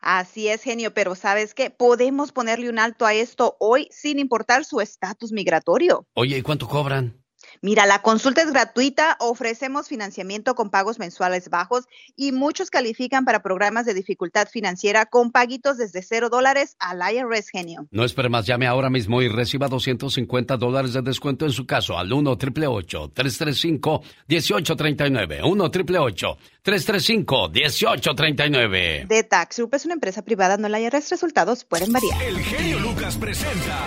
Así 0.00 0.48
es, 0.48 0.64
genio, 0.64 0.92
pero 0.92 1.14
¿sabes 1.14 1.54
qué? 1.54 1.70
Podemos 1.70 2.32
ponerle 2.32 2.68
un 2.68 2.80
alto 2.80 3.06
a 3.06 3.14
esto 3.14 3.56
hoy 3.60 3.86
sin 3.92 4.18
importar 4.18 4.64
su 4.64 4.80
estatus 4.80 5.30
migratorio. 5.30 6.08
Oye, 6.14 6.38
¿y 6.38 6.42
cuánto 6.42 6.66
cobran? 6.66 7.21
Mira, 7.64 7.86
la 7.86 8.02
consulta 8.02 8.42
es 8.42 8.50
gratuita, 8.50 9.16
ofrecemos 9.20 9.86
financiamiento 9.86 10.56
con 10.56 10.68
pagos 10.70 10.98
mensuales 10.98 11.48
bajos 11.48 11.84
y 12.16 12.32
muchos 12.32 12.70
califican 12.70 13.24
para 13.24 13.40
programas 13.40 13.86
de 13.86 13.94
dificultad 13.94 14.48
financiera 14.48 15.06
con 15.06 15.30
paguitos 15.30 15.76
desde 15.78 16.02
cero 16.02 16.28
dólares 16.28 16.74
al 16.80 16.98
IRS 17.14 17.50
Genio. 17.50 17.86
No 17.92 18.04
espere 18.04 18.28
más, 18.28 18.46
llame 18.46 18.66
ahora 18.66 18.90
mismo 18.90 19.22
y 19.22 19.28
reciba 19.28 19.68
250 19.68 20.56
dólares 20.56 20.92
de 20.92 21.02
descuento 21.02 21.44
en 21.44 21.52
su 21.52 21.64
caso 21.64 21.96
al 21.96 22.12
1 22.12 22.36
335 22.36 24.02
1839 24.26 25.42
1 25.44 25.70
335 25.70 27.48
1839 27.48 29.06
De 29.08 29.22
Tax 29.22 29.58
Group 29.58 29.76
es 29.76 29.84
una 29.84 29.94
empresa 29.94 30.22
privada, 30.22 30.56
no 30.56 30.66
el 30.66 30.82
IRS. 30.82 31.10
Resultados 31.10 31.64
pueden 31.64 31.92
variar. 31.92 32.20
El 32.22 32.40
genio 32.40 32.80
Lucas 32.80 33.16
presenta 33.16 33.86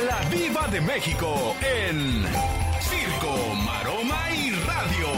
la 0.00 0.20
Viva 0.28 0.68
de 0.68 0.80
México 0.80 1.56
en 1.60 2.24
Circo, 2.80 3.54
Maroma 3.64 4.30
y 4.32 4.50
Radio. 4.50 5.08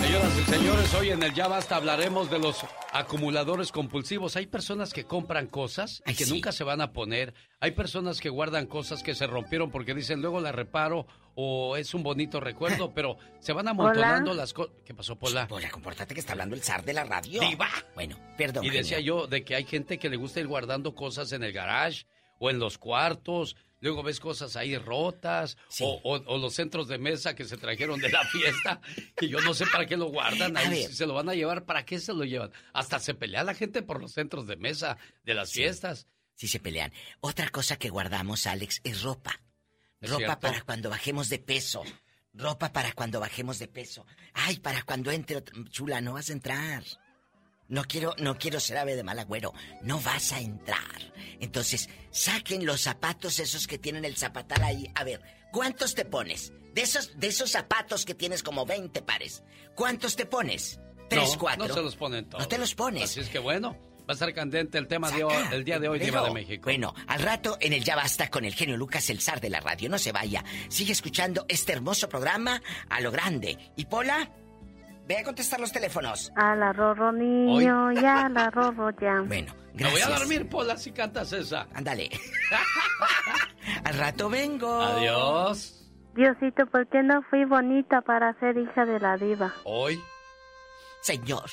Señoras 0.00 0.38
y 0.38 0.50
señores, 0.50 0.94
hoy 0.94 1.10
en 1.10 1.22
el 1.22 1.34
Ya 1.34 1.48
Basta 1.48 1.76
hablaremos 1.76 2.30
de 2.30 2.38
los 2.38 2.64
acumuladores 2.92 3.72
compulsivos. 3.72 4.36
Hay 4.36 4.46
personas 4.46 4.92
que 4.92 5.04
compran 5.04 5.46
cosas 5.46 6.02
y 6.06 6.14
que 6.14 6.26
nunca 6.26 6.52
se 6.52 6.64
van 6.64 6.80
a 6.80 6.92
poner. 6.92 7.34
Hay 7.60 7.72
personas 7.72 8.20
que 8.20 8.28
guardan 8.28 8.66
cosas 8.66 9.02
que 9.02 9.14
se 9.14 9.26
rompieron 9.26 9.70
porque 9.70 9.94
dicen 9.94 10.20
luego 10.20 10.40
la 10.40 10.52
reparo 10.52 11.06
o 11.34 11.76
es 11.76 11.94
un 11.94 12.02
bonito 12.02 12.40
recuerdo, 12.40 12.92
pero 12.94 13.16
se 13.40 13.52
van 13.52 13.68
amontonando 13.68 14.34
las 14.34 14.52
cosas. 14.52 14.74
¿Qué 14.84 14.94
pasó, 14.94 15.16
Pola? 15.16 15.48
Pola, 15.48 15.70
compórtate 15.70 16.14
que 16.14 16.20
está 16.20 16.32
hablando 16.32 16.54
el 16.54 16.62
zar 16.62 16.84
de 16.84 16.92
la 16.92 17.04
radio. 17.04 17.40
¡Diva! 17.40 17.68
Bueno, 17.94 18.16
perdón. 18.36 18.64
Y 18.64 18.70
decía 18.70 19.00
yo 19.00 19.26
de 19.26 19.44
que 19.44 19.56
hay 19.56 19.64
gente 19.64 19.98
que 19.98 20.08
le 20.08 20.16
gusta 20.16 20.40
ir 20.40 20.46
guardando 20.46 20.94
cosas 20.94 21.32
en 21.32 21.42
el 21.42 21.52
garage 21.52 22.06
o 22.38 22.50
en 22.50 22.58
los 22.58 22.76
cuartos 22.76 23.56
luego 23.82 24.02
ves 24.02 24.20
cosas 24.20 24.56
ahí 24.56 24.78
rotas, 24.78 25.58
o, 25.80 26.38
los 26.38 26.54
centros 26.54 26.88
de 26.88 26.98
mesa 26.98 27.34
que 27.34 27.44
se 27.44 27.56
trajeron 27.58 28.00
de 28.00 28.08
la 28.08 28.24
fiesta, 28.32 28.80
que 29.16 29.28
yo 29.28 29.40
no 29.40 29.52
sé 29.52 29.66
para 29.66 29.84
qué 29.84 29.96
lo 29.96 30.06
guardan, 30.06 30.56
ahí 30.56 30.86
si 30.86 30.94
se 30.94 31.06
lo 31.06 31.14
van 31.14 31.28
a 31.28 31.34
llevar, 31.34 31.64
¿para 31.64 31.84
qué 31.84 31.98
se 31.98 32.14
lo 32.14 32.24
llevan? 32.24 32.52
Hasta 32.72 32.98
se 33.00 33.12
pelea 33.12 33.44
la 33.44 33.54
gente 33.54 33.82
por 33.82 34.00
los 34.00 34.12
centros 34.12 34.46
de 34.46 34.56
mesa 34.56 34.96
de 35.24 35.34
las 35.34 35.52
fiestas. 35.52 36.06
Sí, 36.34 36.48
se 36.48 36.60
pelean. 36.60 36.92
Otra 37.20 37.50
cosa 37.50 37.76
que 37.76 37.90
guardamos, 37.90 38.46
Alex, 38.46 38.80
es 38.84 39.02
ropa. 39.02 39.40
ropa 40.00 40.40
para 40.40 40.62
cuando 40.62 40.88
bajemos 40.88 41.28
de 41.28 41.38
peso. 41.38 41.82
Ropa 42.32 42.72
para 42.72 42.92
cuando 42.92 43.20
bajemos 43.20 43.58
de 43.58 43.68
peso. 43.68 44.06
Ay, 44.32 44.58
para 44.58 44.82
cuando 44.84 45.10
entre 45.10 45.42
chula, 45.70 46.00
no 46.00 46.14
vas 46.14 46.30
a 46.30 46.32
entrar. 46.32 46.82
No 47.68 47.84
quiero, 47.84 48.14
no 48.18 48.38
quiero 48.38 48.60
ser 48.60 48.78
ave 48.78 48.96
de 48.96 49.02
mal 49.02 49.18
agüero. 49.18 49.54
No 49.82 50.00
vas 50.00 50.32
a 50.32 50.40
entrar. 50.40 51.12
Entonces, 51.40 51.88
saquen 52.10 52.66
los 52.66 52.82
zapatos 52.82 53.38
esos 53.38 53.66
que 53.66 53.78
tienen 53.78 54.04
el 54.04 54.16
zapatal 54.16 54.62
ahí. 54.62 54.90
A 54.94 55.04
ver, 55.04 55.22
¿cuántos 55.52 55.94
te 55.94 56.04
pones? 56.04 56.52
De 56.74 56.82
esos, 56.82 57.18
de 57.18 57.28
esos 57.28 57.50
zapatos 57.50 58.04
que 58.04 58.14
tienes 58.14 58.42
como 58.42 58.66
20 58.66 59.02
pares. 59.02 59.42
¿Cuántos 59.74 60.16
te 60.16 60.26
pones? 60.26 60.80
¿Tres, 61.08 61.36
cuatro? 61.38 61.68
No 61.68 61.74
se 61.74 61.82
los 61.82 61.96
ponen 61.96 62.24
todos. 62.26 62.42
No 62.42 62.48
te 62.48 62.58
los 62.58 62.74
pones. 62.74 63.04
Así 63.04 63.20
es 63.20 63.28
que 63.28 63.38
bueno. 63.38 63.76
Va 64.08 64.14
a 64.14 64.16
ser 64.16 64.34
candente 64.34 64.78
el 64.78 64.88
tema 64.88 65.10
del 65.10 65.64
día 65.64 65.78
de 65.78 65.88
hoy, 65.88 65.98
Diva 66.00 66.22
de 66.24 66.32
México. 66.32 66.64
Bueno, 66.64 66.92
al 67.06 67.20
rato 67.20 67.56
en 67.60 67.72
el 67.72 67.84
Ya 67.84 67.94
Basta 67.94 68.30
con 68.30 68.44
el 68.44 68.52
genio 68.52 68.76
Lucas, 68.76 69.08
el 69.10 69.20
zar 69.20 69.40
de 69.40 69.48
la 69.48 69.60
radio. 69.60 69.88
No 69.88 69.98
se 69.98 70.10
vaya. 70.10 70.44
Sigue 70.68 70.92
escuchando 70.92 71.46
este 71.48 71.72
hermoso 71.72 72.08
programa 72.08 72.60
a 72.88 73.00
lo 73.00 73.12
grande. 73.12 73.56
¿Y 73.76 73.84
Pola? 73.84 74.28
Ve 75.06 75.18
a 75.18 75.24
contestar 75.24 75.60
los 75.60 75.72
teléfonos. 75.72 76.32
A 76.36 76.54
la 76.54 76.72
rorro 76.72 77.12
niño, 77.12 77.92
ya 77.92 78.28
la 78.28 78.50
rorro 78.50 78.90
ya. 79.00 79.22
Bueno, 79.26 79.54
gracias. 79.74 79.76
Me 79.76 79.90
voy 79.90 80.00
a 80.00 80.18
dormir, 80.18 80.48
Pola, 80.48 80.76
si 80.76 80.92
cantas 80.92 81.32
esa. 81.32 81.66
Ándale. 81.74 82.08
Al 83.84 83.94
rato 83.98 84.28
vengo. 84.28 84.80
Adiós. 84.80 85.78
Diosito, 86.14 86.66
¿por 86.66 86.86
qué 86.88 87.02
no 87.02 87.22
fui 87.30 87.44
bonita 87.44 88.02
para 88.02 88.38
ser 88.38 88.56
hija 88.58 88.84
de 88.84 89.00
la 89.00 89.16
diva? 89.16 89.54
Hoy. 89.64 90.00
Señor, 91.00 91.50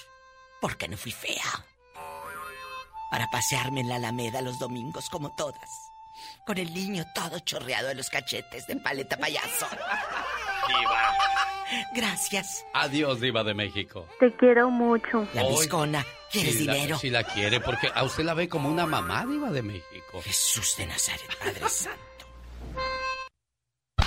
¿por 0.61 0.77
qué 0.77 0.88
no 0.88 0.97
fui 0.97 1.11
fea? 1.11 1.65
Para 3.09 3.26
pasearme 3.31 3.81
en 3.81 3.89
la 3.89 3.95
Alameda 3.95 4.41
los 4.41 4.59
domingos 4.59 5.09
como 5.09 5.34
todas. 5.35 5.69
Con 6.45 6.57
el 6.57 6.73
niño 6.73 7.05
todo 7.15 7.39
chorreado 7.39 7.88
de 7.88 7.95
los 7.95 8.09
cachetes 8.09 8.67
de 8.67 8.76
paleta 8.76 9.17
payaso. 9.17 9.67
Diva. 10.67 11.59
Gracias. 11.96 12.66
Adiós, 12.74 13.20
Diva 13.22 13.44
de 13.44 13.54
México. 13.54 14.06
Te 14.20 14.36
quiero 14.36 14.70
mucho. 14.70 15.28
La 15.34 15.48
viscona. 15.48 16.06
¿Quieres 16.32 16.60
dinero? 16.60 16.98
Si 17.00 17.10
la 17.10 17.24
quiere, 17.24 17.60
porque 17.60 17.90
a 17.94 18.04
usted 18.04 18.24
la 18.24 18.34
ve 18.34 18.48
como 18.48 18.70
una 18.70 18.86
mamá, 18.86 19.26
Diva 19.26 19.50
de 19.52 19.62
México. 19.64 20.22
Jesús 20.24 20.76
de 20.78 20.86
Nazaret, 20.86 21.28
Padre 21.40 21.70
Santo. 21.70 22.00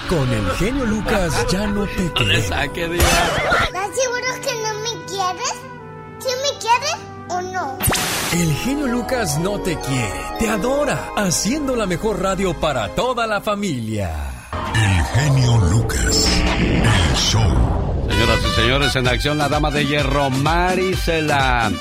Con 0.09 0.29
el 0.33 0.51
genio 0.53 0.85
Lucas 0.87 1.47
ya 1.51 1.67
no 1.67 1.87
te 1.87 2.43
saque, 2.43 2.89
Diva. 2.89 3.05
¿Estás 3.05 3.91
seguro 3.97 4.27
que 4.43 4.55
no 4.63 4.75
me 4.81 5.07
quieres? 5.07 5.55
¿Sí 6.19 6.29
me 6.43 6.59
quieres 6.61 6.97
o 7.29 7.41
no? 7.43 7.79
El 8.33 8.55
genio 8.57 8.87
Lucas 8.87 9.39
no 9.39 9.61
te 9.61 9.79
quiere, 9.79 10.21
te 10.39 10.49
adora, 10.49 11.11
haciendo 11.17 11.77
la 11.77 11.87
mejor 11.87 12.21
radio 12.23 12.59
para 12.59 12.89
toda 12.95 13.27
la 13.27 13.41
familia. 13.41 14.11
El 14.53 15.05
genio 15.05 15.57
Lucas. 15.71 16.29
El 16.47 17.17
show. 17.17 18.07
Señoras 18.11 18.39
y 18.45 18.55
señores, 18.55 18.97
en 18.97 19.09
acción 19.09 19.39
la 19.39 19.49
dama 19.49 19.71
de 19.71 19.87
hierro, 19.87 20.31
Marisela. 20.31 21.73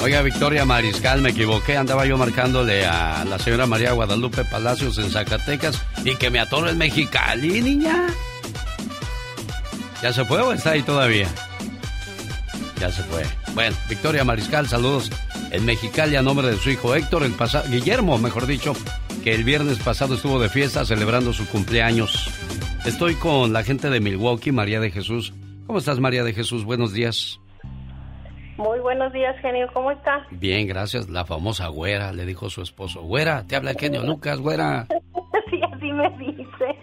Oiga, 0.00 0.22
Victoria 0.22 0.64
Mariscal, 0.64 1.20
me 1.20 1.30
equivoqué. 1.30 1.76
Andaba 1.76 2.06
yo 2.06 2.16
marcándole 2.16 2.86
a 2.86 3.24
la 3.24 3.38
señora 3.38 3.66
María 3.66 3.92
Guadalupe 3.92 4.44
Palacios 4.44 4.96
en 4.98 5.10
Zacatecas 5.10 5.82
y 6.04 6.14
que 6.16 6.30
me 6.30 6.40
atoro 6.40 6.70
en 6.70 6.78
Mexicali, 6.78 7.60
niña. 7.60 8.06
¿Ya 10.02 10.12
se 10.12 10.24
fue 10.24 10.40
o 10.40 10.52
está 10.52 10.70
ahí 10.70 10.82
todavía? 10.82 11.28
Ya 12.80 12.90
se 12.90 13.02
fue. 13.02 13.26
Bueno, 13.54 13.76
Victoria 13.88 14.24
Mariscal, 14.24 14.68
saludos 14.68 15.10
en 15.50 15.64
Mexicali 15.64 16.16
a 16.16 16.22
nombre 16.22 16.46
de 16.46 16.56
su 16.56 16.70
hijo 16.70 16.94
Héctor, 16.94 17.24
el 17.24 17.32
pasado, 17.32 17.68
Guillermo, 17.68 18.16
mejor 18.18 18.46
dicho, 18.46 18.74
que 19.22 19.34
el 19.34 19.44
viernes 19.44 19.78
pasado 19.78 20.14
estuvo 20.14 20.38
de 20.38 20.48
fiesta 20.48 20.84
celebrando 20.84 21.32
su 21.32 21.46
cumpleaños. 21.48 22.30
Estoy 22.86 23.14
con 23.14 23.52
la 23.52 23.62
gente 23.62 23.90
de 23.90 24.00
Milwaukee, 24.00 24.52
María 24.52 24.80
de 24.80 24.90
Jesús. 24.90 25.34
¿Cómo 25.66 25.78
estás, 25.78 26.00
María 26.00 26.24
de 26.24 26.32
Jesús? 26.32 26.64
Buenos 26.64 26.92
días. 26.92 27.38
Muy 28.56 28.78
buenos 28.80 29.12
días, 29.12 29.36
genio. 29.40 29.68
¿Cómo 29.72 29.90
está? 29.90 30.26
Bien, 30.30 30.66
gracias. 30.66 31.08
La 31.08 31.24
famosa 31.24 31.68
güera, 31.68 32.12
le 32.12 32.24
dijo 32.24 32.48
su 32.50 32.62
esposo. 32.62 33.02
Güera, 33.02 33.46
te 33.46 33.56
habla 33.56 33.72
el 33.72 33.78
genio 33.78 34.02
Lucas, 34.02 34.38
güera. 34.38 34.86
sí, 35.50 35.60
así 35.72 35.92
me 35.92 36.10
dice. 36.18 36.76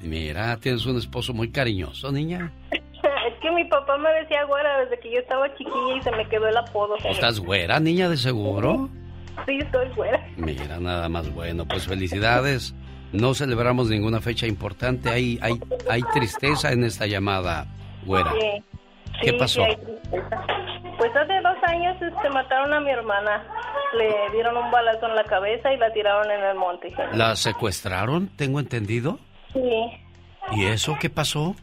Mira, 0.00 0.56
tienes 0.58 0.84
un 0.86 0.96
esposo 0.96 1.32
muy 1.32 1.50
cariñoso, 1.50 2.10
niña. 2.10 2.52
Es 2.72 3.40
que 3.40 3.50
mi 3.50 3.64
papá 3.66 3.96
me 3.98 4.10
decía 4.20 4.44
güera 4.44 4.80
desde 4.80 4.98
que 5.00 5.12
yo 5.12 5.18
estaba 5.20 5.48
chiquilla 5.54 5.96
y 5.98 6.02
se 6.02 6.10
me 6.10 6.28
quedó 6.28 6.48
el 6.48 6.56
apodo. 6.56 6.96
¿Estás 7.04 7.38
güera, 7.38 7.78
niña, 7.80 8.08
de 8.08 8.16
seguro? 8.16 8.88
Sí, 9.46 9.58
estoy 9.58 9.88
güera. 9.96 10.20
Mira, 10.36 10.78
nada 10.80 11.08
más 11.08 11.32
bueno. 11.34 11.66
Pues 11.66 11.86
felicidades. 11.86 12.74
No 13.12 13.34
celebramos 13.34 13.88
ninguna 13.90 14.20
fecha 14.20 14.46
importante. 14.46 15.10
Hay, 15.10 15.38
hay, 15.42 15.58
hay 15.90 16.02
tristeza 16.14 16.72
en 16.72 16.84
esta 16.84 17.06
llamada, 17.06 17.66
güera. 18.04 18.30
Sí. 18.32 18.64
¿Qué 19.22 19.30
Sí, 19.30 19.36
pasó? 19.38 19.64
sí. 19.66 19.76
Pues 20.98 21.14
hace 21.16 21.40
dos 21.40 21.56
años 21.66 21.96
este, 22.00 22.30
mataron 22.30 22.72
a 22.72 22.80
mi 22.80 22.90
hermana. 22.90 23.42
Le 23.98 24.30
dieron 24.32 24.56
un 24.56 24.70
balazo 24.70 25.06
en 25.08 25.16
la 25.16 25.24
cabeza 25.24 25.72
y 25.72 25.76
la 25.76 25.92
tiraron 25.92 26.30
en 26.30 26.42
el 26.42 26.56
monte. 26.56 26.94
¿La 27.12 27.36
secuestraron? 27.36 28.28
Tengo 28.36 28.60
entendido. 28.60 29.18
Sí. 29.52 29.60
¿Y 30.52 30.64
eso 30.66 30.96
qué 31.00 31.10
pasó? 31.10 31.54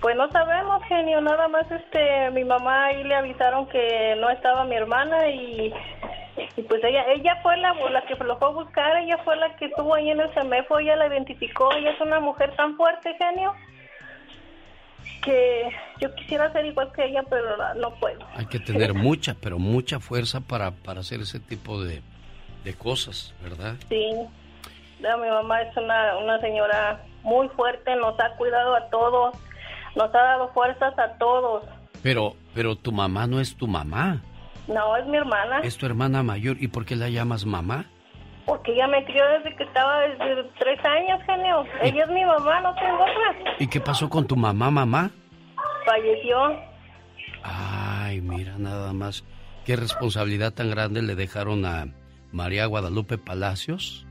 Pues 0.00 0.16
no 0.16 0.28
sabemos, 0.32 0.82
genio. 0.88 1.20
Nada 1.20 1.46
más 1.48 1.70
este, 1.70 2.30
mi 2.32 2.44
mamá 2.44 2.86
ahí 2.86 3.04
le 3.04 3.14
avisaron 3.14 3.66
que 3.68 4.16
no 4.20 4.28
estaba 4.30 4.64
mi 4.64 4.74
hermana 4.74 5.28
y, 5.28 5.72
y 6.56 6.62
pues 6.62 6.82
ella 6.82 7.04
ella 7.12 7.38
fue 7.42 7.56
la, 7.56 7.74
la 7.74 8.04
que 8.06 8.14
lo 8.16 8.38
fue 8.38 8.48
a 8.48 8.52
buscar. 8.52 8.96
Ella 8.96 9.18
fue 9.18 9.36
la 9.36 9.54
que 9.56 9.66
estuvo 9.66 9.94
ahí 9.94 10.10
en 10.10 10.20
el 10.20 10.32
CEMEFO. 10.34 10.78
Ella 10.80 10.96
la 10.96 11.06
identificó. 11.06 11.72
Ella 11.72 11.90
es 11.90 12.00
una 12.00 12.20
mujer 12.20 12.54
tan 12.56 12.76
fuerte, 12.76 13.14
genio, 13.16 13.54
que 15.22 15.70
yo 16.00 16.14
quisiera 16.14 16.52
ser 16.52 16.66
igual 16.66 16.92
que 16.92 17.04
ella, 17.04 17.22
pero 17.28 17.56
no 17.76 17.94
puedo. 17.94 18.26
Hay 18.34 18.46
que 18.46 18.58
tener 18.58 18.94
mucha, 18.94 19.34
pero 19.40 19.58
mucha 19.58 20.00
fuerza 20.00 20.40
para, 20.40 20.72
para 20.72 21.00
hacer 21.00 21.20
ese 21.20 21.40
tipo 21.40 21.82
de, 21.82 22.02
de 22.64 22.74
cosas, 22.74 23.34
¿verdad? 23.42 23.76
Sí. 23.88 24.12
No, 25.00 25.18
mi 25.18 25.28
mamá 25.28 25.62
es 25.62 25.76
una, 25.76 26.16
una 26.16 26.40
señora 26.40 27.02
muy 27.22 27.48
fuerte. 27.50 27.94
Nos 27.96 28.18
ha 28.18 28.30
cuidado 28.36 28.74
a 28.74 28.88
todos. 28.90 29.36
Nos 29.94 30.14
ha 30.14 30.18
dado 30.18 30.48
fuerzas 30.52 30.98
a 30.98 31.16
todos. 31.18 31.64
Pero, 32.02 32.34
pero 32.54 32.76
tu 32.76 32.92
mamá 32.92 33.26
no 33.26 33.40
es 33.40 33.56
tu 33.56 33.66
mamá, 33.66 34.20
No, 34.68 34.96
es 34.96 35.06
mi 35.06 35.16
hermana. 35.16 35.60
es 35.60 35.76
tu 35.76 35.86
hermana 35.86 36.22
mayor. 36.22 36.56
¿Y 36.60 36.68
por 36.68 36.84
qué 36.84 36.96
la 36.96 37.08
llamas 37.08 37.44
mamá? 37.44 37.86
Porque 38.46 38.72
ella 38.72 38.86
me 38.88 39.04
crió 39.04 39.22
desde 39.38 39.56
que 39.56 39.64
estaba 39.64 40.00
desde 40.00 40.44
tres 40.58 40.78
años, 40.84 41.20
genio. 41.26 41.64
Ella 41.82 42.04
es 42.04 42.10
mi 42.10 42.24
mamá, 42.24 42.60
no 42.60 42.74
tengo 42.74 43.02
otra. 43.02 43.54
¿Y 43.58 43.66
qué 43.68 43.80
pasó 43.80 44.08
con 44.08 44.26
tu 44.26 44.36
mamá, 44.36 44.70
mamá? 44.70 45.10
Falleció. 45.86 46.38
Ay, 47.42 48.20
mira, 48.20 48.56
nada 48.58 48.92
más. 48.92 49.24
Qué 49.64 49.76
responsabilidad 49.76 50.52
tan 50.52 50.70
grande 50.70 51.02
le 51.02 51.14
dejaron 51.14 51.64
a 51.64 51.86
María 52.32 52.66
Guadalupe 52.66 53.16
Palacios. 53.18 54.06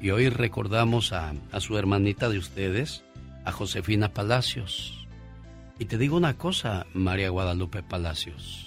Y 0.00 0.10
hoy 0.10 0.28
recordamos 0.28 1.12
a, 1.12 1.32
a 1.52 1.60
su 1.60 1.76
hermanita 1.78 2.28
de 2.28 2.38
ustedes, 2.38 3.04
a 3.44 3.52
Josefina 3.52 4.10
Palacios. 4.10 5.06
Y 5.78 5.86
te 5.86 5.96
digo 5.98 6.16
una 6.16 6.36
cosa, 6.36 6.86
María 6.92 7.30
Guadalupe 7.30 7.82
Palacios. 7.82 8.66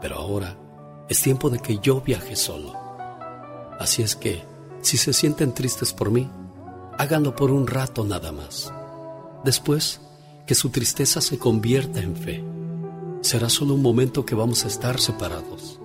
Pero 0.00 0.16
ahora 0.16 0.56
es 1.08 1.22
tiempo 1.22 1.50
de 1.50 1.58
que 1.58 1.78
yo 1.78 2.00
viaje 2.00 2.36
solo. 2.36 2.74
Así 3.78 4.02
es 4.02 4.16
que, 4.16 4.44
si 4.80 4.96
se 4.96 5.12
sienten 5.12 5.52
tristes 5.52 5.92
por 5.92 6.10
mí, 6.10 6.30
háganlo 6.98 7.34
por 7.34 7.50
un 7.50 7.66
rato 7.66 8.04
nada 8.04 8.32
más. 8.32 8.72
Después, 9.44 10.00
que 10.46 10.54
su 10.54 10.70
tristeza 10.70 11.20
se 11.20 11.38
convierta 11.38 12.00
en 12.00 12.16
fe. 12.16 12.44
Será 13.20 13.48
solo 13.48 13.74
un 13.74 13.82
momento 13.82 14.24
que 14.24 14.34
vamos 14.34 14.64
a 14.64 14.68
estar 14.68 15.00
separados. 15.00 15.80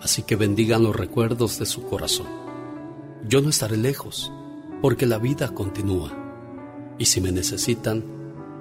Así 0.00 0.22
que 0.22 0.36
bendigan 0.36 0.82
los 0.82 0.94
recuerdos 0.94 1.58
de 1.58 1.66
su 1.66 1.82
corazón. 1.82 2.28
Yo 3.28 3.40
no 3.40 3.50
estaré 3.50 3.76
lejos, 3.76 4.32
porque 4.80 5.06
la 5.06 5.18
vida 5.18 5.52
continúa. 5.52 6.12
Y 6.98 7.06
si 7.06 7.20
me 7.20 7.32
necesitan, 7.32 8.04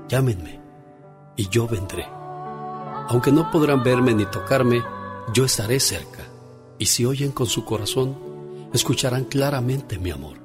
llámenme 0.08 0.60
y 1.36 1.50
yo 1.50 1.68
vendré. 1.68 2.08
Aunque 3.08 3.32
no 3.32 3.52
podrán 3.52 3.84
verme 3.84 4.14
ni 4.14 4.26
tocarme, 4.26 4.84
yo 5.34 5.46
estaré 5.46 5.80
cerca. 5.80 6.24
Y 6.78 6.88
si 6.88 7.06
oyen 7.06 7.32
con 7.32 7.48
su 7.48 7.64
corazón, 7.66 8.18
escucharán 8.74 9.26
claramente 9.26 9.98
mi 10.00 10.12
amor. 10.12 10.38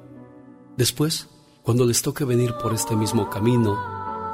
Después, 0.77 1.27
cuando 1.63 1.85
les 1.85 2.01
toque 2.01 2.23
venir 2.23 2.53
por 2.61 2.73
este 2.73 2.95
mismo 2.95 3.29
camino, 3.29 3.77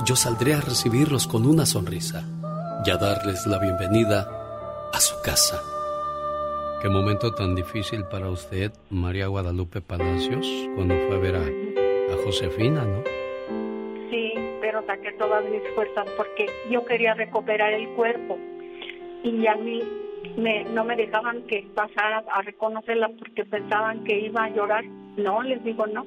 yo 0.05 0.15
saldré 0.15 0.53
a 0.53 0.61
recibirlos 0.61 1.27
con 1.27 1.45
una 1.45 1.65
sonrisa 1.65 2.25
y 2.85 2.89
a 2.89 2.97
darles 2.97 3.47
la 3.47 3.59
bienvenida 3.59 4.89
a 4.93 4.99
su 4.99 5.15
casa. 5.23 5.61
Qué 6.81 6.89
momento 6.89 7.33
tan 7.33 7.55
difícil 7.55 8.03
para 8.05 8.29
usted, 8.29 8.71
María 8.91 9.27
Guadalupe 9.27 9.81
Palacios, 9.81 10.45
cuando 10.75 10.95
fue 11.07 11.15
a 11.15 11.19
ver 11.19 11.35
a, 11.35 12.23
Josefina, 12.23 12.83
¿no? 12.83 13.03
Pero 14.77 14.85
saqué 14.85 15.11
todas 15.13 15.43
mis 15.45 15.61
fuerzas 15.73 16.07
porque 16.15 16.45
yo 16.69 16.85
quería 16.85 17.15
recuperar 17.15 17.73
el 17.73 17.87
cuerpo. 17.89 18.37
Y 19.23 19.47
a 19.47 19.55
mí 19.55 19.81
me, 20.37 20.65
no 20.65 20.83
me 20.83 20.95
dejaban 20.95 21.41
que 21.47 21.65
pasara 21.73 22.23
a 22.31 22.41
reconocerla 22.43 23.09
porque 23.17 23.43
pensaban 23.45 24.03
que 24.03 24.19
iba 24.19 24.43
a 24.43 24.49
llorar. 24.49 24.85
No, 25.15 25.41
les 25.41 25.63
digo 25.63 25.87
no. 25.87 26.05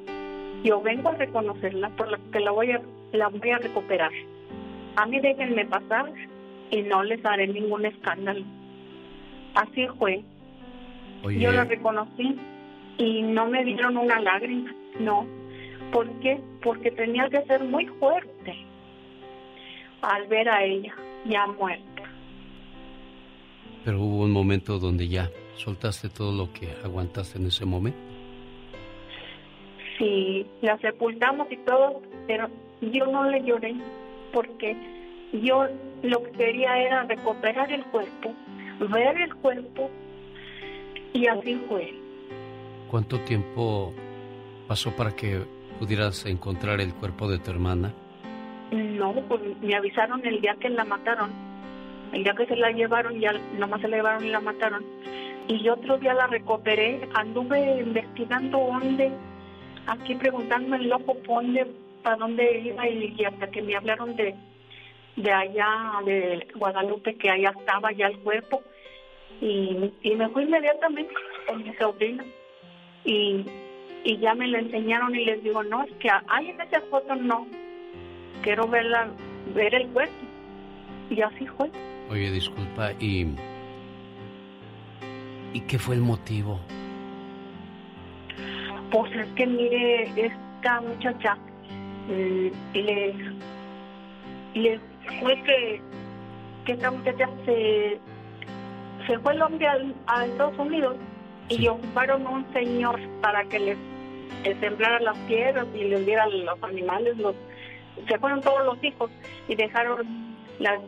Yo 0.63 0.81
vengo 0.83 1.09
a 1.09 1.17
reconocerla 1.17 1.89
por 1.97 2.13
lo 2.13 2.19
que 2.31 2.39
la 2.39 2.53
voy 2.53 2.71
a, 2.71 2.81
la 3.13 3.29
voy 3.29 3.51
a 3.51 3.59
recuperar. 3.59 4.13
A 4.97 5.07
mí 5.07 5.19
déjenme 5.19 5.67
pasar 5.67 6.13
y 6.71 6.83
no 6.83 7.03
les 7.03 7.25
haré 7.25 7.49
ningún 7.49 7.87
escándalo. 7.87 8.45
Así 9.55 9.89
fue. 9.99 10.23
Oye, 11.25 11.41
Yo 11.41 11.51
la 11.51 11.65
reconocí 11.65 12.39
y 12.99 13.23
no 13.23 13.47
me 13.47 13.65
dieron 13.65 13.97
una 13.97 14.21
lágrima, 14.21 14.73
no. 15.01 15.40
¿Por 15.93 16.09
qué? 16.21 16.41
Porque 16.63 16.91
tenía 16.91 17.29
que 17.29 17.43
ser 17.43 17.65
muy 17.65 17.87
fuerte 17.87 18.55
al 20.03 20.27
ver 20.29 20.49
a 20.49 20.65
ella 20.65 20.95
ya 21.27 21.47
muerta. 21.47 22.03
pero 23.85 24.01
hubo 24.01 24.25
un 24.25 24.31
momento 24.33 24.79
donde 24.79 25.09
ya 25.09 25.31
soltaste 25.57 26.09
todo 26.09 26.33
lo 26.33 26.53
que 26.53 26.69
aguantaste 26.85 27.39
en 27.39 27.47
ese 27.47 27.65
momento. 27.65 27.99
Sí, 29.99 30.47
la 30.63 30.79
sepultamos 30.79 31.51
y 31.51 31.57
todo, 31.59 32.01
pero 32.27 32.49
yo 32.81 33.07
no 33.07 33.25
le 33.25 33.43
lloré 33.43 33.75
porque 34.33 34.77
yo 35.33 35.67
lo 36.03 36.23
que 36.23 36.31
quería 36.33 36.79
era 36.79 37.03
recuperar 37.05 37.71
el 37.73 37.85
cuerpo, 37.87 38.35
ver 38.81 39.21
el 39.21 39.35
cuerpo 39.37 39.91
y 41.13 41.27
así 41.27 41.55
fue. 41.69 41.93
¿Cuánto 42.91 43.21
tiempo 43.21 43.93
pasó 44.67 44.91
para 44.97 45.15
que 45.15 45.43
pudieras 45.81 46.27
encontrar 46.27 46.79
el 46.83 46.93
cuerpo 46.93 47.27
de 47.27 47.39
tu 47.39 47.51
hermana? 47.51 47.91
No, 48.71 49.15
pues 49.29 49.41
me 49.63 49.75
avisaron 49.75 50.25
el 50.27 50.43
día 50.43 50.55
que 50.61 50.69
la 50.69 50.85
mataron. 50.85 51.31
El 52.13 52.23
día 52.23 52.35
que 52.35 52.47
se 52.47 52.55
la 52.55 52.71
llevaron, 52.71 53.19
ya 53.19 53.33
nomás 53.59 53.81
se 53.81 53.89
la 53.89 53.97
llevaron 53.97 54.25
y 54.27 54.29
la 54.29 54.41
mataron. 54.41 54.85
Y 55.49 55.63
yo 55.63 55.73
otro 55.73 55.97
día 55.97 56.13
la 56.13 56.27
recuperé, 56.27 57.09
anduve 57.15 57.81
investigando 57.81 58.59
dónde, 58.59 59.11
aquí 59.87 60.15
preguntándome 60.17 60.77
el 60.77 60.91
loco 60.91 61.17
dónde, 61.27 61.67
para 62.03 62.17
dónde 62.17 62.61
iba 62.61 62.87
y 62.87 63.25
hasta 63.25 63.51
que 63.51 63.63
me 63.63 63.75
hablaron 63.75 64.15
de, 64.17 64.35
de 65.17 65.33
allá, 65.33 65.95
de 66.05 66.47
Guadalupe, 66.57 67.17
que 67.17 67.31
allá 67.31 67.55
estaba 67.59 67.91
ya 67.93 68.09
el 68.09 68.19
cuerpo. 68.19 68.63
Y, 69.41 69.95
y 70.03 70.15
me 70.15 70.29
fui 70.29 70.43
inmediatamente 70.43 71.15
con 71.47 71.63
mi 71.63 71.75
sobrina. 71.77 72.23
Y, 73.07 73.47
y 74.05 74.17
ya 74.19 74.35
me 74.35 74.47
la 74.49 74.59
enseñaron 74.61 75.15
y 75.15 75.25
les 75.25 75.43
digo, 75.43 75.63
no, 75.63 75.83
es 75.85 75.93
que 75.97 76.09
hay 76.29 76.49
en 76.51 76.61
esa 76.61 76.81
foto 76.91 77.15
no. 77.17 77.47
Quiero 78.43 78.67
verla, 78.69 79.09
ver 79.55 79.75
el 79.75 79.89
cuerpo. 79.89 80.15
Y 81.11 81.21
así 81.23 81.47
fue. 81.47 81.71
Oye, 82.11 82.31
disculpa, 82.31 82.93
¿y, 83.01 83.27
¿y 85.53 85.61
qué 85.63 85.79
fue 85.79 85.97
el 85.97 86.01
motivo? 86.01 86.61
Pues 88.91 89.13
es 89.15 89.27
que 89.35 89.47
mire, 89.47 90.03
esta 90.17 90.81
muchacha 90.81 91.37
eh, 92.09 92.53
le, 92.75 93.15
le 94.61 94.81
fue 95.21 95.41
que, 95.43 95.81
que 96.65 96.73
esta 96.73 96.91
muchacha 96.91 97.29
se, 97.45 98.01
se 99.07 99.19
fue 99.21 99.35
el 99.35 99.43
hombre 99.43 99.67
al- 99.69 99.95
a, 100.07 100.27
Estados 100.27 100.59
Unidos 100.59 100.97
y 101.51 101.69
ocuparon 101.69 102.27
un 102.27 102.51
señor 102.53 103.01
para 103.21 103.45
que 103.45 103.59
les, 103.59 103.79
sembrara 104.61 105.01
las 105.01 105.19
tierras 105.27 105.67
y 105.75 105.85
les 105.85 106.07
diera 106.07 106.27
los 106.29 106.63
animales, 106.63 107.17
los, 107.19 107.35
se 108.09 108.19
fueron 108.19 108.41
todos 108.41 108.65
los 108.65 108.83
hijos 108.83 109.11
y 109.49 109.55
dejaron 109.57 110.37
las 110.59 110.81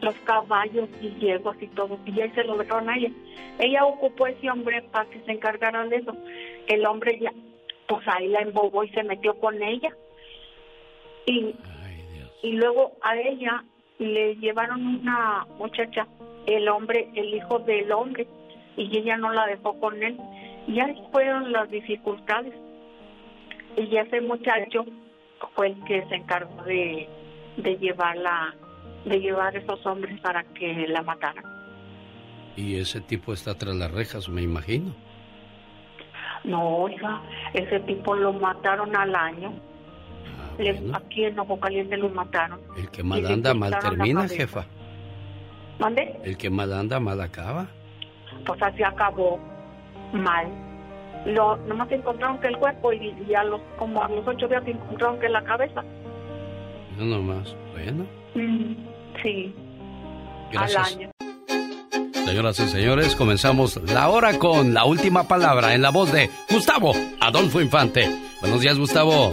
los 0.00 0.14
caballos 0.24 0.88
y 1.02 1.10
yeguas 1.20 1.60
y 1.60 1.66
todo, 1.68 1.98
y 2.06 2.20
ahí 2.20 2.30
se 2.30 2.44
lo 2.44 2.56
dejaron 2.56 2.88
a 2.88 2.96
ella. 2.96 3.10
Ella 3.58 3.84
ocupó 3.84 4.26
ese 4.26 4.50
hombre 4.50 4.82
para 4.90 5.08
que 5.10 5.20
se 5.20 5.32
encargara 5.32 5.84
de 5.84 5.96
eso. 5.96 6.16
El 6.68 6.86
hombre 6.86 7.18
ya, 7.20 7.32
pues 7.86 8.00
ahí 8.08 8.28
la 8.28 8.40
embobó 8.40 8.84
y 8.84 8.88
se 8.90 9.02
metió 9.02 9.38
con 9.38 9.62
ella. 9.62 9.94
Y, 11.26 11.54
y 12.42 12.52
luego 12.52 12.92
a 13.02 13.16
ella 13.18 13.62
le 13.98 14.36
llevaron 14.36 14.86
una 14.86 15.46
muchacha, 15.58 16.06
el 16.46 16.66
hombre, 16.68 17.10
el 17.14 17.34
hijo 17.34 17.58
del 17.58 17.92
hombre, 17.92 18.26
y 18.84 18.98
ella 18.98 19.16
no 19.16 19.32
la 19.32 19.46
dejó 19.46 19.78
con 19.80 20.02
él. 20.02 20.16
Y 20.66 20.80
ahí 20.80 20.94
fueron 21.12 21.52
las 21.52 21.70
dificultades. 21.70 22.54
Y 23.76 23.96
ese 23.96 24.20
muchacho 24.20 24.84
fue 25.54 25.68
el 25.68 25.84
que 25.84 26.04
se 26.08 26.16
encargó 26.16 26.62
de, 26.64 27.08
de 27.56 27.76
llevarla 27.78 28.54
de 29.04 29.18
llevar 29.18 29.56
esos 29.56 29.84
hombres 29.86 30.20
para 30.20 30.44
que 30.44 30.86
la 30.88 31.00
mataran. 31.02 31.44
Y 32.56 32.76
ese 32.76 33.00
tipo 33.00 33.32
está 33.32 33.54
tras 33.54 33.74
las 33.74 33.90
rejas, 33.90 34.28
me 34.28 34.42
imagino. 34.42 34.94
No, 36.44 36.68
oiga, 36.76 37.22
ese 37.54 37.80
tipo 37.80 38.14
lo 38.14 38.32
mataron 38.34 38.94
al 38.96 39.14
año. 39.14 39.52
Le- 40.58 40.82
aquí 40.92 41.24
en 41.24 41.38
Ojo 41.38 41.58
Caliente 41.58 41.96
lo 41.96 42.10
mataron. 42.10 42.60
El 42.76 42.90
que 42.90 43.02
mal 43.02 43.24
anda, 43.26 43.54
mal 43.54 43.78
termina, 43.78 44.28
jefa. 44.28 44.66
¿Mande? 45.78 46.20
El 46.24 46.36
que 46.36 46.50
mal 46.50 46.72
anda, 46.74 47.00
mal 47.00 47.20
acaba. 47.22 47.68
Pues 48.46 48.62
así 48.62 48.82
acabó 48.82 49.38
mal. 50.12 50.46
Lo, 51.26 51.56
nomás 51.58 51.90
encontraron 51.92 52.38
que 52.40 52.48
el 52.48 52.56
cuerpo 52.56 52.92
y, 52.92 53.14
y 53.28 53.34
a 53.34 53.44
los, 53.44 53.60
como 53.78 54.02
a 54.02 54.08
los 54.08 54.26
ocho 54.26 54.48
días 54.48 54.62
encontraron 54.66 55.18
que 55.20 55.28
la 55.28 55.42
cabeza. 55.44 55.82
No 56.96 57.04
nomás. 57.04 57.54
Bueno, 57.72 58.06
Mm, 58.34 58.74
sí, 59.22 59.54
gracias. 60.52 60.92
al 60.92 60.98
año. 61.00 61.10
Señoras 62.24 62.60
y 62.60 62.68
señores, 62.68 63.16
comenzamos 63.16 63.76
la 63.92 64.08
hora 64.08 64.38
con 64.38 64.72
la 64.72 64.84
última 64.84 65.26
palabra 65.26 65.74
en 65.74 65.82
la 65.82 65.90
voz 65.90 66.12
de 66.12 66.30
Gustavo 66.48 66.92
Adolfo 67.20 67.60
Infante. 67.60 68.08
Buenos 68.40 68.60
días, 68.60 68.78
Gustavo. 68.78 69.32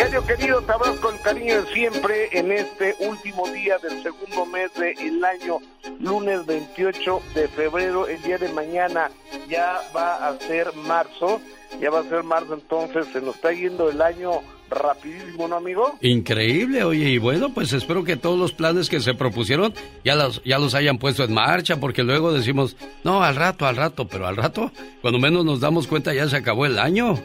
Genio 0.00 0.24
querido, 0.24 0.62
te 0.62 0.72
abrazo 0.72 0.98
con 1.02 1.18
cariño 1.18 1.62
de 1.62 1.74
siempre 1.74 2.30
en 2.32 2.50
este 2.52 2.96
último 3.00 3.46
día 3.48 3.76
del 3.76 4.02
segundo 4.02 4.46
mes 4.46 4.72
del 4.72 5.22
año, 5.22 5.58
lunes 6.00 6.46
28 6.46 7.20
de 7.34 7.48
febrero, 7.48 8.08
el 8.08 8.22
día 8.22 8.38
de 8.38 8.50
mañana 8.50 9.10
ya 9.46 9.82
va 9.94 10.26
a 10.26 10.38
ser 10.38 10.74
marzo, 10.74 11.42
ya 11.82 11.90
va 11.90 12.00
a 12.00 12.04
ser 12.04 12.22
marzo, 12.22 12.54
entonces 12.54 13.08
se 13.12 13.20
nos 13.20 13.34
está 13.34 13.52
yendo 13.52 13.90
el 13.90 14.00
año 14.00 14.40
rapidísimo, 14.70 15.48
¿no, 15.48 15.56
amigo? 15.56 15.98
Increíble, 16.00 16.82
oye, 16.82 17.10
y 17.10 17.18
bueno, 17.18 17.52
pues 17.52 17.74
espero 17.74 18.02
que 18.02 18.16
todos 18.16 18.38
los 18.38 18.52
planes 18.54 18.88
que 18.88 19.00
se 19.00 19.12
propusieron 19.12 19.74
ya 20.02 20.14
los, 20.14 20.42
ya 20.44 20.58
los 20.58 20.74
hayan 20.74 20.96
puesto 20.96 21.24
en 21.24 21.34
marcha, 21.34 21.76
porque 21.76 22.04
luego 22.04 22.32
decimos, 22.32 22.74
no, 23.04 23.22
al 23.22 23.36
rato, 23.36 23.66
al 23.66 23.76
rato, 23.76 24.08
pero 24.08 24.26
al 24.26 24.36
rato, 24.36 24.72
cuando 25.02 25.18
menos 25.18 25.44
nos 25.44 25.60
damos 25.60 25.86
cuenta 25.86 26.14
ya 26.14 26.26
se 26.26 26.38
acabó 26.38 26.64
el 26.64 26.78
año. 26.78 27.22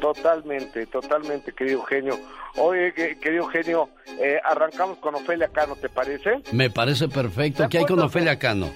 Totalmente, 0.00 0.86
totalmente, 0.86 1.52
querido 1.52 1.82
genio. 1.82 2.18
Oye, 2.56 2.92
que- 2.92 3.18
querido 3.18 3.46
genio, 3.46 3.88
eh, 4.18 4.40
arrancamos 4.44 4.98
con 4.98 5.14
Ofelia 5.14 5.48
Cano, 5.48 5.76
¿te 5.76 5.88
parece? 5.88 6.42
Me 6.52 6.70
parece 6.70 7.08
perfecto. 7.08 7.68
¿Qué 7.68 7.78
hay 7.78 7.84
con 7.86 8.00
Ofelia 8.00 8.38
Cano? 8.38 8.70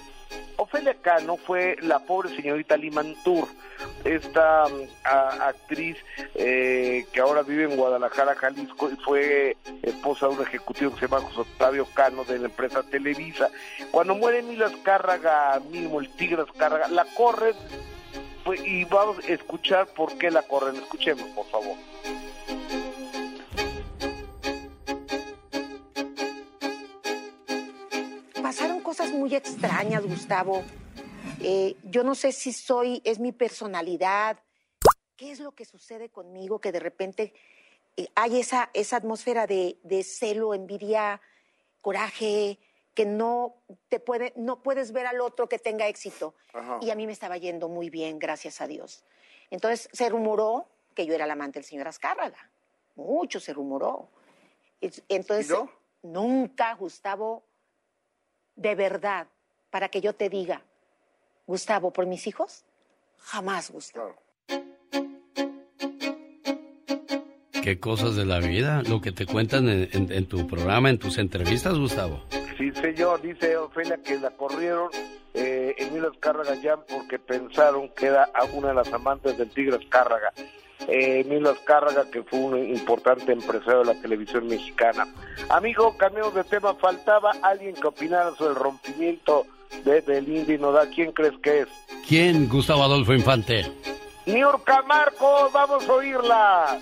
Ofelia 0.59 0.95
Cano 1.03 1.37
fue 1.37 1.77
la 1.83 1.99
pobre 1.99 2.35
señorita 2.35 2.79
Limantur, 2.79 3.47
esta 4.05 4.65
mm, 4.67 4.83
a- 5.05 5.49
actriz 5.49 5.99
eh, 6.35 7.05
que 7.13 7.21
ahora 7.21 7.43
vive 7.43 7.65
en 7.65 7.77
Guadalajara, 7.77 8.35
Jalisco, 8.35 8.91
y 8.91 8.97
fue 8.97 9.57
esposa 9.83 10.29
de 10.29 10.35
un 10.37 10.43
ejecutivo 10.43 10.93
que 10.95 11.01
se 11.01 11.09
llama 11.09 11.21
José 11.23 11.41
Octavio 11.41 11.87
Cano 11.93 12.25
de 12.25 12.39
la 12.39 12.47
empresa 12.47 12.83
Televisa. 12.85 13.51
Cuando 13.91 14.15
muere 14.15 14.39
Emilio 14.39 14.65
Azcárraga, 14.67 15.61
mismo 15.71 16.01
el 16.01 16.09
tigre 16.17 16.43
Azcárraga, 16.43 16.89
la 16.89 17.05
corren 17.15 17.55
y 18.55 18.85
vamos 18.85 19.19
a 19.25 19.33
escuchar 19.33 19.87
por 19.89 20.17
qué 20.19 20.31
la 20.31 20.43
corren. 20.43 20.77
Escuchemos, 20.77 21.29
por 21.31 21.47
favor. 21.47 21.77
Pasaron 28.43 28.81
cosas 28.81 29.11
muy 29.13 29.35
extrañas, 29.35 30.05
Gustavo. 30.05 30.63
Eh, 31.41 31.77
yo 31.85 32.05
no 32.05 32.15
sé 32.15 32.33
si 32.33 32.53
soy, 32.53 33.03
es 33.05 33.19
mi 33.19 33.33
personalidad. 33.33 34.39
¿Qué 35.17 35.33
es 35.33 35.41
lo 35.41 35.53
que 35.53 35.65
sucede 35.65 36.11
conmigo 36.11 36.61
que 36.61 36.73
de 36.73 36.81
repente 36.81 37.35
eh, 37.97 38.09
hay 38.15 38.39
esa, 38.39 38.71
esa 38.75 38.97
atmósfera 38.97 39.47
de 39.47 40.05
celo, 40.05 40.55
envidia, 40.55 41.21
coraje, 41.81 42.59
que 42.97 43.05
no 43.07 43.55
te 43.89 44.01
puede, 44.01 44.33
no 44.37 44.63
puedes 44.63 44.91
ver 44.91 45.07
al 45.07 45.21
otro 45.21 45.49
que 45.49 45.59
tenga 45.61 45.87
éxito. 45.87 46.35
Ajá. 46.53 46.79
Y 46.81 46.91
a 46.91 46.95
mí 46.97 47.07
me 47.07 47.13
estaba 47.13 47.37
yendo 47.37 47.69
muy 47.69 47.91
bien, 47.91 48.19
gracias 48.19 48.61
a 48.61 48.67
Dios. 48.67 49.05
Entonces 49.51 49.89
se 49.93 50.09
rumoró 50.09 50.67
que 50.95 51.07
yo 51.07 51.15
era 51.15 51.27
la 51.27 51.35
amante 51.35 51.59
del 51.61 51.65
señor 51.65 51.87
Azcárraga. 51.87 52.51
Mucho 52.97 53.39
se 53.39 53.53
rumoró. 53.53 54.09
Es- 54.81 55.03
Entonces, 55.11 55.55
nunca, 56.03 56.75
Gustavo, 56.75 57.45
de 58.57 58.75
verdad, 58.75 59.27
para 59.71 59.89
que 59.91 60.01
yo 60.01 60.15
te 60.15 60.31
diga, 60.31 60.63
Gustavo, 61.47 61.93
por 61.93 62.07
mis 62.07 62.27
hijos, 62.27 62.65
jamás, 63.19 63.71
Gustavo. 63.71 64.17
Qué 67.63 67.79
cosas 67.81 68.15
de 68.17 68.25
la 68.25 68.39
vida, 68.39 68.83
lo 68.83 69.01
que 69.01 69.13
te 69.13 69.27
cuentan 69.27 69.69
en, 69.69 69.89
en- 69.93 70.13
en 70.13 70.27
tu 70.27 70.47
programa, 70.47 70.89
en 70.89 70.99
tus 70.99 71.19
entrevistas, 71.19 71.77
Gustavo. 71.77 72.23
Sí, 72.57 72.73
señor, 72.73 73.21
dice 73.21 73.57
Ofelia 73.57 73.99
que 74.03 74.19
la 74.19 74.31
corrieron 74.31 74.91
eh, 75.35 75.75
Emilio 75.77 76.11
Azcárraga 76.11 76.55
ya 76.55 76.77
porque 76.77 77.19
pensaron 77.19 77.91
que 77.91 78.07
era 78.07 78.29
una 78.55 78.69
de 78.69 78.75
las 78.75 78.91
amantes 78.93 79.37
del 79.37 79.51
Tigre 79.51 79.77
Azcárraga. 79.77 80.33
Eh, 80.89 81.21
Emilio 81.27 81.51
Azcárraga, 81.51 82.11
que 82.11 82.23
fue 82.23 82.39
un 82.39 82.59
importante 82.59 83.33
empresario 83.33 83.81
de 83.81 83.95
la 83.95 84.01
televisión 84.01 84.47
mexicana. 84.47 85.07
Amigo, 85.51 85.97
cambiamos 85.99 86.35
de 86.35 86.45
tema, 86.45 86.75
faltaba 86.75 87.33
alguien 87.43 87.75
que 87.75 87.87
opinara 87.87 88.35
sobre 88.37 88.51
el 88.51 88.57
rompimiento 88.57 89.47
de 89.85 90.01
Belinda 90.01 90.53
y 90.55 90.59
Nodal. 90.59 90.91
¿Quién 90.95 91.13
crees 91.13 91.35
que 91.43 91.61
es? 91.61 91.69
¿Quién, 92.09 92.49
Gustavo 92.49 92.85
Adolfo 92.85 93.13
Infante? 93.13 93.71
Niurka 94.27 94.83
Marcos, 94.83 95.53
vamos 95.53 95.89
a 95.89 95.93
oírla. 95.93 96.81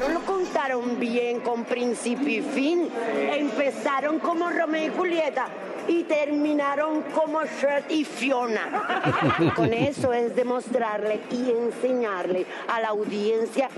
Lo 0.00 0.20
contaron 0.20 0.98
bien 0.98 1.40
con 1.40 1.64
principio 1.64 2.38
y 2.38 2.40
fin. 2.40 2.88
Empezaron 3.30 4.20
como 4.20 4.48
Romeo 4.48 4.86
y 4.86 4.96
Julieta 4.96 5.48
y 5.86 6.04
terminaron 6.04 7.02
como 7.14 7.44
Shrek 7.44 7.90
y 7.90 8.06
Fiona. 8.06 9.52
con 9.54 9.70
eso 9.74 10.14
es 10.14 10.34
demostrarle 10.34 11.20
y 11.30 11.50
enseñarle 11.50 12.46
a 12.68 12.80
la 12.80 12.88
audiencia 12.88 13.68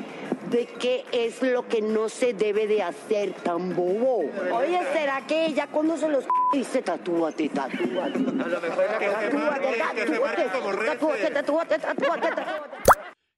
de 0.50 0.66
qué 0.66 1.04
es 1.10 1.42
lo 1.42 1.66
que 1.66 1.82
no 1.82 2.08
se 2.08 2.32
debe 2.32 2.68
de 2.68 2.84
hacer 2.84 3.32
tan 3.32 3.74
bobo. 3.74 4.20
Oye, 4.52 4.80
¿será 4.92 5.20
que 5.26 5.46
ella 5.46 5.66
cuando 5.66 5.96
se 5.96 6.08
los 6.08 6.24
dice 6.52 6.80
tatúate, 6.80 7.48
tatúate? 7.48 8.20
Tatúate, 8.20 8.70
tatúate, 9.18 10.44
tatúate, 10.44 11.30
tatúate, 11.30 11.30
tatúate, 11.30 11.78
tatúate. 11.80 12.93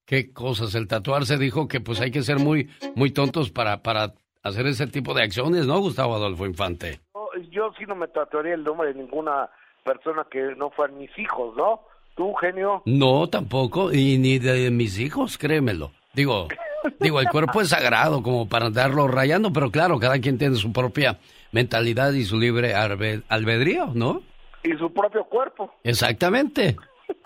Qué 0.07 0.33
cosas, 0.33 0.77
el 0.77 0.87
tatuarse 0.87 1.37
dijo 1.37 1.67
que 1.67 1.81
pues 1.81 2.01
hay 2.01 2.13
que 2.13 2.23
ser 2.23 2.39
muy, 2.39 2.71
muy 2.95 3.11
tontos 3.11 3.51
para, 3.51 3.83
para 3.83 4.15
hacer 4.45 4.69
ese 4.69 4.87
tipo 4.87 5.13
de 5.15 5.25
acciones, 5.25 5.67
¿no, 5.67 5.81
Gustavo 5.81 6.15
Adolfo 6.15 6.47
Infante? 6.47 7.01
No, 7.13 7.27
Yo 7.51 7.73
sí 7.77 7.85
no 7.89 7.97
me 7.97 8.07
tatuaría 8.07 8.55
el 8.55 8.63
nombre 8.63 8.93
de 8.93 8.95
ninguna 8.95 9.51
persona 9.85 10.25
que 10.31 10.55
no 10.57 10.71
fueran 10.71 10.97
mis 10.99 11.11
hijos, 11.19 11.57
¿no? 11.57 11.81
¿Tú, 12.15 12.33
genio? 12.35 12.83
No, 12.87 13.29
tampoco, 13.29 13.93
y 13.93 14.17
ni 14.19 14.39
de 14.39 14.71
mis 14.71 14.97
hijos, 15.01 15.39
créemelo. 15.39 15.91
Digo, 16.15 16.47
digo, 17.01 17.19
el 17.19 17.29
cuerpo 17.29 17.61
es 17.61 17.71
sagrado 17.71 18.23
como 18.23 18.49
para 18.49 18.67
andarlo 18.67 19.09
rayando, 19.09 19.53
pero 19.53 19.73
claro, 19.73 19.99
cada 19.99 20.21
quien 20.21 20.39
tiene 20.39 20.55
su 20.55 20.73
propia 20.73 21.19
mentalidad 21.51 22.13
y 22.13 22.23
su 22.23 22.39
libre 22.39 22.75
albedrío, 22.75 23.91
¿no? 23.93 24.23
Y 24.63 24.71
su 24.79 24.93
propio 24.93 25.25
cuerpo. 25.25 25.75
Exactamente. 25.83 26.77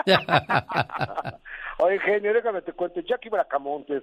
Oye, 1.83 1.99
genio, 2.01 2.35
déjame 2.35 2.61
te 2.61 2.75
cuento. 2.75 3.01
Jackie 3.01 3.31
Bracamontes, 3.31 4.03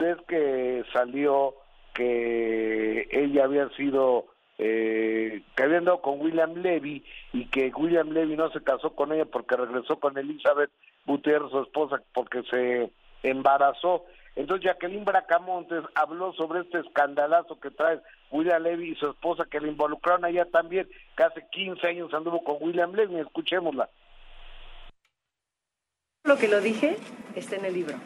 ves 0.00 0.16
que 0.26 0.82
salió 0.92 1.54
que 1.94 3.06
ella 3.12 3.44
había 3.44 3.68
sido 3.76 4.26
eh, 4.58 5.42
que 5.54 5.62
había 5.62 5.78
andado 5.78 6.00
con 6.00 6.20
William 6.20 6.54
Levy 6.54 7.04
y 7.32 7.46
que 7.46 7.72
William 7.76 8.10
Levy 8.10 8.34
no 8.34 8.50
se 8.50 8.64
casó 8.64 8.96
con 8.96 9.12
ella 9.12 9.26
porque 9.26 9.56
regresó 9.56 10.00
con 10.00 10.18
Elizabeth 10.18 10.70
Butier, 11.04 11.42
su 11.50 11.62
esposa, 11.62 12.02
porque 12.12 12.42
se 12.50 12.90
embarazó. 13.22 14.04
Entonces 14.34 14.64
Jacqueline 14.64 15.04
Bracamontes 15.04 15.84
habló 15.94 16.32
sobre 16.32 16.62
este 16.62 16.80
escandalazo 16.80 17.60
que 17.60 17.70
trae 17.70 18.00
William 18.32 18.60
Levy 18.60 18.90
y 18.90 18.96
su 18.96 19.10
esposa 19.10 19.46
que 19.48 19.60
le 19.60 19.68
involucraron 19.68 20.24
allá 20.24 20.46
también, 20.46 20.88
que 21.16 21.22
hace 21.22 21.46
15 21.52 21.86
años 21.86 22.12
anduvo 22.12 22.42
con 22.42 22.56
William 22.60 22.92
Levy, 22.92 23.20
escuchémosla. 23.20 23.88
Lo 26.26 26.38
que 26.38 26.48
lo 26.48 26.62
dije 26.62 26.96
está 27.36 27.56
en 27.56 27.66
el 27.66 27.74
libro. 27.74 27.96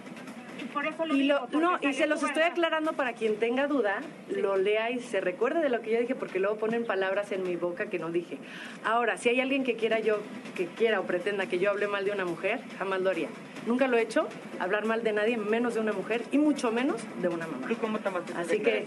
Por 0.73 0.87
eso 0.87 1.07
lo 1.07 1.15
Y, 1.15 1.25
lo, 1.25 1.47
no, 1.49 1.79
y 1.81 1.93
se 1.93 2.07
los 2.07 2.23
estoy 2.23 2.43
aclarando 2.43 2.93
para 2.93 3.13
quien 3.13 3.37
tenga 3.37 3.67
duda, 3.67 4.01
lo 4.29 4.57
lea 4.57 4.91
y 4.91 5.01
se 5.01 5.21
recuerde 5.21 5.61
de 5.61 5.69
lo 5.69 5.81
que 5.81 5.93
yo 5.93 6.01
dije, 6.01 6.15
porque 6.15 6.39
luego 6.39 6.57
ponen 6.57 6.85
palabras 6.85 7.33
en 7.33 7.43
mi 7.43 7.57
boca 7.57 7.87
que 7.87 7.99
no 7.99 8.11
dije. 8.11 8.39
Ahora, 8.85 9.17
si 9.17 9.29
hay 9.29 9.41
alguien 9.41 9.65
que 9.65 9.77
quiera 9.77 9.99
yo, 10.01 10.19
que 10.57 10.67
quiera 10.67 11.01
o 11.01 11.05
pretenda 11.05 11.47
que 11.47 11.59
yo 11.59 11.71
hable 11.71 11.89
mal 11.89 12.05
de 12.05 12.13
una 12.13 12.25
mujer, 12.25 12.61
jamás 12.79 13.01
lo 13.01 13.11
haría. 13.11 13.29
Nunca 13.67 13.87
lo 13.87 13.99
he 13.99 14.03
hecho, 14.03 14.29
hablar 14.61 14.87
mal 14.87 15.03
de 15.03 15.13
nadie, 15.13 15.37
menos 15.37 15.75
de 15.75 15.81
una 15.81 15.93
mujer 15.93 16.23
y 16.33 16.39
mucho 16.39 16.73
menos 16.73 17.03
de 17.21 17.29
una 17.29 17.47
mamá. 17.47 17.69
cómo 17.81 17.99
tomaste 17.99 18.33
Así 18.35 18.61
que 18.61 18.87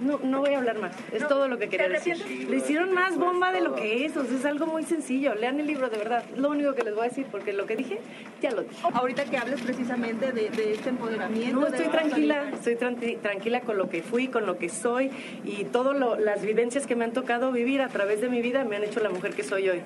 no, 0.00 0.18
no 0.22 0.40
voy 0.40 0.54
a 0.54 0.58
hablar 0.58 0.78
más. 0.78 0.94
Es 1.12 1.22
No, 1.22 1.28
todo 1.28 1.48
lo 1.48 1.58
que 1.58 1.68
quería 1.68 1.88
¿te 1.88 1.92
decir. 1.94 2.48
Le 2.48 2.56
hicieron 2.56 2.92
más 2.92 3.18
bomba 3.18 3.52
de 3.52 3.60
lo 3.60 3.74
que 3.74 4.06
es. 4.06 4.16
O 4.16 4.24
sea, 4.24 4.36
es 4.38 4.44
algo 4.44 4.66
muy 4.66 4.84
sencillo. 4.84 5.34
Lean 5.34 5.60
el 5.60 5.66
libro 5.66 5.90
de 5.90 5.98
verdad. 5.98 6.24
Lo 6.36 6.48
único 6.50 6.74
que 6.74 6.82
les 6.84 6.94
voy 6.94 7.06
a 7.06 7.08
decir, 7.08 7.26
porque 7.30 7.52
lo 7.52 7.66
que 7.66 7.76
dije, 7.76 8.00
ya 8.40 8.50
lo 8.50 8.62
dije. 8.62 8.76
Ahorita 8.94 9.24
que 9.24 9.36
hables 9.36 9.60
precisamente 9.60 10.32
de, 10.32 10.48
de 10.48 10.72
este 10.72 10.88
empoderamiento. 11.04 11.60
No, 11.60 11.66
estoy 11.66 11.88
tranquila, 11.88 12.50
estoy 12.52 12.74
tranqui- 12.76 13.20
tranquila 13.20 13.60
con 13.60 13.76
lo 13.78 13.88
que 13.88 14.02
fui, 14.02 14.28
con 14.28 14.46
lo 14.46 14.58
que 14.58 14.68
soy 14.68 15.10
y 15.44 15.64
todas 15.64 15.96
las 16.20 16.42
vivencias 16.42 16.86
que 16.86 16.96
me 16.96 17.04
han 17.04 17.12
tocado 17.12 17.52
vivir 17.52 17.80
a 17.82 17.88
través 17.88 18.20
de 18.20 18.28
mi 18.28 18.40
vida 18.40 18.64
me 18.64 18.76
han 18.76 18.84
hecho 18.84 19.00
la 19.00 19.10
mujer 19.10 19.34
que 19.34 19.42
soy 19.42 19.68
hoy. 19.68 19.82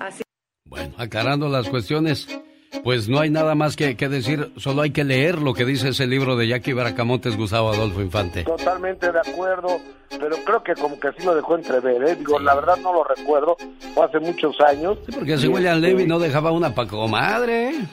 Así 0.00 0.22
Bueno, 0.66 0.94
aclarando 0.98 1.48
las 1.48 1.68
cuestiones, 1.68 2.26
pues 2.82 3.08
no 3.08 3.20
hay 3.20 3.30
nada 3.30 3.54
más 3.54 3.76
que, 3.76 3.96
que 3.96 4.08
decir, 4.08 4.50
solo 4.56 4.82
hay 4.82 4.90
que 4.90 5.04
leer 5.04 5.38
lo 5.40 5.54
que 5.54 5.64
dice 5.64 5.90
ese 5.90 6.06
libro 6.06 6.36
de 6.36 6.48
Jackie 6.48 6.72
Bracamontes, 6.72 7.36
Gustavo 7.36 7.72
Adolfo 7.72 8.00
Infante. 8.02 8.42
Totalmente 8.44 9.10
de 9.12 9.18
acuerdo, 9.20 9.78
pero 10.10 10.36
creo 10.44 10.62
que 10.62 10.74
como 10.74 10.98
que 10.98 11.08
sí 11.16 11.24
lo 11.24 11.34
dejó 11.34 11.56
entrever, 11.56 12.02
¿eh? 12.02 12.16
Digo, 12.16 12.38
la 12.40 12.54
verdad 12.56 12.76
no 12.82 12.92
lo 12.92 13.04
recuerdo, 13.04 13.56
fue 13.94 14.04
hace 14.04 14.18
muchos 14.18 14.60
años. 14.60 14.98
Porque 15.14 15.38
si 15.38 15.46
Y, 15.46 15.48
William 15.48 15.76
este, 15.76 15.88
Levy 15.88 16.06
no 16.06 16.18
dejaba 16.18 16.50
una 16.50 16.74
pa' 16.74 16.86
comadre. 16.88 17.68
Eh, 17.70 17.84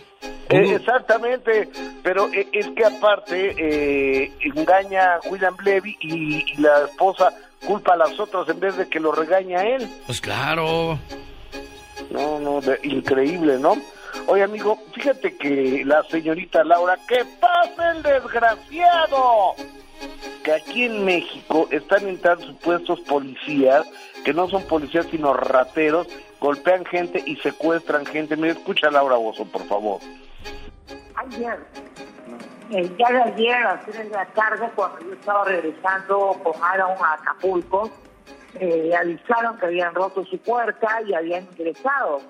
exactamente, 0.50 1.70
pero 2.04 2.28
eh, 2.34 2.48
es 2.52 2.68
que 2.70 2.86
aparte 2.86 3.56
eh, 3.58 4.32
engaña 4.42 5.16
a 5.16 5.20
William 5.30 5.56
Levy 5.64 5.98
y, 6.02 6.44
y 6.54 6.56
la 6.62 6.86
esposa 6.86 7.34
culpa 7.66 7.94
a 7.94 7.98
las 7.98 8.20
otras 8.20 8.48
en 8.50 8.60
vez 8.60 8.76
de 8.78 8.88
que 8.88 9.00
lo 9.00 9.12
regaña 9.12 9.60
a 9.60 9.68
él. 9.68 9.90
Pues 10.06 10.20
claro. 10.22 11.00
No, 12.10 12.40
no, 12.40 12.60
de- 12.62 12.80
increíble, 12.84 13.58
¿no? 13.60 13.76
Oye, 14.28 14.44
amigo, 14.44 14.78
fíjate 14.94 15.38
que 15.38 15.84
la 15.86 16.04
señorita 16.04 16.64
Laura, 16.64 16.98
¡que 17.08 17.24
pase 17.40 17.98
el 17.98 18.04
desgraciado! 18.04 19.54
Que 20.44 20.54
aquí 20.54 20.86
en 20.86 21.06
México 21.06 21.68
están 21.72 22.08
entrando 22.08 22.46
supuestos 22.48 23.00
policías, 23.02 23.86
que 24.24 24.34
no 24.34 24.48
son 24.50 24.64
policías 24.64 25.08
sino 25.08 25.34
rateros, 25.34 26.08
golpean 26.40 26.86
gente 26.86 27.24
y 27.26 27.36
secuestran 27.38 28.06
gente. 28.06 28.36
Mira, 28.36 28.54
escucha 28.54 28.88
a 28.88 28.92
Laura 28.92 29.18
Bozo, 29.18 29.46
por 29.46 29.66
favor. 29.68 30.00
Ayer, 31.16 31.60
el 32.72 32.98
de 32.98 33.06
ayer, 33.06 33.54
a 33.54 33.76
las 33.76 33.86
3 33.86 33.98
de 33.98 34.10
la 34.10 34.26
tarde, 34.28 34.70
cuando 34.76 35.00
yo 35.02 35.14
estaba 35.14 35.46
regresando 35.46 36.40
con 36.44 36.54
Aaron 36.64 36.96
a 37.04 37.14
Acapulco, 37.14 37.92
eh, 38.56 38.92
avisaron 38.96 39.58
que 39.58 39.66
habían 39.66 39.94
roto 39.94 40.26
su 40.26 40.38
puerta 40.40 41.02
y 41.06 41.14
habían 41.14 41.48
ingresado. 41.52 42.22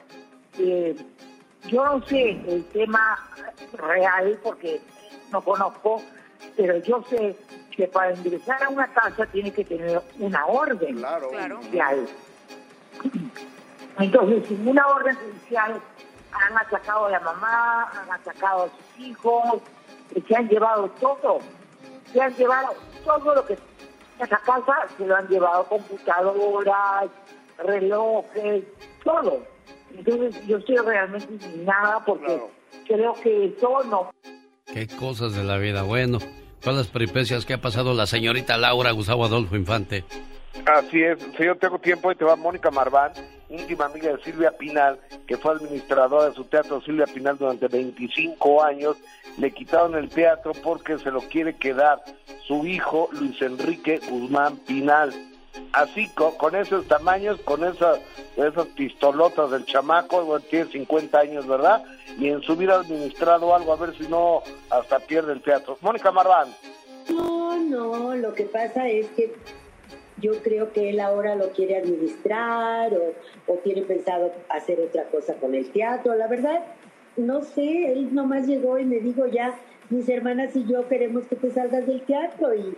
Eh, 0.59 0.95
yo 1.67 1.85
no 1.85 2.05
sé 2.07 2.31
el 2.47 2.65
tema 2.73 3.19
real 3.73 4.39
porque 4.43 4.81
no 5.31 5.41
conozco, 5.41 6.01
pero 6.55 6.77
yo 6.77 7.03
sé 7.09 7.35
que 7.81 7.87
para 7.87 8.13
ingresar 8.13 8.61
a 8.61 8.69
una 8.69 8.85
casa 8.93 9.25
tiene 9.25 9.51
que 9.51 9.65
tener 9.65 9.99
una 10.19 10.45
orden 10.45 11.03
judicial. 11.03 12.07
Entonces, 13.97 14.47
sin 14.47 14.67
una 14.67 14.85
orden 14.85 15.15
judicial 15.15 15.81
han 16.31 16.57
atacado 16.59 17.05
a 17.05 17.09
la 17.09 17.19
mamá, 17.21 17.89
han 17.89 18.11
atacado 18.11 18.65
a 18.65 18.67
sus 18.67 19.03
hijos, 19.03 19.61
se 20.27 20.35
han 20.35 20.47
llevado 20.47 20.91
todo. 20.99 21.39
Se 22.13 22.21
han 22.21 22.35
llevado 22.35 22.75
todo 23.03 23.33
lo 23.33 23.45
que 23.47 23.57
esa 24.19 24.37
casa, 24.37 24.85
se 24.95 25.07
lo 25.07 25.15
han 25.15 25.27
llevado 25.27 25.63
computadoras, 25.63 27.09
relojes, 27.57 28.63
todo. 29.03 29.39
Entonces, 29.91 30.45
yo 30.45 30.57
estoy 30.57 30.77
realmente 30.77 31.33
indignada 31.33 32.05
porque 32.05 32.43
creo 32.85 33.13
que 33.23 33.45
eso 33.45 33.83
no 33.85 34.11
Qué 34.71 34.87
cosas 34.87 35.33
de 35.33 35.43
la 35.43 35.57
vida. 35.57 35.81
Bueno, 35.81 36.19
todas 36.61 36.77
las 36.77 36.87
peripecias 36.87 37.45
que 37.45 37.53
ha 37.53 37.61
pasado 37.61 37.93
la 37.93 38.05
señorita 38.05 38.57
Laura 38.57 38.91
Gustavo 38.91 39.25
Adolfo 39.25 39.55
Infante. 39.55 40.03
Así 40.65 41.01
es, 41.01 41.17
si 41.37 41.45
yo 41.45 41.55
tengo 41.55 41.79
tiempo, 41.79 42.09
ahí 42.09 42.15
te 42.15 42.25
va 42.25 42.35
Mónica 42.35 42.69
Marván, 42.71 43.13
íntima 43.49 43.85
amiga 43.85 44.11
de 44.11 44.23
Silvia 44.23 44.51
Pinal, 44.51 44.99
que 45.25 45.37
fue 45.37 45.53
administradora 45.53 46.29
de 46.29 46.35
su 46.35 46.43
teatro 46.43 46.81
Silvia 46.81 47.05
Pinal 47.05 47.37
durante 47.37 47.67
25 47.67 48.63
años. 48.63 48.97
Le 49.37 49.51
quitaron 49.51 49.95
el 49.95 50.09
teatro 50.09 50.51
porque 50.63 50.99
se 50.99 51.09
lo 51.09 51.21
quiere 51.21 51.55
quedar 51.55 51.99
su 52.47 52.65
hijo 52.65 53.09
Luis 53.13 53.41
Enrique 53.41 53.99
Guzmán 54.09 54.57
Pinal. 54.57 55.13
Así, 55.73 56.09
con, 56.09 56.55
esos 56.55 56.87
tamaños, 56.87 57.39
con 57.41 57.63
esas, 57.63 57.99
esas 58.35 58.67
pistolotas 58.67 59.51
del 59.51 59.65
chamaco, 59.65 60.23
bueno, 60.23 60.45
tiene 60.49 60.71
50 60.71 61.19
años, 61.19 61.47
¿verdad? 61.47 61.83
Y 62.17 62.29
en 62.29 62.41
su 62.41 62.55
vida 62.55 62.75
administrado 62.75 63.55
algo, 63.55 63.73
a 63.73 63.77
ver 63.77 63.95
si 63.97 64.07
no 64.07 64.43
hasta 64.69 64.99
pierde 64.99 65.33
el 65.33 65.41
teatro. 65.41 65.77
Mónica 65.81 66.11
Marván. 66.11 66.49
No, 67.09 67.57
no, 67.57 68.15
lo 68.15 68.33
que 68.33 68.43
pasa 68.43 68.87
es 68.89 69.07
que 69.11 69.33
yo 70.17 70.33
creo 70.43 70.71
que 70.71 70.89
él 70.89 70.99
ahora 70.99 71.35
lo 71.35 71.49
quiere 71.51 71.77
administrar 71.77 72.93
o, 72.93 73.51
o 73.51 73.55
tiene 73.57 73.81
pensado 73.81 74.31
hacer 74.49 74.79
otra 74.79 75.05
cosa 75.05 75.35
con 75.35 75.55
el 75.55 75.71
teatro. 75.71 76.15
La 76.15 76.27
verdad, 76.27 76.63
no 77.17 77.43
sé, 77.43 77.91
él 77.91 78.13
nomás 78.13 78.47
llegó 78.47 78.77
y 78.77 78.85
me 78.85 78.99
dijo 78.99 79.25
ya, 79.27 79.57
mis 79.89 80.07
hermanas 80.07 80.55
y 80.55 80.65
yo 80.65 80.87
queremos 80.87 81.25
que 81.25 81.35
te 81.35 81.51
salgas 81.51 81.85
del 81.85 82.01
teatro 82.03 82.53
y 82.53 82.75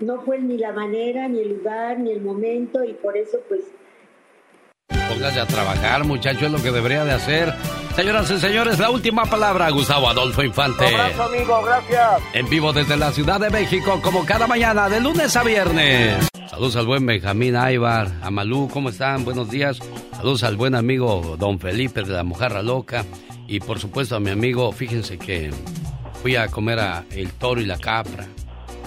no 0.00 0.20
fue 0.22 0.38
ni 0.38 0.58
la 0.58 0.72
manera, 0.72 1.28
ni 1.28 1.40
el 1.40 1.56
lugar, 1.56 1.98
ni 1.98 2.12
el 2.12 2.20
momento 2.20 2.84
y 2.84 2.94
por 2.94 3.16
eso 3.16 3.38
pues 3.48 3.62
Póngase 5.08 5.40
a 5.40 5.46
trabajar, 5.46 6.04
muchacho, 6.04 6.46
es 6.46 6.52
lo 6.52 6.62
que 6.62 6.70
debería 6.70 7.04
de 7.04 7.12
hacer. 7.12 7.52
Señoras 7.96 8.30
y 8.30 8.38
señores, 8.38 8.78
la 8.78 8.90
última 8.90 9.24
palabra, 9.24 9.68
Gustavo 9.70 10.08
Adolfo 10.08 10.42
Infante. 10.42 10.86
Un 10.86 11.00
abrazo, 11.00 11.22
amigo, 11.24 11.62
gracias. 11.64 12.22
En 12.32 12.48
vivo 12.48 12.72
desde 12.72 12.96
la 12.96 13.10
Ciudad 13.10 13.40
de 13.40 13.50
México, 13.50 14.00
como 14.02 14.24
cada 14.24 14.46
mañana, 14.46 14.88
de 14.88 15.00
lunes 15.00 15.36
a 15.36 15.42
viernes. 15.42 16.28
Saludos 16.48 16.76
al 16.76 16.86
buen 16.86 17.06
Benjamín 17.06 17.56
Aybar, 17.56 18.08
a 18.22 18.30
Malú, 18.30 18.68
¿cómo 18.72 18.90
están? 18.90 19.24
Buenos 19.24 19.50
días. 19.50 19.80
Saludos 20.12 20.44
al 20.44 20.56
buen 20.56 20.74
amigo 20.74 21.36
Don 21.38 21.58
Felipe 21.58 22.02
de 22.02 22.12
la 22.12 22.22
Mojarra 22.22 22.62
Loca. 22.62 23.04
Y 23.48 23.58
por 23.60 23.80
supuesto 23.80 24.14
a 24.16 24.20
mi 24.20 24.30
amigo, 24.30 24.70
fíjense 24.70 25.18
que 25.18 25.50
fui 26.22 26.36
a 26.36 26.48
comer 26.48 26.78
a 26.78 27.04
El 27.10 27.32
Toro 27.32 27.60
y 27.60 27.66
la 27.66 27.78
Capra, 27.78 28.26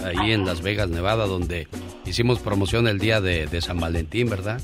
ahí 0.04 0.32
en 0.32 0.44
Las 0.46 0.62
Vegas, 0.62 0.88
Nevada, 0.88 1.26
donde 1.26 1.68
hicimos 2.04 2.38
promoción 2.40 2.86
el 2.88 2.98
día 2.98 3.20
de, 3.20 3.46
de 3.46 3.60
San 3.60 3.80
Valentín, 3.80 4.28
¿verdad? 4.28 4.60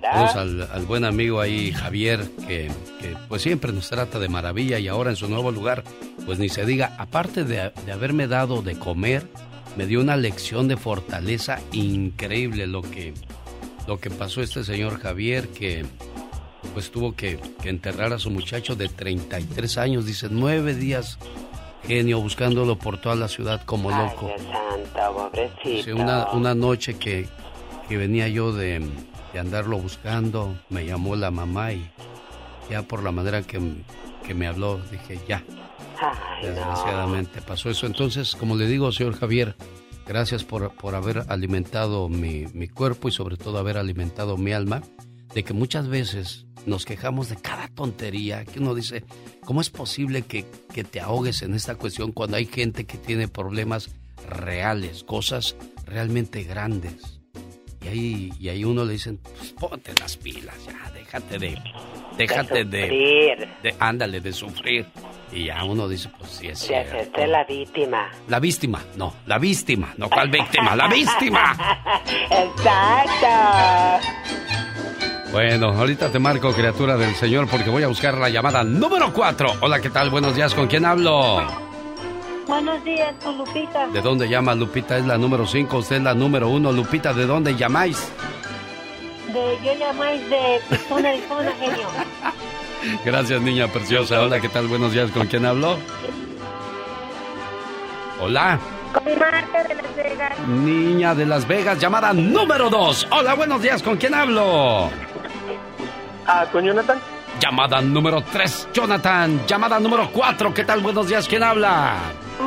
Saludos 0.00 0.36
al, 0.36 0.68
al 0.72 0.86
buen 0.86 1.04
amigo 1.04 1.40
ahí, 1.40 1.72
Javier, 1.72 2.24
que, 2.46 2.70
que, 3.00 3.16
pues 3.28 3.42
siempre 3.42 3.72
nos 3.72 3.88
trata 3.88 4.18
de 4.18 4.28
maravilla 4.28 4.78
y 4.78 4.86
ahora 4.86 5.10
en 5.10 5.16
su 5.16 5.28
nuevo 5.28 5.50
lugar, 5.50 5.82
pues 6.24 6.38
ni 6.38 6.48
se 6.48 6.64
diga, 6.64 6.94
aparte 6.98 7.44
de, 7.44 7.72
de 7.84 7.92
haberme 7.92 8.28
dado 8.28 8.62
de 8.62 8.78
comer, 8.78 9.26
me 9.76 9.86
dio 9.86 10.00
una 10.00 10.16
lección 10.16 10.68
de 10.68 10.76
fortaleza 10.76 11.60
increíble 11.72 12.66
lo 12.66 12.82
que, 12.82 13.12
lo 13.88 13.98
que 13.98 14.10
pasó 14.10 14.40
este 14.40 14.62
señor 14.62 15.00
Javier, 15.00 15.48
que 15.48 15.84
pues 16.72 16.90
tuvo 16.90 17.14
que, 17.14 17.38
que 17.62 17.68
enterrar 17.68 18.12
a 18.12 18.18
su 18.18 18.30
muchacho 18.30 18.76
de 18.76 18.88
33 18.88 19.78
años, 19.78 20.06
dice, 20.06 20.28
nueve 20.30 20.74
días 20.74 21.18
genio 21.86 22.20
buscándolo 22.20 22.76
por 22.76 22.98
toda 22.98 23.14
la 23.14 23.28
ciudad 23.28 23.62
como 23.64 23.90
loco. 23.90 24.30
Ay, 24.36 24.44
santo, 24.46 25.14
pobrecito. 25.14 25.96
Una, 25.96 26.30
una 26.32 26.54
noche 26.54 26.98
que, 26.98 27.28
que 27.88 27.96
venía 27.96 28.28
yo 28.28 28.52
de, 28.52 28.86
de 29.32 29.38
andarlo 29.38 29.78
buscando, 29.78 30.56
me 30.68 30.84
llamó 30.86 31.16
la 31.16 31.30
mamá 31.30 31.72
y 31.72 31.88
ya 32.70 32.82
por 32.82 33.02
la 33.02 33.12
manera 33.12 33.42
que, 33.42 33.60
que 34.26 34.34
me 34.34 34.46
habló, 34.46 34.80
dije, 34.90 35.20
ya, 35.28 35.44
Ay, 36.00 36.42
no. 36.42 36.48
desgraciadamente 36.48 37.40
pasó 37.42 37.70
eso. 37.70 37.86
Entonces, 37.86 38.34
como 38.34 38.56
le 38.56 38.66
digo, 38.66 38.90
señor 38.92 39.14
Javier, 39.18 39.56
gracias 40.06 40.44
por, 40.44 40.72
por 40.74 40.94
haber 40.94 41.24
alimentado 41.28 42.08
mi, 42.08 42.46
mi 42.52 42.68
cuerpo 42.68 43.08
y 43.08 43.12
sobre 43.12 43.36
todo 43.36 43.58
haber 43.58 43.78
alimentado 43.78 44.36
mi 44.36 44.52
alma, 44.52 44.82
de 45.34 45.44
que 45.44 45.52
muchas 45.52 45.88
veces 45.88 46.45
nos 46.66 46.84
quejamos 46.84 47.28
de 47.28 47.36
cada 47.36 47.68
tontería 47.68 48.44
que 48.44 48.58
uno 48.58 48.74
dice, 48.74 49.04
¿cómo 49.44 49.60
es 49.60 49.70
posible 49.70 50.22
que, 50.22 50.44
que 50.72 50.84
te 50.84 51.00
ahogues 51.00 51.42
en 51.42 51.54
esta 51.54 51.76
cuestión 51.76 52.12
cuando 52.12 52.36
hay 52.36 52.46
gente 52.46 52.84
que 52.84 52.98
tiene 52.98 53.28
problemas 53.28 53.90
reales, 54.28 55.04
cosas 55.04 55.56
realmente 55.86 56.42
grandes? 56.42 57.20
Y 57.84 57.88
ahí, 57.88 58.32
y 58.40 58.48
ahí 58.48 58.64
uno 58.64 58.84
le 58.84 58.94
dicen, 58.94 59.18
pues 59.18 59.52
ponte 59.52 59.92
las 60.00 60.16
pilas, 60.16 60.56
ya, 60.66 60.90
déjate 60.92 61.38
de... 61.38 61.58
Déjate 62.16 62.64
de, 62.64 63.48
de, 63.62 63.74
Ándale, 63.78 64.20
de 64.22 64.32
sufrir. 64.32 64.86
Y 65.30 65.44
ya 65.46 65.62
uno 65.64 65.86
dice, 65.86 66.08
pues 66.18 66.30
sí 66.30 66.48
es 66.48 66.60
cierto. 66.60 67.20
es 67.20 67.28
la 67.28 67.44
víctima. 67.44 68.10
La 68.28 68.40
víctima, 68.40 68.82
no, 68.96 69.12
la 69.26 69.38
víctima, 69.38 69.92
no, 69.98 70.08
¿cuál 70.08 70.30
víctima? 70.30 70.74
¡La 70.74 70.88
víctima! 70.88 71.52
Exacto. 72.30 73.26
Bueno, 75.32 75.68
ahorita 75.68 76.10
te 76.10 76.18
marco, 76.18 76.52
criatura 76.52 76.96
del 76.96 77.14
Señor, 77.14 77.48
porque 77.48 77.68
voy 77.68 77.82
a 77.82 77.88
buscar 77.88 78.16
la 78.16 78.28
llamada 78.28 78.62
número 78.64 79.12
4. 79.12 79.56
Hola, 79.60 79.80
¿qué 79.80 79.90
tal? 79.90 80.08
Buenos 80.10 80.34
días, 80.34 80.54
¿con 80.54 80.66
quién 80.66 80.84
hablo? 80.84 81.42
Buenos 82.46 82.82
días, 82.84 83.12
con 83.22 83.36
Lupita. 83.36 83.88
¿De 83.88 84.00
dónde 84.00 84.28
llama 84.28 84.54
Lupita? 84.54 84.96
Es 84.96 85.04
la 85.04 85.18
número 85.18 85.46
5, 85.46 85.76
usted 85.78 85.96
es 85.96 86.02
la 86.02 86.14
número 86.14 86.48
1. 86.48 86.72
Lupita, 86.72 87.12
¿de 87.12 87.26
dónde 87.26 87.56
llamáis? 87.56 88.10
De, 89.32 89.58
yo 89.64 89.74
llamáis 89.78 90.30
de 90.30 90.60
Arizona, 90.70 91.08
Arizona, 91.10 91.52
genio. 91.58 91.88
Gracias, 93.04 93.42
niña 93.42 93.66
preciosa. 93.66 94.22
Hola, 94.22 94.40
¿qué 94.40 94.48
tal? 94.48 94.68
Buenos 94.68 94.92
días, 94.92 95.10
¿con 95.10 95.26
quién 95.26 95.44
hablo? 95.44 95.76
Hola. 98.20 98.58
Con 98.96 99.18
Marta 99.18 99.62
de 99.64 99.74
Las 99.74 99.96
Vegas. 99.96 100.38
Niña 100.48 101.14
de 101.14 101.26
Las 101.26 101.46
Vegas, 101.46 101.78
llamada 101.78 102.14
número 102.14 102.70
2. 102.70 103.08
Hola, 103.10 103.34
buenos 103.34 103.60
días, 103.60 103.82
¿con 103.82 103.98
quién 103.98 104.14
hablo? 104.14 104.88
Ah, 106.26 106.46
con 106.50 106.64
Jonathan. 106.64 106.98
Llamada 107.38 107.82
número 107.82 108.22
3, 108.22 108.68
Jonathan. 108.72 109.46
Llamada 109.46 109.78
número 109.78 110.08
4, 110.10 110.54
¿qué 110.54 110.64
tal? 110.64 110.80
Buenos 110.80 111.08
días, 111.08 111.28
¿quién 111.28 111.42
habla? 111.42 111.94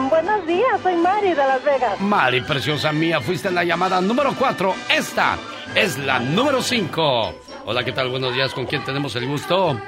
Buenos 0.09 0.47
días, 0.47 0.81
soy 0.81 0.95
Mari 0.95 1.29
de 1.29 1.35
Las 1.35 1.63
Vegas. 1.63 2.01
Mari, 2.01 2.41
preciosa 2.41 2.91
mía, 2.91 3.21
fuiste 3.21 3.49
en 3.49 3.55
la 3.55 3.63
llamada 3.63 4.01
número 4.01 4.33
4. 4.37 4.73
Esta 4.89 5.37
es 5.75 5.99
la 5.99 6.17
número 6.19 6.63
5. 6.63 7.33
Hola, 7.65 7.83
¿qué 7.83 7.91
tal? 7.91 8.09
Buenos 8.09 8.33
días, 8.33 8.53
¿con 8.55 8.65
quién 8.65 8.83
tenemos 8.83 9.15
el 9.15 9.27
gusto? 9.27 9.79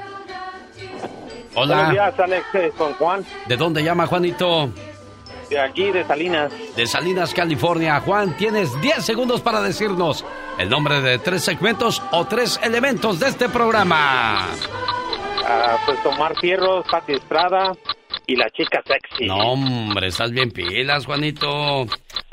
Hola. 1.55 1.75
Buenos 1.75 1.91
días, 1.91 2.19
Alex, 2.19 2.45
eh, 2.53 2.71
con 2.77 2.93
Juan. 2.93 3.25
¿De 3.47 3.57
dónde 3.57 3.83
llama 3.83 4.05
Juanito? 4.05 4.69
De 5.51 5.59
aquí, 5.59 5.91
de 5.91 6.05
Salinas. 6.05 6.51
De 6.77 6.87
Salinas, 6.87 7.33
California. 7.33 7.99
Juan, 7.99 8.37
tienes 8.37 8.69
10 8.81 9.03
segundos 9.05 9.41
para 9.41 9.59
decirnos 9.61 10.23
el 10.57 10.69
nombre 10.69 11.01
de 11.01 11.19
tres 11.19 11.43
segmentos 11.43 12.01
o 12.11 12.23
tres 12.25 12.57
elementos 12.63 13.19
de 13.19 13.27
este 13.27 13.49
programa. 13.49 14.47
Ah, 15.45 15.77
pues 15.85 16.01
Tomar 16.03 16.37
Fierros, 16.39 16.85
Pati 16.89 17.13
Estrada 17.13 17.73
y 18.27 18.37
la 18.37 18.49
chica 18.51 18.81
sexy. 18.87 19.25
No, 19.27 19.35
hombre, 19.39 20.07
estás 20.07 20.31
bien 20.31 20.51
pilas, 20.51 21.05
Juanito. 21.05 21.85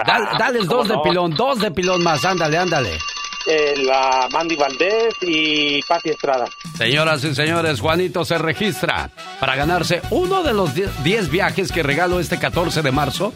Dal- 0.07 0.29
Ah, 0.31 0.37
dales 0.39 0.67
¿cómo 0.67 0.85
dos 0.85 0.89
de 0.89 0.99
pilón, 1.03 1.35
dos 1.35 1.59
de 1.59 1.71
pilón 1.73 2.03
más. 2.05 2.25
Ándale, 2.25 2.57
ándale. 2.57 2.99
Eh, 3.47 3.75
la 3.79 4.29
Mandy 4.31 4.57
Valdés 4.57 5.15
y 5.23 5.81
Pati 5.83 6.11
Estrada. 6.11 6.47
Señoras 6.77 7.25
y 7.25 7.35
señores, 7.35 7.81
Juanito 7.81 8.25
se 8.25 8.37
registra 8.39 9.11
para 9.41 9.57
ganarse 9.57 10.03
uno 10.11 10.43
de 10.43 10.53
los 10.53 10.73
10 10.75 11.31
viajes 11.31 11.73
que 11.73 11.83
regalo 11.83 12.21
este 12.21 12.39
14 12.39 12.83
de 12.83 12.93
marzo. 12.93 13.33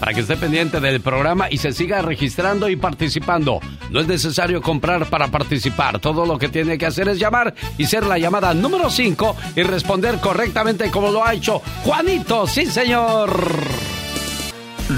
Para 0.00 0.12
que 0.12 0.20
esté 0.20 0.36
pendiente 0.36 0.80
del 0.80 1.00
programa 1.00 1.46
y 1.50 1.56
se 1.56 1.72
siga 1.72 2.02
registrando 2.02 2.68
y 2.68 2.76
participando. 2.76 3.60
No 3.90 4.00
es 4.00 4.06
necesario 4.06 4.60
comprar 4.60 5.06
para 5.08 5.28
participar. 5.28 5.98
Todo 6.00 6.26
lo 6.26 6.36
que 6.36 6.48
tiene 6.48 6.76
que 6.76 6.84
hacer 6.84 7.08
es 7.08 7.18
llamar 7.18 7.54
y 7.78 7.86
ser 7.86 8.04
la 8.04 8.18
llamada 8.18 8.52
número 8.52 8.90
5 8.90 9.36
y 9.56 9.62
responder 9.62 10.18
correctamente 10.20 10.90
como 10.90 11.10
lo 11.10 11.24
ha 11.24 11.32
hecho 11.32 11.62
Juanito. 11.84 12.46
Sí, 12.46 12.66
señor. 12.66 13.30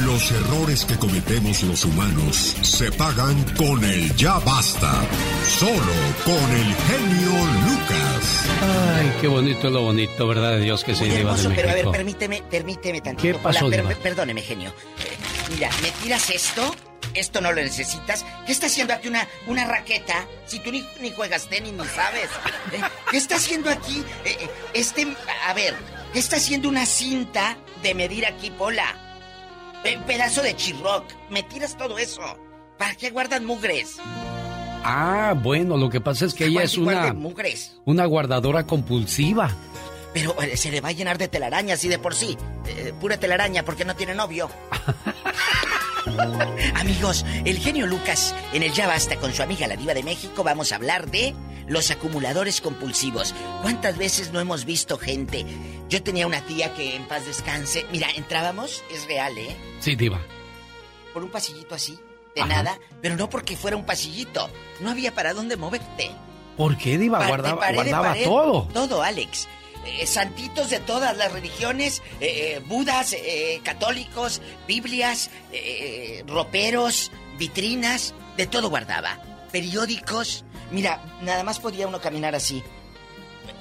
Los 0.05 0.31
errores 0.31 0.85
que 0.85 0.97
cometemos 0.97 1.63
los 1.63 1.85
humanos 1.85 2.57
se 2.63 2.91
pagan 2.93 3.43
con 3.55 3.83
el 3.85 4.15
ya 4.17 4.39
basta. 4.41 4.93
Solo 5.59 5.93
con 6.25 6.51
el 6.53 6.75
genio 6.75 7.45
Lucas. 7.67 8.45
Ay, 8.99 9.13
qué 9.21 9.29
bonito 9.29 9.69
es 9.69 9.73
lo 9.73 9.83
bonito, 9.83 10.27
¿verdad? 10.29 10.53
De 10.53 10.61
Dios 10.61 10.85
que 10.85 10.95
se 10.95 11.05
Muy 11.07 11.17
lleva 11.17 11.35
de 11.35 11.41
hermoso, 11.43 11.53
pero 11.57 11.71
a 11.71 11.75
ver, 11.75 11.87
permíteme, 11.91 12.43
permíteme 12.51 13.01
tantito. 13.01 13.23
¿Qué 13.23 13.35
pasó, 13.43 13.67
Hola, 13.67 13.77
per- 13.77 13.89
Diva? 13.89 14.01
perdóneme, 14.03 14.43
genio. 14.43 14.71
Eh, 14.71 15.17
Mira, 15.55 15.71
me 15.83 15.91
tiras 16.03 16.29
esto, 16.31 16.75
esto 17.15 17.41
no 17.41 17.53
lo 17.53 17.63
necesitas. 17.63 18.25
¿Qué 18.45 18.53
está 18.53 18.67
haciendo 18.67 18.93
aquí 18.93 19.09
una, 19.09 19.27
una 19.47 19.65
raqueta? 19.65 20.27
Si 20.47 20.59
tú 20.61 20.73
ni, 20.73 20.85
ni 21.01 21.13
juegas 21.13 21.49
tenis 21.49 21.73
ni 21.73 21.85
sabes. 21.87 22.29
Eh, 22.73 22.81
¿Qué 23.11 23.17
está 23.17 23.37
haciendo 23.37 23.71
aquí? 23.71 24.03
Eh, 24.25 24.37
eh, 24.41 24.51
este, 24.75 25.07
a 25.47 25.55
ver, 25.55 25.75
¿qué 26.13 26.19
está 26.19 26.37
haciendo 26.37 26.69
una 26.69 26.85
cinta 26.85 27.57
de 27.83 27.95
medir 27.95 28.27
aquí, 28.27 28.51
Pola? 28.51 29.03
Pedazo 30.07 30.43
de 30.43 30.55
chirroc. 30.57 31.05
Me 31.31 31.43
tiras 31.43 31.77
todo 31.77 31.99
eso. 31.99 32.21
¿Para 32.79 32.95
qué 32.95 33.11
guardan 33.11 33.45
mugres? 33.45 33.97
Ah, 34.85 35.35
bueno, 35.37 35.77
lo 35.77 35.89
que 35.89 36.01
pasa 36.01 36.27
es 36.27 36.35
que 36.35 36.47
ella 36.47 36.63
es 36.63 36.77
una, 36.77 37.13
mugres. 37.13 37.77
una 37.85 38.05
guardadora 38.07 38.67
compulsiva. 38.67 39.51
Pero 40.13 40.41
eh, 40.43 40.57
se 40.57 40.71
le 40.71 40.81
va 40.81 40.91
a 40.91 40.93
llenar 40.93 41.19
de 41.19 41.29
telarañas 41.29 41.85
y 41.85 41.89
de 41.89 41.99
por 41.99 42.15
sí. 42.15 42.37
eh, 42.67 42.93
pura 43.01 43.19
telaraña 43.19 43.65
porque 43.65 43.85
no 43.85 43.97
tiene 43.97 44.15
novio. 44.15 44.49
Amigos, 46.75 47.25
el 47.45 47.59
genio 47.59 47.87
Lucas 47.87 48.35
en 48.53 48.63
el 48.63 48.73
Ya 48.73 48.87
Basta 48.87 49.17
con 49.17 49.33
su 49.33 49.43
amiga 49.43 49.67
la 49.67 49.77
Diva 49.77 49.95
de 49.95 50.03
México 50.03 50.45
vamos 50.45 50.73
a 50.73 50.77
hablar 50.77 51.11
de 51.11 51.35
los 51.67 51.91
acumuladores 51.91 52.61
compulsivos. 52.61 53.35
¿Cuántas 53.63 53.99
veces 53.99 54.33
no 54.33 54.41
hemos 54.41 54.65
visto 54.65 54.99
gente? 54.99 55.45
Yo 55.89 56.03
tenía 56.03 56.27
una 56.27 56.41
tía 56.43 56.75
que 56.75 56.95
en 56.95 57.07
paz 57.07 57.27
descanse. 57.27 57.87
Mira, 57.91 58.09
entrábamos, 58.17 58.85
es 58.91 59.07
real, 59.07 59.37
¿eh? 59.37 59.57
Sí, 59.81 59.97
diva. 59.97 60.21
Por 61.13 61.25
un 61.25 61.31
pasillito 61.31 61.75
así, 61.75 61.99
de 62.35 62.45
nada, 62.45 62.79
pero 63.03 63.17
no 63.17 63.29
porque 63.29 63.57
fuera 63.57 63.77
un 63.77 63.85
pasillito. 63.85 64.49
No 64.81 64.91
había 64.91 65.15
para 65.15 65.35
dónde 65.35 65.57
moverte. 65.57 66.11
¿Por 66.57 66.77
qué, 66.79 66.99
diva? 66.99 67.27
Guardaba, 67.27 67.73
guardaba 67.73 68.09
pared, 68.11 68.25
todo. 68.25 68.69
Todo, 68.73 69.03
Alex. 69.03 69.49
Eh, 69.87 70.07
santitos 70.07 70.69
de 70.71 70.81
todas 70.81 71.17
las 71.17 71.33
religiones, 71.33 72.03
eh, 72.21 72.57
eh, 72.57 72.63
budas, 72.67 73.15
católicos, 73.63 74.43
biblias, 74.67 75.31
roperos, 76.27 77.11
vitrinas, 77.39 78.15
de 78.37 78.47
todo 78.47 78.69
guardaba. 78.69 79.21
Periódicos. 79.53 80.45
Mira, 80.71 81.01
nada 81.23 81.45
más 81.45 81.61
podía 81.61 81.87
uno 81.87 82.01
caminar 82.01 82.35
así. 82.35 82.63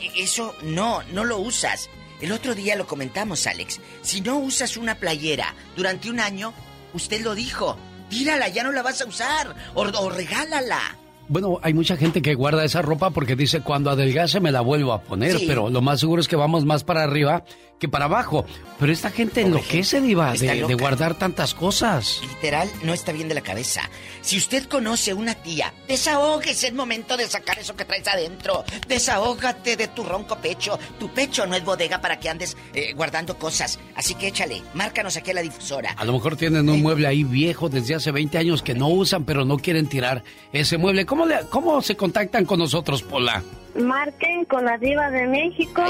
E- 0.01 0.23
Eso 0.23 0.55
no, 0.63 1.03
no 1.03 1.23
lo 1.23 1.37
usas. 1.37 1.89
El 2.21 2.31
otro 2.31 2.55
día 2.55 2.75
lo 2.75 2.87
comentamos, 2.87 3.45
Alex. 3.47 3.79
Si 4.01 4.21
no 4.21 4.37
usas 4.37 4.77
una 4.77 4.95
playera 4.95 5.53
durante 5.75 6.09
un 6.09 6.19
año, 6.19 6.53
usted 6.93 7.21
lo 7.21 7.35
dijo. 7.35 7.77
Tírala, 8.09 8.47
ya 8.49 8.63
no 8.63 8.71
la 8.71 8.81
vas 8.81 9.01
a 9.01 9.05
usar. 9.05 9.55
O 9.75 10.09
regálala. 10.09 10.97
Bueno, 11.27 11.59
hay 11.63 11.73
mucha 11.73 11.97
gente 11.97 12.21
que 12.21 12.35
guarda 12.35 12.63
esa 12.63 12.81
ropa 12.83 13.09
porque 13.09 13.35
dice 13.35 13.61
cuando 13.61 13.89
adelgace 13.89 14.39
me 14.39 14.51
la 14.51 14.61
vuelvo 14.61 14.93
a 14.93 15.01
poner, 15.01 15.39
Sí. 15.39 15.45
pero 15.47 15.69
lo 15.69 15.81
más 15.81 15.99
seguro 15.99 16.21
es 16.21 16.27
que 16.27 16.35
vamos 16.35 16.65
más 16.65 16.83
para 16.83 17.03
arriba 17.03 17.43
que 17.79 17.87
para 17.89 18.05
abajo. 18.05 18.45
Pero 18.79 18.91
esta 18.91 19.09
gente 19.09 19.41
enloquece, 19.41 20.01
diva, 20.01 20.33
está 20.33 20.53
de, 20.53 20.63
de 20.65 20.73
guardar 20.75 21.15
tantas 21.15 21.53
cosas. 21.53 22.19
Literal, 22.21 22.69
no 22.83 22.93
está 22.93 23.11
bien 23.13 23.27
de 23.29 23.35
la 23.35 23.41
cabeza. 23.41 23.89
Si 24.21 24.37
usted 24.37 24.65
conoce 24.67 25.13
una 25.13 25.33
tía, 25.35 25.73
desahógese 25.87 26.67
el 26.67 26.73
momento 26.73 27.15
de 27.15 27.27
sacar 27.27 27.57
eso 27.59 27.75
que 27.75 27.85
traes 27.85 28.07
adentro. 28.07 28.63
Desahógate 28.87 29.77
de 29.77 29.87
tu 29.87 30.03
ronco 30.03 30.37
pecho. 30.37 30.77
Tu 30.99 31.09
pecho 31.09 31.45
no 31.45 31.55
es 31.55 31.63
bodega 31.63 32.01
para 32.01 32.19
que 32.19 32.27
andes 32.29 32.57
eh, 32.73 32.93
guardando 32.93 33.37
cosas. 33.37 33.79
Así 33.95 34.15
que 34.15 34.27
échale, 34.27 34.61
márcanos 34.73 35.15
aquí 35.17 35.31
a 35.31 35.35
la 35.35 35.41
difusora. 35.41 35.91
A 35.97 36.03
lo 36.05 36.13
mejor 36.13 36.35
tienen 36.35 36.67
un 36.69 36.81
mueble 36.81 37.07
ahí 37.07 37.23
viejo 37.23 37.69
desde 37.69 37.95
hace 37.95 38.11
20 38.11 38.37
años 38.37 38.61
que 38.61 38.73
no 38.73 38.87
usan, 38.89 39.23
pero 39.25 39.45
no 39.45 39.57
quieren 39.57 39.87
tirar 39.87 40.23
ese 40.51 40.77
mueble. 40.77 41.05
¿Cómo, 41.05 41.25
le- 41.25 41.45
cómo 41.49 41.81
se 41.81 41.95
contactan 41.95 42.45
con 42.45 42.59
nosotros, 42.59 43.03
Pola? 43.03 43.43
Marquen 43.75 44.45
con 44.45 44.65
la 44.65 44.77
diva 44.77 45.09
de 45.11 45.27
México 45.27 45.83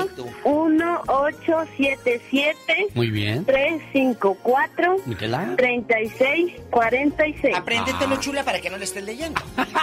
1877 0.46 2.88
Muy 2.94 3.10
bien. 3.12 3.46
354 3.46 4.98
Miquela. 5.06 5.54
3646. 5.56 7.56
Apréndetelo, 7.56 8.20
chula, 8.20 8.44
para 8.44 8.60
que 8.60 8.70
no 8.70 8.78
le 8.78 8.84
estés 8.86 9.04
leyendo. 9.04 9.42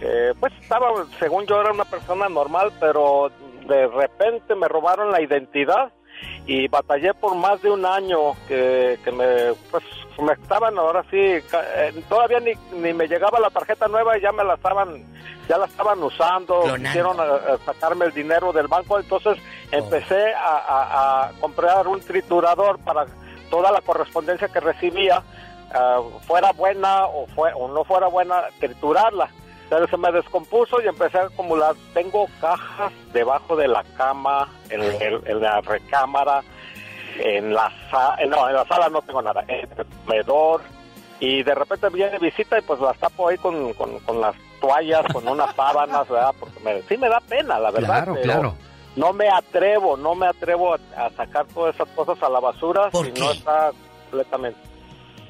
eh, 0.00 0.32
pues 0.40 0.52
estaba, 0.62 0.86
según 1.18 1.44
yo 1.46 1.60
era 1.60 1.72
una 1.72 1.84
persona 1.84 2.30
normal, 2.30 2.72
pero 2.80 3.30
de 3.68 3.88
repente 3.88 4.54
me 4.54 4.68
robaron 4.68 5.10
la 5.10 5.20
identidad 5.20 5.92
y 6.46 6.66
batallé 6.68 7.12
por 7.14 7.34
más 7.34 7.60
de 7.62 7.70
un 7.70 7.84
año 7.84 8.32
que, 8.46 8.98
que 9.04 9.10
me 9.12 9.52
pues 9.70 9.84
me 10.20 10.32
estaban 10.32 10.76
ahora 10.78 11.02
sí 11.10 11.16
eh, 11.18 12.02
todavía 12.08 12.40
ni, 12.40 12.52
ni 12.78 12.92
me 12.92 13.06
llegaba 13.06 13.38
la 13.38 13.50
tarjeta 13.50 13.86
nueva 13.88 14.16
y 14.18 14.20
ya 14.22 14.32
me 14.32 14.42
la 14.44 14.54
estaban 14.54 15.04
ya 15.48 15.58
la 15.58 15.66
estaban 15.66 16.02
usando 16.02 16.62
quisieron 16.88 17.16
eh, 17.18 17.22
eh, 17.50 17.56
sacarme 17.64 18.06
el 18.06 18.12
dinero 18.12 18.52
del 18.52 18.66
banco 18.66 18.98
entonces 18.98 19.38
empecé 19.70 20.32
a, 20.34 21.26
a- 21.26 21.32
comprar 21.40 21.86
un 21.86 22.00
triturador 22.00 22.78
para 22.80 23.06
toda 23.50 23.70
la 23.70 23.80
correspondencia 23.80 24.48
que 24.48 24.60
recibía 24.60 25.22
ah, 25.72 26.00
fuera 26.26 26.52
buena 26.52 27.06
o 27.06 27.26
fue 27.28 27.52
o 27.54 27.68
no 27.68 27.84
fuera 27.84 28.08
buena 28.08 28.44
triturarla 28.58 29.30
pero 29.70 29.86
se 29.88 29.96
me 29.96 30.10
descompuso 30.12 30.80
y 30.82 30.86
empecé 30.88 31.18
a 31.18 31.24
acumular. 31.24 31.74
Tengo 31.94 32.26
cajas 32.40 32.92
debajo 33.12 33.56
de 33.56 33.68
la 33.68 33.84
cama, 33.96 34.48
en, 34.70 34.82
el- 34.82 35.22
en 35.26 35.40
la 35.40 35.60
recámara, 35.60 36.42
en 37.18 37.52
la 37.52 37.70
sala, 37.90 38.16
no, 38.26 38.48
en 38.48 38.54
la 38.54 38.64
sala 38.66 38.88
no 38.88 39.02
tengo 39.02 39.22
nada, 39.22 39.44
en 39.48 39.68
el 39.76 39.86
comedor. 40.04 40.60
Y 41.20 41.42
de 41.42 41.54
repente 41.54 41.88
viene 41.88 42.18
visita 42.18 42.58
y 42.58 42.62
pues 42.62 42.80
las 42.80 42.96
tapo 42.98 43.28
ahí 43.28 43.36
con, 43.38 43.72
con, 43.74 43.98
con 44.00 44.20
las 44.20 44.36
toallas, 44.60 45.02
con 45.12 45.26
unas 45.26 45.54
sábanas, 45.56 46.08
¿verdad? 46.08 46.32
Porque 46.38 46.60
me, 46.60 46.80
sí 46.82 46.96
me 46.96 47.08
da 47.08 47.20
pena, 47.20 47.58
la 47.58 47.70
verdad. 47.72 47.88
Claro, 48.04 48.12
pero 48.14 48.24
claro. 48.24 48.54
No 48.94 49.12
me 49.12 49.28
atrevo, 49.28 49.96
no 49.96 50.14
me 50.14 50.26
atrevo 50.28 50.74
a, 50.74 50.78
a 51.06 51.10
sacar 51.10 51.46
todas 51.46 51.74
esas 51.74 51.88
cosas 51.90 52.20
a 52.22 52.28
la 52.28 52.40
basura 52.40 52.88
¿Por 52.90 53.06
si 53.06 53.12
no 53.12 53.30
está 53.32 53.70
completamente. 54.10 54.58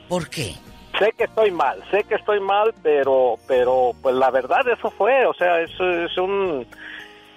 ¿Por 0.09 0.28
qué? 0.31 0.55
Sé 0.98 1.12
que 1.16 1.24
estoy 1.24 1.51
mal, 1.51 1.82
sé 1.90 2.05
que 2.05 2.16
estoy 2.16 2.40
mal, 2.40 2.74
pero, 2.82 3.36
pero, 3.47 3.93
pues 4.02 4.15
la 4.15 4.31
verdad 4.31 4.66
eso 4.69 4.90
fue, 4.90 5.27
o 5.27 5.35
sea, 5.35 5.60
eso 5.60 5.89
es 5.89 6.16
un, 6.19 6.66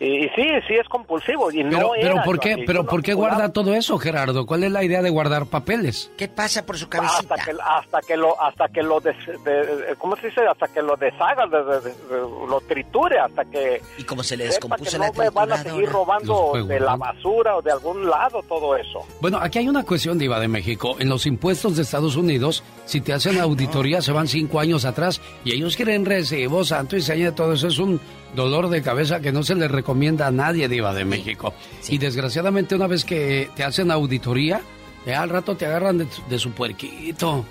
y, 0.02 0.26
y 0.26 0.30
sí, 0.30 0.44
sí 0.68 0.74
es 0.74 0.88
compulsivo 0.90 1.52
y 1.52 1.64
Pero, 1.64 1.70
no 1.80 1.92
pero 1.96 2.14
era, 2.14 2.24
¿por 2.24 2.40
qué, 2.40 2.56
pero 2.66 2.80
yo 2.80 2.84
no 2.84 2.90
¿por 2.90 3.04
qué 3.04 3.14
guarda 3.14 3.54
todo 3.54 3.74
eso, 3.76 3.98
Gerardo? 4.00 4.46
¿Cuál 4.48 4.64
es 4.64 4.72
la 4.72 4.84
idea 4.84 5.02
de 5.04 5.12
guardar 5.12 5.46
papeles? 5.46 6.12
¿Qué 6.18 6.28
pasa 6.28 6.66
por 6.66 6.78
su 6.78 6.86
hasta 6.92 7.36
que 7.36 7.52
hasta 7.64 8.02
que 8.02 8.18
lo 8.18 8.42
hasta 8.42 8.68
que 8.70 8.82
lo 8.82 9.00
des, 9.00 9.16
de- 9.46 9.96
cómo 10.00 10.16
se 10.16 10.28
dice 10.28 10.42
hasta 10.50 10.68
que 10.70 10.82
lo 10.82 10.96
deshaga 10.98 11.46
de- 11.46 11.64
de- 11.64 11.82
de- 11.82 11.90
de- 12.16 12.48
lo 12.50 12.62
triture 12.68 13.20
hasta 13.20 13.46
que 13.46 13.82
y 14.00 14.04
como 14.04 14.24
se 14.24 14.36
le 14.38 14.46
descompuso 14.46 14.98
la 14.98 15.08
no 15.08 15.14
me 15.14 15.30
van 15.30 15.52
a 15.52 15.58
seguir 15.58 15.88
robando 15.90 16.54
de 16.66 16.80
la 16.80 16.96
basura 16.96 17.56
o 17.58 17.62
de 17.62 17.72
algún 17.72 18.10
lado 18.10 18.42
todo 18.50 18.76
eso 18.76 19.06
Bueno, 19.22 19.38
aquí 19.40 19.60
hay 19.60 19.70
una 19.70 19.84
cuestión, 19.84 20.18
Diva 20.18 20.40
de 20.40 20.48
México. 20.48 20.96
En 21.00 21.10
los 21.10 21.26
impuestos 21.28 21.76
de 21.76 21.84
Estados 21.84 22.16
Unidos, 22.16 22.64
si 22.86 23.02
te 23.02 23.14
hacen 23.14 23.40
auditoría, 23.40 24.02
se 24.02 24.12
van 24.12 24.28
cinco 24.28 24.60
años 24.60 24.84
atrás 24.86 25.22
y 25.46 25.54
ellos 25.54 25.76
quieren 25.76 26.06
recibos, 26.06 26.70
santo 26.70 26.96
y 26.98 27.02
seña, 27.02 27.34
todo 27.36 27.54
eso 27.54 27.68
es 27.68 27.78
un 27.78 28.00
dolor 28.36 28.70
de 28.70 28.82
cabeza 28.82 29.20
que 29.20 29.32
no 29.32 29.44
se 29.44 29.56
le 29.56 29.68
recomienda 29.68 30.28
a 30.28 30.32
nadie, 30.32 30.68
Diva 30.68 30.94
de 30.94 31.06
México. 31.06 31.54
Y 31.88 31.98
desgraciadamente, 31.98 32.76
una 32.76 32.88
vez 32.88 33.06
que 33.06 33.50
te 33.56 33.64
hacen 33.64 33.92
auditoría, 33.92 34.62
ya 35.06 35.22
al 35.22 35.30
rato 35.30 35.56
te 35.56 35.66
agarran 35.66 35.98
de, 36.00 36.08
de 36.30 36.40
su 36.40 36.52
puerquito. 36.52 37.46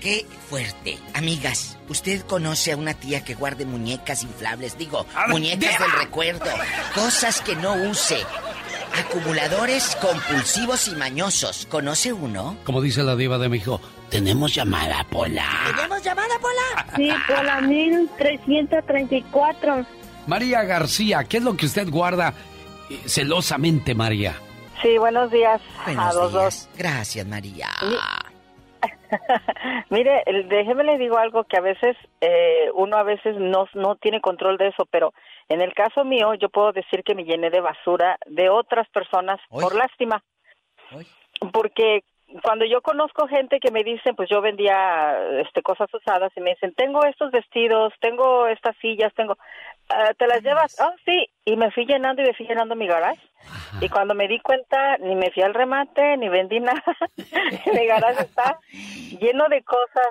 Qué 0.00 0.26
fuerte. 0.50 0.98
Amigas, 1.14 1.78
¿usted 1.88 2.20
conoce 2.22 2.72
a 2.72 2.76
una 2.76 2.92
tía 2.92 3.24
que 3.24 3.34
guarde 3.34 3.64
muñecas 3.64 4.22
inflables? 4.22 4.76
Digo, 4.76 5.06
muñecas 5.28 5.78
del 5.78 5.92
recuerdo. 5.92 6.50
Cosas 6.94 7.40
que 7.40 7.56
no 7.56 7.72
use. 7.74 8.18
Acumuladores 8.98 9.96
compulsivos 9.96 10.88
y 10.88 10.96
mañosos. 10.96 11.66
¿Conoce 11.70 12.12
uno? 12.12 12.56
Como 12.64 12.82
dice 12.82 13.02
la 13.02 13.16
Diva 13.16 13.38
de 13.38 13.48
México, 13.48 13.80
tenemos 14.14 14.54
llamada, 14.54 15.02
Pola. 15.10 15.44
¿Tenemos 15.74 16.00
llamada, 16.04 16.34
Pola? 16.40 16.86
Sí, 16.94 17.10
por 17.26 17.44
la 17.44 17.60
1334. 17.60 19.84
María 20.28 20.62
García, 20.62 21.24
¿qué 21.28 21.38
es 21.38 21.42
lo 21.42 21.56
que 21.56 21.66
usted 21.66 21.88
guarda 21.90 22.32
eh, 22.90 23.00
celosamente, 23.06 23.92
María? 23.96 24.34
Sí, 24.82 24.98
buenos 24.98 25.32
días 25.32 25.60
Buenos 25.84 26.04
a 26.04 26.12
los 26.14 26.30
días. 26.32 26.44
dos. 26.44 26.68
Gracias, 26.78 27.26
María. 27.26 27.66
Mire, 29.90 30.22
el- 30.26 30.48
déjeme 30.48 30.84
le 30.84 30.96
digo 30.98 31.18
algo 31.18 31.42
que 31.42 31.56
a 31.56 31.60
veces 31.60 31.96
eh, 32.20 32.70
uno 32.74 32.96
a 32.96 33.02
veces 33.02 33.34
no, 33.36 33.66
no 33.74 33.96
tiene 33.96 34.20
control 34.20 34.58
de 34.58 34.68
eso, 34.68 34.86
pero 34.92 35.12
en 35.48 35.60
el 35.60 35.74
caso 35.74 36.04
mío 36.04 36.34
yo 36.34 36.50
puedo 36.50 36.70
decir 36.70 37.02
que 37.04 37.16
me 37.16 37.24
llené 37.24 37.50
de 37.50 37.60
basura 37.60 38.16
de 38.26 38.48
otras 38.48 38.88
personas 38.90 39.40
por 39.50 39.74
lástima. 39.74 40.22
Porque 41.52 42.04
cuando 42.42 42.64
yo 42.64 42.82
conozco 42.82 43.28
gente 43.28 43.60
que 43.60 43.70
me 43.70 43.84
dicen, 43.84 44.16
pues 44.16 44.28
yo 44.28 44.40
vendía 44.40 45.16
este 45.40 45.62
cosas 45.62 45.92
usadas 45.94 46.32
y 46.36 46.40
me 46.40 46.50
dicen, 46.50 46.74
tengo 46.74 47.04
estos 47.04 47.30
vestidos, 47.30 47.92
tengo 48.00 48.48
estas 48.48 48.76
sillas, 48.78 49.12
tengo, 49.14 49.36
ah, 49.88 50.12
¿te 50.18 50.26
las 50.26 50.42
llevas? 50.42 50.76
Oh, 50.80 50.92
sí, 51.04 51.28
y 51.44 51.56
me 51.56 51.70
fui 51.70 51.86
llenando 51.86 52.22
y 52.22 52.26
me 52.26 52.34
fui 52.34 52.46
llenando 52.46 52.74
mi 52.74 52.86
garage. 52.86 53.20
Y 53.80 53.88
cuando 53.88 54.14
me 54.14 54.26
di 54.26 54.40
cuenta, 54.40 54.96
ni 54.98 55.14
me 55.14 55.30
fui 55.30 55.42
al 55.42 55.54
remate, 55.54 56.16
ni 56.16 56.28
vendí 56.28 56.58
nada. 56.58 56.82
mi 57.72 57.86
garage 57.86 58.22
está 58.22 58.58
lleno 59.20 59.46
de 59.48 59.62
cosas 59.62 60.08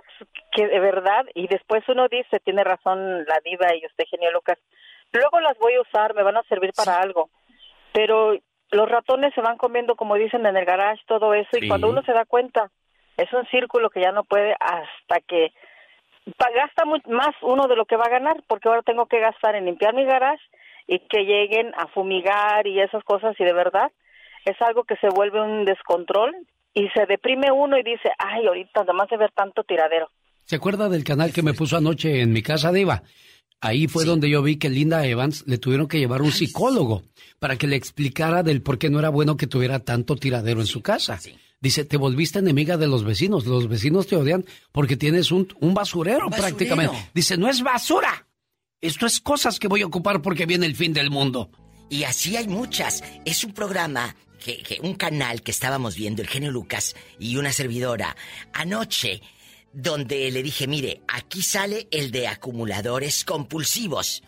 que 0.51 0.67
de 0.67 0.79
verdad, 0.79 1.25
y 1.33 1.47
después 1.47 1.83
uno 1.89 2.07
dice, 2.07 2.39
tiene 2.39 2.63
razón 2.63 3.25
la 3.25 3.39
diva 3.43 3.75
y 3.75 3.85
usted, 3.85 4.05
genio 4.09 4.31
Lucas, 4.31 4.59
luego 5.11 5.39
las 5.41 5.57
voy 5.57 5.73
a 5.73 5.81
usar, 5.81 6.13
me 6.13 6.23
van 6.23 6.37
a 6.37 6.43
servir 6.43 6.71
para 6.73 6.99
algo. 6.99 7.29
Pero 7.91 8.33
los 8.71 8.89
ratones 8.89 9.33
se 9.35 9.41
van 9.41 9.57
comiendo, 9.57 9.95
como 9.95 10.15
dicen, 10.15 10.45
en 10.45 10.57
el 10.57 10.65
garage, 10.65 11.01
todo 11.07 11.33
eso, 11.33 11.49
Sí. 11.53 11.65
y 11.65 11.67
cuando 11.67 11.89
uno 11.89 12.01
se 12.03 12.13
da 12.13 12.25
cuenta, 12.25 12.71
es 13.17 13.31
un 13.33 13.45
círculo 13.47 13.89
que 13.89 14.01
ya 14.01 14.11
no 14.11 14.23
puede 14.23 14.55
hasta 14.59 15.19
que 15.27 15.51
gasta 16.55 16.85
más 16.85 17.35
uno 17.41 17.67
de 17.67 17.75
lo 17.75 17.85
que 17.85 17.97
va 17.97 18.05
a 18.05 18.09
ganar, 18.09 18.41
porque 18.47 18.69
ahora 18.69 18.81
tengo 18.81 19.05
que 19.07 19.19
gastar 19.19 19.55
en 19.55 19.65
limpiar 19.65 19.93
mi 19.93 20.05
garage 20.05 20.41
y 20.87 20.99
que 20.99 21.23
lleguen 21.25 21.71
a 21.77 21.87
fumigar 21.87 22.65
y 22.67 22.79
esas 22.79 23.03
cosas, 23.03 23.35
y 23.39 23.43
de 23.43 23.53
verdad 23.53 23.91
es 24.45 24.61
algo 24.61 24.83
que 24.83 24.95
se 24.97 25.07
vuelve 25.09 25.41
un 25.41 25.65
descontrol 25.65 26.35
y 26.73 26.89
se 26.89 27.05
deprime 27.05 27.51
uno 27.51 27.77
y 27.77 27.83
dice, 27.83 28.09
ay, 28.17 28.47
ahorita 28.47 28.81
además 28.81 29.07
de 29.09 29.17
ver 29.17 29.31
tanto 29.31 29.63
tiradero. 29.63 30.09
¿Se 30.45 30.55
acuerda 30.57 30.89
del 30.89 31.03
canal 31.03 31.31
que 31.31 31.43
me 31.43 31.53
puso 31.53 31.77
anoche 31.77 32.21
en 32.21 32.33
mi 32.33 32.41
casa, 32.41 32.71
Diva? 32.71 33.01
Ahí 33.65 33.87
fue 33.87 34.03
donde 34.03 34.29
yo 34.29 34.41
vi 34.43 34.57
que 34.57 34.69
Linda 34.69 35.05
Evans 35.07 35.45
le 35.47 35.57
tuvieron 35.57 35.87
que 35.87 35.97
llevar 35.97 36.21
un 36.21 36.33
psicólogo 36.33 37.03
para 37.39 37.55
que 37.57 37.65
le 37.65 37.77
explicara 37.77 38.43
del 38.43 38.61
por 38.61 38.77
qué 38.77 38.89
no 38.89 38.99
era 38.99 39.07
bueno 39.07 39.37
que 39.37 39.47
tuviera 39.47 39.79
tanto 39.79 40.17
tiradero 40.17 40.59
en 40.59 40.67
su 40.67 40.81
casa. 40.81 41.17
Dice, 41.61 41.85
te 41.85 41.95
volviste 41.95 42.39
enemiga 42.39 42.75
de 42.75 42.87
los 42.87 43.05
vecinos. 43.05 43.45
Los 43.45 43.69
vecinos 43.69 44.07
te 44.07 44.17
odian 44.17 44.43
porque 44.73 44.97
tienes 44.97 45.31
un, 45.31 45.47
un 45.61 45.73
basurero, 45.73 46.29
basurero. 46.29 46.41
prácticamente. 46.57 47.09
Dice, 47.13 47.37
no 47.37 47.47
es 47.49 47.61
basura. 47.63 48.27
Esto 48.81 49.05
es 49.05 49.21
cosas 49.21 49.59
que 49.59 49.69
voy 49.69 49.81
a 49.81 49.85
ocupar 49.85 50.21
porque 50.21 50.45
viene 50.45 50.65
el 50.65 50.75
fin 50.75 50.91
del 50.91 51.09
mundo. 51.09 51.49
Y 51.89 52.03
así 52.03 52.35
hay 52.35 52.49
muchas. 52.49 53.01
Es 53.23 53.45
un 53.45 53.53
programa, 53.53 54.13
que, 54.43 54.57
que- 54.61 54.81
un 54.81 54.95
canal 54.95 55.41
que 55.41 55.51
estábamos 55.51 55.95
viendo, 55.95 56.21
el 56.21 56.27
genio 56.27 56.51
Lucas 56.51 56.95
y 57.17 57.37
una 57.37 57.53
servidora, 57.53 58.17
anoche, 58.51 59.21
donde 59.73 60.29
le 60.31 60.43
dije, 60.43 60.67
mire, 60.67 61.01
aquí 61.07 61.41
sale 61.41 61.87
el 61.91 62.11
de 62.11 62.27
acumuladores 62.27 63.25
compulsivos. 63.25 64.23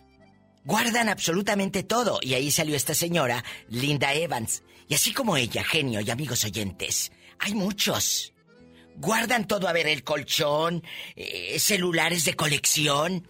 Guardan 0.66 1.10
absolutamente 1.10 1.84
todo. 1.84 2.20
Y 2.22 2.34
ahí 2.34 2.50
salió 2.50 2.76
esta 2.76 2.96
señora, 2.96 3.44
Linda 3.70 4.14
Evans. 4.14 4.64
Y 4.88 4.96
así 4.96 5.14
como 5.14 5.38
ella, 5.38 5.64
genio 5.64 6.02
y 6.02 6.10
amigos 6.10 6.44
oyentes, 6.44 7.12
hay 7.40 7.54
muchos. 7.54 8.34
Guardan 8.98 9.48
todo, 9.48 9.68
a 9.68 9.74
ver, 9.74 9.88
el 9.88 10.04
colchón, 10.04 10.84
eh, 11.16 11.58
celulares 11.60 12.26
de 12.26 12.36
colección, 12.36 13.28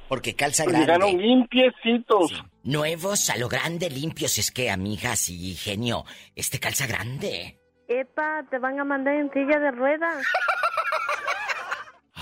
Porque 0.08 0.34
calza 0.34 0.64
Pues 0.64 0.76
grande. 0.76 0.92
llegaron 0.94 1.20
limpiecitos. 1.20 2.32
Nuevos 2.62 3.28
a 3.28 3.36
lo 3.36 3.48
grande, 3.48 3.90
limpios. 3.90 4.38
Es 4.38 4.50
que, 4.50 4.70
amigas 4.70 5.28
y 5.28 5.54
genio, 5.54 6.04
este 6.36 6.58
calza 6.58 6.86
grande. 6.86 7.58
Epa, 7.88 8.44
te 8.50 8.58
van 8.58 8.80
a 8.80 8.84
mandar 8.84 9.14
en 9.14 9.30
silla 9.32 9.58
de 9.58 9.70
ruedas. 9.72 10.24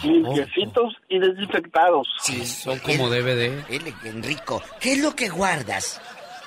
Limpiecitos 0.02 0.94
y 1.08 1.18
desinfectados. 1.18 2.08
Sí, 2.20 2.44
Son 2.44 2.78
como 2.80 3.08
debe 3.10 3.34
de. 3.34 3.46
Él, 3.68 3.94
Enrico, 4.04 4.62
¿qué 4.80 4.92
es 4.92 5.02
lo 5.02 5.14
que 5.14 5.28
guardas? 5.28 6.00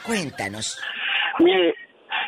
Cuéntanos. 0.06 0.80
Mire, 1.40 1.74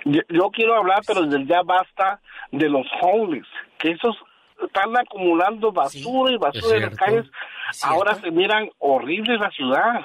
yo, 0.06 0.22
yo 0.30 0.50
quiero 0.52 0.76
hablar, 0.76 1.02
pero 1.06 1.26
desde 1.26 1.46
ya 1.46 1.62
basta 1.64 2.22
de 2.52 2.70
los 2.70 2.86
homeless, 3.02 3.48
que 3.78 3.92
esos 3.92 4.16
están 4.64 4.96
acumulando 4.98 5.72
basura 5.72 6.34
y 6.34 6.38
basura 6.38 6.78
en 6.78 6.84
las 6.84 6.96
calles. 6.96 7.26
Ahora 7.84 8.16
se 8.16 8.32
miran 8.32 8.70
horribles 8.80 9.40
la 9.40 9.50
ciudad. 9.52 10.02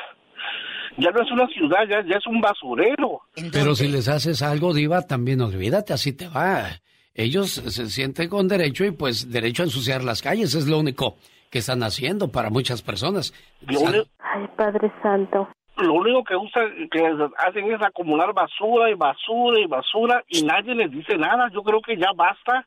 Ya 0.99 1.11
no 1.11 1.23
es 1.23 1.31
una 1.31 1.47
ciudad, 1.49 1.81
ya, 1.89 2.03
ya 2.09 2.17
es 2.17 2.27
un 2.27 2.41
basurero. 2.41 3.21
Pero 3.53 3.75
si 3.75 3.89
les 3.89 4.09
haces 4.09 4.41
algo, 4.43 4.73
Diva, 4.73 5.03
también 5.03 5.41
olvídate, 5.43 5.93
así 5.93 6.13
te 6.15 6.29
va. 6.29 6.71
Ellos 7.17 7.51
se 7.51 7.87
sienten 7.87 8.29
con 8.29 8.47
derecho 8.47 8.85
y 8.85 8.91
pues 8.91 9.33
derecho 9.33 9.63
a 9.63 9.67
ensuciar 9.67 10.05
las 10.05 10.21
calles, 10.21 10.55
es 10.55 10.69
lo 10.69 10.79
único 10.79 11.17
que 11.51 11.61
están 11.61 11.83
haciendo 11.83 12.31
para 12.31 12.51
muchas 12.51 12.83
personas. 12.83 13.33
Ay, 13.67 14.47
Padre 14.55 14.93
Santo. 15.03 15.49
lo 15.79 15.95
único 15.95 16.25
que 16.25 16.37
usan, 16.37 16.89
que 16.91 17.01
hacen 17.39 17.73
es 17.73 17.81
acumular 17.81 18.35
basura 18.35 18.91
y 18.91 18.95
basura 18.95 19.61
y 19.61 19.67
basura 19.67 20.23
y 20.29 20.43
nadie 20.43 20.75
les 20.75 20.91
dice 20.91 21.17
nada. 21.17 21.49
Yo 21.55 21.63
creo 21.63 21.81
que 21.81 21.97
ya 21.97 22.11
basta. 22.15 22.67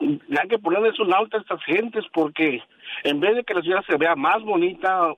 Ya 0.00 0.42
hay 0.42 0.48
que 0.48 0.58
ponerles 0.58 1.00
un 1.00 1.12
alto 1.12 1.38
a 1.38 1.40
estas 1.40 1.62
gentes 1.64 2.04
porque 2.12 2.62
en 3.04 3.20
vez 3.20 3.36
de 3.36 3.42
que 3.42 3.54
la 3.54 3.62
ciudad 3.62 3.82
se 3.88 3.96
vea 3.96 4.14
más 4.14 4.42
bonita 4.42 5.14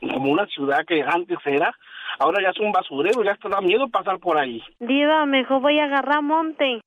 como 0.00 0.32
una 0.32 0.46
ciudad 0.46 0.84
que 0.86 1.02
antes 1.02 1.38
era, 1.44 1.74
ahora 2.18 2.42
ya 2.42 2.50
es 2.50 2.58
un 2.58 2.72
basurero, 2.72 3.22
ya 3.22 3.36
te 3.36 3.48
da 3.48 3.60
miedo 3.60 3.88
pasar 3.88 4.18
por 4.18 4.38
ahí. 4.38 4.62
Diva, 4.80 5.26
mejor 5.26 5.60
voy 5.60 5.78
a 5.78 5.84
agarrar 5.84 6.22
monte. 6.22 6.80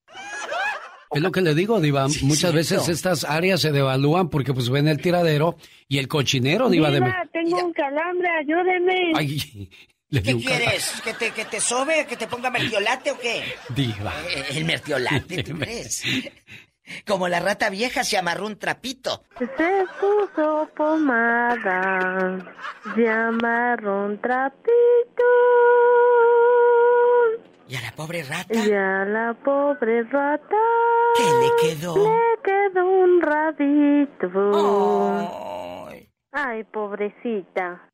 Es 1.11 1.21
lo 1.21 1.31
que 1.31 1.41
le 1.41 1.55
digo, 1.55 1.79
Diva. 1.79 2.07
Muchas 2.23 2.53
veces 2.53 2.89
estas 2.89 3.23
áreas 3.23 3.61
se 3.61 3.71
devalúan 3.71 4.29
porque 4.29 4.53
pues 4.53 4.69
ven 4.69 4.87
el 4.87 5.01
tiradero 5.01 5.55
y 5.87 5.99
el 5.99 6.07
cochinero, 6.07 6.69
Diva. 6.69 6.89
de... 6.91 6.97
Diva, 6.99 7.23
tengo 7.31 7.65
un 7.65 7.73
calambre, 7.73 8.27
ayúdeme. 8.41 9.11
Ay, 9.15 9.69
le 10.09 10.21
¿Qué 10.21 10.35
quieres? 10.35 11.01
¿Que 11.03 11.13
te, 11.13 11.31
¿Que 11.31 11.45
te 11.45 11.59
sobe? 11.61 12.05
¿Que 12.07 12.17
te 12.17 12.27
ponga 12.27 12.49
mertiolate 12.49 13.11
o 13.11 13.19
qué? 13.19 13.43
Diva. 13.69 14.13
Eh, 14.35 14.45
El 14.57 14.65
mertiolate, 14.65 15.43
¿tú 15.43 15.55
crees? 15.59 16.03
Como 17.05 17.27
la 17.27 17.41
rata 17.41 17.69
vieja 17.69 18.03
se 18.05 18.17
amarró 18.17 18.45
un 18.47 18.57
trapito. 18.57 19.23
Se 19.37 19.47
puso 19.99 20.69
pomada, 20.75 22.53
se 22.95 23.09
amarró 23.09 24.05
un 24.05 24.21
trapito. 24.21 25.23
¿Y 27.69 27.75
a 27.75 27.81
la 27.81 27.91
pobre 27.91 28.23
rata? 28.23 28.53
Y 28.53 28.71
a 28.71 29.03
la 29.05 29.35
pobre 29.43 30.03
rata. 30.03 30.55
¿Qué 31.17 31.23
le 31.23 31.49
quedó? 31.75 31.95
Le 31.97 32.39
quedó 32.43 32.85
un 32.85 33.21
rabito. 33.21 34.29
Ay, 36.31 36.63
pobrecita. 36.65 37.89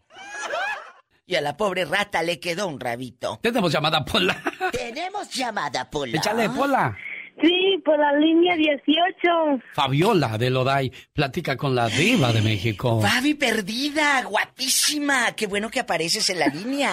Y 1.26 1.36
a 1.36 1.42
la 1.42 1.58
pobre 1.58 1.86
rata 1.86 2.22
le 2.22 2.40
quedó 2.40 2.68
un 2.68 2.80
rabito. 2.80 3.40
Tenemos 3.42 3.72
llamada 3.72 4.06
Pola. 4.06 4.36
Tenemos 4.72 5.34
llamada, 5.34 5.90
Pola. 5.90 6.18
Échale, 6.18 6.50
Pola. 6.50 6.96
Sí, 7.42 7.82
por 7.84 7.98
la 7.98 8.14
línea 8.14 8.56
18. 8.56 9.64
Fabiola 9.74 10.38
de 10.38 10.52
Loday 10.52 10.92
platica 11.14 11.58
con 11.58 11.74
la 11.74 11.88
Diva 11.88 12.32
de 12.32 12.44
México. 12.44 13.02
Fabi 13.02 13.34
perdida, 13.34 14.22
guapísima. 14.24 15.32
Qué 15.36 15.48
bueno 15.48 15.70
que 15.72 15.80
apareces 15.80 16.30
en 16.30 16.40
la 16.40 16.48
línea. 16.48 16.92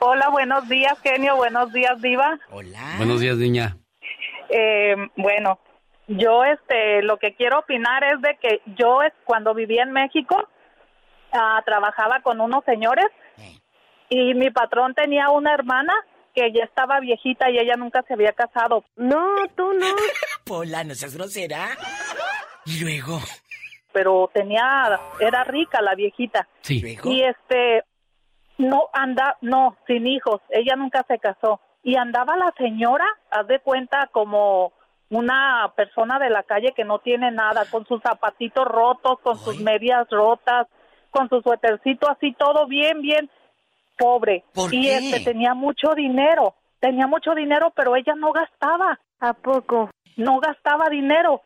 Hola, 0.00 0.28
buenos 0.28 0.68
días, 0.68 0.98
genio. 1.02 1.36
Buenos 1.36 1.72
días, 1.72 2.00
Diva. 2.00 2.38
Hola. 2.50 2.94
Buenos 2.98 3.20
días, 3.20 3.36
niña. 3.36 3.76
Eh, 4.48 4.96
bueno, 5.16 5.58
yo 6.08 6.44
este, 6.44 7.02
lo 7.02 7.18
que 7.18 7.34
quiero 7.34 7.60
opinar 7.60 8.04
es 8.04 8.20
de 8.20 8.36
que 8.40 8.60
yo 8.76 9.00
cuando 9.24 9.54
vivía 9.54 9.82
en 9.82 9.92
México 9.92 10.48
ah, 11.32 11.60
trabajaba 11.64 12.20
con 12.20 12.40
unos 12.40 12.64
señores 12.64 13.06
y 14.08 14.34
mi 14.34 14.50
patrón 14.50 14.94
tenía 14.94 15.30
una 15.30 15.52
hermana 15.52 15.92
que 16.34 16.52
ya 16.52 16.64
estaba 16.64 17.00
viejita 17.00 17.50
y 17.50 17.58
ella 17.58 17.74
nunca 17.76 18.02
se 18.06 18.14
había 18.14 18.32
casado. 18.32 18.84
No, 18.94 19.34
tú 19.56 19.72
no. 19.72 19.86
Pola, 20.44 20.84
no 20.84 20.94
seas 20.94 21.16
grosera. 21.16 21.70
Y 22.66 22.80
luego. 22.80 23.20
Pero 23.92 24.30
tenía, 24.32 25.00
era 25.18 25.44
rica 25.44 25.80
la 25.80 25.94
viejita. 25.94 26.46
Sí. 26.60 26.98
Y 27.04 27.22
este, 27.22 27.84
no 28.58 28.88
anda, 28.92 29.36
no, 29.40 29.76
sin 29.86 30.06
hijos. 30.06 30.40
Ella 30.50 30.76
nunca 30.76 31.04
se 31.08 31.18
casó. 31.18 31.60
Y 31.82 31.96
andaba 31.96 32.36
la 32.36 32.52
señora, 32.58 33.04
haz 33.30 33.46
de 33.46 33.60
cuenta, 33.60 34.08
como 34.12 34.72
una 35.10 35.72
persona 35.76 36.18
de 36.18 36.30
la 36.30 36.42
calle 36.42 36.72
que 36.74 36.84
no 36.84 36.98
tiene 36.98 37.30
nada, 37.30 37.64
con 37.70 37.86
sus 37.86 38.02
zapatitos 38.02 38.66
rotos, 38.66 39.20
con 39.20 39.38
sus 39.38 39.60
medias 39.60 40.08
rotas, 40.10 40.66
con 41.10 41.28
su 41.28 41.40
suétercito 41.40 42.10
así, 42.10 42.34
todo 42.34 42.66
bien, 42.66 43.00
bien 43.02 43.30
pobre. 43.96 44.44
¿Por 44.52 44.74
y 44.74 44.82
qué? 44.82 44.96
este 44.96 45.20
tenía 45.20 45.54
mucho 45.54 45.94
dinero, 45.94 46.54
tenía 46.80 47.06
mucho 47.06 47.34
dinero, 47.34 47.72
pero 47.74 47.96
ella 47.96 48.14
no 48.16 48.32
gastaba. 48.32 48.98
¿A 49.20 49.32
poco? 49.32 49.90
No 50.16 50.40
gastaba 50.40 50.90
dinero. 50.90 51.40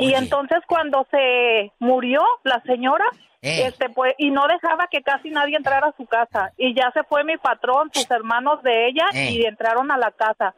Y 0.00 0.14
entonces 0.14 0.58
cuando 0.66 1.06
se 1.10 1.72
murió 1.78 2.20
la 2.44 2.60
señora, 2.66 3.04
Eh. 3.42 3.66
este 3.68 3.88
pues 3.88 4.14
y 4.18 4.30
no 4.30 4.46
dejaba 4.48 4.86
que 4.90 5.02
casi 5.02 5.30
nadie 5.30 5.56
entrara 5.56 5.88
a 5.88 5.96
su 5.96 6.04
casa 6.06 6.52
y 6.58 6.74
ya 6.74 6.90
se 6.92 7.02
fue 7.04 7.24
mi 7.24 7.36
patrón, 7.38 7.90
sus 7.92 8.10
hermanos 8.10 8.62
de 8.62 8.88
ella 8.88 9.04
Eh. 9.14 9.30
y 9.32 9.44
entraron 9.46 9.90
a 9.90 9.96
la 9.98 10.10
casa. 10.10 10.54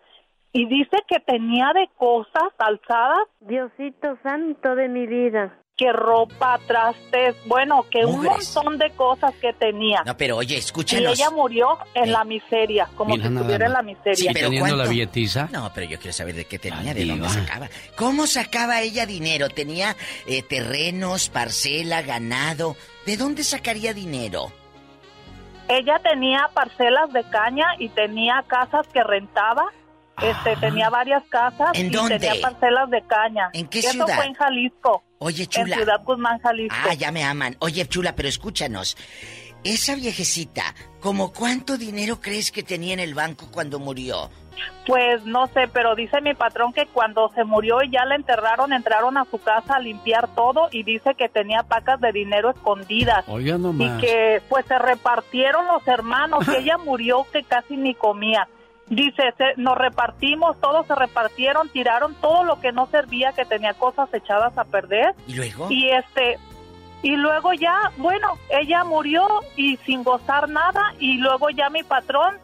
Y 0.52 0.66
dice 0.66 0.96
que 1.08 1.18
tenía 1.20 1.72
de 1.74 1.88
cosas 1.96 2.50
alzadas. 2.58 3.26
Diosito 3.40 4.18
santo 4.22 4.74
de 4.74 4.88
mi 4.88 5.06
vida. 5.06 5.56
Que 5.74 5.90
ropa, 5.90 6.60
trastes, 6.66 7.34
bueno, 7.46 7.86
que 7.90 8.04
un 8.04 8.22
montón 8.22 8.76
de 8.78 8.90
cosas 8.90 9.32
que 9.40 9.54
tenía. 9.54 10.02
No, 10.04 10.14
pero 10.16 10.36
oye, 10.36 10.56
Y 10.56 10.58
escúchanos. 10.58 11.18
ella 11.18 11.30
murió 11.30 11.78
en 11.94 12.12
la 12.12 12.24
miseria, 12.24 12.88
como 12.94 13.16
Mira 13.16 13.28
si 13.28 13.34
estuviera 13.34 13.66
en 13.66 13.72
la 13.72 13.82
miseria. 13.82 14.14
Sí, 14.14 14.28
pero 14.34 14.48
Teniendo 14.48 14.68
la 14.68 14.74
¿cuánto? 14.76 14.90
billetiza. 14.90 15.48
No, 15.50 15.72
pero 15.74 15.86
yo 15.88 15.98
quiero 15.98 16.12
saber 16.12 16.34
de 16.34 16.44
qué 16.44 16.58
tenía, 16.58 16.90
Ay, 16.92 16.94
de 16.94 17.06
dónde 17.06 17.28
sacaba. 17.30 17.68
¿Cómo 17.96 18.26
sacaba 18.26 18.82
ella 18.82 19.06
dinero? 19.06 19.48
¿Tenía 19.48 19.96
eh, 20.26 20.42
terrenos, 20.42 21.30
parcela, 21.30 22.02
ganado? 22.02 22.76
¿De 23.06 23.16
dónde 23.16 23.42
sacaría 23.42 23.94
dinero? 23.94 24.52
Ella 25.68 25.98
tenía 26.02 26.50
parcelas 26.52 27.10
de 27.14 27.24
caña 27.24 27.64
y 27.78 27.88
tenía 27.88 28.44
casas 28.46 28.86
que 28.88 29.02
rentaba. 29.02 29.64
Este, 30.20 30.54
tenía 30.56 30.90
varias 30.90 31.24
casas 31.30 31.70
¿En 31.72 31.86
y 31.86 31.88
dónde? 31.90 32.18
tenía 32.18 32.40
parcelas 32.42 32.90
de 32.90 33.02
caña. 33.06 33.48
¿En 33.54 33.66
qué 33.68 33.78
Eso 33.78 33.92
ciudad? 33.92 34.14
fue 34.16 34.26
en 34.26 34.34
Jalisco. 34.34 35.02
Oye, 35.22 35.44
En 35.44 35.48
chula. 35.48 35.76
Ciudad 35.76 36.02
Guzmán, 36.04 36.38
Jalisco. 36.40 36.76
Ah, 36.88 36.94
ya 36.94 37.12
me 37.12 37.22
aman. 37.22 37.56
Oye, 37.60 37.86
chula, 37.86 38.14
pero 38.16 38.28
escúchanos. 38.28 38.96
Esa 39.64 39.94
viejecita, 39.94 40.74
¿como 41.00 41.32
cuánto 41.32 41.78
dinero 41.78 42.20
crees 42.20 42.50
que 42.50 42.64
tenía 42.64 42.94
en 42.94 43.00
el 43.00 43.14
banco 43.14 43.46
cuando 43.52 43.78
murió? 43.78 44.28
Pues 44.86 45.24
no 45.24 45.46
sé, 45.48 45.68
pero 45.72 45.94
dice 45.94 46.20
mi 46.20 46.34
patrón 46.34 46.72
que 46.72 46.86
cuando 46.86 47.30
se 47.34 47.44
murió 47.44 47.82
y 47.82 47.90
ya 47.90 48.04
la 48.04 48.16
enterraron, 48.16 48.72
entraron 48.72 49.16
a 49.16 49.24
su 49.30 49.38
casa 49.38 49.76
a 49.76 49.78
limpiar 49.78 50.34
todo 50.34 50.68
y 50.72 50.82
dice 50.82 51.14
que 51.16 51.28
tenía 51.28 51.62
pacas 51.62 52.00
de 52.00 52.10
dinero 52.12 52.50
escondidas. 52.50 53.24
Oiga 53.28 53.54
y 53.54 53.58
nomás. 53.58 54.00
que 54.00 54.42
pues 54.48 54.66
se 54.66 54.78
repartieron 54.78 55.66
los 55.68 55.86
hermanos, 55.86 56.44
que 56.44 56.58
ella 56.58 56.78
murió 56.78 57.24
que 57.32 57.44
casi 57.44 57.76
ni 57.76 57.94
comía. 57.94 58.48
Dice, 58.94 59.22
se- 59.38 59.54
nos 59.56 59.78
repartimos, 59.78 60.60
todos 60.60 60.86
se 60.86 60.94
repartieron, 60.94 61.70
tiraron 61.70 62.14
todo 62.16 62.44
lo 62.44 62.60
que 62.60 62.72
no 62.72 62.86
servía, 62.88 63.32
que 63.32 63.46
tenía 63.46 63.72
cosas 63.72 64.12
echadas 64.12 64.56
a 64.58 64.64
perder. 64.64 65.14
¿Y 65.26 65.34
luego? 65.34 65.66
Y 65.70 65.88
este, 65.88 66.38
y 67.02 67.16
luego 67.16 67.54
ya, 67.54 67.90
bueno, 67.96 68.34
ella 68.50 68.84
murió 68.84 69.26
y 69.56 69.78
sin 69.78 70.04
gozar 70.04 70.48
nada, 70.50 70.92
y 70.98 71.16
luego 71.18 71.48
ya 71.48 71.70
mi 71.70 71.82
patrón 71.82 72.36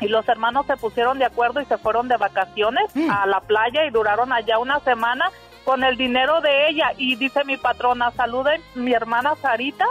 y 0.00 0.06
los 0.06 0.28
hermanos 0.28 0.66
se 0.66 0.76
pusieron 0.76 1.18
de 1.18 1.24
acuerdo 1.24 1.60
y 1.60 1.64
se 1.64 1.78
fueron 1.78 2.06
de 2.06 2.16
vacaciones 2.16 2.84
a 3.10 3.26
la 3.26 3.40
playa 3.40 3.84
y 3.84 3.90
duraron 3.90 4.32
allá 4.32 4.58
una 4.60 4.78
semana 4.80 5.30
con 5.64 5.82
el 5.82 5.96
dinero 5.96 6.40
de 6.40 6.68
ella. 6.68 6.92
Y 6.96 7.16
dice 7.16 7.44
mi 7.44 7.56
patrona, 7.56 8.12
saluden 8.12 8.60
mi 8.76 8.92
hermana 8.92 9.34
Sarita, 9.42 9.86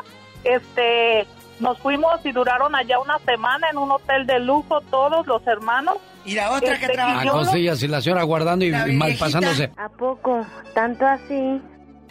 este, 0.45 1.27
nos 1.61 1.77
fuimos 1.79 2.19
y 2.25 2.31
duraron 2.31 2.75
allá 2.75 2.99
una 2.99 3.17
semana 3.19 3.67
en 3.71 3.77
un 3.77 3.91
hotel 3.91 4.25
de 4.27 4.39
lujo 4.39 4.81
todos 4.89 5.25
los 5.27 5.45
hermanos. 5.47 5.97
Y 6.25 6.35
la 6.35 6.51
otra 6.51 6.73
Este, 6.73 6.93
y 6.93 6.97
A 6.99 7.23
yo 7.23 7.31
no- 7.31 7.39
costillas 7.39 7.81
y 7.81 7.87
la 7.87 8.01
señora 8.01 8.23
guardando 8.23 8.65
y, 8.65 8.69
y 8.69 8.91
mal 8.95 9.15
pasándose. 9.17 9.71
¿A 9.77 9.89
poco? 9.89 10.45
¿Tanto 10.75 11.05
así? 11.05 11.61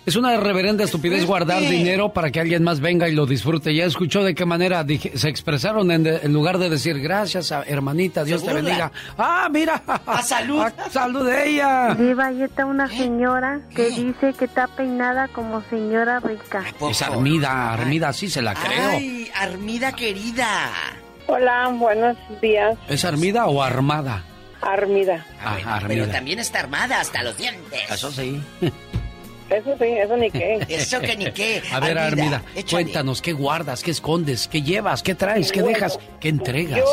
Es 0.07 0.17
una 0.17 0.35
reverenda 0.39 0.83
estupidez 0.83 1.27
guardar 1.27 1.61
dinero 1.61 2.13
para 2.13 2.31
que 2.31 2.41
alguien 2.41 2.63
más 2.63 2.81
venga 2.81 3.09
y 3.09 3.15
lo 3.15 3.27
disfrute. 3.27 3.75
Ya 3.75 3.85
escuchó 3.85 4.25
de 4.25 4.35
qué 4.35 4.47
manera 4.47 4.85
se 5.15 5.29
expresaron 5.29 5.91
en, 5.91 6.33
lugar 6.33 6.59
de 6.59 6.71
decir 6.71 6.99
gracias, 7.01 7.51
hermanita, 7.67 8.25
Dios 8.25 8.45
te 8.45 8.53
bendiga. 8.53 8.91
Ah, 9.19 9.49
mira. 9.51 9.83
A 10.07 10.23
salud. 10.23 10.65
salud 10.91 11.27
de 11.27 11.51
ella. 11.51 11.95
Viva, 11.95 12.27
ahí 12.27 12.43
está 12.43 12.65
una 12.65 12.89
señora 12.89 13.61
que 13.75 13.91
dice 13.91 14.33
que 14.39 14.47
está 14.47 14.67
peinada 14.69 15.29
como 15.29 15.63
señora 15.69 16.21
rica. 16.21 16.65
Es 16.91 17.03
Armida, 17.03 17.73
Armida, 17.75 18.13
sí 18.13 18.31
se 18.31 18.41
la 18.41 18.55
creo. 18.55 18.91
Ay, 18.91 19.31
Armida 19.35 19.93
querida. 19.93 20.71
Hola, 21.27 21.69
buenos 21.69 22.17
días. 22.41 22.77
¿Es 22.89 23.05
Armida 23.05 23.47
o 23.47 23.63
Armada? 23.63 24.25
Armida. 24.63 25.25
Ah, 25.43 25.81
Pero 25.87 26.09
también 26.09 26.39
está 26.39 26.61
armada 26.61 27.01
hasta 27.01 27.23
los 27.23 27.37
dientes. 27.37 27.91
Eso 27.91 28.11
sí. 28.11 28.41
Eso 29.51 29.77
sí, 29.79 29.85
eso 29.85 30.17
ni 30.17 30.31
qué. 30.31 30.65
Eso 30.69 31.01
que 31.01 31.17
ni 31.17 31.31
qué. 31.33 31.63
A 31.73 31.81
ver, 31.81 31.99
Armida, 31.99 32.43
cuéntanos, 32.71 33.21
¿qué 33.21 33.33
guardas, 33.33 33.83
qué 33.83 33.91
escondes, 33.91 34.47
qué 34.47 34.63
llevas, 34.63 35.03
qué 35.03 35.15
traes, 35.15 35.51
qué 35.51 35.63
dejas, 35.63 35.99
qué 36.21 36.29
entregas? 36.29 36.79
Yo, 36.79 36.85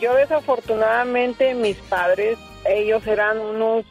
yo 0.00 0.14
desafortunadamente, 0.14 1.54
mis 1.54 1.76
padres, 1.76 2.38
ellos 2.66 3.06
eran 3.06 3.38
unos 3.38 3.86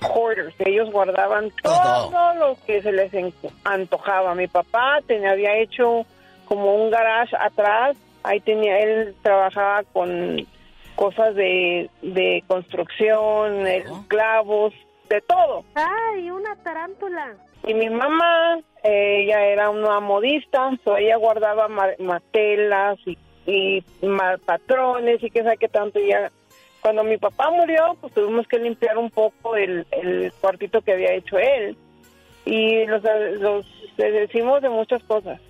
hoarders. 0.00 0.54
Ellos 0.58 0.90
guardaban 0.90 1.50
todo, 1.62 2.34
lo 2.34 2.56
que 2.66 2.82
se 2.82 2.92
les 2.92 3.12
antojaba. 3.64 4.34
Mi 4.34 4.46
papá 4.46 4.98
tenía, 5.06 5.32
había 5.32 5.56
hecho 5.58 6.04
como 6.44 6.74
un 6.74 6.90
garage 6.90 7.34
atrás. 7.36 7.96
Ahí 8.22 8.40
tenía, 8.40 8.78
él 8.80 9.14
trabajaba 9.22 9.84
con 9.84 10.46
cosas 10.96 11.34
de, 11.34 11.90
de 12.02 12.42
construcción, 12.46 13.64
clavos, 14.08 14.74
de 15.08 15.20
todo. 15.22 15.64
¡Ay, 15.74 16.30
una 16.30 16.56
tarántula! 16.56 17.34
Y 17.64 17.74
mi 17.74 17.90
mamá, 17.90 18.60
ella 18.82 19.44
era 19.46 19.70
una 19.70 20.00
modista, 20.00 20.70
ella 20.98 21.16
guardaba 21.16 21.68
matelas 21.98 22.98
y, 23.06 23.18
y 23.46 23.84
patrones 24.44 25.22
y 25.22 25.30
qué 25.30 25.42
sabe 25.42 25.56
qué 25.56 25.68
tanto. 25.68 25.98
Y 25.98 26.08
ya, 26.08 26.30
cuando 26.80 27.02
mi 27.02 27.16
papá 27.16 27.50
murió, 27.50 27.96
pues 28.00 28.12
tuvimos 28.14 28.46
que 28.46 28.58
limpiar 28.58 28.98
un 28.98 29.10
poco 29.10 29.56
el, 29.56 29.86
el 29.90 30.32
cuartito 30.40 30.82
que 30.82 30.92
había 30.92 31.14
hecho 31.14 31.38
él. 31.38 31.76
Y 32.44 32.86
los, 32.86 33.02
los 33.40 33.66
decimos 33.96 34.62
de 34.62 34.68
muchas 34.68 35.02
cosas, 35.02 35.40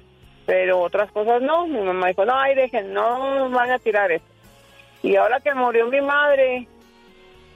pero 0.47 0.81
otras 0.81 1.13
cosas 1.13 1.43
no. 1.43 1.67
Mi 1.67 1.81
mamá 1.81 2.09
dijo, 2.09 2.25
no, 2.25 2.39
ay, 2.39 2.55
dejen, 2.55 2.95
no 2.95 3.51
van 3.51 3.71
a 3.71 3.79
tirar 3.79 4.11
esto. 4.13 4.29
Y 5.03 5.17
ahora 5.17 5.41
que 5.41 5.53
murió 5.55 5.87
mi 5.89 6.01
madre, 6.01 6.67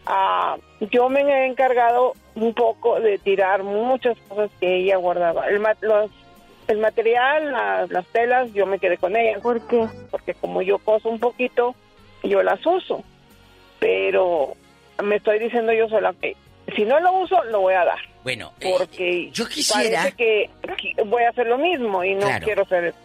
Ah, 0.06 0.56
yo 0.80 1.08
me 1.08 1.20
he 1.20 1.46
encargado 1.46 2.14
un 2.34 2.54
poco 2.54 3.00
de 3.00 3.18
tirar 3.18 3.62
muchas 3.62 4.16
cosas 4.28 4.50
que 4.60 4.76
ella 4.76 4.96
guardaba. 4.96 5.46
El, 5.48 5.62
los, 5.82 6.10
el 6.68 6.78
material, 6.78 7.52
las 7.88 8.06
telas, 8.06 8.52
yo 8.52 8.66
me 8.66 8.78
quedé 8.78 8.96
con 8.96 9.16
ellas. 9.16 9.40
¿Por 9.42 9.66
qué? 9.66 9.86
Porque 10.10 10.34
como 10.34 10.62
yo 10.62 10.78
coso 10.78 11.08
un 11.08 11.18
poquito, 11.18 11.74
yo 12.22 12.42
las 12.42 12.64
uso. 12.64 13.04
Pero 13.78 14.54
me 15.02 15.16
estoy 15.16 15.38
diciendo 15.38 15.72
yo 15.72 15.88
sola 15.88 16.14
que 16.20 16.36
si 16.74 16.84
no 16.84 17.00
lo 17.00 17.12
uso, 17.20 17.42
lo 17.44 17.60
voy 17.60 17.74
a 17.74 17.84
dar. 17.84 17.98
Bueno, 18.22 18.52
eh, 18.60 18.74
porque 18.76 19.30
yo 19.32 19.48
quisiera 19.48 20.10
que 20.12 20.50
voy 21.06 21.22
a 21.24 21.30
hacer 21.30 21.46
lo 21.46 21.58
mismo 21.58 22.04
y 22.04 22.14
no 22.14 22.26
quiero 22.42 22.62
hacer 22.62 22.84
eso. 22.84 22.98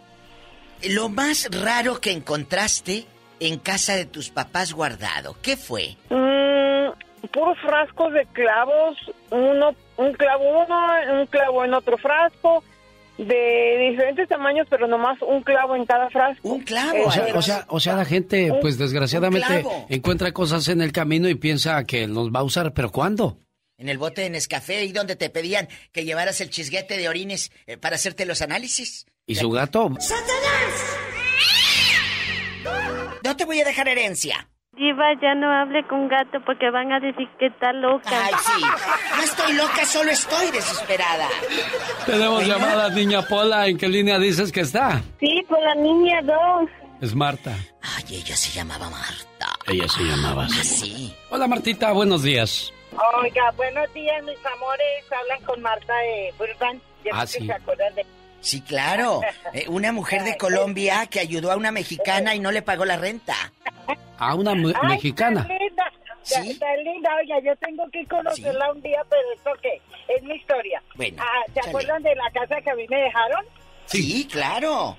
Lo 0.89 1.09
más 1.09 1.49
raro 1.51 1.99
que 1.99 2.11
encontraste 2.11 3.05
en 3.39 3.59
casa 3.59 3.95
de 3.95 4.05
tus 4.05 4.29
papás 4.29 4.73
guardado, 4.73 5.35
¿qué 5.41 5.57
fue? 5.57 5.95
Mm, 6.09 6.54
puros 7.27 7.57
frascos 7.59 8.13
de 8.13 8.25
clavos, 8.33 8.97
uno, 9.31 9.75
un 9.97 10.13
clavo 10.13 10.65
uno, 10.65 11.19
un 11.19 11.25
clavo 11.27 11.65
en 11.65 11.73
otro 11.73 11.97
frasco, 11.97 12.63
de 13.17 13.89
diferentes 13.91 14.27
tamaños, 14.27 14.67
pero 14.69 14.87
nomás 14.87 15.17
un 15.21 15.41
clavo 15.41 15.75
en 15.75 15.85
cada 15.85 16.09
frasco. 16.09 16.49
Un 16.49 16.61
clavo. 16.61 17.05
O 17.05 17.11
sea, 17.11 17.27
o 17.35 17.41
sea, 17.41 17.65
o 17.69 17.79
sea 17.79 17.95
la 17.95 18.05
gente, 18.05 18.51
pues 18.61 18.77
desgraciadamente, 18.77 19.65
encuentra 19.89 20.31
cosas 20.33 20.67
en 20.67 20.81
el 20.81 20.91
camino 20.91 21.29
y 21.29 21.35
piensa 21.35 21.83
que 21.85 22.07
los 22.07 22.29
va 22.29 22.39
a 22.39 22.43
usar, 22.43 22.73
pero 22.73 22.91
¿cuándo? 22.91 23.39
En 23.77 23.89
el 23.89 23.97
bote 23.97 24.21
de 24.21 24.29
Nescafé 24.29 24.85
y 24.85 24.91
donde 24.91 25.15
te 25.15 25.29
pedían 25.29 25.67
que 25.91 26.05
llevaras 26.05 26.39
el 26.39 26.49
chisguete 26.49 26.97
de 26.97 27.09
orines 27.09 27.51
eh, 27.67 27.77
para 27.77 27.95
hacerte 27.95 28.25
los 28.25 28.41
análisis. 28.41 29.05
¿Y 29.27 29.35
su 29.35 29.49
gato? 29.49 29.91
¡Satanás! 29.99 31.05
No 33.23 33.35
te 33.35 33.45
voy 33.45 33.59
a 33.59 33.65
dejar 33.65 33.87
herencia. 33.87 34.49
Diva, 34.75 35.13
ya 35.21 35.33
no 35.35 35.49
hable 35.51 35.87
con 35.87 36.09
gato 36.09 36.39
porque 36.45 36.69
van 36.69 36.91
a 36.91 36.99
decir 36.99 37.29
que 37.39 37.45
está 37.47 37.71
loca. 37.71 38.09
Ay, 38.11 38.33
sí. 38.45 38.61
No 39.15 39.23
estoy 39.23 39.53
loca, 39.53 39.85
solo 39.85 40.11
estoy 40.11 40.51
desesperada. 40.51 41.29
Tenemos 42.05 42.45
llamada, 42.45 42.89
niña 42.89 43.21
Pola. 43.21 43.67
¿En 43.67 43.77
qué 43.77 43.87
línea 43.87 44.19
dices 44.19 44.51
que 44.51 44.61
está? 44.61 45.01
Sí, 45.19 45.41
por 45.47 45.61
la 45.61 45.75
niña 45.75 46.21
2. 46.23 46.69
Es 47.01 47.15
Marta. 47.15 47.55
Ay, 47.81 48.17
ella 48.17 48.35
se 48.35 48.51
llamaba 48.51 48.89
Marta. 48.89 49.55
Ella 49.67 49.87
se 49.87 50.03
llamaba 50.03 50.45
así. 50.45 50.59
Ah, 50.59 50.63
sí. 50.63 51.15
Hola, 51.29 51.47
Martita, 51.47 51.91
buenos 51.93 52.23
días. 52.23 52.73
Oiga, 53.21 53.51
buenos 53.55 53.93
días, 53.93 54.23
mis 54.23 54.45
amores. 54.45 55.05
Hablan 55.09 55.41
con 55.45 55.61
Marta 55.61 55.93
de 55.95 56.33
Burbank. 56.37 56.81
Ah, 57.13 57.25
sí. 57.25 57.45
se 57.45 57.53
acuerdan 57.53 57.93
de 57.95 58.05
Sí, 58.45 58.61
claro. 58.61 59.21
Eh, 59.53 59.67
una 59.69 59.93
mujer 59.93 60.23
de 60.23 60.35
Colombia 60.35 61.05
que 61.05 61.21
ayudó 61.21 61.49
a 61.49 61.55
una 61.55 61.71
mexicana 61.71 62.35
y 62.35 62.39
no 62.39 62.51
le 62.51 62.61
pagó 62.61 62.83
la 62.83 62.97
renta. 62.97 63.33
¿A 64.17 64.35
una 64.35 64.53
mexicana? 64.53 65.47
linda. 65.47 65.91
¿Sí? 66.23 66.51
Está 66.51 66.75
linda. 66.75 67.09
Oiga, 67.15 67.39
yo 67.39 67.55
tengo 67.55 67.89
que 67.89 68.05
conocerla 68.05 68.69
un 68.73 68.81
día, 68.81 69.01
pero 69.09 69.21
esto 69.33 69.51
qué? 69.61 69.81
Es 70.13 70.21
mi 70.23 70.35
historia. 70.35 70.83
Bueno, 70.95 71.23
ah, 71.23 71.43
¿Se 71.53 71.69
acuerdan 71.69 72.03
de 72.03 72.13
la 72.15 72.29
casa 72.31 72.59
que 72.61 72.69
a 72.69 72.75
mí 72.75 72.85
me 72.89 72.97
dejaron? 72.97 73.45
Sí, 73.85 74.27
claro. 74.29 74.97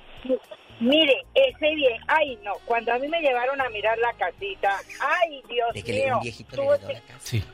Mire, 0.81 1.23
ese 1.35 1.75
bien, 1.75 2.01
ay 2.09 2.39
no, 2.43 2.53
cuando 2.65 2.95
a 2.95 2.99
mí 2.99 3.09
me 3.09 3.21
llevaron 3.21 3.61
a 3.61 3.69
mirar 3.69 3.99
la 3.99 4.13
casita, 4.15 4.79
ay 5.01 5.43
Dios 5.49 5.73
de 5.75 5.83
que 5.83 5.93
mío, 5.93 6.17
un 6.17 6.23
viejito 6.23 6.57
le 6.57 6.71
la 6.71 7.01
casa. 7.01 7.19
Sí. 7.21 7.45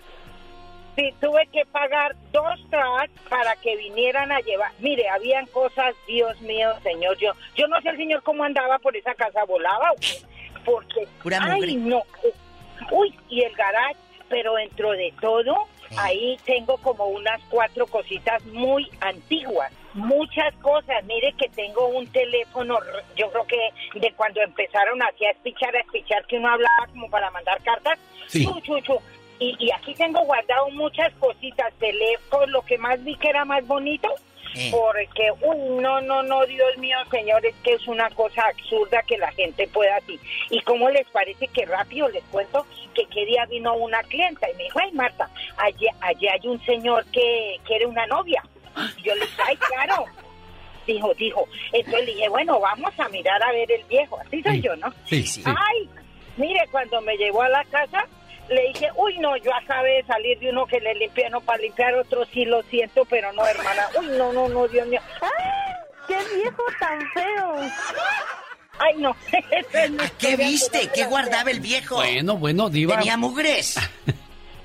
Sí, 0.96 1.14
tuve 1.20 1.46
que 1.46 1.64
pagar 1.66 2.14
dos 2.32 2.60
tracks 2.68 3.12
para 3.30 3.56
que 3.56 3.76
vinieran 3.76 4.30
a 4.30 4.40
llevar. 4.40 4.72
Mire, 4.78 5.08
habían 5.08 5.46
cosas, 5.46 5.94
Dios 6.06 6.38
mío, 6.42 6.70
señor, 6.82 7.16
yo, 7.16 7.32
yo 7.56 7.66
no 7.68 7.80
sé 7.80 7.90
el 7.90 7.96
señor 7.96 8.22
cómo 8.22 8.44
andaba 8.44 8.78
por 8.78 8.94
esa 8.94 9.14
casa, 9.14 9.44
volaba, 9.44 9.92
porque, 10.64 11.08
ay, 11.40 11.76
no, 11.76 12.02
uy, 12.90 13.14
y 13.30 13.42
el 13.42 13.54
garage, 13.54 13.96
pero 14.28 14.54
dentro 14.54 14.90
de 14.90 15.14
todo, 15.20 15.66
ahí 15.96 16.38
tengo 16.44 16.76
como 16.78 17.06
unas 17.06 17.40
cuatro 17.48 17.86
cositas 17.86 18.44
muy 18.46 18.88
antiguas, 19.00 19.72
muchas 19.94 20.54
cosas. 20.56 21.04
Mire 21.04 21.32
que 21.38 21.48
tengo 21.50 21.88
un 21.88 22.06
teléfono, 22.08 22.78
yo 23.16 23.30
creo 23.30 23.46
que 23.46 23.98
de 23.98 24.12
cuando 24.12 24.42
empezaron 24.42 25.02
así 25.02 25.24
a 25.24 25.30
espichar, 25.30 25.74
a 25.74 25.80
espichar, 25.80 26.24
que 26.26 26.36
uno 26.36 26.48
hablaba 26.48 26.86
como 26.90 27.08
para 27.10 27.30
mandar 27.30 27.62
cartas. 27.62 27.98
Sí. 28.28 28.46
Y, 29.58 29.70
aquí 29.72 29.94
tengo 29.94 30.20
guardado 30.24 30.70
muchas 30.70 31.12
cositas, 31.14 31.72
teléfono, 31.74 32.46
lo 32.46 32.62
que 32.62 32.78
más 32.78 33.02
vi 33.02 33.16
que 33.16 33.28
era 33.28 33.44
más 33.44 33.66
bonito, 33.66 34.08
Eh. 34.54 34.70
porque, 34.70 35.30
uy, 35.40 35.80
no, 35.80 36.00
no, 36.02 36.22
no, 36.22 36.44
Dios 36.46 36.76
mío, 36.76 36.96
señor, 37.10 37.44
es 37.46 37.54
que 37.64 37.72
es 37.72 37.88
una 37.88 38.10
cosa 38.10 38.42
absurda 38.46 39.02
que 39.02 39.16
la 39.16 39.32
gente 39.32 39.66
pueda 39.68 39.96
así. 39.96 40.20
¿Y 40.50 40.60
cómo 40.60 40.90
les 40.90 41.08
parece 41.08 41.48
que 41.48 41.64
rápido 41.64 42.08
les 42.10 42.22
cuento 42.24 42.66
que 42.94 43.06
qué 43.06 43.24
día 43.24 43.46
vino 43.46 43.74
una 43.74 44.02
clienta 44.02 44.48
y 44.50 44.54
me 44.56 44.64
dijo, 44.64 44.78
ay, 44.80 44.92
Marta, 44.92 45.30
allí, 45.56 45.86
allí 46.02 46.28
hay 46.28 46.46
un 46.46 46.62
señor 46.66 47.04
que 47.06 47.56
quiere 47.64 47.86
una 47.86 48.06
novia. 48.06 48.42
Y 48.98 49.02
yo 49.02 49.14
le 49.14 49.22
dije, 49.22 49.42
ay, 49.46 49.56
claro. 49.56 50.04
Dijo, 50.86 51.14
dijo. 51.14 51.48
Entonces 51.72 52.06
le 52.06 52.14
dije, 52.14 52.28
bueno, 52.28 52.60
vamos 52.60 52.92
a 52.98 53.08
mirar 53.08 53.42
a 53.42 53.52
ver 53.52 53.70
el 53.72 53.84
viejo. 53.84 54.18
Así 54.20 54.42
soy 54.42 54.60
yo, 54.60 54.76
¿no? 54.76 54.92
Sí, 55.06 55.22
sí. 55.22 55.42
Ay, 55.46 55.88
mire, 56.36 56.60
cuando 56.70 57.00
me 57.00 57.16
llevó 57.16 57.42
a 57.42 57.48
la 57.48 57.64
casa, 57.64 58.06
le 58.52 58.68
dije, 58.68 58.88
uy, 58.96 59.18
no, 59.18 59.36
yo 59.36 59.50
acabé 59.54 59.96
de 59.96 60.04
salir 60.04 60.38
de 60.38 60.50
uno 60.50 60.66
que 60.66 60.80
le 60.80 60.94
limpiaron 60.94 61.42
para 61.44 61.58
limpiar 61.58 61.94
otro, 61.94 62.24
sí 62.26 62.44
lo 62.44 62.62
siento, 62.64 63.04
pero 63.06 63.32
no, 63.32 63.46
hermana. 63.46 63.88
Uy, 63.98 64.06
no, 64.16 64.32
no, 64.32 64.48
no, 64.48 64.68
Dios 64.68 64.86
mío. 64.86 65.00
¡Ay! 65.20 65.30
¡Qué 66.08 66.36
viejo 66.36 66.62
tan 66.78 67.00
feo! 67.12 67.70
Ay, 68.78 68.96
no. 68.98 69.16
Mi 69.90 70.08
¿Qué 70.18 70.36
viste? 70.36 70.88
¿Qué 70.94 71.04
guardaba 71.04 71.50
el 71.50 71.60
viejo? 71.60 71.96
Bueno, 71.96 72.36
bueno, 72.36 72.68
Diva. 72.68 72.96
Tenía 72.96 73.16
mugres. 73.16 73.76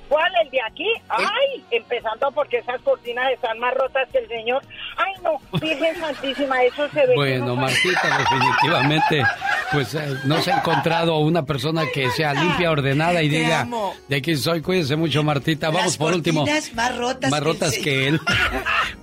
¿Cuál? 0.10 0.32
¿El 0.44 0.50
de 0.52 0.60
aquí? 0.62 0.88
Ay, 1.10 1.64
empezando 1.72 2.32
porque 2.32 2.58
esas 2.60 2.80
cortinas 2.82 3.32
están 3.34 3.60
más 3.60 3.74
rotas 3.74 4.08
que 4.12 4.20
el 4.20 4.28
señor. 4.28 4.62
Ay, 4.98 5.14
no, 5.24 5.38
Virgen 5.60 5.96
Santísima, 6.00 6.62
eso 6.64 6.88
se 6.90 7.06
ve. 7.06 7.16
Bueno, 7.16 7.46
no 7.48 7.56
Martita, 7.58 8.18
definitivamente, 8.18 9.24
pues 9.72 9.94
eh, 9.96 10.18
no 10.26 10.42
se 10.42 10.52
ha 10.52 10.58
encontrado 10.60 11.18
una 11.18 11.44
persona 11.44 11.84
que 11.94 12.10
sea 12.12 12.34
limpia, 12.34 12.72
ordenada 12.72 13.22
y 13.22 13.30
Te 13.30 13.36
diga, 13.38 13.62
amo. 13.62 13.94
de 14.08 14.16
aquí 14.16 14.36
soy, 14.36 14.62
cuídense 14.62 14.96
mucho, 14.96 15.24
Martita. 15.24 15.68
Vamos 15.68 15.84
Las 15.86 15.98
por 15.98 16.14
último. 16.14 16.42
cortinas 16.42 16.74
más 16.74 16.98
rotas 16.98 17.32
Más 17.32 17.44
rotas 17.44 17.78
que 17.78 18.08
él. 18.08 18.20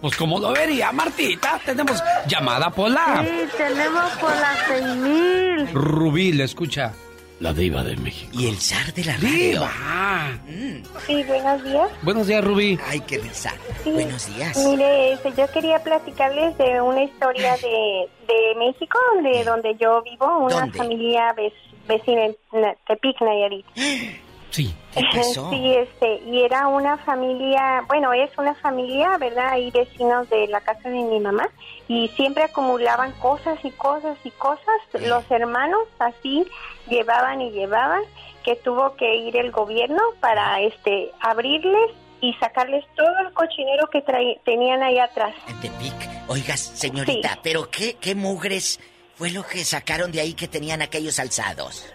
Pues 0.00 0.16
como 0.16 0.38
lo 0.38 0.52
vería, 0.52 0.92
Martita, 0.92 1.58
tenemos 1.64 2.02
llamada 2.26 2.68
polar. 2.70 3.24
Sí, 3.24 3.48
tenemos 3.56 4.10
por 4.20 4.30
las 4.36 4.58
seis 4.68 4.86
mil. 4.96 5.68
Rubí, 5.72 6.32
le 6.32 6.44
escucha 6.44 6.92
La 7.44 7.52
diva 7.52 7.82
de 7.84 7.94
México. 7.96 8.30
Y 8.32 8.48
el 8.48 8.56
zar 8.56 8.90
de 8.94 9.04
la 9.04 9.18
radio. 9.18 9.68
Sí, 11.06 11.22
buenos 11.24 11.62
días. 11.62 11.90
Buenos 12.00 12.26
días, 12.26 12.42
Rubí. 12.42 12.78
Ay, 12.88 13.00
qué 13.00 13.18
risa. 13.18 13.52
Sí. 13.82 13.90
Buenos 13.90 14.34
días. 14.34 14.56
Mire, 14.64 15.12
este, 15.12 15.30
yo 15.36 15.46
quería 15.52 15.78
platicarles 15.84 16.56
de 16.56 16.80
una 16.80 17.02
historia 17.02 17.54
de, 17.58 18.08
de 18.28 18.54
México, 18.58 18.98
de 19.22 19.44
donde 19.44 19.76
yo 19.78 20.02
vivo, 20.04 20.38
una 20.38 20.60
¿Dónde? 20.60 20.78
familia 20.78 21.34
vec- 21.36 21.52
vecina 21.86 22.24
en 22.24 22.36
Tepic, 22.86 23.20
Nayarit. 23.20 23.66
Sí. 24.54 24.72
¿Qué 24.94 25.02
pasó? 25.12 25.50
Sí, 25.50 25.74
este, 25.74 26.20
y 26.26 26.42
era 26.42 26.68
una 26.68 26.96
familia, 26.98 27.82
bueno, 27.88 28.12
es 28.12 28.30
una 28.38 28.54
familia, 28.54 29.18
¿verdad? 29.18 29.56
Y 29.56 29.72
vecinos 29.72 30.30
de 30.30 30.46
la 30.46 30.60
casa 30.60 30.88
de 30.88 31.02
mi 31.02 31.18
mamá, 31.18 31.48
y 31.88 32.06
siempre 32.10 32.44
acumulaban 32.44 33.10
cosas 33.20 33.58
y 33.64 33.72
cosas 33.72 34.16
y 34.22 34.30
cosas. 34.30 34.62
Los 34.92 35.28
hermanos 35.28 35.80
así 35.98 36.46
llevaban 36.88 37.40
y 37.40 37.50
llevaban, 37.50 38.02
que 38.44 38.54
tuvo 38.54 38.94
que 38.94 39.16
ir 39.16 39.36
el 39.36 39.50
gobierno 39.50 40.00
para, 40.20 40.60
este, 40.60 41.10
abrirles 41.20 41.90
y 42.20 42.32
sacarles 42.34 42.84
todo 42.94 43.18
el 43.26 43.32
cochinero 43.32 43.88
que 43.90 44.02
tenían 44.44 44.84
ahí 44.84 45.00
atrás. 45.00 45.34
Tepic. 45.60 45.94
Oigas, 46.28 46.60
señorita, 46.60 47.30
Sí. 47.34 47.38
¿pero 47.42 47.68
qué, 47.70 47.96
qué 48.00 48.14
mugres 48.14 48.78
fue 49.16 49.30
lo 49.32 49.42
que 49.44 49.64
sacaron 49.64 50.12
de 50.12 50.20
ahí 50.20 50.34
que 50.34 50.46
tenían 50.46 50.80
aquellos 50.80 51.18
alzados? 51.18 51.92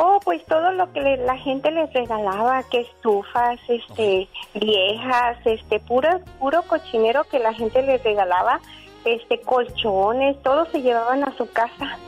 Oh, 0.00 0.20
pues 0.24 0.44
todo 0.46 0.70
lo 0.72 0.92
que 0.92 1.00
le- 1.00 1.16
la 1.24 1.36
gente 1.38 1.72
les 1.72 1.92
regalaba, 1.92 2.62
que 2.70 2.82
estufas, 2.82 3.58
este, 3.68 4.28
viejas, 4.54 5.38
este, 5.44 5.80
puro, 5.80 6.20
puro 6.38 6.62
cochinero 6.62 7.24
que 7.24 7.40
la 7.40 7.52
gente 7.52 7.82
les 7.82 8.00
regalaba, 8.04 8.60
este, 9.04 9.40
colchones, 9.40 10.40
todo 10.44 10.66
se 10.70 10.82
llevaban 10.82 11.24
a 11.24 11.36
su 11.36 11.50
casa. 11.50 11.98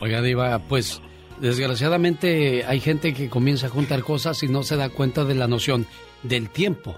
Oiga, 0.00 0.20
Diva, 0.20 0.58
pues 0.68 1.00
desgraciadamente 1.38 2.64
hay 2.66 2.80
gente 2.80 3.14
que 3.14 3.30
comienza 3.30 3.68
a 3.68 3.70
juntar 3.70 4.02
cosas 4.02 4.42
y 4.42 4.48
no 4.48 4.62
se 4.62 4.76
da 4.76 4.90
cuenta 4.90 5.24
de 5.24 5.34
la 5.36 5.46
noción 5.48 5.86
del 6.22 6.50
tiempo. 6.50 6.96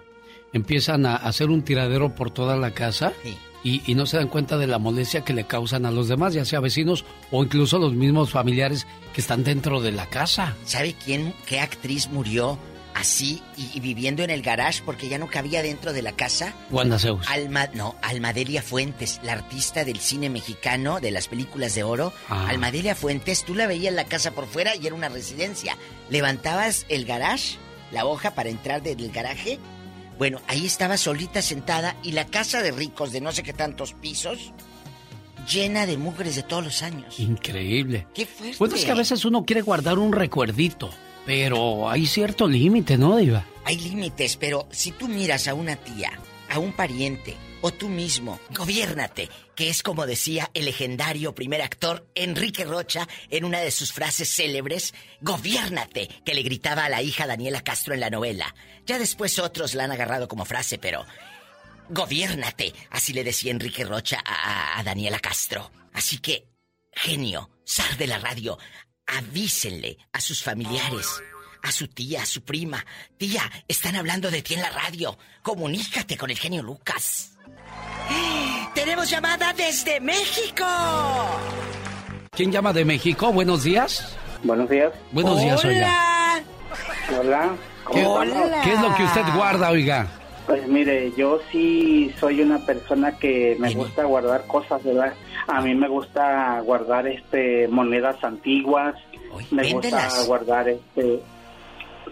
Empiezan 0.53 1.07
a 1.07 1.15
hacer 1.17 1.51
un 1.51 1.63
tiradero 1.63 2.15
por 2.17 2.33
toda 2.33 2.57
la 2.57 2.73
casa 2.73 3.13
y, 3.65 3.83
y 3.91 3.95
no 3.95 4.07
se 4.07 4.17
dan 4.17 4.29
cuenta 4.29 4.59
de 4.59 4.67
la 4.67 4.79
molestia 4.79 5.25
que 5.25 5.33
le 5.33 5.47
causan 5.47 5.87
a 5.87 5.91
los 5.91 6.09
demás, 6.09 6.35
ya 6.35 6.45
sea 6.45 6.61
vecinos 6.61 7.05
o 7.31 7.45
incluso 7.45 7.79
los 7.79 7.95
mismos 7.95 8.31
familiares 8.31 8.87
que 9.13 9.21
están 9.21 9.45
dentro 9.45 9.81
de 9.81 9.93
la 9.93 10.07
casa. 10.07 10.57
¿Sabe 10.65 10.95
quién, 10.95 11.35
qué 11.47 11.61
actriz 11.61 12.09
murió 12.09 12.59
así 12.95 13.43
y, 13.57 13.71
y 13.75 13.81
viviendo 13.81 14.23
en 14.23 14.29
el 14.31 14.43
garage 14.43 14.83
porque 14.85 15.09
ya 15.09 15.19
no 15.19 15.29
cabía 15.29 15.63
dentro 15.63 15.93
de 15.93 16.03
la 16.03 16.13
casa? 16.13 16.55
Wanda 16.71 16.99
Zeus. 16.99 17.27
Alma, 17.29 17.69
no, 17.75 17.95
Almadelia 18.03 18.63
Fuentes, 18.63 19.21
la 19.23 19.33
artista 19.33 19.85
del 19.85 19.99
cine 19.99 20.29
mexicano, 20.29 21.01
de 21.01 21.11
las 21.11 21.29
películas 21.29 21.75
de 21.75 21.85
oro. 21.85 22.13
Ah. 22.29 22.49
Almadelia 22.49 22.95
Fuentes, 22.95 23.45
tú 23.45 23.55
la 23.55 23.67
veías 23.67 23.91
en 23.91 23.97
la 23.97 24.05
casa 24.05 24.33
por 24.33 24.47
fuera 24.47 24.77
y 24.77 24.87
era 24.87 24.95
una 24.95 25.09
residencia. 25.09 25.77
Levantabas 26.11 26.85
el 26.89 27.05
garage, 27.05 27.59
la 27.93 28.05
hoja 28.07 28.35
para 28.35 28.51
entrar 28.51 28.83
del 28.83 29.11
garaje. 29.11 29.59
Bueno, 30.23 30.41
ahí 30.47 30.67
estaba 30.67 30.97
solita 30.99 31.43
sentada 31.43 31.97
y 32.05 32.13
la 32.13 32.29
casa 32.29 32.63
de 32.63 32.71
ricos 32.71 33.11
de 33.11 33.21
no 33.21 33.33
sé 33.33 33.43
qué 33.43 33.53
tantos 33.53 33.93
pisos, 33.93 34.53
llena 35.53 35.85
de 35.85 35.97
mugres 35.97 36.37
de 36.37 36.45
todos 36.45 36.63
los 36.63 36.83
años. 36.85 37.19
Increíble. 37.19 38.07
Qué 38.15 38.25
fuerte. 38.25 38.57
Bueno, 38.61 38.77
es 38.77 38.85
que 38.85 38.93
a 38.93 38.95
veces 38.95 39.25
uno 39.25 39.45
quiere 39.45 39.63
guardar 39.63 39.99
un 39.99 40.13
recuerdito, 40.13 40.91
pero 41.27 41.91
hay 41.91 42.07
cierto 42.07 42.47
límite, 42.47 42.97
¿no, 42.97 43.17
Diva? 43.17 43.45
Hay 43.65 43.81
límites, 43.81 44.37
pero 44.37 44.69
si 44.71 44.93
tú 44.93 45.09
miras 45.09 45.49
a 45.49 45.55
una 45.55 45.75
tía, 45.75 46.13
a 46.49 46.61
un 46.61 46.73
pariente 46.73 47.35
o 47.63 47.73
tú 47.73 47.89
mismo, 47.89 48.39
gobiérnate, 48.51 49.31
que 49.55 49.69
es 49.71 49.83
como 49.83 50.05
decía 50.07 50.51
el 50.53 50.67
legendario 50.67 51.35
primer 51.35 51.63
actor 51.63 52.07
Enrique 52.15 52.65
Rocha 52.65 53.09
en 53.31 53.45
una 53.45 53.61
de 53.61 53.71
sus 53.71 53.93
frases 53.93 54.29
célebres, 54.35 54.93
gobiérnate, 55.21 56.09
que 56.25 56.35
le 56.35 56.43
gritaba 56.43 56.85
a 56.85 56.89
la 56.89 57.03
hija 57.03 57.27
Daniela 57.27 57.63
Castro 57.63 57.95
en 57.95 58.01
la 58.01 58.11
novela. 58.11 58.55
Ya 58.85 58.99
después 58.99 59.39
otros 59.39 59.75
la 59.75 59.85
han 59.85 59.93
agarrado 59.93 60.29
como 60.29 60.45
frase, 60.45 60.77
pero 60.79 61.07
gobiérnate, 61.89 62.73
así 62.91 63.13
le 63.13 63.25
decía 63.25 63.51
Enrique 63.51 63.85
Rocha 63.85 64.23
a, 64.25 64.79
a- 64.79 64.83
Daniela 64.83 65.19
Castro. 65.21 65.71
Así 65.93 66.19
que, 66.19 66.49
genio, 66.93 67.51
zar 67.67 67.97
de 67.97 68.07
la 68.07 68.19
radio, 68.19 68.59
avísenle 69.07 69.99
a 70.13 70.21
sus 70.21 70.43
familiares, 70.43 71.07
a 71.63 71.71
su 71.71 71.87
tía, 71.89 72.23
a 72.23 72.27
su 72.27 72.43
prima. 72.43 72.85
Tía, 73.19 73.49
están 73.69 73.95
hablando 73.97 74.31
de 74.31 74.43
ti 74.43 74.55
en 74.55 74.63
la 74.63 74.71
radio. 74.71 75.19
Comunícate 75.43 76.17
con 76.17 76.31
el 76.31 76.39
genio 76.39 76.63
Lucas. 76.63 77.29
Tenemos 78.75 79.09
llamada 79.11 79.53
desde 79.53 80.01
México. 80.01 80.65
¿Quién 82.31 82.51
llama 82.51 82.73
de 82.73 82.85
México? 82.85 83.33
Buenos 83.33 83.65
días. 83.65 84.17
Buenos 84.43 84.69
días. 84.69 84.93
Buenos 85.13 85.41
días, 85.41 85.65
oiga. 85.65 86.43
Hola. 87.21 87.51
¿Qué, 87.93 88.03
¿Cómo 88.05 88.23
estamos? 88.23 88.51
qué 88.65 88.73
es 88.73 88.81
lo 88.81 88.95
que 88.95 89.05
usted 89.05 89.23
guarda, 89.37 89.71
oiga? 89.71 90.07
Pues 90.47 90.67
mire, 90.67 91.13
yo 91.17 91.39
sí 91.51 92.13
soy 92.19 92.41
una 92.43 92.59
persona 92.59 93.17
que 93.19 93.57
me 93.59 93.73
gusta 93.75 94.05
guardar 94.05 94.47
cosas, 94.47 94.83
¿verdad? 94.83 95.13
A 95.47 95.61
mí 95.61 95.75
me 95.75 95.89
gusta 95.89 96.61
guardar 96.61 97.07
este 97.07 97.69
monedas 97.69 98.23
antiguas, 98.25 98.95
me 99.51 99.63
véndelas. 99.63 100.05
gusta 100.17 100.27
guardar 100.27 100.69
este 100.69 101.21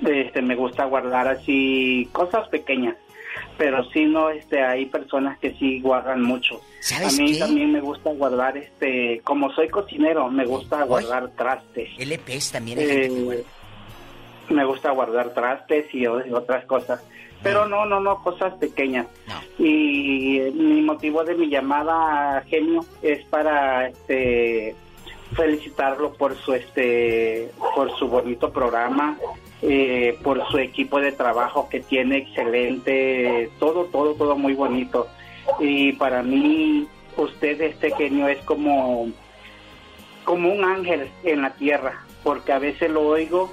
este 0.02 0.42
me 0.42 0.54
gusta 0.54 0.84
guardar 0.84 1.28
así 1.28 2.08
cosas 2.12 2.48
pequeñas. 2.48 2.96
Pero 3.60 3.84
sí 3.90 4.06
no 4.06 4.30
este 4.30 4.62
hay 4.64 4.86
personas 4.86 5.38
que 5.38 5.52
sí 5.58 5.80
guardan 5.82 6.22
mucho. 6.22 6.62
¿Sabes 6.80 7.18
a 7.18 7.22
mí 7.22 7.32
qué? 7.34 7.38
también 7.40 7.70
me 7.70 7.80
gusta 7.82 8.08
guardar 8.10 8.56
este 8.56 9.20
como 9.22 9.52
soy 9.52 9.68
cocinero, 9.68 10.30
me 10.30 10.46
gusta 10.46 10.82
guardar 10.84 11.28
trastes. 11.36 11.90
LPs 11.98 12.52
también 12.52 12.78
hay 12.78 12.86
gente 12.86 13.00
que 13.08 13.14
Eh, 13.14 13.24
guarda. 13.24 13.42
me 14.48 14.64
gusta 14.64 14.90
guardar 14.92 15.34
trastes 15.34 15.94
y 15.94 16.06
otras 16.06 16.64
cosas. 16.64 17.02
Pero 17.42 17.66
no, 17.68 17.84
no, 17.84 18.00
no, 18.00 18.22
cosas 18.22 18.54
pequeñas. 18.54 19.06
Y 19.58 20.38
eh, 20.38 20.50
mi 20.54 20.80
motivo 20.80 21.22
de 21.22 21.34
mi 21.34 21.50
llamada, 21.50 22.42
genio, 22.48 22.82
es 23.02 23.22
para 23.26 23.88
este 23.88 24.74
felicitarlo 25.34 26.14
por 26.14 26.34
su 26.34 26.54
este 26.54 27.50
por 27.74 27.94
su 27.98 28.08
bonito 28.08 28.50
programa, 28.50 29.18
eh, 29.62 30.18
por 30.22 30.46
su 30.50 30.58
equipo 30.58 31.00
de 31.00 31.12
trabajo 31.12 31.68
que 31.68 31.80
tiene 31.80 32.18
excelente, 32.18 33.50
todo, 33.58 33.84
todo, 33.86 34.14
todo 34.14 34.36
muy 34.36 34.54
bonito. 34.54 35.06
Y 35.58 35.92
para 35.94 36.22
mí, 36.22 36.86
usted, 37.16 37.60
este 37.60 37.90
genio, 37.92 38.28
es 38.28 38.38
como 38.44 39.08
como 40.24 40.52
un 40.52 40.62
ángel 40.64 41.08
en 41.24 41.42
la 41.42 41.50
tierra, 41.54 42.04
porque 42.22 42.52
a 42.52 42.58
veces 42.58 42.90
lo 42.90 43.00
oigo 43.08 43.52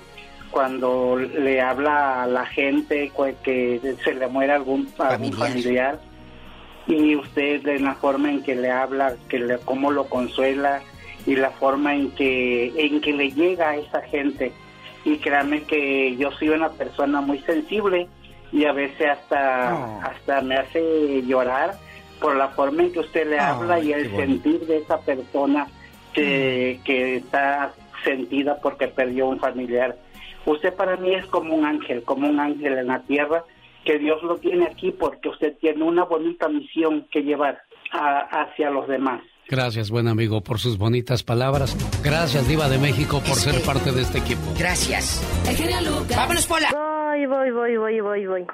cuando 0.51 1.15
le 1.17 1.59
habla 1.61 2.23
a 2.23 2.27
la 2.27 2.45
gente 2.45 3.09
cu- 3.09 3.34
que 3.43 3.79
se 4.03 4.13
le 4.13 4.27
muere 4.27 4.51
algún, 4.53 4.88
algún 4.99 5.34
familiar 5.34 5.99
y 6.85 7.15
usted 7.15 7.65
en 7.67 7.85
la 7.85 7.95
forma 7.95 8.29
en 8.29 8.43
que 8.43 8.55
le 8.55 8.69
habla, 8.69 9.15
que 9.27 9.39
le, 9.39 9.57
cómo 9.59 9.91
lo 9.91 10.05
consuela 10.05 10.81
y 11.25 11.35
la 11.35 11.49
forma 11.51 11.95
en 11.95 12.11
que 12.11 12.71
en 12.77 13.01
que 13.01 13.13
le 13.13 13.31
llega 13.31 13.69
a 13.71 13.75
esa 13.77 14.01
gente 14.03 14.51
y 15.06 15.18
créanme 15.18 15.64
que 15.64 16.15
yo 16.18 16.32
soy 16.32 16.49
una 16.49 16.69
persona 16.69 17.22
muy 17.22 17.40
sensible 17.40 18.07
y 18.52 18.65
a 18.65 18.72
veces 18.74 19.07
hasta 19.10 19.72
hasta 20.03 20.41
me 20.41 20.56
hace 20.56 21.22
llorar 21.24 21.76
por 22.19 22.36
la 22.36 22.48
forma 22.49 22.84
en 22.84 22.91
que 22.94 22.99
usted 22.99 23.28
le 23.30 23.40
habla 23.40 23.80
y 23.80 23.94
el 23.94 24.10
sentir 24.15 24.60
de 24.68 24.78
esa 24.78 24.99
persona 25.02 25.68
que, 26.14 26.80
que 26.84 27.18
está 27.18 27.74
sentida 28.03 28.60
porque 28.61 28.88
perdió 28.88 29.28
un 29.28 29.40
familiar. 29.40 29.95
Usted 30.45 30.74
para 30.74 30.95
mí 30.98 31.14
es 31.14 31.26
como 31.28 31.56
un 31.56 31.65
ángel, 31.65 32.03
como 32.03 32.28
un 32.28 32.40
ángel 32.40 32.78
en 32.78 32.88
la 32.88 32.99
tierra, 33.02 33.44
que 33.84 33.99
Dios 33.99 34.24
lo 34.24 34.38
tiene 34.38 34.65
aquí 34.65 34.91
porque 34.91 35.30
usted 35.30 35.56
tiene 35.60 35.84
una 35.84 36.06
bonita 36.06 36.48
misión 36.49 37.06
que 37.11 37.22
llevar 37.24 37.61
a- 37.91 38.19
hacia 38.41 38.69
los 38.69 38.88
demás. 38.88 39.22
Gracias, 39.50 39.90
buen 39.90 40.08
amigo, 40.08 40.42
por 40.42 40.59
sus 40.59 40.77
bonitas 40.77 41.24
palabras. 41.24 41.76
Gracias, 42.03 42.48
Diva 42.48 42.67
de 42.67 42.77
México, 42.77 43.22
por 43.26 43.35
ser 43.38 43.61
parte 43.61 43.92
de 43.92 44.01
este 44.01 44.17
equipo. 44.17 44.42
Gracias. 44.58 45.22
El 45.48 45.56
genio 45.56 45.82
Lucas. 45.82 46.17
¡Vámonos, 46.17 46.45
Pola! 46.45 46.69
Voy, 46.74 47.26
voy, 47.26 47.51
voy, 47.51 47.77
voy, 47.77 48.01
voy, 48.01 48.26
voy. 48.27 48.45